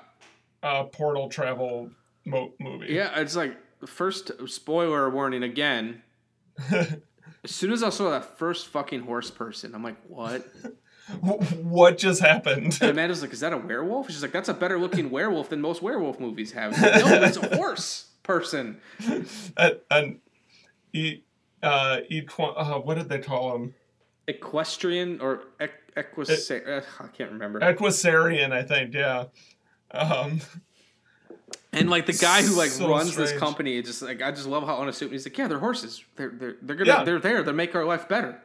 uh, 0.64 0.82
portal 0.84 1.28
travel 1.28 1.90
mo- 2.26 2.52
movie. 2.58 2.88
Yeah, 2.92 3.20
it's 3.20 3.36
like 3.36 3.56
first 3.86 4.30
spoiler 4.46 5.08
warning 5.10 5.42
again. 5.42 6.02
as 6.70 7.00
soon 7.44 7.72
as 7.72 7.82
I 7.82 7.90
saw 7.90 8.10
that 8.10 8.38
first 8.38 8.68
fucking 8.68 9.02
horse 9.02 9.30
person, 9.30 9.74
I'm 9.74 9.82
like, 9.82 9.96
what? 10.06 10.46
what 11.20 11.98
just 11.98 12.20
happened? 12.20 12.78
And 12.80 12.90
Amanda's 12.90 13.22
like, 13.22 13.32
is 13.32 13.40
that 13.40 13.52
a 13.52 13.56
werewolf? 13.56 14.08
She's 14.08 14.22
like, 14.22 14.32
that's 14.32 14.48
a 14.48 14.54
better 14.54 14.78
looking 14.78 15.10
werewolf 15.10 15.48
than 15.48 15.60
most 15.60 15.82
werewolf 15.82 16.20
movies 16.20 16.52
have. 16.52 16.72
Like, 16.72 17.04
no, 17.04 17.22
it's 17.22 17.36
a 17.36 17.56
horse 17.56 18.08
person. 18.22 18.80
and, 19.56 19.80
and 19.90 20.20
e, 20.92 21.22
uh, 21.62 21.98
equ- 22.10 22.54
uh, 22.56 22.78
what 22.80 22.96
did 22.96 23.08
they 23.08 23.18
call 23.18 23.54
him? 23.54 23.74
Equestrian 24.26 25.20
or 25.20 25.44
equ- 25.60 25.70
equus? 25.96 26.50
uh, 26.50 26.82
I 27.00 27.06
can't 27.08 27.32
remember. 27.32 27.60
Equestrian, 27.60 28.52
I 28.52 28.62
think. 28.62 28.92
Yeah. 28.92 29.24
Um, 29.90 30.40
And 31.78 31.90
like 31.90 32.06
the 32.06 32.12
guy 32.12 32.42
who 32.42 32.54
like 32.56 32.70
So 32.70 32.88
runs 32.88 33.14
this 33.16 33.32
company, 33.38 33.76
it 33.78 33.84
just 33.86 34.02
like 34.02 34.20
I 34.22 34.30
just 34.30 34.46
love 34.46 34.64
how 34.66 34.78
unassuming 34.80 35.12
he's 35.12 35.26
like, 35.26 35.38
yeah, 35.38 35.48
they're 35.48 35.58
horses. 35.58 36.04
They're 36.16 36.30
they're 36.30 36.56
they're 36.62 36.76
gonna 36.76 36.90
Yeah. 36.90 37.04
they're 37.04 37.18
there. 37.18 37.42
They 37.42 37.52
make 37.52 37.74
our 37.74 37.84
life 37.84 38.08
better. 38.08 38.40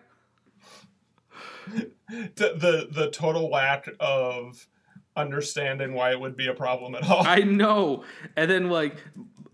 the, 2.10 2.32
the 2.38 2.88
the 2.92 3.10
total 3.12 3.50
lack 3.50 3.88
of 4.00 4.68
understanding 5.16 5.94
why 5.94 6.12
it 6.12 6.20
would 6.20 6.36
be 6.36 6.48
a 6.48 6.54
problem 6.54 6.96
at 6.96 7.10
all. 7.10 7.26
I 7.26 7.40
know. 7.40 8.04
And 8.36 8.50
then 8.50 8.70
like 8.70 8.98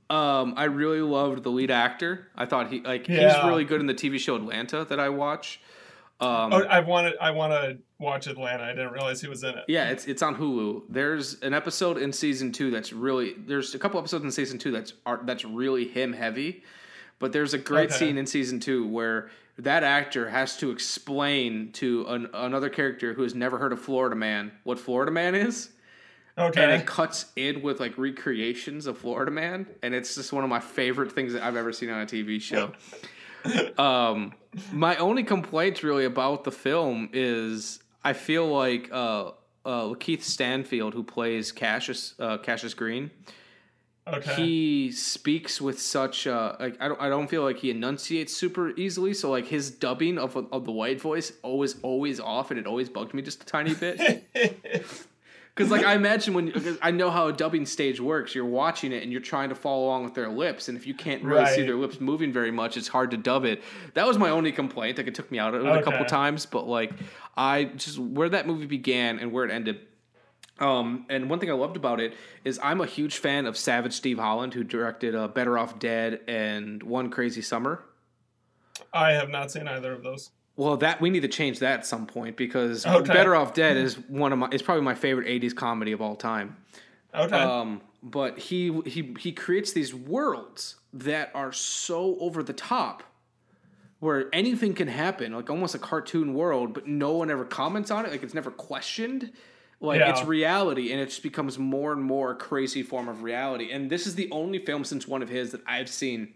um 0.10 0.54
I 0.58 0.66
really 0.66 1.02
loved 1.02 1.44
the 1.44 1.52
lead 1.52 1.72
actor. 1.72 2.28
I 2.36 2.46
thought 2.46 2.72
he 2.72 2.82
like 2.82 3.08
Yeah. 3.08 3.34
he's 3.36 3.44
really 3.48 3.66
good 3.66 3.80
in 3.82 3.88
the 3.88 3.94
TV 3.94 4.20
show 4.20 4.36
Atlanta 4.36 4.86
that 4.86 5.00
I 5.00 5.10
watch. 5.10 5.62
Um 6.22 6.52
oh, 6.54 6.64
I 6.64 6.82
wanted 6.82 7.14
I 7.22 7.32
want 7.32 7.54
to 7.54 7.78
watch 7.98 8.28
Atlanta. 8.28 8.64
I 8.64 8.70
didn't 8.70 8.92
realize 8.92 9.22
he 9.22 9.28
was 9.30 9.44
in 9.44 9.52
it. 9.58 9.66
Yeah, 9.68 9.90
it's 9.90 10.06
it's 10.06 10.22
on 10.22 10.36
Hulu. 10.36 10.84
There's 10.90 11.40
an 11.42 11.54
episode 11.54 11.98
in 11.98 12.12
season 12.12 12.52
two 12.52 12.72
that's 12.72 12.92
really 12.92 13.36
there's 13.38 13.74
a 13.76 13.80
couple 13.80 14.00
episodes 14.00 14.26
in 14.26 14.32
season 14.32 14.58
two 14.60 14.72
that's 14.72 14.94
are, 15.06 15.22
that's 15.24 15.46
really 15.46 15.88
him 15.88 16.12
heavy, 16.12 16.64
but 17.20 17.32
there's 17.32 17.54
a 17.54 17.58
great 17.58 17.90
Okay. 17.90 18.00
scene 18.00 18.18
in 18.18 18.26
season 18.26 18.60
two 18.60 18.86
where 18.88 19.30
that 19.58 19.84
actor 19.84 20.30
has 20.30 20.56
to 20.58 20.72
explain 20.72 21.72
to 21.74 22.06
an, 22.08 22.30
another 22.34 22.70
character 22.70 23.14
who 23.14 23.24
has 23.24 23.36
never 23.36 23.58
heard 23.58 23.72
of 23.74 23.82
Florida 23.82 24.16
Man 24.16 24.52
what 24.64 24.78
Florida 24.80 25.12
Man 25.12 25.36
is. 25.36 25.70
Okay. 26.38 26.64
And 26.64 26.72
it 26.72 26.86
cuts 26.86 27.26
in 27.36 27.62
with 27.62 27.82
like 27.82 27.98
recreations 27.98 28.88
of 28.88 28.98
Florida 28.98 29.32
Man, 29.32 29.68
and 29.84 29.94
it's 29.94 30.16
just 30.16 30.32
one 30.32 30.44
of 30.46 30.50
my 30.50 30.62
favorite 30.62 31.12
things 31.12 31.34
that 31.34 31.44
I've 31.44 31.58
ever 31.58 31.74
seen 31.74 31.90
on 31.90 32.02
a 32.02 32.06
TV 32.06 32.42
show. 32.42 32.72
um, 33.82 34.34
my 34.72 34.96
only 34.98 35.24
complaint 35.24 35.84
really 35.84 36.06
about 36.06 36.44
the 36.44 36.52
film 36.52 37.10
is 37.14 37.80
I 38.04 38.14
feel 38.14 38.48
like 38.48 38.90
uh, 38.92 39.32
uh, 39.66 39.94
Keith 39.96 40.24
Stanfield, 40.24 40.94
who 40.94 41.04
plays 41.04 41.52
Cassius 41.52 42.16
uh, 42.20 42.38
Cassius 42.38 42.74
Green, 42.74 43.12
Okay. 44.08 44.34
he 44.36 44.92
speaks 44.92 45.62
with 45.62 45.80
such 45.80 46.26
uh, 46.26 46.56
like 46.60 46.78
I 46.82 46.88
don't 46.88 47.00
I 47.00 47.10
don't 47.10 47.28
feel 47.30 47.44
like 47.44 47.58
he 47.60 47.70
enunciates 47.70 48.36
super 48.36 48.72
easily. 48.76 49.14
So 49.14 49.30
like 49.30 49.46
his 49.46 49.70
dubbing 49.70 50.18
of 50.18 50.36
of 50.36 50.66
the 50.66 50.72
white 50.72 51.00
voice 51.00 51.32
always 51.44 51.76
always 51.84 52.20
off, 52.20 52.50
and 52.50 52.60
it 52.60 52.66
always 52.66 52.90
bugged 52.90 53.14
me 53.14 53.22
just 53.22 53.44
a 53.44 53.46
tiny 53.46 53.76
bit. 53.76 54.26
Because 55.60 55.72
like 55.74 55.86
I 55.86 55.94
imagine 55.94 56.34
when 56.34 56.78
I 56.82 56.92
know 56.92 57.12
how 57.12 57.28
a 57.28 57.34
dubbing 57.34 57.66
stage 57.66 58.00
works, 58.00 58.34
you're 58.34 58.46
watching 58.46 58.94
it 58.94 59.04
and 59.04 59.12
you're 59.12 59.20
trying 59.20 59.50
to 59.50 59.56
follow 59.56 59.88
along 59.88 60.06
with 60.06 60.14
their 60.14 60.30
lips, 60.30 60.70
and 60.70 60.78
if 60.78 60.88
you 60.88 60.94
can't 60.94 61.22
really 61.22 61.46
see 61.48 61.64
their 61.64 61.76
lips 61.76 62.00
moving 62.00 62.32
very 62.32 62.50
much, 62.50 62.78
it's 62.78 62.88
hard 62.88 63.12
to 63.12 63.18
dub 63.18 63.44
it. 63.44 63.62
That 63.94 64.08
was 64.08 64.18
my 64.18 64.30
only 64.30 64.54
complaint. 64.54 64.98
Like 64.98 65.08
it 65.08 65.16
took 65.16 65.30
me 65.30 65.38
out 65.38 65.54
of 65.54 65.66
it 65.66 65.68
a 65.68 65.84
couple 65.84 66.06
times, 66.06 66.46
but 66.46 66.66
like 66.66 66.94
I 67.36 67.66
just 67.66 68.00
where 68.00 68.30
that 68.30 68.48
movie 68.48 68.68
began 68.68 69.20
and 69.20 69.34
where 69.34 69.44
it 69.44 69.52
ended. 69.52 69.82
Um, 70.60 71.06
and 71.10 71.30
one 71.30 71.40
thing 71.40 71.50
I 71.50 71.56
loved 71.56 71.76
about 71.76 72.00
it 72.00 72.14
is 72.46 72.58
I'm 72.64 72.80
a 72.80 72.86
huge 72.86 73.18
fan 73.18 73.46
of 73.46 73.58
Savage 73.58 73.92
Steve 73.92 74.18
Holland, 74.18 74.54
who 74.54 74.64
directed 74.64 75.14
uh, 75.14 75.28
Better 75.28 75.58
Off 75.58 75.78
Dead 75.78 76.22
and 76.26 76.82
One 76.84 77.10
Crazy 77.10 77.42
Summer. 77.42 77.84
I 78.94 79.12
have 79.12 79.28
not 79.28 79.52
seen 79.52 79.68
either 79.68 79.92
of 79.92 80.04
those. 80.04 80.32
Well, 80.60 80.76
that 80.78 81.00
we 81.00 81.10
need 81.10 81.22
to 81.22 81.30
change 81.30 81.60
that 81.60 81.80
at 81.80 81.86
some 81.86 82.06
point 82.06 82.36
because 82.36 82.86
Okay. 82.86 83.14
Better 83.14 83.34
Off 83.34 83.54
Dead 83.54 83.78
is 83.78 83.98
one 84.10 84.34
of 84.34 84.40
my 84.40 84.50
it's 84.52 84.62
probably 84.62 84.84
my 84.84 84.94
favorite 84.94 85.26
'80s 85.26 85.56
comedy 85.56 85.94
of 85.94 86.02
all 86.02 86.18
time. 86.18 86.58
Okay. 87.16 87.34
Um, 87.34 87.80
but 88.04 88.38
he 88.38 88.82
he 88.86 89.16
he 89.18 89.32
creates 89.32 89.72
these 89.72 89.96
worlds 89.96 90.76
that 90.92 91.32
are 91.34 91.54
so 91.54 92.18
over 92.20 92.44
the 92.44 92.52
top, 92.52 93.04
where 94.00 94.28
anything 94.34 94.74
can 94.74 94.90
happen, 94.90 95.32
like 95.32 95.50
almost 95.50 95.76
a 95.76 95.80
cartoon 95.80 96.34
world, 96.34 96.74
but 96.74 96.86
no 96.88 97.14
one 97.14 97.32
ever 97.32 97.46
comments 97.46 97.90
on 97.90 98.06
it. 98.06 98.12
Like 98.12 98.24
it's 98.24 98.34
never 98.34 98.52
questioned. 98.52 99.32
Like 99.80 100.02
Yeah. 100.02 100.10
it's 100.10 100.26
reality, 100.26 100.92
and 100.92 101.00
it 101.00 101.06
just 101.06 101.24
becomes 101.24 101.58
more 101.58 101.94
and 101.94 102.04
more 102.04 102.32
a 102.32 102.36
crazy 102.36 102.84
form 102.84 103.08
of 103.08 103.24
reality. 103.24 103.72
And 103.72 103.90
this 103.90 104.06
is 104.06 104.16
the 104.16 104.28
only 104.30 104.60
film 104.60 104.84
since 104.84 105.08
one 105.08 105.22
of 105.22 105.30
his 105.30 105.52
that 105.54 105.62
I've 105.66 105.88
seen 105.88 106.34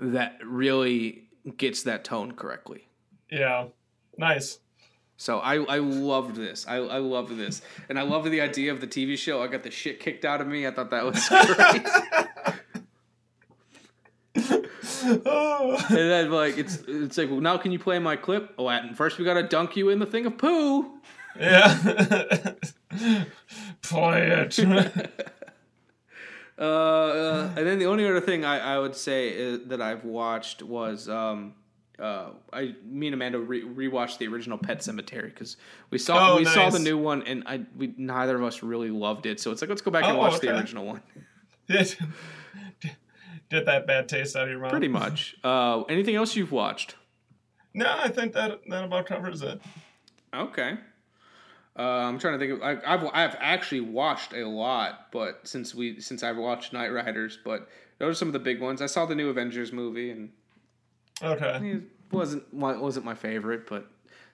that 0.00 0.40
really 0.44 1.28
gets 1.56 1.84
that 1.84 2.02
tone 2.02 2.32
correctly. 2.32 2.88
Yeah. 3.34 3.66
Nice. 4.16 4.60
So 5.16 5.38
I, 5.38 5.56
I 5.56 5.78
loved 5.78 6.36
this. 6.36 6.66
I, 6.68 6.76
I 6.76 6.98
loved 6.98 7.36
this. 7.36 7.62
And 7.88 7.98
I 7.98 8.02
loved 8.02 8.30
the 8.30 8.40
idea 8.40 8.72
of 8.72 8.80
the 8.80 8.86
TV 8.86 9.18
show. 9.18 9.42
I 9.42 9.48
got 9.48 9.62
the 9.64 9.70
shit 9.70 9.98
kicked 9.98 10.24
out 10.24 10.40
of 10.40 10.46
me. 10.46 10.66
I 10.66 10.70
thought 10.70 10.90
that 10.90 11.04
was 11.04 11.28
great. 11.28 11.86
and 15.04 15.90
then 15.90 16.30
like 16.30 16.58
it's 16.58 16.82
it's 16.88 17.18
like 17.18 17.30
well, 17.30 17.40
now 17.40 17.56
can 17.56 17.72
you 17.72 17.78
play 17.78 17.98
my 17.98 18.16
clip? 18.16 18.54
Oh, 18.58 18.68
at- 18.68 18.96
first 18.96 19.18
we 19.18 19.24
gotta 19.24 19.42
dunk 19.42 19.76
you 19.76 19.90
in 19.90 19.98
the 19.98 20.06
thing 20.06 20.26
of 20.26 20.38
poo. 20.38 20.92
Yeah. 21.38 22.54
Play 23.82 24.30
it. 24.30 25.20
Uh, 26.56 26.62
uh, 26.62 27.50
and 27.56 27.66
then 27.66 27.80
the 27.80 27.86
only 27.86 28.06
other 28.08 28.20
thing 28.20 28.44
I, 28.44 28.76
I 28.76 28.78
would 28.78 28.94
say 28.94 29.28
is, 29.28 29.66
that 29.66 29.82
I've 29.82 30.04
watched 30.04 30.62
was 30.62 31.08
um, 31.08 31.54
uh, 31.98 32.30
I 32.52 32.74
me 32.84 33.06
and 33.06 33.14
Amanda 33.14 33.38
re- 33.38 33.62
rewatched 33.62 34.18
the 34.18 34.26
original 34.26 34.58
Pet 34.58 34.78
Sematary 34.78 35.26
because 35.26 35.56
we 35.90 35.98
saw 35.98 36.32
Oh, 36.32 36.36
we 36.36 36.44
saw 36.44 36.70
the 36.70 36.78
new 36.78 36.98
one 36.98 37.22
and 37.22 37.44
I 37.46 37.62
we 37.76 37.94
neither 37.96 38.36
of 38.36 38.42
us 38.42 38.62
really 38.62 38.90
loved 38.90 39.26
it. 39.26 39.40
So 39.40 39.50
it's 39.52 39.62
like 39.62 39.68
let's 39.68 39.82
go 39.82 39.90
back 39.90 40.04
and 40.04 40.16
Oh, 40.16 40.20
watch 40.20 40.40
the 40.40 40.54
original 40.56 40.86
one. 40.86 41.02
Did, 41.66 41.96
did 43.48 43.66
that 43.66 43.86
bad 43.86 44.08
taste 44.08 44.36
out 44.36 44.44
of 44.44 44.50
your 44.50 44.58
mouth? 44.58 44.70
Pretty 44.70 44.88
much. 44.88 45.34
Uh, 45.42 45.82
anything 45.84 46.14
else 46.14 46.36
you've 46.36 46.52
watched? 46.52 46.96
No, 47.72 47.86
I 47.88 48.08
think 48.08 48.32
that 48.34 48.60
that 48.68 48.84
about 48.84 49.06
covers 49.06 49.40
it. 49.42 49.60
Okay. 50.34 50.76
Uh, 51.76 51.82
I'm 51.82 52.18
trying 52.18 52.38
to 52.38 52.46
think 52.46 52.52
of. 52.52 52.62
I, 52.62 52.78
I've 52.86 53.04
I've 53.12 53.36
actually 53.40 53.80
watched 53.80 54.32
a 54.32 54.46
lot, 54.46 55.08
but 55.10 55.40
since 55.44 55.74
we 55.74 56.00
since 56.00 56.22
I've 56.22 56.36
watched 56.36 56.72
Knightriders, 56.72 57.36
but 57.44 57.68
those 57.98 58.12
are 58.12 58.14
some 58.18 58.28
of 58.28 58.32
the 58.32 58.38
big 58.38 58.60
ones. 58.60 58.80
I 58.80 58.86
saw 58.86 59.06
the 59.06 59.14
new 59.14 59.28
Avengers 59.28 59.72
movie, 59.72 60.10
and 60.10 60.30
Okay. 61.22 61.70
it 61.70 61.82
wasn't 62.10 62.52
wasn't 62.52 63.04
my 63.04 63.14
favorite, 63.14 63.68
but 63.68 63.86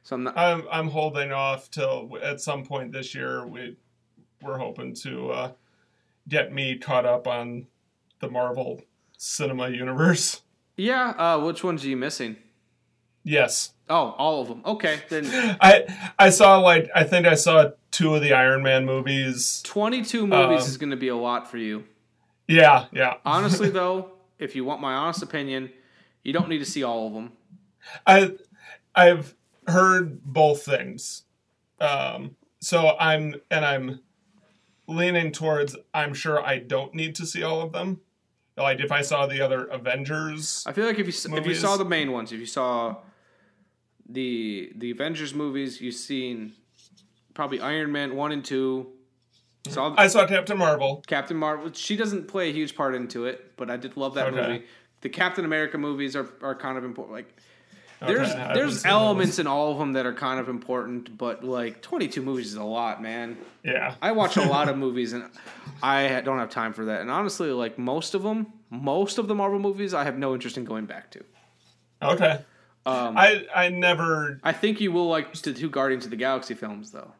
so 0.02 0.16
I'm 0.16 0.24
not. 0.24 0.36
I'm 0.36 0.62
I'm 0.70 0.89
holding 0.89 1.32
off 1.32 1.70
till 1.70 2.11
at 2.23 2.40
some 2.40 2.65
point 2.65 2.93
this 2.93 3.15
year 3.15 3.47
we 3.47 3.77
we're 4.43 4.59
hoping 4.59 4.94
to 4.94 5.31
uh, 5.31 5.52
get 6.28 6.52
me 6.52 6.78
caught 6.78 7.05
up 7.07 7.27
on 7.27 7.66
the 8.20 8.31
Marvel 8.31 8.81
cinema 9.19 9.69
universe. 9.69 10.43
Yeah. 10.77 11.11
Uh, 11.11 11.39
which 11.44 11.62
ones 11.62 11.85
are 11.85 11.89
you 11.89 11.97
missing? 11.97 12.36
Yes. 13.23 13.74
Oh, 13.90 14.15
all 14.16 14.40
of 14.40 14.48
them. 14.48 14.62
Okay, 14.65 15.01
then 15.11 15.27
I 15.61 15.85
I 16.19 16.31
saw 16.31 16.59
like 16.59 16.89
I 16.94 17.05
think 17.05 17.27
I 17.27 17.35
saw 17.35 17.70
two 17.90 18.15
of 18.15 18.23
the 18.23 18.32
Iron 18.32 18.62
Man 18.62 18.86
movies. 18.86 19.61
22 19.65 20.27
movies 20.27 20.62
Um, 20.62 20.69
is 20.69 20.77
going 20.78 20.90
to 20.90 20.97
be 20.97 21.09
a 21.09 21.16
lot 21.16 21.51
for 21.51 21.59
you. 21.59 21.85
Yeah, 22.48 22.86
yeah. 22.93 23.15
Honestly, 23.27 23.69
though, 23.81 24.12
if 24.39 24.57
you 24.57 24.65
want 24.65 24.81
my 24.81 24.94
honest 24.94 25.23
opinion, 25.23 25.70
you 26.24 26.32
don't 26.32 26.48
need 26.48 26.59
to 26.59 26.64
see 26.64 26.82
all 26.82 27.06
of 27.06 27.12
them. 27.14 27.32
I 28.06 28.32
I've 28.94 29.34
heard 29.66 30.22
both 30.22 30.62
things. 30.64 31.24
Um 31.80 32.36
so 32.60 32.97
I'm 32.98 33.36
and 33.51 33.64
I'm 33.64 34.01
leaning 34.86 35.32
towards 35.32 35.76
I'm 35.94 36.14
sure 36.14 36.44
I 36.44 36.59
don't 36.59 36.94
need 36.94 37.14
to 37.16 37.26
see 37.26 37.42
all 37.42 37.60
of 37.60 37.72
them. 37.72 38.01
Like 38.56 38.80
if 38.80 38.92
I 38.92 39.02
saw 39.02 39.26
the 39.26 39.40
other 39.40 39.64
Avengers 39.66 40.64
I 40.66 40.72
feel 40.72 40.84
like 40.86 40.98
if 40.98 41.06
you 41.06 41.36
if 41.36 41.47
you 41.47 41.55
saw 41.55 41.76
the 41.76 41.84
main 41.84 42.12
ones, 42.12 42.32
if 42.32 42.40
you 42.40 42.47
saw 42.47 42.97
the 44.09 44.72
the 44.76 44.90
Avengers 44.90 45.34
movies, 45.34 45.80
you've 45.80 45.94
seen 45.94 46.55
probably 47.34 47.60
Iron 47.60 47.92
Man 47.92 48.16
one 48.16 48.32
and 48.32 48.44
two. 48.44 48.92
Saw 49.68 49.94
I 49.97 50.09
saw 50.09 50.26
Captain 50.26 50.59
Marvel. 50.59 51.02
Captain 51.06 51.36
Marvel. 51.36 51.70
She 51.72 51.97
doesn't 51.97 52.28
play 52.28 52.51
a 52.51 52.52
huge 52.52 52.74
part 52.74 52.94
into 52.94 53.26
it, 53.26 53.56
but 53.56 53.70
I 53.70 53.76
did 53.76 53.97
love 53.97 54.14
that 54.14 54.28
Okay. 54.28 54.36
movie. 54.36 54.64
The 55.02 55.09
Captain 55.09 55.44
America 55.44 55.78
movies 55.78 56.14
are, 56.16 56.28
are 56.43 56.55
kind 56.55 56.77
of 56.77 56.85
important. 56.85 57.16
Like 57.16 57.36
there's 58.01 58.32
haven't 58.32 58.55
there's 58.55 58.85
elements 58.85 59.39
in 59.39 59.47
all 59.47 59.72
of 59.72 59.78
them 59.78 59.93
that 59.93 60.06
are 60.06 60.12
kind 60.14 60.40
of 60.40 60.48
important, 60.48 61.16
but 61.18 61.44
like 61.44 61.82
22 61.82 62.22
movies 62.22 62.47
is 62.48 62.55
a 62.55 62.64
lot, 62.64 63.02
man. 63.02 63.36
Yeah. 63.62 63.94
I 64.01 64.12
watch 64.12 64.36
a 64.36 64.43
lot 64.44 64.68
of 64.68 64.77
movies 64.85 65.12
and 65.12 65.24
I 65.82 66.20
don't 66.22 66.39
have 66.39 66.51
time 66.51 66.72
for 66.72 66.86
that. 66.86 67.01
And 67.02 67.10
honestly, 67.10 67.51
like 67.51 67.78
most 67.78 68.14
of 68.14 68.22
them, 68.22 68.47
most 68.70 69.18
of 69.18 69.28
the 69.28 69.35
Marvel 69.35 69.59
movies, 69.59 69.93
I 69.94 70.05
have 70.05 70.16
no 70.18 70.35
interest 70.35 70.56
in 70.56 70.64
going 70.64 70.86
back 70.86 71.10
to. 71.12 71.24
Okay. 72.02 72.40
Um, 72.86 73.16
I 73.18 73.47
I 73.55 73.68
never 73.68 74.40
I 74.43 74.52
think 74.52 74.81
you 74.81 74.90
will 74.93 75.09
like 75.09 75.35
the 75.35 75.52
two 75.52 75.68
Guardians 75.68 76.05
of 76.06 76.10
the 76.10 76.16
Galaxy 76.16 76.55
films, 76.55 76.93
though. 76.93 77.12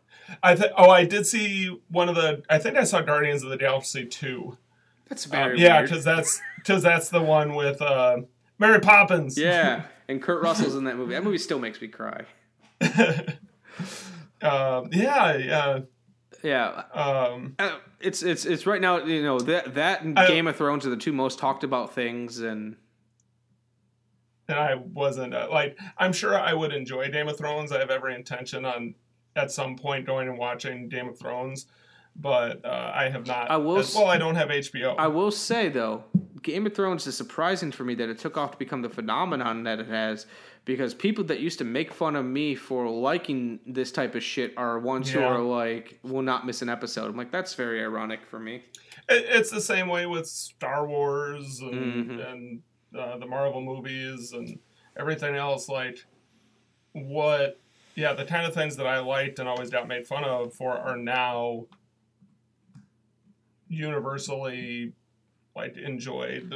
I 0.43 0.55
th- 0.55 0.73
oh 0.79 0.89
I 0.89 1.05
did 1.05 1.27
see 1.27 1.79
one 1.91 2.09
of 2.09 2.15
the 2.15 2.43
I 2.49 2.59
think 2.59 2.77
I 2.79 2.85
saw 2.85 3.03
Guardians 3.03 3.43
of 3.43 3.51
the 3.51 3.59
Galaxy 3.59 4.07
2. 4.07 4.57
That's 5.11 5.27
Um, 5.27 5.33
very 5.33 5.61
yeah, 5.61 5.87
cuz 5.87 6.05
that's 6.05 6.41
cuz 6.65 6.83
that's 6.83 7.09
the 7.09 7.23
one 7.23 7.55
with 7.55 7.81
uh 7.83 8.19
Mary 8.59 8.81
Poppins. 8.81 9.39
Yeah, 9.39 9.85
and 10.09 10.23
Kurt 10.23 10.43
Russell's 10.43 10.75
in 10.77 10.85
that 10.85 10.97
movie. 10.97 11.15
That 11.15 11.25
movie 11.25 11.39
still 11.39 11.59
makes 11.59 11.81
me 11.81 11.89
cry. 11.89 12.25
Um 14.43 14.89
yeah, 14.93 15.37
yeah. 15.37 15.79
Yeah, 16.43 16.83
Um 16.95 17.55
uh, 17.59 17.77
it's 18.01 18.23
it's 18.23 18.47
it's 18.47 18.67
right 18.67 18.81
now. 18.81 19.05
You 19.05 19.23
know 19.23 19.39
that 19.41 19.75
that 19.75 20.03
and 20.03 20.19
I- 20.19 20.27
Game 20.29 20.47
of 20.47 20.57
Thrones 20.57 20.87
are 20.87 20.91
the 20.91 20.97
two 20.97 21.13
most 21.13 21.39
talked 21.39 21.63
about 21.65 21.95
things, 21.95 22.41
and 22.41 22.77
and 24.49 24.59
I 24.59 24.75
wasn't 24.77 25.35
uh, 25.35 25.49
like 25.51 25.79
I'm 25.99 26.13
sure 26.15 26.39
I 26.39 26.55
would 26.55 26.73
enjoy 26.73 27.11
Game 27.11 27.29
of 27.29 27.37
Thrones. 27.37 27.71
I 27.73 27.79
have 27.81 27.91
every 27.91 28.15
intention 28.15 28.65
on 28.65 28.95
at 29.37 29.51
some 29.53 29.77
point 29.77 30.07
going 30.07 30.29
and 30.29 30.39
watching 30.39 30.89
Game 30.89 31.09
of 31.09 31.19
Thrones, 31.19 31.67
but 32.17 32.65
uh, 32.65 32.93
I 32.95 33.09
have 33.09 33.27
not. 33.27 33.51
I 33.51 33.57
will 33.57 33.79
as- 33.79 33.95
well, 33.95 34.07
I 34.07 34.19
don't 34.19 34.37
have 34.37 34.49
HBO. 34.49 34.95
I 34.99 35.07
will 35.07 35.31
say 35.31 35.69
though, 35.69 36.05
Game 36.43 36.67
of 36.67 36.75
Thrones 36.75 37.07
is 37.07 37.17
surprising 37.17 37.73
for 37.73 37.85
me 37.85 37.95
that 37.97 38.09
it 38.09 38.19
took 38.19 38.37
off 38.37 38.53
to 38.53 38.59
become 38.59 38.83
the 38.83 38.89
phenomenon 38.91 39.63
that 39.65 39.79
it 39.81 39.89
has, 39.89 40.27
because 40.65 40.93
people 40.95 41.25
that 41.25 41.41
used 41.41 41.59
to 41.59 41.65
make 41.65 41.93
fun 41.93 42.17
of 42.17 42.25
me 42.25 42.55
for 42.55 42.89
liking 42.89 43.61
this 43.67 43.91
type 43.93 44.15
of 44.15 44.23
shit 44.23 44.53
are 44.57 44.79
ones 44.79 45.11
who 45.11 45.21
are 45.21 45.39
like 45.41 45.99
will 46.03 46.23
not 46.23 46.47
miss 46.47 46.63
an 46.63 46.69
episode. 46.69 47.07
I'm 47.11 47.17
like 47.17 47.31
that's 47.33 47.55
very 47.55 47.81
ironic 47.83 48.27
for 48.27 48.39
me. 48.39 48.63
It, 49.09 49.25
it's 49.29 49.51
the 49.51 49.61
same 49.61 49.89
way 49.89 50.07
with 50.07 50.27
Star 50.27 50.87
Wars 50.87 51.61
and, 51.61 52.11
Mhm. 52.11 52.33
and 52.33 52.63
uh, 52.99 53.19
the 53.19 53.27
Marvel 53.27 53.61
movies 53.61 54.33
and 54.33 54.59
everything 54.99 55.37
else. 55.37 55.69
Like, 55.69 56.05
what, 56.93 57.61
yeah, 57.95 58.13
the 58.15 58.25
kind 58.25 58.47
of 58.47 58.55
things 58.55 58.77
that 58.77 58.87
I 58.87 58.99
liked 59.01 59.39
and 59.39 59.49
always 59.49 59.71
got 59.71 59.89
made 59.89 60.07
fun 60.07 60.25
of 60.25 60.55
for 60.55 60.77
are 60.77 60.97
now 60.97 61.67
universally, 63.71 64.93
like, 65.57 65.79
enjoyed. 65.79 66.53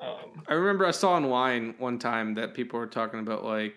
Um, 0.00 0.42
I 0.48 0.54
remember 0.54 0.86
I 0.86 0.90
saw 0.90 1.12
online 1.12 1.74
one 1.78 1.98
time 1.98 2.34
that 2.34 2.54
people 2.54 2.78
were 2.78 2.86
talking 2.86 3.20
about 3.20 3.44
like 3.44 3.74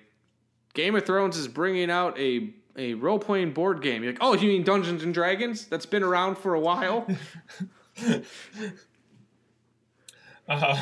Game 0.73 0.95
of 0.95 1.05
Thrones 1.05 1.37
is 1.37 1.47
bringing 1.47 1.91
out 1.91 2.17
a 2.17 2.53
a 2.77 2.93
role 2.93 3.19
playing 3.19 3.53
board 3.53 3.81
game. 3.81 4.03
You're 4.03 4.13
like, 4.13 4.21
oh, 4.21 4.35
you 4.35 4.47
mean 4.49 4.63
Dungeons 4.63 5.03
and 5.03 5.13
Dragons? 5.13 5.65
That's 5.65 5.85
been 5.85 6.03
around 6.03 6.37
for 6.37 6.53
a 6.53 6.59
while. 6.59 7.07
Uh, 10.49 10.81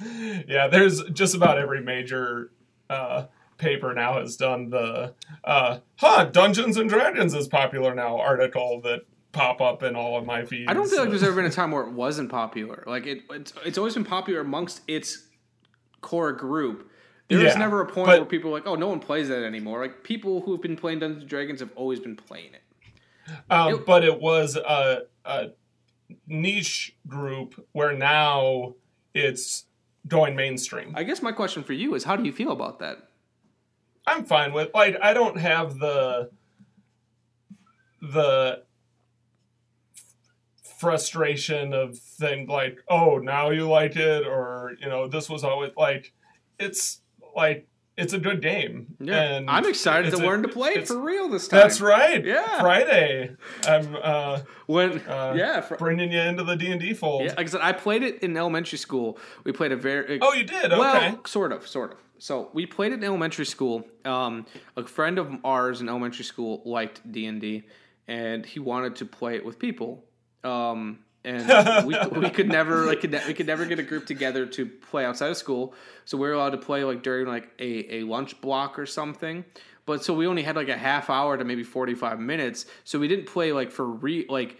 yeah, 0.48 0.66
there's 0.66 1.02
just 1.10 1.34
about 1.34 1.58
every 1.58 1.80
major 1.80 2.50
uh, 2.90 3.26
paper 3.58 3.94
now 3.94 4.18
has 4.18 4.36
done 4.36 4.70
the 4.70 5.14
uh, 5.44 5.78
huh 5.96 6.24
Dungeons 6.24 6.76
and 6.76 6.88
Dragons 6.88 7.34
is 7.34 7.46
popular 7.46 7.94
now 7.94 8.18
article 8.18 8.80
that 8.82 9.02
pop 9.36 9.60
up 9.60 9.82
in 9.82 9.94
all 9.94 10.16
of 10.18 10.24
my 10.26 10.44
feeds. 10.44 10.70
I 10.70 10.74
don't 10.74 10.88
feel 10.88 11.00
like 11.00 11.10
there's 11.10 11.22
ever 11.22 11.36
been 11.36 11.44
a 11.44 11.50
time 11.50 11.70
where 11.70 11.82
it 11.84 11.92
wasn't 11.92 12.30
popular. 12.30 12.82
Like 12.86 13.06
it, 13.06 13.22
it's, 13.30 13.52
it's 13.64 13.78
always 13.78 13.94
been 13.94 14.04
popular 14.04 14.40
amongst 14.40 14.80
its 14.88 15.28
core 16.00 16.32
group. 16.32 16.90
There 17.28 17.38
was 17.38 17.52
Yeah, 17.54 17.58
never 17.58 17.80
a 17.80 17.86
point 17.86 18.06
but- 18.06 18.18
where 18.20 18.24
people 18.26 18.50
were 18.50 18.56
like, 18.56 18.66
oh, 18.66 18.74
no 18.76 18.88
one 18.88 19.00
plays 19.00 19.28
that 19.28 19.42
anymore. 19.44 19.80
Like 19.82 20.02
people 20.04 20.40
who've 20.42 20.60
been 20.62 20.76
playing 20.76 21.00
Dungeons 21.00 21.22
and 21.22 21.30
Dragons 21.30 21.60
have 21.60 21.70
always 21.76 22.00
been 22.00 22.16
playing 22.16 22.52
it. 22.54 22.62
Um, 23.50 23.82
but 23.86 24.04
it 24.04 24.20
was 24.20 24.56
a, 24.56 25.02
a 25.24 25.48
niche 26.28 26.96
group 27.08 27.66
where 27.72 27.92
now 27.92 28.74
it's 29.14 29.64
going 30.06 30.36
mainstream. 30.36 30.92
I 30.94 31.02
guess 31.02 31.20
my 31.22 31.32
question 31.32 31.64
for 31.64 31.72
you 31.72 31.94
is, 31.96 32.04
how 32.04 32.14
do 32.14 32.22
you 32.24 32.32
feel 32.32 32.52
about 32.52 32.78
that? 32.78 32.98
I'm 34.06 34.24
fine 34.24 34.52
with 34.52 34.70
like 34.72 34.96
I 35.02 35.12
don't 35.12 35.36
have 35.36 35.80
the 35.80 36.30
the 38.00 38.62
frustration 40.78 41.72
of 41.72 41.98
thing 41.98 42.46
like 42.46 42.78
oh 42.88 43.18
now 43.18 43.50
you 43.50 43.68
like 43.68 43.96
it 43.96 44.26
or 44.26 44.72
you 44.80 44.88
know 44.88 45.08
this 45.08 45.28
was 45.28 45.42
always 45.44 45.72
like 45.76 46.12
it's 46.58 47.00
like 47.34 47.66
it's 47.96 48.12
a 48.12 48.18
good 48.18 48.42
game 48.42 48.94
Yeah, 49.00 49.22
and 49.22 49.48
I'm 49.50 49.64
excited 49.66 50.10
to 50.10 50.18
a- 50.18 50.26
learn 50.26 50.42
to 50.42 50.48
play 50.48 50.72
it 50.72 50.86
for 50.86 51.00
real 51.00 51.28
this 51.30 51.48
time. 51.48 51.60
that's 51.60 51.80
right 51.80 52.22
Yeah. 52.22 52.60
Friday 52.60 53.34
I'm 53.66 53.96
uh 54.02 54.40
when 54.66 55.00
uh, 55.08 55.32
yeah 55.36 55.62
fr- 55.62 55.76
bringing 55.76 56.12
you 56.12 56.20
into 56.20 56.44
the 56.44 56.56
D 56.56 56.70
and 56.70 56.80
D 56.80 56.92
fold 56.92 57.22
Yeah, 57.22 57.28
like 57.38 57.46
I 57.46 57.50
said, 57.50 57.60
I 57.62 57.72
played 57.72 58.02
it 58.02 58.22
in 58.22 58.36
elementary 58.36 58.76
school. 58.78 59.18
We 59.44 59.52
played 59.52 59.72
a 59.72 59.76
very 59.76 60.18
Oh, 60.20 60.34
you 60.34 60.44
did? 60.44 60.70
Well, 60.72 60.96
Okay. 60.96 61.16
sort 61.26 61.52
of, 61.52 61.66
sort 61.66 61.92
of. 61.92 61.98
So 62.18 62.50
we 62.52 62.66
played 62.66 62.92
it 62.92 62.96
in 62.96 63.04
elementary 63.04 63.44
school. 63.46 63.86
Um, 64.04 64.46
a 64.76 64.84
friend 64.86 65.18
of 65.18 65.34
ours 65.44 65.80
in 65.80 65.88
elementary 65.88 66.24
school 66.24 66.62
liked 66.64 67.00
D 67.10 67.26
and 67.26 67.40
D, 67.40 67.64
and 68.08 68.44
he 68.46 68.58
wanted 68.60 68.96
to 68.96 69.04
play 69.06 69.36
it 69.36 69.44
with 69.44 69.58
people. 69.58 70.04
Um, 70.46 71.00
and 71.24 71.86
we, 71.86 71.96
we 72.20 72.30
could 72.30 72.48
never 72.48 72.84
like 72.86 73.00
could 73.00 73.10
ne- 73.10 73.26
we 73.26 73.34
could 73.34 73.46
never 73.46 73.64
get 73.66 73.78
a 73.78 73.82
group 73.82 74.06
together 74.06 74.46
to 74.46 74.66
play 74.66 75.04
outside 75.04 75.30
of 75.30 75.36
school. 75.36 75.74
So 76.04 76.16
we 76.16 76.28
were 76.28 76.34
allowed 76.34 76.50
to 76.50 76.58
play 76.58 76.84
like 76.84 77.02
during 77.02 77.26
like 77.26 77.50
a, 77.58 77.96
a 77.96 78.02
lunch 78.04 78.40
block 78.40 78.78
or 78.78 78.86
something. 78.86 79.44
But 79.86 80.04
so 80.04 80.14
we 80.14 80.26
only 80.26 80.42
had 80.42 80.56
like 80.56 80.68
a 80.68 80.76
half 80.76 81.10
hour 81.10 81.36
to 81.36 81.44
maybe 81.44 81.64
forty 81.64 81.94
five 81.94 82.20
minutes. 82.20 82.66
So 82.84 82.98
we 82.98 83.08
didn't 83.08 83.26
play 83.26 83.52
like 83.52 83.70
for 83.72 83.86
re 83.86 84.24
like 84.28 84.58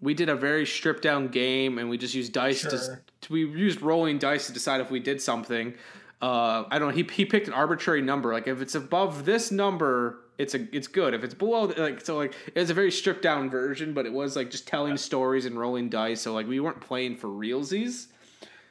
we 0.00 0.14
did 0.14 0.28
a 0.28 0.34
very 0.34 0.66
stripped 0.66 1.02
down 1.02 1.28
game 1.28 1.78
and 1.78 1.88
we 1.88 1.96
just 1.96 2.14
used 2.14 2.32
dice 2.32 2.62
to, 2.62 2.70
Sure. 2.70 3.02
to 3.22 3.32
we 3.32 3.46
used 3.46 3.80
rolling 3.82 4.18
dice 4.18 4.48
to 4.48 4.52
decide 4.52 4.80
if 4.80 4.90
we 4.90 4.98
did 4.98 5.22
something 5.22 5.74
uh, 6.20 6.64
i 6.72 6.78
don't 6.80 6.88
know 6.88 6.94
he, 6.94 7.04
he 7.12 7.24
picked 7.24 7.46
an 7.46 7.54
arbitrary 7.54 8.02
number 8.02 8.32
like 8.32 8.48
if 8.48 8.60
it's 8.60 8.74
above 8.74 9.24
this 9.24 9.52
number 9.52 10.18
it's 10.42 10.54
a 10.54 10.66
it's 10.76 10.88
good. 10.88 11.14
If 11.14 11.22
it's 11.24 11.34
below 11.34 11.64
like 11.76 12.04
so 12.04 12.16
like 12.16 12.34
it 12.54 12.58
was 12.60 12.70
a 12.70 12.74
very 12.74 12.90
stripped 12.90 13.22
down 13.22 13.48
version 13.48 13.94
but 13.94 14.04
it 14.06 14.12
was 14.12 14.36
like 14.36 14.50
just 14.50 14.66
telling 14.68 14.96
stories 14.96 15.46
and 15.46 15.58
rolling 15.58 15.88
dice 15.88 16.20
so 16.20 16.34
like 16.34 16.46
we 16.46 16.60
weren't 16.60 16.80
playing 16.80 17.16
for 17.16 17.28
realsies. 17.28 18.08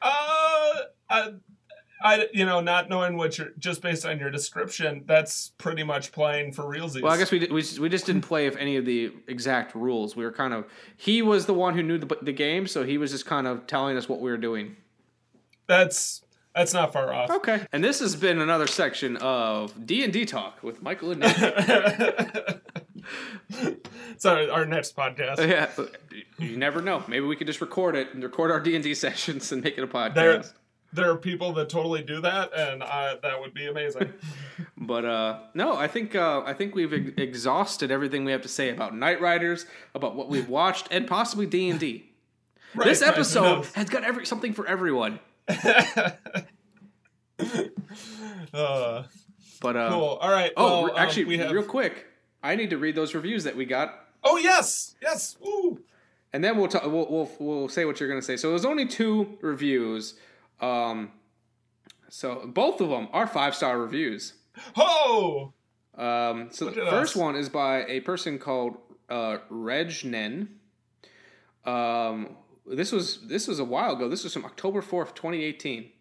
Uh, 0.01 0.73
I, 1.09 1.33
I, 2.03 2.27
you 2.33 2.45
know, 2.45 2.61
not 2.61 2.89
knowing 2.89 3.15
what 3.15 3.37
you're 3.37 3.51
just 3.59 3.81
based 3.83 4.05
on 4.05 4.17
your 4.17 4.31
description, 4.31 5.03
that's 5.05 5.51
pretty 5.59 5.83
much 5.83 6.11
playing 6.11 6.51
for 6.53 6.63
realsies. 6.63 7.03
well 7.03 7.11
i 7.11 7.17
guess 7.17 7.29
we, 7.31 7.37
did- 7.37 7.51
we, 7.51 7.61
just- 7.61 7.77
we 7.79 7.89
just 7.89 8.07
didn't 8.07 8.23
play 8.23 8.47
if 8.47 8.55
any 8.57 8.75
of 8.77 8.85
the 8.85 9.11
exact 9.27 9.75
rules. 9.75 10.15
We 10.15 10.23
were 10.25 10.31
kind 10.31 10.53
of 10.53 10.65
he 10.97 11.21
was 11.21 11.45
the 11.45 11.53
one 11.53 11.75
who 11.75 11.83
knew 11.83 11.97
the, 11.99 12.17
the 12.21 12.33
game 12.33 12.65
so 12.67 12.83
he 12.83 12.97
was 12.97 13.11
just 13.11 13.25
kind 13.27 13.45
of 13.47 13.67
telling 13.67 13.95
us 13.97 14.09
what 14.09 14.19
we 14.21 14.31
were 14.31 14.37
doing. 14.37 14.75
That's 15.67 16.23
that's 16.55 16.73
not 16.73 16.91
far 16.93 17.13
off. 17.13 17.29
Okay. 17.29 17.65
And 17.71 17.83
this 17.83 17.99
has 17.99 18.15
been 18.15 18.39
another 18.39 18.67
section 18.67 19.17
of 19.17 19.85
D 19.85 20.03
and 20.03 20.11
D 20.11 20.25
talk 20.25 20.61
with 20.63 20.81
Michael 20.81 21.11
and 21.11 21.21
Nick. 21.21 21.37
so 24.17 24.49
our 24.49 24.65
next 24.65 24.95
podcast. 24.95 25.37
yeah, 25.47 25.69
you 26.37 26.57
never 26.57 26.81
know. 26.81 27.03
Maybe 27.07 27.25
we 27.25 27.35
could 27.35 27.47
just 27.47 27.61
record 27.61 27.95
it 27.95 28.13
and 28.13 28.23
record 28.23 28.51
our 28.51 28.59
D 28.59 28.75
and 28.75 28.83
D 28.83 28.93
sessions 28.95 29.51
and 29.51 29.63
make 29.63 29.77
it 29.77 29.83
a 29.83 29.87
podcast. 29.87 30.13
There, 30.15 30.43
there 30.93 31.11
are 31.11 31.17
people 31.17 31.53
that 31.53 31.69
totally 31.69 32.03
do 32.03 32.19
that, 32.21 32.51
and 32.53 32.83
I, 32.83 33.15
that 33.21 33.39
would 33.39 33.53
be 33.53 33.67
amazing. 33.67 34.13
But 34.83 35.05
uh, 35.05 35.39
no, 35.53 35.77
I 35.77 35.87
think 35.87 36.15
uh, 36.15 36.41
I 36.43 36.53
think 36.53 36.73
we've 36.73 36.91
ex- 36.91 37.11
exhausted 37.15 37.91
everything 37.91 38.25
we 38.25 38.31
have 38.31 38.41
to 38.41 38.47
say 38.47 38.69
about 38.69 38.93
Knightriders, 38.93 39.65
about 39.93 40.15
what 40.15 40.27
we've 40.27 40.49
watched, 40.49 40.87
and 40.89 41.05
possibly 41.05 41.45
D 41.45 41.69
and 41.69 41.79
D. 41.79 42.09
This 42.75 43.03
episode 43.03 43.57
knows? 43.57 43.71
has 43.73 43.89
got 43.89 44.03
every 44.03 44.25
something 44.25 44.53
for 44.53 44.65
everyone. 44.65 45.19
Uh, 48.53 49.03
But 49.61 49.75
uh, 49.77 49.89
Cool. 49.89 50.03
All 50.21 50.31
right. 50.31 50.51
Oh, 50.57 50.83
well, 50.83 50.91
um, 50.91 50.97
actually, 50.97 51.25
we 51.25 51.37
have- 51.37 51.51
real 51.51 51.63
quick, 51.63 52.07
I 52.43 52.55
need 52.55 52.69
to 52.71 52.77
read 52.77 52.95
those 52.95 53.13
reviews 53.13 53.43
that 53.43 53.55
we 53.55 53.65
got. 53.65 54.07
oh 54.23 54.37
yes, 54.37 54.95
yes. 55.01 55.37
Woo. 55.41 55.79
and 56.33 56.43
then 56.43 56.57
we'll 56.57 56.67
talk. 56.67 56.83
We'll, 56.83 57.07
we'll 57.09 57.31
we'll 57.39 57.69
say 57.69 57.85
what 57.85 57.99
you're 57.99 58.09
gonna 58.09 58.21
say. 58.21 58.37
So 58.37 58.49
there's 58.49 58.65
only 58.65 58.85
two 58.87 59.37
reviews. 59.41 60.15
Um, 60.59 61.11
so 62.09 62.43
both 62.47 62.81
of 62.81 62.89
them 62.89 63.07
are 63.13 63.27
five 63.27 63.55
star 63.55 63.79
reviews. 63.79 64.33
Oh. 64.75 65.53
Um, 65.97 66.49
so 66.51 66.65
Look 66.65 66.75
the 66.75 66.85
first 66.85 67.15
us. 67.15 67.21
one 67.21 67.35
is 67.35 67.49
by 67.49 67.85
a 67.85 67.99
person 68.01 68.39
called 68.39 68.77
uh, 69.09 69.37
Reg 69.49 69.93
Nen. 70.03 70.49
Um, 71.65 72.35
this 72.65 72.91
was 72.91 73.19
this 73.27 73.47
was 73.47 73.59
a 73.59 73.65
while 73.65 73.93
ago. 73.93 74.09
This 74.09 74.23
was 74.23 74.33
from 74.33 74.45
October 74.45 74.81
fourth, 74.81 75.13
twenty 75.13 75.43
eighteen. 75.43 75.91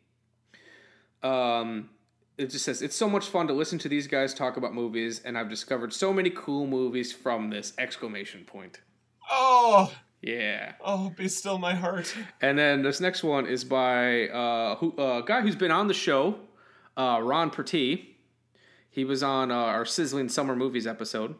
Um, 1.23 1.91
it 2.39 2.51
just 2.51 2.65
says 2.65 2.83
it's 2.83 2.97
so 2.97 3.09
much 3.09 3.27
fun 3.27 3.47
to 3.49 3.53
listen 3.53 3.79
to 3.81 3.89
these 3.89 4.07
guys 4.07 4.33
talk 4.33 4.57
about 4.57 4.75
movies, 4.75 5.21
and 5.25 5.37
I've 5.37 5.51
discovered 5.51 5.93
so 5.93 6.13
many 6.13 6.31
cool 6.31 6.67
movies 6.67 7.13
from 7.13 7.51
this 7.51 7.73
exclamation 7.79 8.45
point. 8.45 8.81
Oh. 9.31 9.93
Yeah. 10.23 10.73
Oh, 10.85 11.09
be 11.17 11.29
still 11.29 11.57
my 11.57 11.75
heart. 11.75 12.15
And 12.43 12.59
then 12.59 12.83
this 12.83 13.01
next 13.01 13.23
one 13.23 13.47
is 13.47 13.65
by 13.65 14.29
uh, 14.29 14.77
who, 14.77 14.95
a 14.99 15.23
guy 15.25 15.41
who's 15.41 15.57
been 15.57 15.71
on 15.71 15.89
the 15.89 15.95
show, 15.95 16.37
uh, 16.95 17.21
Ron 17.23 17.49
Pertee. 17.49 18.19
He 18.91 19.05
was 19.05 19.23
on 19.23 19.51
uh, 19.51 19.55
our 19.55 19.87
Sizzling 19.87 20.29
Summer 20.29 20.55
Movies 20.55 20.87
episode. 20.87 21.37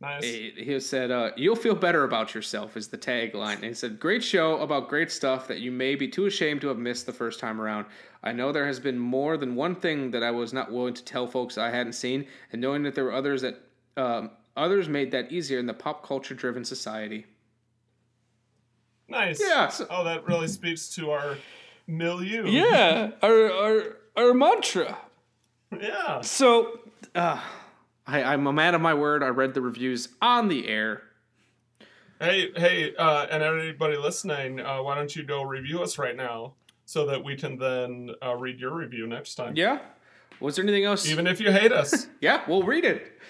Nice. 0.00 0.24
He, 0.24 0.78
said, 0.80 1.10
uh, 1.10 1.30
You'll 1.36 1.56
feel 1.56 1.74
better 1.74 2.04
about 2.04 2.34
yourself, 2.34 2.76
is 2.76 2.88
the 2.88 2.98
tagline. 2.98 3.56
And 3.56 3.64
he 3.64 3.74
said, 3.74 3.98
Great 3.98 4.22
show 4.22 4.58
about 4.58 4.88
great 4.88 5.10
stuff 5.10 5.48
that 5.48 5.60
you 5.60 5.72
may 5.72 5.94
be 5.94 6.06
too 6.06 6.26
ashamed 6.26 6.60
to 6.62 6.68
have 6.68 6.78
missed 6.78 7.06
the 7.06 7.12
first 7.12 7.40
time 7.40 7.60
around. 7.60 7.86
I 8.22 8.32
know 8.32 8.52
there 8.52 8.66
has 8.66 8.78
been 8.78 8.98
more 8.98 9.36
than 9.36 9.54
one 9.54 9.74
thing 9.74 10.10
that 10.10 10.22
I 10.22 10.30
was 10.30 10.52
not 10.52 10.70
willing 10.70 10.94
to 10.94 11.04
tell 11.04 11.26
folks 11.26 11.56
I 11.56 11.70
hadn't 11.70 11.94
seen, 11.94 12.26
and 12.52 12.60
knowing 12.60 12.82
that 12.82 12.94
there 12.94 13.04
were 13.04 13.12
others 13.12 13.42
that 13.42 13.60
um, 13.96 14.30
others 14.56 14.88
made 14.88 15.12
that 15.12 15.32
easier 15.32 15.58
in 15.58 15.66
the 15.66 15.74
pop 15.74 16.04
culture 16.04 16.34
driven 16.34 16.64
society. 16.64 17.24
Nice. 19.08 19.40
Yeah, 19.40 19.70
oh, 19.88 20.04
that 20.04 20.26
really 20.26 20.48
speaks 20.48 20.88
to 20.96 21.10
our 21.10 21.36
milieu. 21.86 22.46
Yeah, 22.48 23.12
our 23.22 23.50
our 23.50 23.96
our 24.16 24.34
mantra. 24.34 24.98
Yeah. 25.80 26.20
So, 26.22 26.80
uh, 27.14 27.40
I, 28.06 28.22
I'm 28.22 28.46
a 28.46 28.52
man 28.52 28.74
of 28.74 28.80
my 28.80 28.94
word. 28.94 29.22
I 29.22 29.28
read 29.28 29.54
the 29.54 29.60
reviews 29.60 30.08
on 30.22 30.48
the 30.48 30.68
air. 30.68 31.02
Hey, 32.20 32.50
hey, 32.56 32.94
uh, 32.96 33.26
and 33.30 33.42
everybody 33.42 33.96
listening, 33.96 34.60
uh, 34.60 34.82
why 34.82 34.94
don't 34.94 35.14
you 35.14 35.22
go 35.22 35.42
review 35.42 35.82
us 35.82 35.98
right 35.98 36.16
now 36.16 36.54
so 36.86 37.04
that 37.06 37.22
we 37.22 37.36
can 37.36 37.58
then 37.58 38.10
uh, 38.24 38.34
read 38.36 38.58
your 38.58 38.74
review 38.74 39.06
next 39.06 39.34
time? 39.34 39.54
Yeah. 39.56 39.80
Was 40.40 40.56
there 40.56 40.64
anything 40.64 40.84
else? 40.84 41.08
Even 41.08 41.26
if 41.26 41.40
you 41.40 41.50
hate 41.50 41.72
us. 41.72 42.06
yeah, 42.20 42.42
we'll 42.48 42.62
read 42.62 42.84
it. 42.84 43.20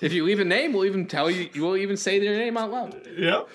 If 0.00 0.12
you 0.12 0.24
leave 0.24 0.40
a 0.40 0.44
name, 0.44 0.72
we'll 0.72 0.84
even 0.86 1.06
tell 1.06 1.30
you. 1.30 1.48
We'll 1.54 1.76
even 1.76 1.96
say 1.96 2.18
their 2.18 2.36
name 2.36 2.56
out 2.56 2.70
loud. 2.70 3.06
Yep. 3.16 3.48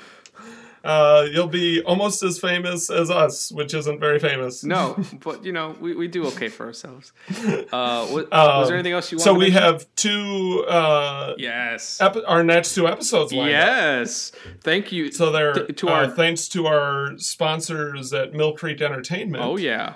Uh, 0.83 1.27
you'll 1.31 1.47
be 1.47 1.81
almost 1.83 2.23
as 2.23 2.39
famous 2.39 2.89
as 2.89 3.11
us, 3.11 3.51
which 3.51 3.73
isn't 3.73 3.99
very 3.99 4.19
famous. 4.19 4.63
No, 4.63 4.97
but 5.23 5.43
you 5.45 5.51
know 5.51 5.75
we, 5.79 5.95
we 5.95 6.07
do 6.07 6.25
okay 6.27 6.49
for 6.49 6.65
ourselves. 6.67 7.11
Uh, 7.71 8.05
what, 8.07 8.29
was 8.31 8.67
there 8.67 8.75
Um, 8.77 8.79
anything 8.79 8.93
else 8.93 9.11
you? 9.11 9.19
So 9.19 9.31
wanted 9.33 9.39
we 9.45 9.51
mention? 9.51 9.63
have 9.63 9.85
two. 9.95 10.65
Uh, 10.67 11.33
yes. 11.37 12.01
Epi- 12.01 12.23
our 12.25 12.43
next 12.43 12.75
two 12.75 12.87
episodes. 12.87 13.31
Lined 13.31 13.55
up. 13.55 13.67
Yes. 13.67 14.31
Thank 14.61 14.91
you. 14.91 15.11
So 15.11 15.31
there 15.31 15.53
Th- 15.53 15.75
to 15.77 15.87
uh, 15.89 15.91
our- 15.91 16.07
thanks 16.09 16.47
to 16.49 16.67
our 16.67 17.17
sponsors 17.17 18.13
at 18.13 18.33
Mill 18.33 18.53
Creek 18.53 18.81
Entertainment. 18.81 19.43
Oh 19.43 19.57
yeah. 19.57 19.93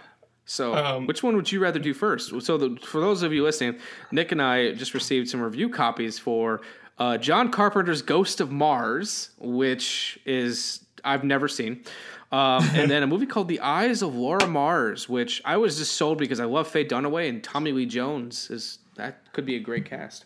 So, 0.47 0.75
Um, 0.75 1.07
which 1.07 1.23
one 1.23 1.35
would 1.37 1.51
you 1.51 1.59
rather 1.59 1.79
do 1.79 1.91
first? 1.91 2.29
So, 2.43 2.55
the, 2.57 2.77
for 2.85 3.01
those 3.01 3.23
of 3.23 3.33
you 3.33 3.43
listening, 3.43 3.79
Nick 4.11 4.31
and 4.31 4.39
I 4.39 4.73
just 4.73 4.93
received 4.93 5.27
some 5.27 5.41
review 5.41 5.69
copies 5.69 6.19
for 6.19 6.61
uh, 6.97 7.17
John 7.17 7.51
Carpenter's 7.51 8.01
Ghost 8.01 8.41
of 8.41 8.51
Mars, 8.51 9.31
which 9.38 10.19
is 10.26 10.85
I've 11.03 11.23
never 11.23 11.47
seen, 11.47 11.84
um, 12.31 12.63
and 12.73 12.89
then 12.89 13.03
a 13.03 13.07
movie 13.07 13.26
called 13.26 13.47
The 13.47 13.59
Eyes 13.59 14.01
of 14.01 14.15
Laura 14.15 14.47
Mars, 14.47 15.07
which 15.09 15.41
I 15.45 15.57
was 15.57 15.77
just 15.77 15.93
sold 15.93 16.17
because 16.17 16.39
I 16.39 16.45
love 16.45 16.67
Faye 16.67 16.85
Dunaway 16.85 17.30
and 17.30 17.43
Tommy 17.43 17.72
Lee 17.72 17.85
Jones. 17.85 18.49
Is 18.49 18.80
that 18.95 19.31
could 19.34 19.45
be 19.45 19.55
a 19.55 19.59
great 19.59 19.85
cast? 19.85 20.26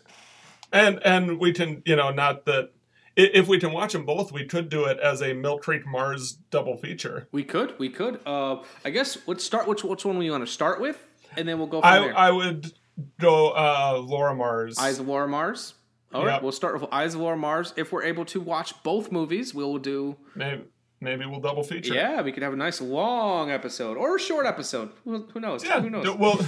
and 0.72 1.00
and 1.04 1.38
we 1.38 1.52
can 1.52 1.82
you 1.84 1.96
know 1.96 2.10
not 2.10 2.44
that 2.46 2.70
if 3.16 3.48
we 3.48 3.58
can 3.58 3.72
watch 3.72 3.92
them 3.92 4.06
both, 4.06 4.32
we 4.32 4.46
could 4.46 4.68
do 4.68 4.84
it 4.84 4.98
as 4.98 5.20
a 5.20 5.34
Mill 5.34 5.58
Creek 5.58 5.84
Mars 5.84 6.38
double 6.50 6.76
feature. 6.76 7.28
We 7.32 7.42
could, 7.42 7.78
we 7.78 7.90
could. 7.90 8.20
Uh, 8.24 8.62
I 8.84 8.90
guess 8.90 9.18
let's 9.26 9.44
start. 9.44 9.66
Which 9.66 9.84
which 9.84 10.04
one 10.04 10.16
we 10.16 10.30
want 10.30 10.46
to 10.46 10.50
start 10.50 10.80
with, 10.80 11.04
and 11.36 11.46
then 11.46 11.58
we'll 11.58 11.66
go 11.66 11.80
from 11.80 11.90
I 11.90 11.98
there. 11.98 12.16
I 12.16 12.30
would 12.30 12.72
go 13.18 13.48
uh, 13.50 14.00
Laura 14.02 14.34
Mars. 14.34 14.78
Eyes 14.78 15.00
of 15.00 15.08
Laura 15.08 15.28
Mars. 15.28 15.74
All 16.12 16.24
right, 16.26 16.34
Yep. 16.34 16.42
we'll 16.42 16.52
start 16.52 16.80
with 16.80 16.90
Eyes 16.92 17.14
of 17.14 17.20
Laura 17.20 17.36
Mars. 17.36 17.72
If 17.76 17.92
we're 17.92 18.02
able 18.02 18.24
to 18.26 18.40
watch 18.40 18.74
both 18.82 19.12
movies, 19.12 19.54
we'll 19.54 19.78
do. 19.78 20.16
Maybe 20.34 20.64
maybe 21.00 21.24
we'll 21.24 21.40
double 21.40 21.62
feature. 21.62 21.94
Yeah, 21.94 22.20
we 22.22 22.32
could 22.32 22.42
have 22.42 22.52
a 22.52 22.56
nice 22.56 22.80
long 22.80 23.50
episode 23.50 23.96
or 23.96 24.16
a 24.16 24.20
short 24.20 24.44
episode. 24.44 24.90
Who, 25.04 25.26
who 25.32 25.40
knows? 25.40 25.64
Yeah, 25.64 25.80
who 25.80 25.88
knows? 25.88 26.04
d- 26.04 26.16
we'll 26.18 26.40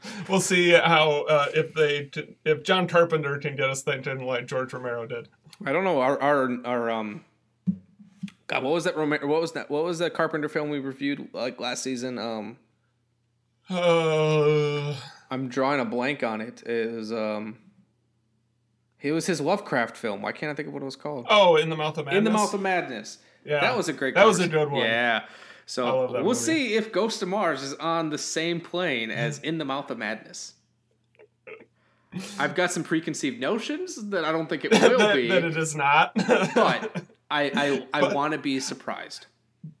we'll 0.28 0.40
see 0.40 0.70
how 0.72 1.24
uh, 1.28 1.46
if 1.54 1.72
they 1.74 2.04
t- 2.06 2.36
if 2.44 2.62
John 2.64 2.88
Carpenter 2.88 3.38
can 3.38 3.54
get 3.56 3.70
us 3.70 3.82
thinking 3.82 4.24
like 4.26 4.46
George 4.46 4.72
Romero 4.72 5.06
did. 5.06 5.28
I 5.64 5.72
don't 5.72 5.84
know. 5.84 6.00
Our 6.00 6.20
our 6.20 6.50
our 6.66 6.90
um. 6.90 7.24
God, 8.48 8.62
what 8.62 8.72
was 8.72 8.84
that? 8.84 8.96
Romero, 8.96 9.26
what 9.26 9.40
was 9.40 9.52
that? 9.52 9.70
What 9.70 9.84
was 9.84 9.98
that 10.00 10.14
Carpenter 10.14 10.48
film 10.48 10.68
we 10.70 10.78
reviewed 10.78 11.28
like 11.32 11.58
last 11.60 11.82
season? 11.82 12.18
Um, 12.18 12.58
Uh, 13.70 14.94
I'm 15.30 15.48
drawing 15.48 15.80
a 15.80 15.84
blank 15.84 16.22
on 16.22 16.40
it. 16.40 16.62
Is 16.66 17.12
um. 17.12 17.58
It 19.06 19.12
was 19.12 19.26
his 19.26 19.40
Lovecraft 19.40 19.96
film. 19.96 20.22
Why 20.22 20.32
can't 20.32 20.50
I 20.50 20.54
think 20.54 20.68
of 20.68 20.74
what 20.74 20.82
it 20.82 20.86
was 20.86 20.96
called? 20.96 21.26
oh, 21.30 21.56
in 21.56 21.68
the 21.70 21.76
mouth 21.76 21.96
of 21.98 22.06
madness. 22.06 22.18
In 22.18 22.24
the 22.24 22.30
Mouth 22.30 22.52
of 22.54 22.60
Madness. 22.60 23.18
Yeah. 23.44 23.60
that 23.60 23.76
was 23.76 23.88
a 23.88 23.92
great. 23.92 24.14
That 24.14 24.26
was 24.26 24.40
a 24.40 24.48
good 24.48 24.70
one. 24.70 24.82
Yeah. 24.82 25.24
So 25.66 26.10
we'll 26.12 26.22
movie. 26.22 26.34
see 26.34 26.74
if 26.74 26.92
Ghost 26.92 27.22
of 27.22 27.28
Mars 27.28 27.62
is 27.62 27.74
on 27.74 28.10
the 28.10 28.18
same 28.18 28.60
plane 28.60 29.10
as 29.10 29.38
In 29.42 29.58
the 29.58 29.64
Mouth 29.64 29.90
of 29.90 29.98
Madness. 29.98 30.54
I've 32.38 32.54
got 32.54 32.72
some 32.72 32.82
preconceived 32.82 33.38
notions 33.40 33.96
that 34.10 34.24
I 34.24 34.32
don't 34.32 34.48
think 34.48 34.64
it 34.64 34.70
will 34.80 34.98
that, 34.98 35.14
be, 35.14 35.28
that 35.28 35.44
it 35.44 35.56
is 35.56 35.74
not. 35.76 36.12
but 36.14 37.04
I 37.30 37.50
I, 37.54 37.86
I 37.92 38.00
But- 38.00 38.14
want 38.14 38.32
to 38.32 38.38
be 38.38 38.58
surprised. 38.60 39.26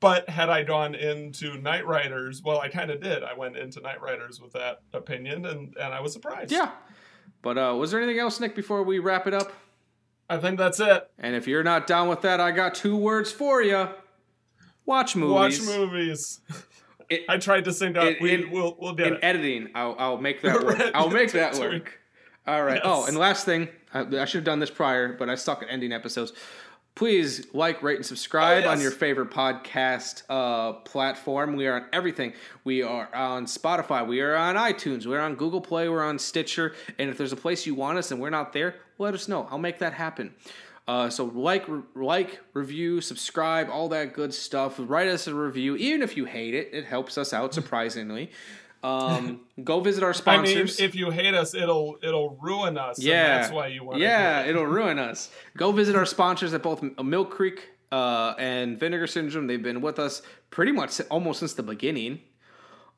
But 0.00 0.28
had 0.28 0.50
I 0.50 0.64
gone 0.64 0.96
into 0.96 1.52
Knightriders, 1.52 2.42
well, 2.44 2.58
I 2.58 2.68
kind 2.68 2.90
of 2.90 3.00
did. 3.00 3.22
I 3.22 3.34
went 3.34 3.56
into 3.56 3.80
Knightriders 3.80 4.42
with 4.42 4.52
that 4.54 4.80
opinion, 4.92 5.46
and, 5.46 5.76
and 5.76 5.94
I 5.94 6.00
was 6.00 6.12
surprised. 6.12 6.50
Yeah. 6.50 6.72
But 7.46 7.58
uh, 7.58 7.76
was 7.76 7.92
there 7.92 8.02
anything 8.02 8.18
else, 8.18 8.40
Nick, 8.40 8.56
before 8.56 8.82
we 8.82 8.98
wrap 8.98 9.28
it 9.28 9.32
up? 9.32 9.52
I 10.28 10.36
think 10.36 10.58
that's 10.58 10.80
it. 10.80 11.08
And 11.16 11.36
if 11.36 11.46
you're 11.46 11.62
not 11.62 11.86
down 11.86 12.08
with 12.08 12.22
that, 12.22 12.40
I 12.40 12.50
got 12.50 12.74
two 12.74 12.96
words 12.96 13.30
for 13.30 13.62
you. 13.62 13.86
Watch 14.84 15.14
movies. 15.14 15.60
Watch 15.60 15.78
movies. 15.78 16.40
I 17.28 17.36
tried 17.36 17.66
to 17.66 17.72
sing 17.72 17.94
in- 17.94 18.16
we, 18.20 18.46
we'll, 18.46 18.76
we'll 18.80 18.94
get 18.94 19.06
in 19.06 19.12
it. 19.14 19.20
editing, 19.22 19.68
I'll, 19.76 19.94
I'll 19.96 20.18
make 20.18 20.42
that 20.42 20.60
work. 20.64 20.90
I'll 20.92 21.08
make 21.08 21.30
that 21.34 21.54
work. 21.54 22.00
All 22.48 22.64
right. 22.64 22.80
Oh, 22.82 23.06
and 23.06 23.16
last 23.16 23.44
thing, 23.44 23.68
I, 23.94 24.00
I 24.00 24.24
should 24.24 24.38
have 24.38 24.44
done 24.44 24.58
this 24.58 24.72
prior, 24.72 25.12
but 25.12 25.30
I 25.30 25.36
suck 25.36 25.62
at 25.62 25.68
ending 25.70 25.92
episodes. 25.92 26.32
Please 26.96 27.46
like, 27.52 27.82
rate, 27.82 27.96
and 27.96 28.06
subscribe 28.06 28.64
Oh, 28.64 28.68
yes. 28.70 28.76
on 28.76 28.80
your 28.80 28.90
favorite 28.90 29.30
podcast 29.30 30.22
uh, 30.30 30.72
platform. 30.80 31.54
We 31.54 31.66
are 31.66 31.74
on 31.76 31.86
everything. 31.92 32.32
We 32.64 32.82
are 32.82 33.14
on 33.14 33.44
Spotify. 33.44 34.06
We 34.06 34.22
are 34.22 34.34
on 34.34 34.54
iTunes. 34.56 35.04
We're 35.04 35.20
on 35.20 35.34
Google 35.34 35.60
Play. 35.60 35.90
We're 35.90 36.02
on 36.02 36.18
Stitcher. 36.18 36.74
And 36.98 37.10
if 37.10 37.18
there's 37.18 37.32
a 37.32 37.36
place 37.36 37.66
you 37.66 37.74
want 37.74 37.98
us 37.98 38.10
and 38.12 38.20
we're 38.20 38.30
not 38.30 38.54
there, 38.54 38.76
let 38.98 39.12
us 39.12 39.28
know. 39.28 39.46
I'll 39.50 39.58
make 39.58 39.78
that 39.80 39.92
happen. 39.92 40.34
Uh, 40.88 41.10
so 41.10 41.26
like, 41.26 41.68
re- 41.68 41.82
like, 41.94 42.40
review, 42.54 43.02
subscribe, 43.02 43.68
all 43.70 43.90
that 43.90 44.14
good 44.14 44.32
stuff. 44.32 44.76
Write 44.78 45.08
us 45.08 45.26
a 45.26 45.34
review, 45.34 45.76
even 45.76 46.00
if 46.00 46.16
you 46.16 46.24
hate 46.24 46.54
it. 46.54 46.70
It 46.72 46.86
helps 46.86 47.18
us 47.18 47.34
out 47.34 47.52
surprisingly. 47.60 48.30
Um, 48.82 49.40
go 49.64 49.80
visit 49.80 50.02
our 50.02 50.14
sponsors. 50.14 50.78
I 50.78 50.82
mean, 50.82 50.88
if 50.88 50.94
you 50.94 51.10
hate 51.10 51.34
us, 51.34 51.54
it'll 51.54 51.98
it'll 52.02 52.36
ruin 52.40 52.78
us. 52.78 52.98
and 52.98 53.06
yeah, 53.06 53.38
that's 53.38 53.52
why 53.52 53.68
you 53.68 53.84
want. 53.84 53.98
Yeah, 53.98 54.44
it'll 54.44 54.64
ruin 54.64 54.98
us. 55.10 55.30
Go 55.56 55.72
visit 55.72 55.96
our 55.96 56.06
sponsors 56.06 56.54
at 56.54 56.62
both 56.62 56.82
Mill 57.02 57.24
Creek 57.24 57.70
uh, 57.92 58.34
and 58.38 58.78
Vinegar 58.78 59.06
Syndrome. 59.06 59.46
They've 59.46 59.62
been 59.62 59.80
with 59.80 59.98
us 59.98 60.22
pretty 60.50 60.72
much 60.72 61.00
almost 61.10 61.40
since 61.40 61.54
the 61.54 61.62
beginning. 61.62 62.20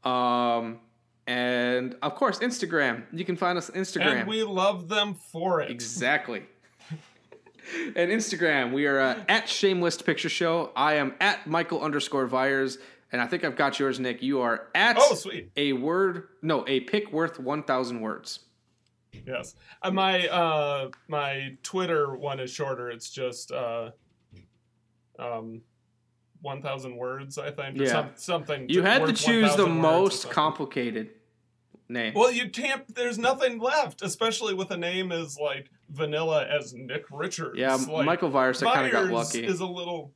Um, 0.05 0.81
and 1.27 1.97
of 2.03 2.15
course, 2.15 2.39
Instagram. 2.39 3.05
You 3.13 3.25
can 3.25 3.37
find 3.37 3.59
us 3.59 3.69
on 3.71 3.77
Instagram. 3.77 4.21
and 4.21 4.29
we 4.29 4.43
love 4.43 4.89
them 4.89 5.15
for 5.15 5.61
it. 5.61 5.71
Exactly. 5.71 6.43
and 7.97 8.11
Instagram, 8.11 8.73
we 8.73 8.87
are 8.87 8.99
uh, 8.99 9.23
at 9.29 9.49
Shameless 9.49 10.01
Picture 10.01 10.31
Show. 10.31 10.73
I 10.75 10.95
am 10.95 11.15
at 11.21 11.47
Michael 11.47 11.83
underscore 11.83 12.27
Vyers, 12.27 12.79
and 13.13 13.21
I 13.21 13.27
think 13.27 13.45
I've 13.45 13.57
got 13.57 13.79
yours, 13.79 13.99
Nick. 14.01 14.23
You 14.23 14.41
are 14.41 14.69
at 14.75 14.97
Oh, 14.99 15.15
sweet. 15.15 15.51
a 15.57 15.73
word, 15.73 16.29
no, 16.43 16.65
a 16.67 16.81
pick 16.81 17.13
worth 17.13 17.39
one 17.41 17.63
thousand 17.63 18.01
words. 18.01 18.41
Yes. 19.27 19.55
Uh, 19.83 19.91
my 19.91 20.29
uh 20.29 20.91
my 21.09 21.57
Twitter 21.63 22.17
one 22.17 22.41
is 22.41 22.51
shorter. 22.51 22.91
It's 22.91 23.11
just 23.11 23.51
uh 23.51 23.91
um 25.19 25.63
one 26.43 26.63
thousand 26.63 26.97
words, 26.97 27.39
I 27.39 27.51
think. 27.51 27.79
Or 27.81 27.85
Yeah. 27.85 27.93
some, 27.93 28.11
something. 28.17 28.69
You 28.69 28.83
had 28.83 29.07
to 29.07 29.13
choose 29.13 29.57
the 29.57 29.65
1,000 29.67 29.81
most 29.81 30.31
complicated 30.31 31.11
name. 31.89 32.13
Well, 32.15 32.31
you 32.31 32.49
can't. 32.51 32.95
There's 32.95 33.19
nothing 33.19 33.59
left, 33.59 34.03
especially 34.03 34.55
with 34.55 34.71
a 34.71 34.77
name 34.77 35.11
as 35.11 35.37
like 35.39 35.71
vanilla 35.91 36.47
as 36.47 36.75
Nick 36.75 37.05
Richards. 37.11 37.59
Yeah, 37.59 37.75
like, 37.75 38.07
Michael 38.07 38.29
Vyers, 38.31 38.63
I 38.63 38.73
kinda 38.75 38.91
got 38.91 39.07
lucky. 39.07 39.45
Is 39.45 39.61
a 39.61 39.67
little. 39.67 40.13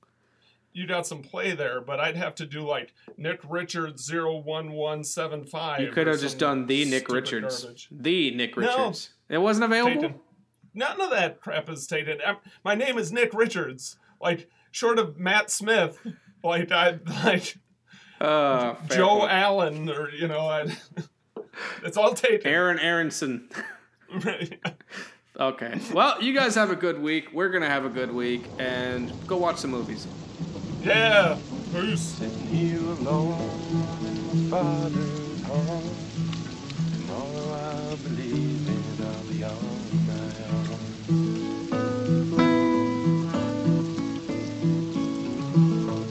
You 0.74 0.86
got 0.86 1.07
some 1.07 1.20
play 1.23 1.55
there, 1.55 1.81
but 1.82 2.01
I'd 2.01 2.16
have 2.16 2.35
to 2.36 2.47
do 2.47 2.62
like 2.66 2.94
Nick 3.19 3.40
Richards 3.49 4.05
zero 4.05 4.39
one 4.39 4.73
one 4.73 5.05
seven 5.05 5.44
five. 5.44 5.81
You 5.81 5.90
could 5.90 6.07
have 6.07 6.20
just 6.20 6.39
done 6.39 6.66
the 6.66 6.85
Nick 6.86 7.09
Richards. 7.11 7.89
The 7.90 8.35
Nick 8.35 8.57
Richards. 8.57 9.11
No. 9.28 9.36
It 9.36 9.39
wasn't 9.39 9.65
available. 9.65 10.20
None 10.74 11.01
of 11.01 11.11
that 11.11 11.40
crap 11.43 11.69
is 11.69 11.86
taken. 11.86 12.19
My 12.65 12.74
name 12.74 12.97
is 12.97 13.12
Nick 13.12 13.35
Richards. 13.35 13.99
Like 14.20 14.49
short 14.70 14.99
of 14.99 15.19
Matt 15.19 15.51
Smith, 15.51 15.99
like 16.44 16.73
I 16.73 16.99
like 17.24 17.59
Uh, 18.19 18.74
Joe 18.89 19.19
point. 19.20 19.32
Allen, 19.32 19.90
or 19.90 20.11
you 20.11 20.28
know, 20.28 20.40
I, 20.40 20.74
it's 21.85 21.99
all 21.99 22.15
taken. 22.15 22.51
Aaron 22.51 22.78
Aronson. 22.78 23.51
okay. 25.39 25.81
Well, 25.93 26.23
you 26.23 26.35
guys 26.35 26.55
have 26.55 26.70
a 26.70 26.77
good 26.77 27.01
week. 27.01 27.28
We're 27.32 27.51
gonna 27.51 27.69
have 27.69 27.85
a 27.85 27.90
good 27.90 28.12
week, 28.12 28.44
and 28.59 29.12
go 29.27 29.36
watch 29.36 29.57
some 29.59 29.70
movies. 29.70 30.07
Yeah. 30.85 31.39
Peace. 31.73 32.19
here 32.51 32.81
alone, 32.81 34.51
father's 34.51 35.43
home. 35.45 35.95
Tomorrow 36.93 37.53
I'll 37.55 37.97
believe 37.99 38.67
in, 38.67 38.83
I'll 39.07 39.23
be 39.31 39.45
on 39.45 39.53
my 40.09 40.31
own. 40.51 40.95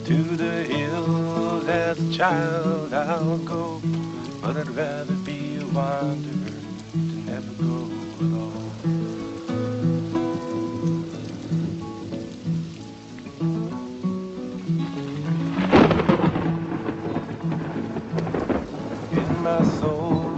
To 0.06 0.16
the 0.36 0.64
hills 0.64 1.68
as 1.68 1.98
a 1.98 2.12
child 2.16 2.94
I'll 2.94 3.36
go, 3.38 3.82
but 4.40 4.56
I'd 4.56 4.70
rather 4.70 5.14
be 5.16 5.56
a 5.56 5.66
wanderer 5.66 6.60
than 6.94 7.26
never 7.26 7.52
go 7.62 7.91
my 19.52 19.64
soul, 19.80 20.32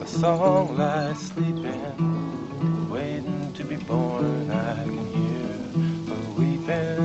a 0.00 0.06
song 0.06 0.76
lies 0.76 1.18
sleeping, 1.30 2.88
waiting 2.90 3.52
to 3.52 3.62
be 3.64 3.76
born. 3.76 4.50
I 4.50 4.82
can 4.84 5.06
hear 5.14 5.50
her 6.08 6.24
weeping. 6.38 6.98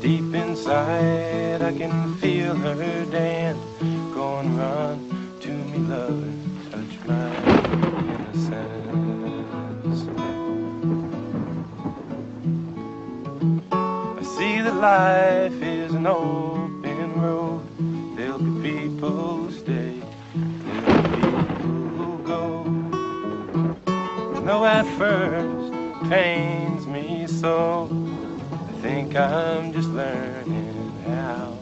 Deep 0.00 0.34
inside, 0.34 1.62
I 1.62 1.72
can 1.80 2.14
feel 2.18 2.54
her 2.54 3.04
dance. 3.06 3.64
Go 4.14 4.38
and 4.38 4.56
run 4.56 4.98
to 5.40 5.50
me, 5.70 5.78
lover, 5.92 6.32
touch 6.70 6.94
my 7.08 7.28
innocence. 8.14 8.91
Life 14.70 15.60
is 15.62 15.92
an 15.94 16.06
open 16.06 17.20
road. 17.20 17.66
There'll 18.16 18.38
be 18.38 18.62
people 18.62 19.10
who 19.10 19.50
stay, 19.50 20.00
there'll 20.34 21.02
be 21.02 21.20
people 21.20 21.88
who 21.98 22.22
go. 22.24 22.62
No, 24.40 24.64
at 24.64 24.86
first 24.96 25.72
it 25.74 26.10
pains 26.10 26.86
me 26.86 27.26
so. 27.26 27.88
I 28.68 28.72
think 28.82 29.16
I'm 29.16 29.72
just 29.72 29.88
learning 29.88 30.92
how 31.06 31.58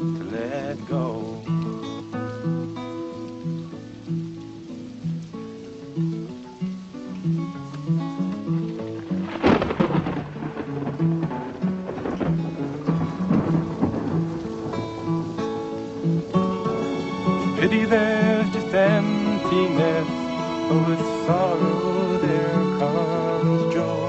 to 0.00 0.24
let 0.32 0.86
go. 0.88 1.17
Pity 17.68 17.84
there's 17.84 18.48
just 18.50 18.72
emptiness, 18.72 20.08
but 20.68 20.88
with 20.88 21.04
sorrow 21.26 22.16
there 22.16 22.54
comes 22.78 23.74
joy. 23.74 24.08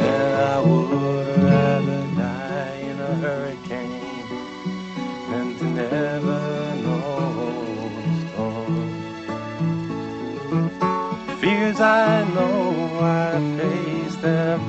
And 0.00 0.34
I 0.36 0.60
would 0.60 1.42
rather 1.42 2.06
die 2.14 2.76
in 2.82 3.00
a 3.00 3.14
hurricane 3.16 4.28
than 5.28 5.58
to 5.58 5.64
never 5.64 6.40
know 6.84 7.90
storm. 8.28 8.74
Fears 11.40 11.80
I 11.80 12.22
know 12.32 13.00
I 13.00 13.40
face 13.58 14.16
them 14.22 14.60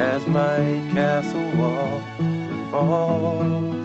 as 0.00 0.26
my 0.26 0.82
castle 0.92 1.50
wall 1.52 2.02
would 2.18 2.70
fall. 2.72 3.75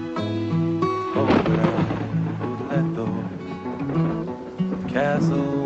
Castle 5.22 5.61